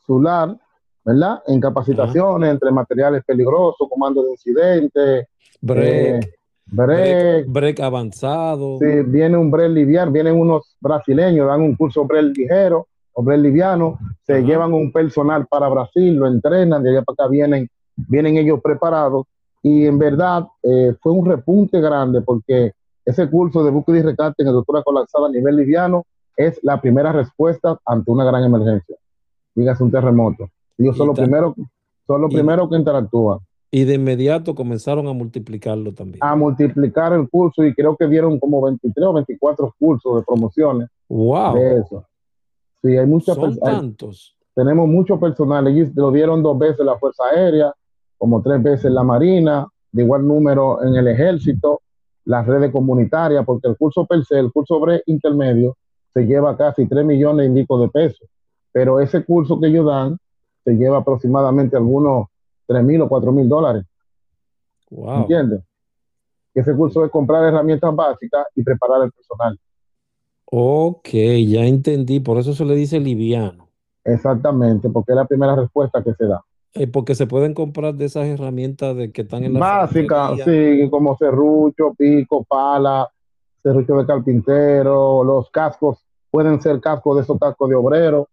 su 0.05 0.19
LAR, 0.19 0.57
¿verdad? 1.03 1.41
En 1.47 1.59
capacitaciones 1.59 2.51
entre 2.51 2.71
materiales 2.71 3.23
peligrosos, 3.25 3.87
comando 3.89 4.23
de 4.23 4.31
incidentes, 4.31 5.27
break, 5.61 6.23
eh, 6.23 6.33
break, 6.65 7.47
break, 7.47 7.79
avanzado. 7.79 8.77
Sí, 8.79 9.01
viene 9.05 9.37
un 9.37 9.51
break 9.51 9.71
liviano, 9.71 10.11
vienen 10.11 10.39
unos 10.39 10.75
brasileños, 10.79 11.47
dan 11.47 11.61
un 11.61 11.75
curso 11.75 12.05
break 12.05 12.35
ligero 12.37 12.87
o 13.13 13.23
break 13.23 13.41
liviano, 13.41 13.99
se 14.25 14.41
llevan 14.41 14.73
un 14.73 14.91
personal 14.91 15.45
para 15.47 15.67
Brasil, 15.69 16.15
lo 16.15 16.27
entrenan, 16.27 16.81
de 16.81 16.91
allá 16.91 17.01
para 17.03 17.25
acá 17.25 17.27
vienen, 17.27 17.69
vienen 17.95 18.37
ellos 18.37 18.59
preparados 18.61 19.27
y 19.61 19.85
en 19.85 19.97
verdad 19.97 20.45
eh, 20.61 20.95
fue 21.01 21.13
un 21.13 21.25
repunte 21.25 21.79
grande 21.79 22.21
porque 22.21 22.73
ese 23.05 23.29
curso 23.29 23.63
de 23.63 23.71
búsqueda 23.71 23.97
y 23.97 24.01
rescate 24.01 24.43
en 24.43 24.47
estructura 24.47 24.81
colapsada 24.83 25.27
a 25.27 25.31
nivel 25.31 25.55
liviano 25.57 26.05
es 26.35 26.59
la 26.63 26.79
primera 26.81 27.11
respuesta 27.11 27.77
ante 27.85 28.09
una 28.11 28.25
gran 28.25 28.43
emergencia. 28.43 28.95
Dígase 29.53 29.83
un 29.83 29.91
terremoto. 29.91 30.49
Ellos 30.77 30.97
son 30.97 31.07
los 31.07 31.19
primeros 31.19 31.53
son 32.05 32.21
los 32.21 32.33
primeros 32.33 32.69
que 32.69 32.75
interactúan. 32.75 33.39
Y 33.71 33.85
de 33.85 33.95
inmediato 33.95 34.53
comenzaron 34.53 35.07
a 35.07 35.13
multiplicarlo 35.13 35.93
también. 35.93 36.19
A 36.23 36.35
multiplicar 36.35 37.13
el 37.13 37.27
curso 37.27 37.63
y 37.63 37.73
creo 37.73 37.95
que 37.95 38.07
dieron 38.07 38.39
como 38.39 38.61
23 38.61 39.07
o 39.07 39.13
24 39.13 39.73
cursos 39.79 40.17
de 40.17 40.21
promociones. 40.23 40.89
¡Wow! 41.09 41.55
De 41.55 41.79
eso. 41.79 42.05
Sí, 42.83 42.97
hay 42.97 43.07
muchas 43.07 43.35
Son 43.35 43.57
tantos. 43.57 44.37
Tenemos 44.53 44.87
mucho 44.87 45.19
personal. 45.19 45.67
Ellos 45.67 45.89
lo 45.95 46.11
dieron 46.11 46.43
dos 46.43 46.59
veces 46.59 46.85
la 46.85 46.99
Fuerza 46.99 47.23
Aérea, 47.33 47.73
como 48.17 48.43
tres 48.43 48.61
veces 48.61 48.91
la 48.91 49.03
Marina, 49.03 49.67
de 49.91 50.03
igual 50.03 50.27
número 50.27 50.83
en 50.83 50.95
el 50.95 51.07
Ejército, 51.07 51.81
las 52.25 52.45
redes 52.45 52.71
comunitarias, 52.71 53.43
porque 53.45 53.69
el 53.69 53.77
curso 53.77 54.05
per 54.05 54.23
se, 54.23 54.37
el 54.37 54.51
curso 54.51 54.79
bre 54.79 55.01
intermedio, 55.07 55.77
se 56.13 56.25
lleva 56.25 56.55
casi 56.55 56.85
3 56.85 57.03
millones 57.05 57.49
y 57.49 57.53
pico 57.53 57.79
de 57.79 57.89
pesos. 57.89 58.27
Pero 58.71 58.99
ese 58.99 59.23
curso 59.23 59.59
que 59.59 59.67
ellos 59.67 59.85
dan 59.87 60.17
se 60.63 60.73
lleva 60.73 60.99
aproximadamente 60.99 61.75
algunos 61.75 62.27
3 62.67 62.83
mil 62.83 63.01
o 63.01 63.09
4 63.09 63.31
mil 63.31 63.47
dólares. 63.47 63.85
Wow. 64.89 65.21
¿Entiendes? 65.21 65.61
Ese 66.53 66.75
curso 66.75 67.03
es 67.03 67.11
comprar 67.11 67.43
herramientas 67.43 67.95
básicas 67.95 68.45
y 68.55 68.63
preparar 68.63 69.03
el 69.03 69.11
personal. 69.11 69.59
Ok, 70.45 71.09
ya 71.47 71.65
entendí. 71.65 72.19
Por 72.19 72.37
eso 72.37 72.53
se 72.53 72.63
le 72.63 72.75
dice 72.75 72.99
liviano. 72.99 73.69
Exactamente, 74.03 74.89
porque 74.89 75.13
es 75.13 75.15
la 75.15 75.25
primera 75.25 75.55
respuesta 75.55 76.03
que 76.03 76.13
se 76.13 76.25
da. 76.25 76.43
Eh, 76.75 76.87
porque 76.87 77.15
se 77.15 77.27
pueden 77.27 77.53
comprar 77.53 77.95
de 77.95 78.05
esas 78.05 78.25
herramientas 78.25 78.95
de 78.95 79.11
que 79.11 79.21
están 79.21 79.43
en 79.43 79.53
la 79.53 79.59
básica, 79.59 80.35
sí, 80.43 80.89
como 80.89 81.15
serrucho, 81.17 81.93
pico, 81.95 82.43
pala, 82.43 83.07
serrucho 83.61 83.95
de 83.95 84.05
carpintero, 84.05 85.23
los 85.23 85.49
cascos 85.51 86.03
pueden 86.31 86.59
ser 86.61 86.79
cascos 86.81 87.15
de 87.17 87.21
esos 87.21 87.37
cascos 87.37 87.69
de 87.69 87.75
obrero, 87.75 88.27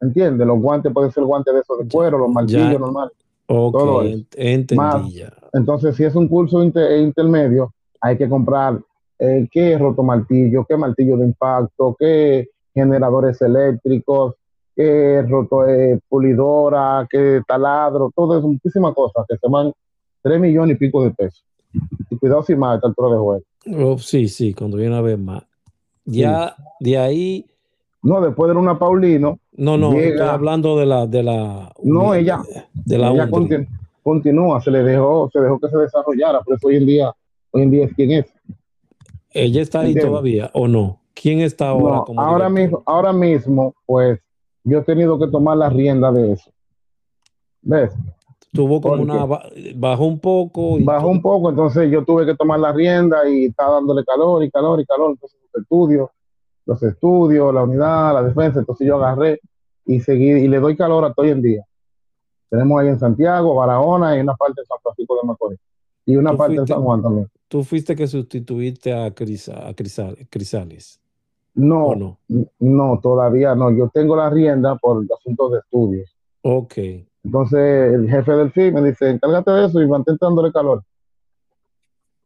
¿entiendes? 0.00 0.46
Los 0.46 0.60
guantes 0.60 0.92
pueden 0.92 1.10
ser 1.10 1.24
guantes 1.24 1.54
de 1.54 1.60
esos 1.60 1.78
de 1.78 1.88
cuero, 1.88 2.18
los 2.18 2.30
martillos 2.30 2.80
normales. 2.80 3.12
Ok, 3.46 4.26
entendí 4.36 5.12
ya. 5.12 5.32
Entonces, 5.52 5.96
si 5.96 6.04
es 6.04 6.14
un 6.14 6.28
curso 6.28 6.62
inter, 6.62 7.00
intermedio, 7.00 7.72
hay 8.00 8.16
que 8.16 8.28
comprar 8.28 8.80
eh, 9.18 9.48
qué 9.50 9.76
rotomartillo, 9.76 10.64
qué 10.64 10.76
martillo 10.76 11.16
de 11.16 11.26
impacto, 11.26 11.96
qué 11.98 12.48
generadores 12.72 13.42
eléctricos, 13.42 14.34
que 14.74 15.22
roto, 15.28 15.68
eh, 15.68 15.98
pulidora, 16.08 17.06
que 17.10 17.42
taladro, 17.46 18.10
todo 18.14 18.38
eso, 18.38 18.48
muchísimas 18.48 18.94
cosas 18.94 19.26
que 19.28 19.36
se 19.36 19.48
van 19.48 19.72
3 20.22 20.40
millones 20.40 20.76
y 20.76 20.78
pico 20.78 21.02
de 21.02 21.10
pesos. 21.10 21.44
Y 22.08 22.16
cuidado 22.16 22.42
si 22.42 22.54
más 22.54 22.76
esta 22.76 22.88
altura 22.88 23.10
de 23.10 23.18
juego. 23.18 23.42
Oh, 23.78 23.98
sí, 23.98 24.28
sí, 24.28 24.54
cuando 24.54 24.76
viene 24.76 24.96
a 24.96 25.00
ver 25.00 25.18
más. 25.18 25.42
Ya 26.04 26.54
sí. 26.56 26.90
de 26.90 26.98
ahí. 26.98 27.49
No, 28.02 28.20
después 28.20 28.50
de 28.50 28.56
una 28.56 28.78
Paulino. 28.78 29.38
No, 29.52 29.76
no, 29.76 29.92
llega, 29.92 30.08
estoy 30.08 30.28
hablando 30.28 30.78
de 30.78 30.86
la. 30.86 31.06
De 31.06 31.22
la 31.22 31.72
no, 31.82 32.14
ella. 32.14 32.40
De 32.72 32.98
la 32.98 33.10
ella 33.10 33.30
continu, 33.30 33.66
continúa, 34.02 34.60
se 34.60 34.70
le 34.70 34.82
dejó, 34.82 35.28
se 35.32 35.40
dejó 35.40 35.58
que 35.58 35.68
se 35.68 35.76
desarrollara, 35.76 36.40
por 36.40 36.56
eso 36.56 36.68
hoy 36.68 36.76
en 36.76 36.86
día, 36.86 37.12
hoy 37.50 37.62
en 37.62 37.70
día 37.70 37.84
es 37.84 37.94
quien 37.94 38.10
es. 38.12 38.26
¿Ella 39.32 39.62
está 39.62 39.80
ahí 39.80 39.88
¿Entiendes? 39.88 40.10
todavía 40.10 40.50
o 40.54 40.66
no? 40.66 41.00
¿Quién 41.14 41.40
está 41.40 41.68
ahora 41.68 41.96
no, 41.96 42.04
como 42.04 42.20
ahora 42.20 42.48
mismo, 42.48 42.82
ahora 42.86 43.12
mismo, 43.12 43.74
pues 43.84 44.18
yo 44.64 44.78
he 44.78 44.82
tenido 44.82 45.18
que 45.18 45.26
tomar 45.28 45.56
la 45.56 45.68
rienda 45.68 46.10
de 46.10 46.32
eso. 46.32 46.50
¿Ves? 47.62 47.92
Tuvo 48.52 48.80
como 48.80 49.02
una. 49.02 49.26
Bajó 49.76 50.06
un 50.06 50.18
poco. 50.18 50.78
bajó 50.80 51.08
un 51.08 51.22
poco, 51.22 51.50
entonces 51.50 51.90
yo 51.90 52.04
tuve 52.04 52.26
que 52.26 52.34
tomar 52.34 52.58
la 52.58 52.72
rienda 52.72 53.28
y 53.28 53.46
estaba 53.46 53.74
dándole 53.74 54.04
calor 54.04 54.42
y 54.42 54.50
calor 54.50 54.80
y 54.80 54.86
calor. 54.86 55.10
Entonces, 55.12 55.38
los 55.52 55.62
estudios, 55.62 56.10
los 56.70 56.82
estudios, 56.84 57.52
la 57.52 57.64
unidad, 57.64 58.14
la 58.14 58.22
defensa. 58.22 58.60
Entonces, 58.60 58.86
yo 58.86 58.96
agarré 58.96 59.40
y 59.84 59.98
seguí 60.00 60.30
y 60.30 60.46
le 60.46 60.60
doy 60.60 60.76
calor 60.76 61.04
hasta 61.04 61.20
hoy 61.20 61.30
en 61.30 61.42
día. 61.42 61.64
Tenemos 62.48 62.80
ahí 62.80 62.88
en 62.88 62.98
Santiago, 62.98 63.56
Barahona 63.56 64.16
y 64.16 64.20
una 64.20 64.36
parte 64.36 64.60
de 64.60 64.66
San 64.66 64.78
Francisco 64.80 65.16
de 65.20 65.26
Macorís. 65.26 65.58
Y 66.06 66.14
una 66.14 66.36
parte 66.36 66.54
fuiste, 66.54 66.72
de 66.72 66.76
San 66.76 66.84
Juan 66.84 67.02
también. 67.02 67.28
Tú 67.48 67.64
fuiste 67.64 67.96
que 67.96 68.06
sustituiste 68.06 68.92
a, 68.92 69.12
Crisa, 69.12 69.68
a 69.68 69.74
Crisales. 69.74 70.28
Crisales. 70.30 71.00
No, 71.54 71.96
no, 71.96 72.18
no, 72.60 73.00
todavía 73.02 73.56
no. 73.56 73.72
Yo 73.72 73.90
tengo 73.92 74.14
la 74.14 74.30
rienda 74.30 74.76
por 74.76 75.04
asuntos 75.12 75.52
de 75.52 75.58
estudios. 75.58 76.16
Ok. 76.42 76.74
Entonces 77.24 77.94
el 77.94 78.08
jefe 78.08 78.32
del 78.32 78.52
FI 78.52 78.72
me 78.72 78.82
dice, 78.82 79.10
encárgate 79.10 79.50
de 79.50 79.66
eso 79.66 79.82
y 79.82 79.88
mantén 79.88 80.16
dándole 80.20 80.52
calor. 80.52 80.84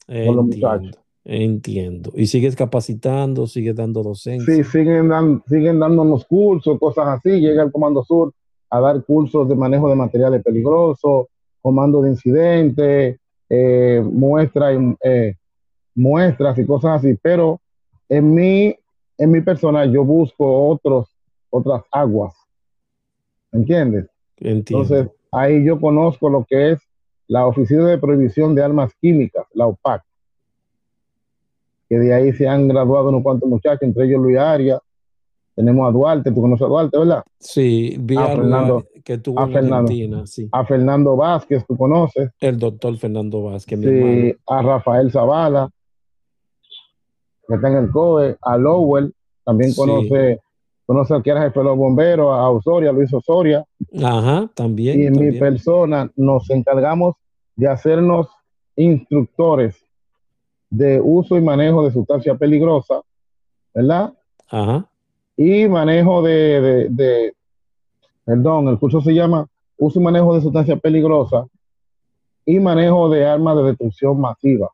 Entiendo, 0.07 1.03
entiendo. 1.24 2.12
Y 2.14 2.26
sigues 2.26 2.56
capacitando, 2.56 3.46
sigues 3.46 3.74
dando 3.74 4.02
docencia. 4.02 4.55
Sí, 4.55 4.64
siguen, 4.64 5.09
dan, 5.09 5.42
siguen 5.46 5.80
dándonos 5.80 6.24
cursos, 6.24 6.78
cosas 6.78 7.06
así. 7.09 7.40
Llega 7.40 7.62
el 7.62 7.72
Comando 7.72 8.05
Sur 8.05 8.32
a 8.70 8.80
dar 8.80 9.02
cursos 9.05 9.48
de 9.48 9.55
manejo 9.55 9.88
de 9.88 9.96
materiales 9.96 10.42
peligrosos, 10.42 11.26
comando 11.62 12.02
de 12.02 12.10
incidentes, 12.10 13.18
eh, 13.48 14.02
muestras, 14.05 14.78
eh, 15.02 15.34
muestras 15.94 16.59
y 16.59 16.66
cosas 16.66 16.98
así. 16.98 17.18
Pero 17.22 17.60
en 18.09 18.34
mi 18.34 18.76
en 19.18 19.30
mi 19.30 19.40
persona 19.40 19.84
yo 19.86 20.05
busco 20.05 20.68
otros, 20.68 21.09
otras 21.51 21.82
aguas. 21.92 22.34
¿Entiendes? 23.52 24.06
Entiendo. 24.36 24.84
Entonces, 24.84 25.16
ahí 25.30 25.64
yo 25.64 25.80
conozco 25.80 26.28
lo 26.28 26.44
que 26.44 26.72
es 26.72 26.80
la 27.28 27.46
Oficina 27.46 27.86
de 27.86 27.98
Prohibición 27.98 28.55
de 28.55 28.62
Armas 28.62 28.92
Químicas, 29.01 29.46
la 29.55 29.66
OPAC, 29.66 30.02
que 31.89 31.97
de 31.98 32.15
ahí 32.15 32.32
se 32.32 32.48
han 32.48 32.69
graduado 32.69 33.09
unos 33.11 33.23
cuantos 33.23 33.48
muchachos, 33.48 33.82
entre 33.82 34.06
ellos 34.06 34.20
Luis 34.23 34.39
Arias, 34.39 34.81
tenemos 35.55 35.89
a 35.89 35.93
Duarte, 35.93 36.32
tú 36.32 36.40
conoces 36.40 36.65
a 36.65 36.69
Duarte, 36.69 36.98
¿verdad? 36.98 37.23
Sí, 37.39 37.97
vi 38.01 38.16
a, 38.16 38.27
Fernando, 38.27 38.85
que 39.05 39.19
tuvo 39.19 39.39
a 39.40 39.44
en 39.44 39.52
Fernando, 39.52 39.77
Argentina, 39.77 40.27
sí. 40.27 40.48
A 40.51 40.65
Fernando 40.65 41.16
Vázquez, 41.16 41.65
tú 41.66 41.77
conoces. 41.77 42.31
El 42.40 42.59
doctor 42.59 42.97
Fernando 42.97 43.43
Vázquez, 43.44 43.78
mi 43.78 43.85
sí, 43.86 43.90
hermano. 43.93 44.32
a 44.48 44.62
Rafael 44.62 45.12
Zavala, 45.12 45.70
que 47.47 47.55
está 47.55 47.69
en 47.69 47.77
el 47.77 47.90
COE, 47.90 48.36
a 48.40 48.56
Lowell, 48.56 49.15
también 49.44 49.70
Sí. 49.73 49.77
conoce, 49.77 50.40
conoce 50.86 51.15
al 51.15 51.23
que 51.23 51.31
era 51.31 51.43
jefe 51.43 51.61
de 51.61 51.65
los 51.66 51.77
bomberos, 51.77 52.32
a 52.32 52.51
Osoria, 52.51 52.90
Luis 52.90 53.12
Osoria, 53.12 53.65
Ajá, 54.02 54.51
también. 54.55 55.01
y 55.01 55.06
en 55.06 55.20
mi 55.20 55.39
persona 55.39 56.11
nos 56.16 56.48
encargamos 56.51 57.15
de 57.55 57.69
hacernos 57.69 58.27
instructores 58.74 59.77
de 60.76 61.01
uso 61.01 61.36
y 61.36 61.40
manejo 61.40 61.84
de 61.84 61.92
sustancias 61.92 62.36
peligrosas, 62.38 63.02
¿verdad? 63.72 64.12
Ajá. 64.48 64.88
Y 65.36 65.68
manejo 65.68 66.22
de, 66.22 66.60
de, 66.60 66.88
de- 66.90 67.34
perdón, 68.24 68.68
el 68.68 68.78
curso 68.78 69.01
se 69.01 69.12
llama 69.14 69.46
uso 69.76 70.01
y 70.01 70.02
manejo 70.02 70.34
de 70.34 70.40
sustancias 70.40 70.80
peligrosas 70.80 71.46
y 72.46 72.59
manejo 72.59 73.09
de 73.09 73.24
armas 73.26 73.56
de 73.56 73.62
destrucción 73.64 74.20
masiva. 74.20 74.68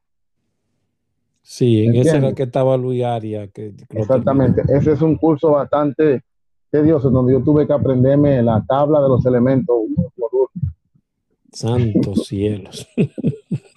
Sí, 1.43 1.85
en 1.85 1.97
ese 1.97 2.17
era 2.17 2.29
el 2.29 2.35
que 2.35 2.45
estaba 2.45 2.77
Luis 2.77 3.03
Arias. 3.03 3.51
Que, 3.53 3.75
Exactamente. 3.91 4.63
Ese 4.69 4.93
es 4.93 5.03
un 5.03 5.17
curso 5.17 5.51
bastante 5.53 6.23
tedioso, 6.71 7.11
donde 7.11 7.33
yo 7.33 7.43
tuve 7.43 7.67
que 7.67 7.73
aprenderme 7.73 8.43
la 8.43 8.65
tabla 8.67 9.01
de 9.01 9.09
los 9.09 9.25
elementos 9.27 9.75
uno 9.77 10.13
por 10.17 10.31
uno. 10.33 10.73
Santos 11.53 12.25
cielos. 12.29 12.89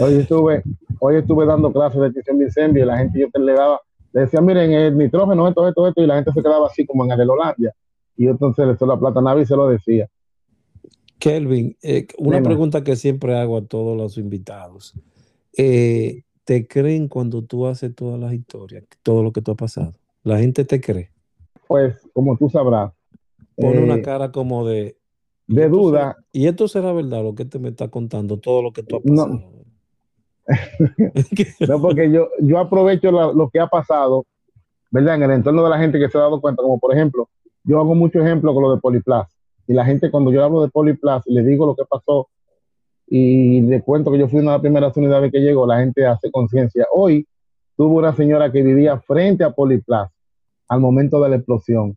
hoy 0.00 0.14
estuve, 0.14 0.62
hoy 1.00 1.16
estuve 1.16 1.46
dando 1.46 1.72
clases 1.72 2.00
de 2.00 2.06
extinción 2.08 2.38
de 2.38 2.44
incendio 2.44 2.82
y 2.84 2.86
la 2.86 2.98
gente 2.98 3.20
yo 3.20 3.30
te 3.30 3.38
le 3.38 3.52
daba, 3.52 3.80
le 4.12 4.22
decía, 4.22 4.40
miren, 4.40 4.72
el 4.72 4.96
nitrógeno, 4.96 5.48
esto, 5.48 5.68
esto, 5.68 5.88
esto, 5.88 6.02
y 6.02 6.06
la 6.06 6.16
gente 6.16 6.32
se 6.32 6.42
quedaba 6.42 6.66
así 6.66 6.86
como 6.86 7.04
en 7.04 7.12
el 7.12 7.30
Holandia. 7.30 7.74
Y 8.16 8.24
yo 8.24 8.30
entonces 8.30 8.66
le 8.66 8.86
la 8.86 8.98
plata 8.98 9.20
nave 9.20 9.42
y 9.42 9.46
se 9.46 9.56
lo 9.56 9.68
decía. 9.68 10.08
Kelvin, 11.18 11.76
eh, 11.82 12.06
una 12.18 12.42
pregunta 12.42 12.84
que 12.84 12.96
siempre 12.96 13.36
hago 13.36 13.56
a 13.56 13.64
todos 13.64 13.96
los 13.96 14.18
invitados. 14.18 14.94
Eh, 15.56 16.22
¿Te 16.44 16.66
creen 16.68 17.08
cuando 17.08 17.42
tú 17.42 17.66
haces 17.66 17.94
todas 17.94 18.20
las 18.20 18.32
historias, 18.32 18.84
todo 19.02 19.22
lo 19.22 19.32
que 19.32 19.42
tú 19.42 19.50
has 19.50 19.56
pasado? 19.56 19.94
¿La 20.22 20.38
gente 20.38 20.64
te 20.64 20.80
cree? 20.80 21.10
Pues, 21.66 21.96
como 22.12 22.36
tú 22.36 22.48
sabrás. 22.48 22.92
Pone 23.56 23.82
una 23.82 23.96
eh, 23.96 24.02
cara 24.02 24.30
como 24.30 24.66
de... 24.66 24.96
De 25.48 25.68
duda. 25.68 26.16
¿Y 26.32 26.46
esto 26.46 26.68
será 26.68 26.92
verdad 26.92 27.22
lo 27.22 27.34
que 27.34 27.44
te 27.44 27.58
me 27.58 27.70
está 27.70 27.88
contando, 27.88 28.38
todo 28.38 28.62
lo 28.62 28.72
que 28.72 28.82
tú 28.82 28.96
has 28.96 29.02
pasado? 29.02 29.28
No, 29.28 29.55
no 31.68 31.80
porque 31.80 32.10
yo, 32.10 32.28
yo 32.40 32.58
aprovecho 32.58 33.10
lo 33.10 33.50
que 33.50 33.60
ha 33.60 33.66
pasado, 33.66 34.24
¿verdad? 34.90 35.16
En 35.16 35.22
el 35.24 35.30
entorno 35.32 35.64
de 35.64 35.70
la 35.70 35.78
gente 35.78 35.98
que 35.98 36.08
se 36.08 36.18
ha 36.18 36.22
dado 36.22 36.40
cuenta, 36.40 36.62
como 36.62 36.78
por 36.78 36.94
ejemplo, 36.94 37.28
yo 37.64 37.80
hago 37.80 37.94
mucho 37.94 38.20
ejemplo 38.20 38.54
con 38.54 38.62
lo 38.62 38.74
de 38.74 38.80
Poliplas. 38.80 39.28
Y 39.66 39.72
la 39.72 39.84
gente, 39.84 40.10
cuando 40.10 40.32
yo 40.32 40.44
hablo 40.44 40.62
de 40.62 40.68
Poliplas 40.68 41.26
y 41.26 41.34
le 41.34 41.42
digo 41.42 41.66
lo 41.66 41.74
que 41.74 41.84
pasó 41.84 42.28
y 43.08 43.60
le 43.62 43.82
cuento 43.82 44.10
que 44.10 44.18
yo 44.18 44.28
fui 44.28 44.40
una 44.40 44.52
de 44.52 44.56
las 44.56 44.62
primeras 44.62 44.96
unidades 44.96 45.32
que 45.32 45.40
llegó, 45.40 45.66
la 45.66 45.78
gente 45.78 46.06
hace 46.06 46.30
conciencia. 46.30 46.86
Hoy 46.92 47.26
tuvo 47.76 47.98
una 47.98 48.14
señora 48.14 48.50
que 48.50 48.62
vivía 48.62 48.98
frente 49.00 49.44
a 49.44 49.50
Poliplas 49.50 50.10
al 50.68 50.80
momento 50.80 51.20
de 51.22 51.30
la 51.30 51.36
explosión 51.36 51.96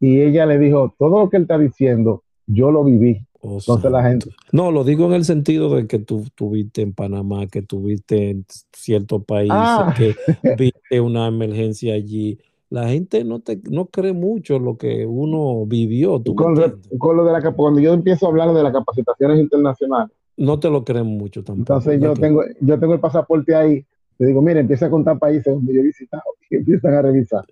y 0.00 0.20
ella 0.20 0.46
le 0.46 0.58
dijo, 0.58 0.94
todo 0.98 1.20
lo 1.20 1.30
que 1.30 1.38
él 1.38 1.42
está 1.42 1.58
diciendo, 1.58 2.22
yo 2.46 2.70
lo 2.70 2.84
viví. 2.84 3.26
Oh, 3.40 3.58
Entonces 3.58 3.90
la 3.90 4.02
gente... 4.02 4.30
No, 4.52 4.70
lo 4.70 4.84
digo 4.84 5.06
en 5.06 5.12
el 5.12 5.24
sentido 5.24 5.74
de 5.74 5.86
que 5.86 5.98
tú 5.98 6.22
estuviste 6.22 6.82
en 6.82 6.92
Panamá, 6.92 7.46
que 7.46 7.62
tuviste 7.62 8.30
en 8.30 8.44
ciertos 8.72 9.24
países, 9.24 9.56
ah. 9.56 9.94
que 9.96 10.14
viste 10.58 11.00
una 11.00 11.28
emergencia 11.28 11.94
allí 11.94 12.38
la 12.70 12.88
gente 12.88 13.24
no 13.24 13.40
te 13.40 13.60
no 13.70 13.86
cree 13.86 14.12
mucho 14.12 14.58
lo 14.58 14.76
que 14.76 15.06
uno 15.06 15.64
vivió. 15.66 16.22
con, 16.34 16.54
lo 16.54 17.24
de 17.24 17.32
la 17.32 17.52
cuando 17.52 17.80
yo 17.80 17.94
empiezo 17.94 18.26
a 18.26 18.28
hablar 18.28 18.52
de 18.52 18.62
las 18.62 18.72
capacitaciones 18.72 19.40
internacionales. 19.40 20.14
No 20.36 20.60
te 20.60 20.70
lo 20.70 20.84
creen 20.84 21.06
mucho 21.06 21.42
tampoco. 21.42 21.78
Entonces 21.78 22.00
yo 22.00 22.14
tengo, 22.14 22.42
yo 22.60 22.78
tengo 22.78 22.94
el 22.94 23.00
pasaporte 23.00 23.54
ahí. 23.54 23.84
Te 24.18 24.26
digo, 24.26 24.42
mire, 24.42 24.60
empieza 24.60 24.86
a 24.86 24.90
contar 24.90 25.18
países 25.18 25.52
donde 25.52 25.74
yo 25.74 25.80
he 25.80 25.84
visitado 25.84 26.22
y 26.50 26.56
empiezan 26.56 26.94
a 26.94 27.02
revisar. 27.02 27.44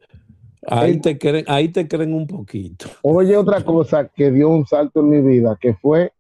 Ahí 0.69 1.01
te 1.01 1.19
creen, 1.19 1.45
ahí 1.49 1.69
te 1.69 1.87
creen 1.87 2.13
un 2.13 2.27
poquito. 2.27 2.87
Oye, 3.03 3.37
otra 3.37 3.65
cosa 3.65 4.09
que 4.09 4.31
dio 4.31 4.49
un 4.49 4.67
salto 4.67 5.01
en 5.01 5.11
mi 5.11 5.21
vida, 5.21 5.57
que 5.61 5.75
fue 5.75 6.13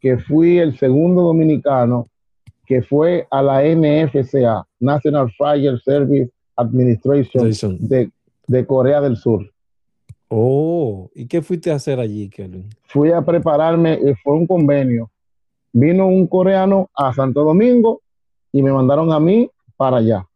que 0.00 0.18
fui 0.18 0.58
el 0.58 0.76
segundo 0.78 1.22
dominicano 1.22 2.08
que 2.66 2.82
fue 2.82 3.26
a 3.30 3.42
la 3.42 3.62
NFCA, 3.62 4.66
National 4.80 5.30
Fire 5.36 5.78
Service 5.84 6.32
Administration 6.56 7.50
de, 7.80 8.66
Corea 8.66 9.00
del 9.00 9.16
Sur. 9.16 9.48
Oh, 10.28 11.10
¿y 11.14 11.26
qué 11.26 11.42
fuiste 11.42 11.70
a 11.70 11.74
hacer 11.74 12.00
allí, 12.00 12.28
Kelvin? 12.30 12.68
Fui 12.84 13.12
a 13.12 13.22
prepararme, 13.22 13.94
eh, 13.94 14.14
fue 14.22 14.34
un 14.34 14.46
convenio. 14.46 15.10
Vino 15.72 16.06
un 16.06 16.26
coreano 16.26 16.90
a 16.94 17.12
Santo 17.12 17.44
Domingo 17.44 18.00
y 18.52 18.62
me 18.62 18.72
mandaron 18.72 19.12
a 19.12 19.20
mí 19.20 19.50
para 19.76 19.98
allá. 19.98 20.26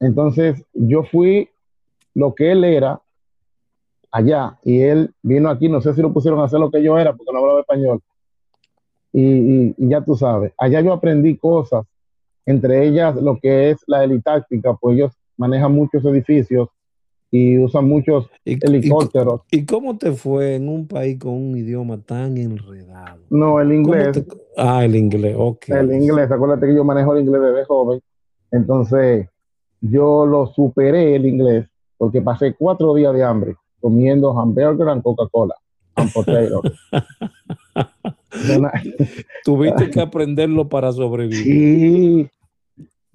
Entonces 0.00 0.64
yo 0.72 1.02
fui 1.02 1.48
lo 2.18 2.34
que 2.34 2.52
él 2.52 2.64
era 2.64 3.00
allá 4.10 4.58
y 4.64 4.80
él 4.80 5.14
vino 5.22 5.48
aquí, 5.48 5.68
no 5.68 5.80
sé 5.80 5.94
si 5.94 6.02
lo 6.02 6.12
pusieron 6.12 6.40
a 6.40 6.44
hacer 6.44 6.58
lo 6.58 6.70
que 6.70 6.82
yo 6.82 6.98
era 6.98 7.14
porque 7.14 7.32
no 7.32 7.38
hablaba 7.38 7.60
español. 7.60 8.00
y 9.12 9.88
ya 9.88 10.04
tú 10.04 10.16
sabes, 10.16 10.52
allá 10.58 10.80
yo 10.80 10.92
aprendí 10.92 11.36
cosas 11.36 11.86
entre 12.48 12.86
ellas 12.86 13.14
lo 13.16 13.38
que 13.38 13.70
es 13.70 13.76
la 13.86 14.02
helitáctica, 14.02 14.72
pues 14.80 14.96
ellos 14.96 15.12
manejan 15.36 15.70
muchos 15.70 16.02
edificios 16.06 16.70
y 17.30 17.58
usan 17.58 17.86
muchos 17.86 18.30
helicópteros. 18.42 19.42
¿Y, 19.50 19.66
cómo 19.66 19.98
te 19.98 20.12
fue 20.12 20.54
en 20.54 20.70
un 20.70 20.88
país 20.88 21.18
con 21.18 21.34
un 21.34 21.58
idioma 21.58 21.98
tan 21.98 22.38
enredado? 22.38 23.20
No, 23.28 23.60
el 23.60 23.74
inglés. 23.74 24.24
Ah, 24.56 24.82
el 24.82 24.96
inglés, 24.96 25.36
ok. 25.38 25.68
El 25.68 25.92
inglés, 25.92 26.30
acuérdate 26.30 26.68
que 26.68 26.74
yo 26.74 26.84
manejo 26.84 27.14
el 27.14 27.24
inglés 27.24 27.42
desde 27.42 27.66
joven, 27.66 28.00
entonces 28.50 29.28
yo 29.82 30.24
lo 30.24 30.46
superé 30.46 31.16
el 31.16 31.26
inglés 31.26 31.66
porque 31.98 32.22
pasé 32.22 32.54
cuatro 32.54 32.94
días 32.94 33.12
de 33.12 33.24
hambre 33.24 33.56
comiendo 33.80 34.38
hamburger 34.38 34.96
y 34.96 35.02
Coca-Cola. 35.02 35.56
Tuviste 39.44 39.90
que 39.94 40.00
aprenderlo 40.00 40.68
para 40.68 40.92
sobrevivir. 40.92 41.42
Sí, 41.42 42.30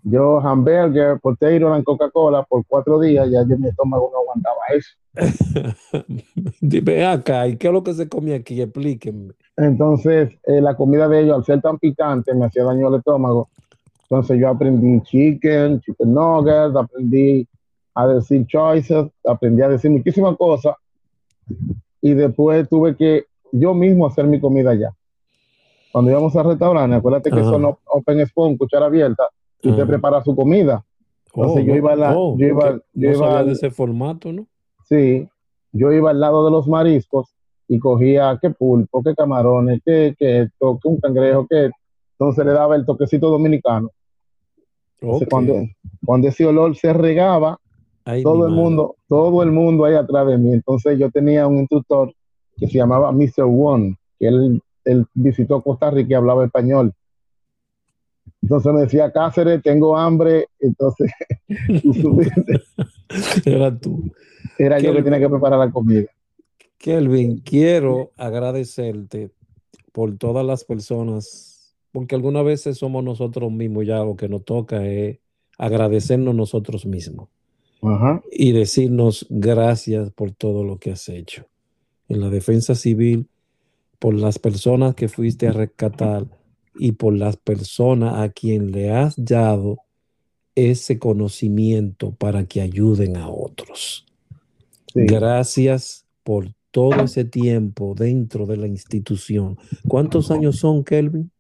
yo 0.04 0.42
hamburger, 0.42 1.20
potato 1.20 1.76
en 1.76 1.84
Coca-Cola 1.84 2.44
por 2.44 2.64
cuatro 2.68 3.00
días, 3.00 3.32
ya 3.32 3.44
yo 3.48 3.58
mi 3.58 3.70
estómago 3.70 4.12
no 4.12 4.20
aguantaba 4.20 4.60
eso. 4.76 4.90
Dime 6.62 7.06
acá, 7.06 7.48
¿y 7.48 7.56
qué 7.56 7.68
es 7.68 7.74
lo 7.74 7.84
que 7.84 7.94
se 7.94 8.10
come 8.10 8.34
aquí? 8.34 8.60
Explíquenme. 8.62 9.34
Entonces, 9.56 10.36
eh, 10.46 10.60
la 10.60 10.76
comida 10.76 11.08
de 11.08 11.22
ellos, 11.22 11.38
al 11.38 11.46
ser 11.46 11.62
tan 11.62 11.78
picante, 11.78 12.34
me 12.34 12.46
hacía 12.46 12.64
daño 12.64 12.88
al 12.88 12.96
estómago. 12.96 13.50
Entonces, 14.10 14.40
yo 14.40 14.50
aprendí 14.50 15.00
chicken, 15.04 15.80
chicken 15.80 16.14
nuggets, 16.14 16.76
aprendí 16.76 17.48
a 17.96 18.08
decir 18.08 18.46
choices, 18.48 19.06
aprendí 19.26 19.62
a 19.62 19.70
decir 19.70 19.92
muchísimas 19.92 20.36
cosas. 20.38 20.76
Y 22.02 22.14
después 22.14 22.68
tuve 22.70 22.96
que 22.96 23.26
yo 23.52 23.74
mismo 23.74 24.08
hacer 24.08 24.26
mi 24.26 24.40
comida 24.40 24.74
ya. 24.74 24.94
Cuando 25.92 26.12
íbamos 26.12 26.36
al 26.36 26.46
restaurante, 26.46 26.96
acuérdate 26.96 27.30
que 27.30 27.44
son 27.44 27.66
open 27.66 28.26
spoon, 28.28 28.58
cuchara 28.58 28.88
abierta 28.88 29.24
y 29.62 29.70
usted 29.70 29.86
prepara 29.86 30.24
su 30.24 30.36
comida. 30.36 30.84
Entonces 31.34 31.66
yo 31.66 31.76
iba, 31.76 31.96
la, 31.96 32.18
oh, 32.18 32.36
yo 32.38 32.48
iba, 32.48 32.80
yo 32.94 33.12
iba 33.12 33.44
de 33.44 33.52
ese 33.52 33.70
formato, 33.70 34.32
¿no? 34.32 34.48
Sí, 34.86 35.28
yo 35.72 35.92
iba 35.92 36.12
al 36.12 36.20
lado 36.20 36.46
de 36.46 36.52
los 36.52 36.68
mariscos 36.68 37.36
y 37.68 37.80
cogía 37.80 38.38
qué 38.42 38.50
pulpo, 38.50 39.02
qué 39.04 39.16
camarones, 39.16 39.82
qué, 39.86 40.16
qué 40.18 40.42
esto, 40.42 40.80
qué 40.82 40.90
un 40.90 41.00
cangrejo, 41.00 41.48
qué 41.48 41.72
entonces 42.14 42.46
le 42.46 42.54
daba 42.54 42.76
el 42.76 42.86
toquecito 42.86 43.30
dominicano. 43.30 43.90
cuando, 45.30 45.56
cuando 46.06 46.28
ese 46.30 46.46
olor 46.46 46.76
se 46.76 46.94
regaba, 46.94 47.60
todo 48.24 48.48
el 48.48 48.54
mundo, 48.54 48.96
todo 49.08 49.44
el 49.44 49.52
mundo 49.52 49.86
ahí 49.86 49.96
atrás 49.96 50.28
de 50.28 50.38
mí. 50.38 50.54
Entonces 50.54 51.00
yo 51.00 51.10
tenía 51.10 51.48
un 51.48 51.60
instructor 51.60 52.14
que 52.58 52.68
se 52.68 52.78
llamaba 52.78 53.12
Mr. 53.12 53.44
One, 53.44 53.98
que 54.20 54.28
él, 54.28 54.62
él 54.86 55.06
visitó 55.14 55.62
Costa 55.62 55.90
Rica 55.90 56.12
y 56.12 56.14
hablaba 56.16 56.46
español. 56.46 56.94
Entonces 58.42 58.74
me 58.74 58.82
decía, 58.82 59.12
Cáceres, 59.12 59.62
tengo 59.62 59.98
hambre. 59.98 60.48
Entonces, 60.60 61.12
era 63.46 63.78
tú. 63.78 64.12
Era 64.58 64.80
yo 64.80 64.94
que 64.94 65.02
tenía 65.02 65.20
que 65.20 65.30
preparar 65.30 65.60
la 65.60 65.72
comida. 65.72 66.10
Kelvin, 66.78 67.40
quiero 67.40 68.12
agradecerte 68.18 69.32
por 69.94 70.18
todas 70.18 70.46
las 70.46 70.66
personas, 70.66 71.74
porque 71.94 72.16
algunas 72.16 72.44
veces 72.44 72.78
somos 72.78 73.04
nosotros 73.04 73.50
mismos 73.52 73.86
ya 73.86 74.00
lo 74.00 74.18
que 74.18 74.28
nos 74.28 74.44
toca 74.44 74.86
es 74.86 75.20
agradecernos 75.58 76.36
nosotros 76.36 76.86
mismos 76.86 77.30
y 78.32 78.52
decirnos 78.52 79.26
gracias 79.30 80.12
por 80.12 80.32
todo 80.32 80.64
lo 80.64 80.78
que 80.78 80.92
has 80.92 81.10
hecho 81.10 81.46
en 82.08 82.22
la 82.22 82.30
defensa 82.30 82.76
civil, 82.76 83.28
por 84.00 84.14
las 84.14 84.40
personas 84.40 84.96
que 84.96 85.08
fuiste 85.08 85.48
a 85.48 85.52
rescatar 85.52 86.26
y 86.76 86.94
por 86.94 87.14
las 87.14 87.38
personas 87.38 88.16
a 88.20 88.30
quien 88.30 88.72
le 88.72 88.92
has 88.92 89.16
dado 89.18 89.78
ese 90.56 91.00
conocimiento 91.00 92.12
para 92.12 92.46
que 92.46 92.62
ayuden 92.62 93.18
a 93.18 93.30
otros. 93.30 94.06
Gracias 94.94 96.06
por 96.24 96.48
todo 96.72 97.04
ese 97.04 97.26
tiempo 97.26 97.96
dentro 97.98 98.46
de 98.46 98.58
la 98.58 98.68
institución. 98.68 99.58
¿Cuántos 99.88 100.32
años 100.32 100.58
son, 100.58 100.84
Kelvin? 100.84 101.32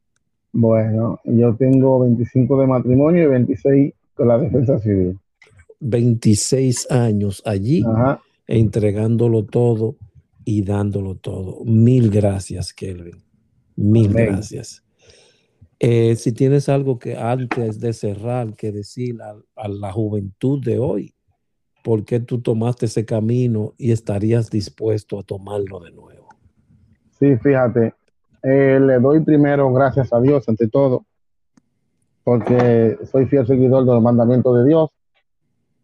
Bueno, 0.51 1.19
yo 1.25 1.55
tengo 1.55 1.99
25 1.99 2.61
de 2.61 2.67
matrimonio 2.67 3.23
y 3.23 3.27
26 3.27 3.93
con 4.15 4.27
la 4.27 4.37
defensa 4.37 4.79
civil. 4.79 5.17
26 5.83 6.89
años 6.89 7.41
allí, 7.45 7.83
entregándolo 8.47 9.45
todo 9.45 9.97
y 10.45 10.63
dándolo 10.63 11.15
todo. 11.15 11.63
Mil 11.65 12.09
gracias, 12.09 12.73
Kelvin. 12.73 13.21
Mil 13.75 14.13
gracias. 14.13 14.83
Eh, 15.79 16.15
si 16.15 16.31
tienes 16.31 16.69
algo 16.69 16.97
que 16.97 17.17
antes 17.17 17.79
de 17.79 17.91
cerrar 17.91 18.53
que 18.53 18.71
decir 18.71 19.17
a, 19.21 19.67
la 19.67 19.91
juventud 19.91 20.63
de 20.63 20.79
hoy, 20.79 21.13
¿por 21.83 22.05
qué 22.05 22.21
tú 22.21 22.39
tomaste 22.41 22.85
ese 22.85 23.03
camino 23.03 23.73
y 23.77 23.91
estarías 23.91 24.49
dispuesto 24.49 25.19
a 25.19 25.23
tomarlo 25.23 25.81
de 25.81 25.91
nuevo? 25.91 26.29
Sí, 27.19 27.35
fíjate, 27.37 27.93
eh, 28.43 28.79
le 28.79 28.99
doy 28.99 29.19
primero 29.19 29.73
gracias 29.73 30.13
a 30.13 30.21
Dios 30.21 30.47
ante 30.47 30.69
todo, 30.69 31.05
porque 32.23 32.97
soy 33.11 33.25
fiel 33.25 33.45
seguidor 33.45 33.85
de 33.85 33.91
los 33.91 34.01
mandamientos 34.01 34.57
de 34.57 34.65
Dios. 34.65 34.89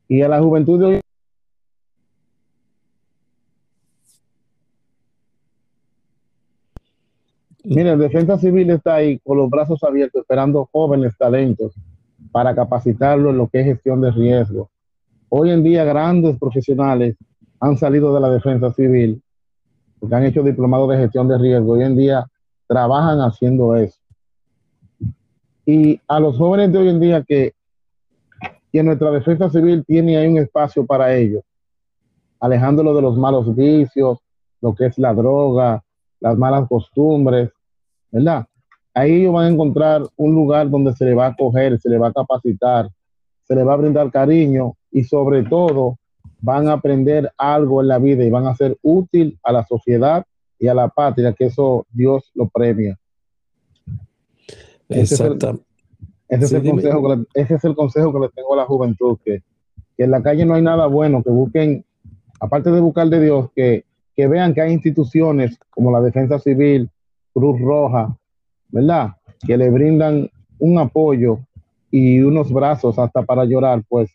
Y 0.09 0.21
a 0.21 0.27
la 0.27 0.41
juventud 0.41 0.79
de 0.79 0.85
hoy 0.85 1.01
Mire, 7.63 7.95
Defensa 7.97 8.37
Civil 8.39 8.71
está 8.71 8.95
ahí 8.95 9.19
con 9.19 9.37
los 9.37 9.49
brazos 9.49 9.83
abiertos, 9.83 10.21
esperando 10.21 10.67
jóvenes 10.71 11.15
talentos 11.17 11.75
para 12.31 12.55
capacitarlo 12.55 13.29
en 13.29 13.37
lo 13.37 13.47
que 13.47 13.59
es 13.59 13.65
gestión 13.65 14.01
de 14.01 14.09
riesgo. 14.09 14.71
Hoy 15.29 15.51
en 15.51 15.61
día 15.61 15.83
grandes 15.83 16.39
profesionales 16.39 17.15
han 17.59 17.77
salido 17.77 18.15
de 18.15 18.21
la 18.21 18.31
defensa 18.31 18.73
civil 18.73 19.21
porque 19.99 20.15
han 20.15 20.25
hecho 20.25 20.41
diplomados 20.41 20.89
de 20.89 20.97
gestión 20.97 21.27
de 21.27 21.37
riesgo. 21.37 21.73
Hoy 21.73 21.83
en 21.83 21.95
día 21.95 22.25
trabajan 22.65 23.19
haciendo 23.19 23.75
eso. 23.75 23.99
Y 25.65 26.01
a 26.07 26.19
los 26.19 26.37
jóvenes 26.37 26.71
de 26.71 26.79
hoy 26.79 26.89
en 26.89 26.99
día 26.99 27.23
que, 27.23 27.53
que 28.71 28.83
nuestra 28.83 29.11
defensa 29.11 29.49
civil 29.49 29.83
tiene 29.85 30.17
ahí 30.17 30.27
un 30.27 30.37
espacio 30.37 30.85
para 30.85 31.15
ellos, 31.15 31.43
alejándolo 32.39 32.95
de 32.95 33.01
los 33.01 33.17
malos 33.17 33.55
vicios, 33.55 34.19
lo 34.61 34.75
que 34.75 34.87
es 34.87 34.97
la 34.97 35.13
droga, 35.13 35.83
las 36.19 36.37
malas 36.37 36.67
costumbres, 36.67 37.49
¿verdad? 38.11 38.45
Ahí 38.93 39.21
ellos 39.21 39.33
van 39.33 39.45
a 39.45 39.49
encontrar 39.49 40.03
un 40.17 40.35
lugar 40.35 40.69
donde 40.69 40.93
se 40.93 41.05
le 41.05 41.13
va 41.13 41.27
a 41.27 41.29
acoger, 41.29 41.79
se 41.79 41.89
le 41.89 41.97
va 41.97 42.07
a 42.07 42.13
capacitar, 42.13 42.89
se 43.43 43.55
le 43.55 43.63
va 43.63 43.73
a 43.73 43.77
brindar 43.77 44.11
cariño 44.11 44.75
y 44.91 45.03
sobre 45.03 45.43
todo 45.43 45.97
van 46.41 46.67
a 46.67 46.73
aprender 46.73 47.31
algo 47.37 47.81
en 47.81 47.87
la 47.87 47.97
vida 47.97 48.23
y 48.23 48.29
van 48.29 48.47
a 48.47 48.55
ser 48.55 48.77
útil 48.81 49.39
a 49.43 49.51
la 49.51 49.65
sociedad 49.65 50.25
y 50.57 50.67
a 50.67 50.73
la 50.73 50.89
patria, 50.89 51.33
que 51.33 51.45
eso 51.45 51.85
Dios 51.91 52.31
lo 52.33 52.49
premia. 52.49 52.97
Exacto. 54.89 55.59
Ese 56.29 56.45
es, 56.45 56.53
el, 56.53 56.69
consejo 56.69 57.01
que 57.01 57.15
le, 57.15 57.25
ese 57.33 57.55
es 57.55 57.63
el 57.63 57.75
consejo 57.75 58.13
que 58.13 58.19
le 58.19 58.29
tengo 58.29 58.53
a 58.53 58.57
la 58.57 58.65
juventud, 58.65 59.17
que, 59.25 59.41
que, 59.97 60.03
en 60.03 60.11
la 60.11 60.21
calle 60.21 60.45
no 60.45 60.53
hay 60.53 60.61
nada 60.61 60.85
bueno, 60.85 61.23
que 61.23 61.31
busquen, 61.31 61.83
aparte 62.39 62.71
de 62.71 62.79
buscar 62.79 63.09
de 63.09 63.19
Dios, 63.19 63.49
que, 63.55 63.83
que 64.15 64.27
vean 64.27 64.53
que 64.53 64.61
hay 64.61 64.71
instituciones 64.71 65.57
como 65.71 65.91
la 65.91 66.01
Defensa 66.01 66.37
Civil, 66.39 66.89
Cruz 67.33 67.59
Roja, 67.59 68.15
¿verdad? 68.69 69.15
Que 69.45 69.57
le 69.57 69.69
brindan 69.71 70.29
un 70.59 70.77
apoyo 70.77 71.39
y 71.89 72.19
unos 72.19 72.51
brazos 72.51 72.99
hasta 72.99 73.23
para 73.23 73.45
llorar, 73.45 73.81
pues 73.89 74.11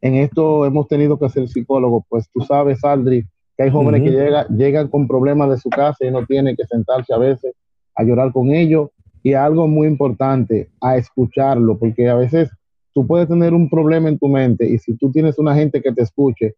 en 0.00 0.14
esto 0.14 0.64
hemos 0.64 0.86
tenido 0.88 1.18
que 1.18 1.28
ser 1.28 1.48
psicólogos, 1.48 2.04
pues 2.08 2.28
tú 2.32 2.40
sabes, 2.40 2.82
Aldri, 2.84 3.26
que 3.56 3.64
hay 3.64 3.70
jóvenes 3.70 4.02
que 4.02 4.10
llega, 4.10 4.46
llegan 4.48 4.88
con 4.88 5.08
problemas 5.08 5.50
de 5.50 5.58
su 5.58 5.68
casa 5.68 6.04
y 6.04 6.10
no 6.10 6.24
tienen 6.24 6.56
que 6.56 6.64
sentarse 6.64 7.12
a 7.12 7.18
veces 7.18 7.54
a 7.96 8.04
llorar 8.04 8.32
con 8.32 8.52
ellos. 8.52 8.90
Y 9.22 9.34
algo 9.34 9.66
muy 9.66 9.86
importante, 9.86 10.68
a 10.80 10.96
escucharlo, 10.96 11.78
porque 11.78 12.08
a 12.08 12.14
veces 12.14 12.50
tú 12.92 13.06
puedes 13.06 13.28
tener 13.28 13.54
un 13.54 13.68
problema 13.68 14.08
en 14.08 14.18
tu 14.18 14.28
mente 14.28 14.68
y 14.68 14.78
si 14.78 14.94
tú 14.96 15.10
tienes 15.12 15.38
una 15.38 15.54
gente 15.54 15.80
que 15.80 15.92
te 15.92 16.02
escuche, 16.02 16.54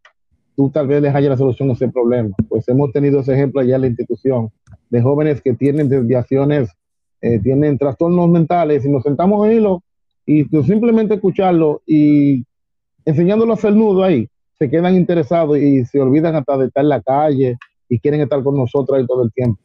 tú 0.57 0.70
tal 0.70 0.87
vez 0.87 1.03
les 1.03 1.15
haya 1.15 1.28
la 1.28 1.37
solución 1.37 1.70
a 1.70 1.74
ese 1.74 1.89
problema. 1.89 2.35
Pues 2.49 2.69
hemos 2.69 2.93
tenido 2.93 3.20
ese 3.20 3.35
ejemplo 3.35 3.61
allá 3.61 3.77
en 3.77 3.81
la 3.82 3.87
institución 3.89 4.51
de 4.89 5.03
jóvenes 5.03 5.41
que 5.41 5.55
tienen 5.55 5.89
desviaciones, 5.89 6.70
eh, 7.20 7.39
tienen 7.41 7.78
trastornos 7.78 8.28
mentales 8.28 8.85
y 8.85 8.89
nos 8.89 9.03
sentamos 9.03 9.47
a 9.47 9.53
hilo 9.53 9.82
y 10.27 10.45
simplemente 10.65 11.15
escucharlo 11.15 11.82
y 11.87 12.45
enseñándolo 13.05 13.53
a 13.53 13.57
hacer 13.57 13.74
nudo 13.74 14.05
ahí, 14.05 14.28
se 14.59 14.70
quedan 14.70 14.95
interesados 14.95 15.59
y 15.59 15.85
se 15.85 16.01
olvidan 16.01 16.37
hasta 16.37 16.57
de 16.59 16.66
estar 16.66 16.85
en 16.85 16.89
la 16.89 17.01
calle 17.01 17.57
y 17.89 17.99
quieren 17.99 18.20
estar 18.20 18.43
con 18.43 18.57
nosotros 18.57 18.99
ahí 18.99 19.07
todo 19.07 19.24
el 19.24 19.32
tiempo. 19.32 19.61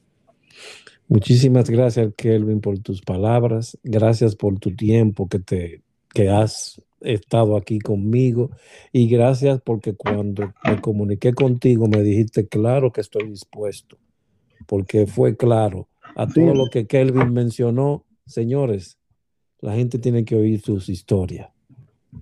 Muchísimas 1.08 1.70
gracias, 1.70 2.14
Kelvin, 2.16 2.62
por 2.62 2.80
tus 2.80 3.02
palabras. 3.02 3.78
Gracias 3.84 4.36
por 4.36 4.60
tu 4.60 4.76
tiempo 4.76 5.28
que 5.28 5.40
te 5.40 5.82
que 6.14 6.30
has 6.30 6.82
estado 7.02 7.58
aquí 7.58 7.80
conmigo 7.80 8.50
y 8.94 9.08
gracias 9.10 9.60
porque 9.62 9.94
cuando 9.94 10.54
me 10.64 10.80
comuniqué 10.80 11.34
contigo 11.34 11.88
me 11.88 12.02
dijiste 12.02 12.48
claro 12.48 12.92
que 12.92 13.02
estoy 13.02 13.30
dispuesto, 13.30 13.98
porque 14.66 15.06
fue 15.06 15.36
claro 15.36 15.88
a 16.16 16.26
todo 16.26 16.56
lo 16.56 16.70
que 16.70 16.88
Kelvin 16.88 17.34
mencionó, 17.34 18.06
señores, 18.26 18.98
la 19.60 19.74
gente 19.74 20.00
tiene 20.00 20.24
que 20.24 20.36
oír 20.36 20.62
sus 20.62 20.88
historias. 20.88 21.50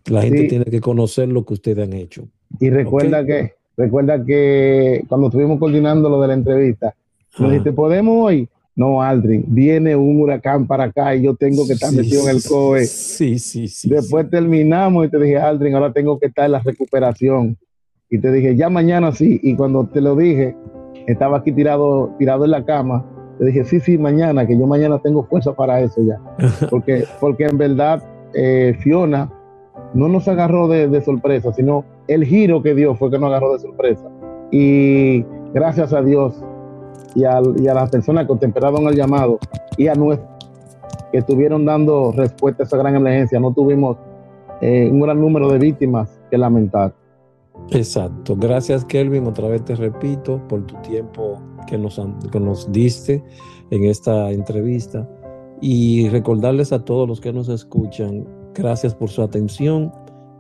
La 0.06 0.24
gente 0.24 0.46
tiene 0.46 0.66
que 0.66 0.82
conocer 0.82 1.30
lo 1.30 1.46
que 1.46 1.54
ustedes 1.54 1.88
han 1.88 1.94
hecho. 1.94 2.28
Y 2.60 2.72
recuerda 2.72 3.24
que 3.24 3.54
recuerda 3.78 4.26
que 4.26 5.04
cuando 5.08 5.28
estuvimos 5.28 5.60
coordinando 5.60 6.10
lo 6.10 6.20
de 6.20 6.28
la 6.28 6.34
entrevista, 6.34 6.96
me 7.38 7.50
dijiste, 7.50 7.72
¿podemos 7.74 8.26
hoy? 8.26 8.50
No, 8.76 9.02
Aldrin, 9.02 9.46
viene 9.48 9.96
un 9.96 10.20
huracán 10.22 10.66
para 10.66 10.86
acá 10.86 11.16
y 11.16 11.22
yo 11.22 11.36
tengo 11.36 11.68
que 11.68 11.74
estar 11.74 11.92
metido 11.94 12.24
en 12.24 12.36
el 12.36 12.44
COE. 12.44 12.86
Sí, 12.86 13.38
sí, 13.38 13.68
sí. 13.68 13.90
Después 13.90 14.30
terminamos 14.30 15.06
y 15.06 15.10
te 15.10 15.20
dije, 15.20 15.38
Aldrin, 15.38 15.76
ahora 15.76 15.94
tengo 15.94 16.20
que 16.20 16.28
estar 16.28 16.46
en 16.46 16.54
la 16.54 16.60
recuperación. 16.60 17.58
Y 18.10 18.18
te 18.18 18.32
dije, 18.32 18.56
ya 18.56 18.70
mañana 18.70 19.12
sí. 19.12 19.40
Y 19.44 19.56
cuando 19.56 19.86
te 19.86 20.02
lo 20.02 20.16
dije, 20.16 20.56
estaba 21.08 21.38
aquí 21.38 21.52
tirado, 21.52 22.16
tirado 22.18 22.46
en 22.46 22.52
la 22.52 22.66
cama. 22.66 23.06
Te 23.38 23.46
dije, 23.46 23.64
sí, 23.64 23.80
sí, 23.80 23.98
mañana, 23.98 24.48
que 24.48 24.58
yo 24.58 24.66
mañana 24.66 25.00
tengo 25.00 25.24
fuerza 25.26 25.54
para 25.54 25.80
eso 25.82 26.02
ya. 26.04 26.20
Porque, 26.70 27.06
porque 27.20 27.46
en 27.46 27.58
verdad, 27.58 28.04
eh, 28.34 28.76
Fiona 28.80 29.32
no 29.94 30.08
nos 30.08 30.28
agarró 30.28 30.68
de, 30.68 31.02
sorpresa, 31.02 31.54
sino 31.54 31.86
el 32.08 32.26
giro 32.26 32.62
que 32.64 32.74
dio 32.74 32.96
fue 32.96 33.12
que 33.12 33.20
nos 33.20 33.30
agarró 33.30 33.54
de 33.54 33.60
sorpresa. 33.60 34.06
Y 34.52 35.24
gracias 35.54 35.94
a 35.94 36.02
Dios 36.02 36.44
y 37.16 37.26
a, 37.26 37.42
las 37.42 37.90
personas 37.90 38.24
que 38.24 38.28
contemperaron 38.28 38.88
el 38.88 38.96
llamado 38.96 39.40
y 39.78 39.88
a 39.88 39.96
nuestros 39.96 40.30
que 41.12 41.20
estuvieron 41.20 41.64
dando 41.64 42.12
respuesta 42.12 42.64
a 42.64 42.66
esa 42.66 42.78
gran 42.78 42.96
emergencia, 42.96 43.40
no 43.40 43.54
tuvimos 43.54 43.98
eh, 44.62 44.90
un 44.92 45.02
gran 45.02 45.22
número 45.22 45.48
de 45.50 45.60
víctimas 45.60 46.20
que 46.32 46.38
lamentar. 46.38 46.94
Exacto. 47.70 48.36
Gracias, 48.36 48.84
Kelvin. 48.84 49.28
Otra 49.28 49.48
vez 49.48 49.64
te 49.64 49.76
repito 49.76 50.42
por 50.48 50.66
tu 50.66 50.76
tiempo 50.82 51.40
que 51.68 51.78
nos, 51.78 52.02
que 52.32 52.40
nos 52.40 52.72
diste 52.72 53.24
en 53.70 53.84
esta 53.84 54.32
entrevista. 54.32 55.08
Y 55.62 56.10
recordarles 56.10 56.74
a 56.74 56.84
todos 56.84 57.08
los 57.08 57.22
que 57.22 57.32
nos 57.32 57.48
escuchan 57.48 58.26
Gracias 58.56 58.94
por 58.94 59.10
su 59.10 59.24
atención 59.24 59.92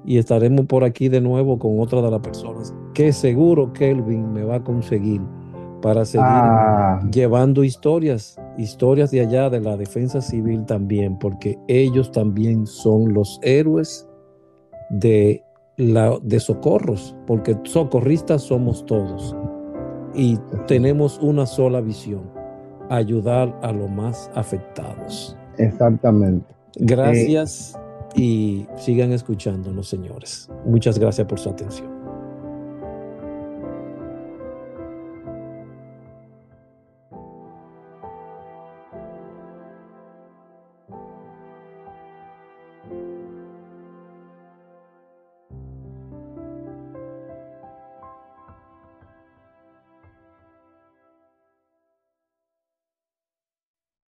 y 0.06 0.20
estaremos 0.20 0.68
por 0.68 0.84
aquí 0.84 1.10
de 1.10 1.20
nuevo 1.20 1.58
con 1.58 1.80
otra 1.80 2.02
de 2.02 2.12
las 2.12 2.20
personas 2.20 2.74
que 2.94 3.12
seguro 3.12 3.74
Kelvin 3.74 4.32
me 4.34 4.44
va 4.44 4.58
a 4.58 4.64
conseguir 4.64 5.22
para 5.84 6.06
seguir 6.06 6.26
ah. 6.26 7.02
llevando 7.12 7.62
historias, 7.66 8.40
historias 8.58 9.12
de 9.12 9.20
allá 9.20 9.50
de 9.50 9.60
la 9.60 9.76
defensa 9.76 10.22
civil 10.22 10.66
también, 10.66 11.20
porque 11.20 11.60
ellos 11.68 12.10
también 12.10 12.66
son 12.66 13.14
los 13.14 13.38
héroes 13.44 14.10
de, 14.90 15.44
la, 15.76 16.18
de 16.24 16.40
socorros, 16.40 17.18
porque 17.28 17.58
socorristas 17.66 18.44
somos 18.44 18.86
todos 18.86 19.36
y 20.16 20.38
tenemos 20.68 21.20
una 21.22 21.46
sola 21.46 21.82
visión, 21.82 22.32
ayudar 22.90 23.54
a 23.62 23.74
los 23.74 23.92
más 23.92 24.32
afectados. 24.36 25.38
Exactamente. 25.58 26.56
Gracias 26.78 27.78
y 28.16 28.66
sigan 28.78 29.12
escuchándonos, 29.12 29.90
señores. 29.90 30.50
Muchas 30.66 30.98
gracias 30.98 31.28
por 31.28 31.40
su 31.40 31.50
atención. 31.50 31.93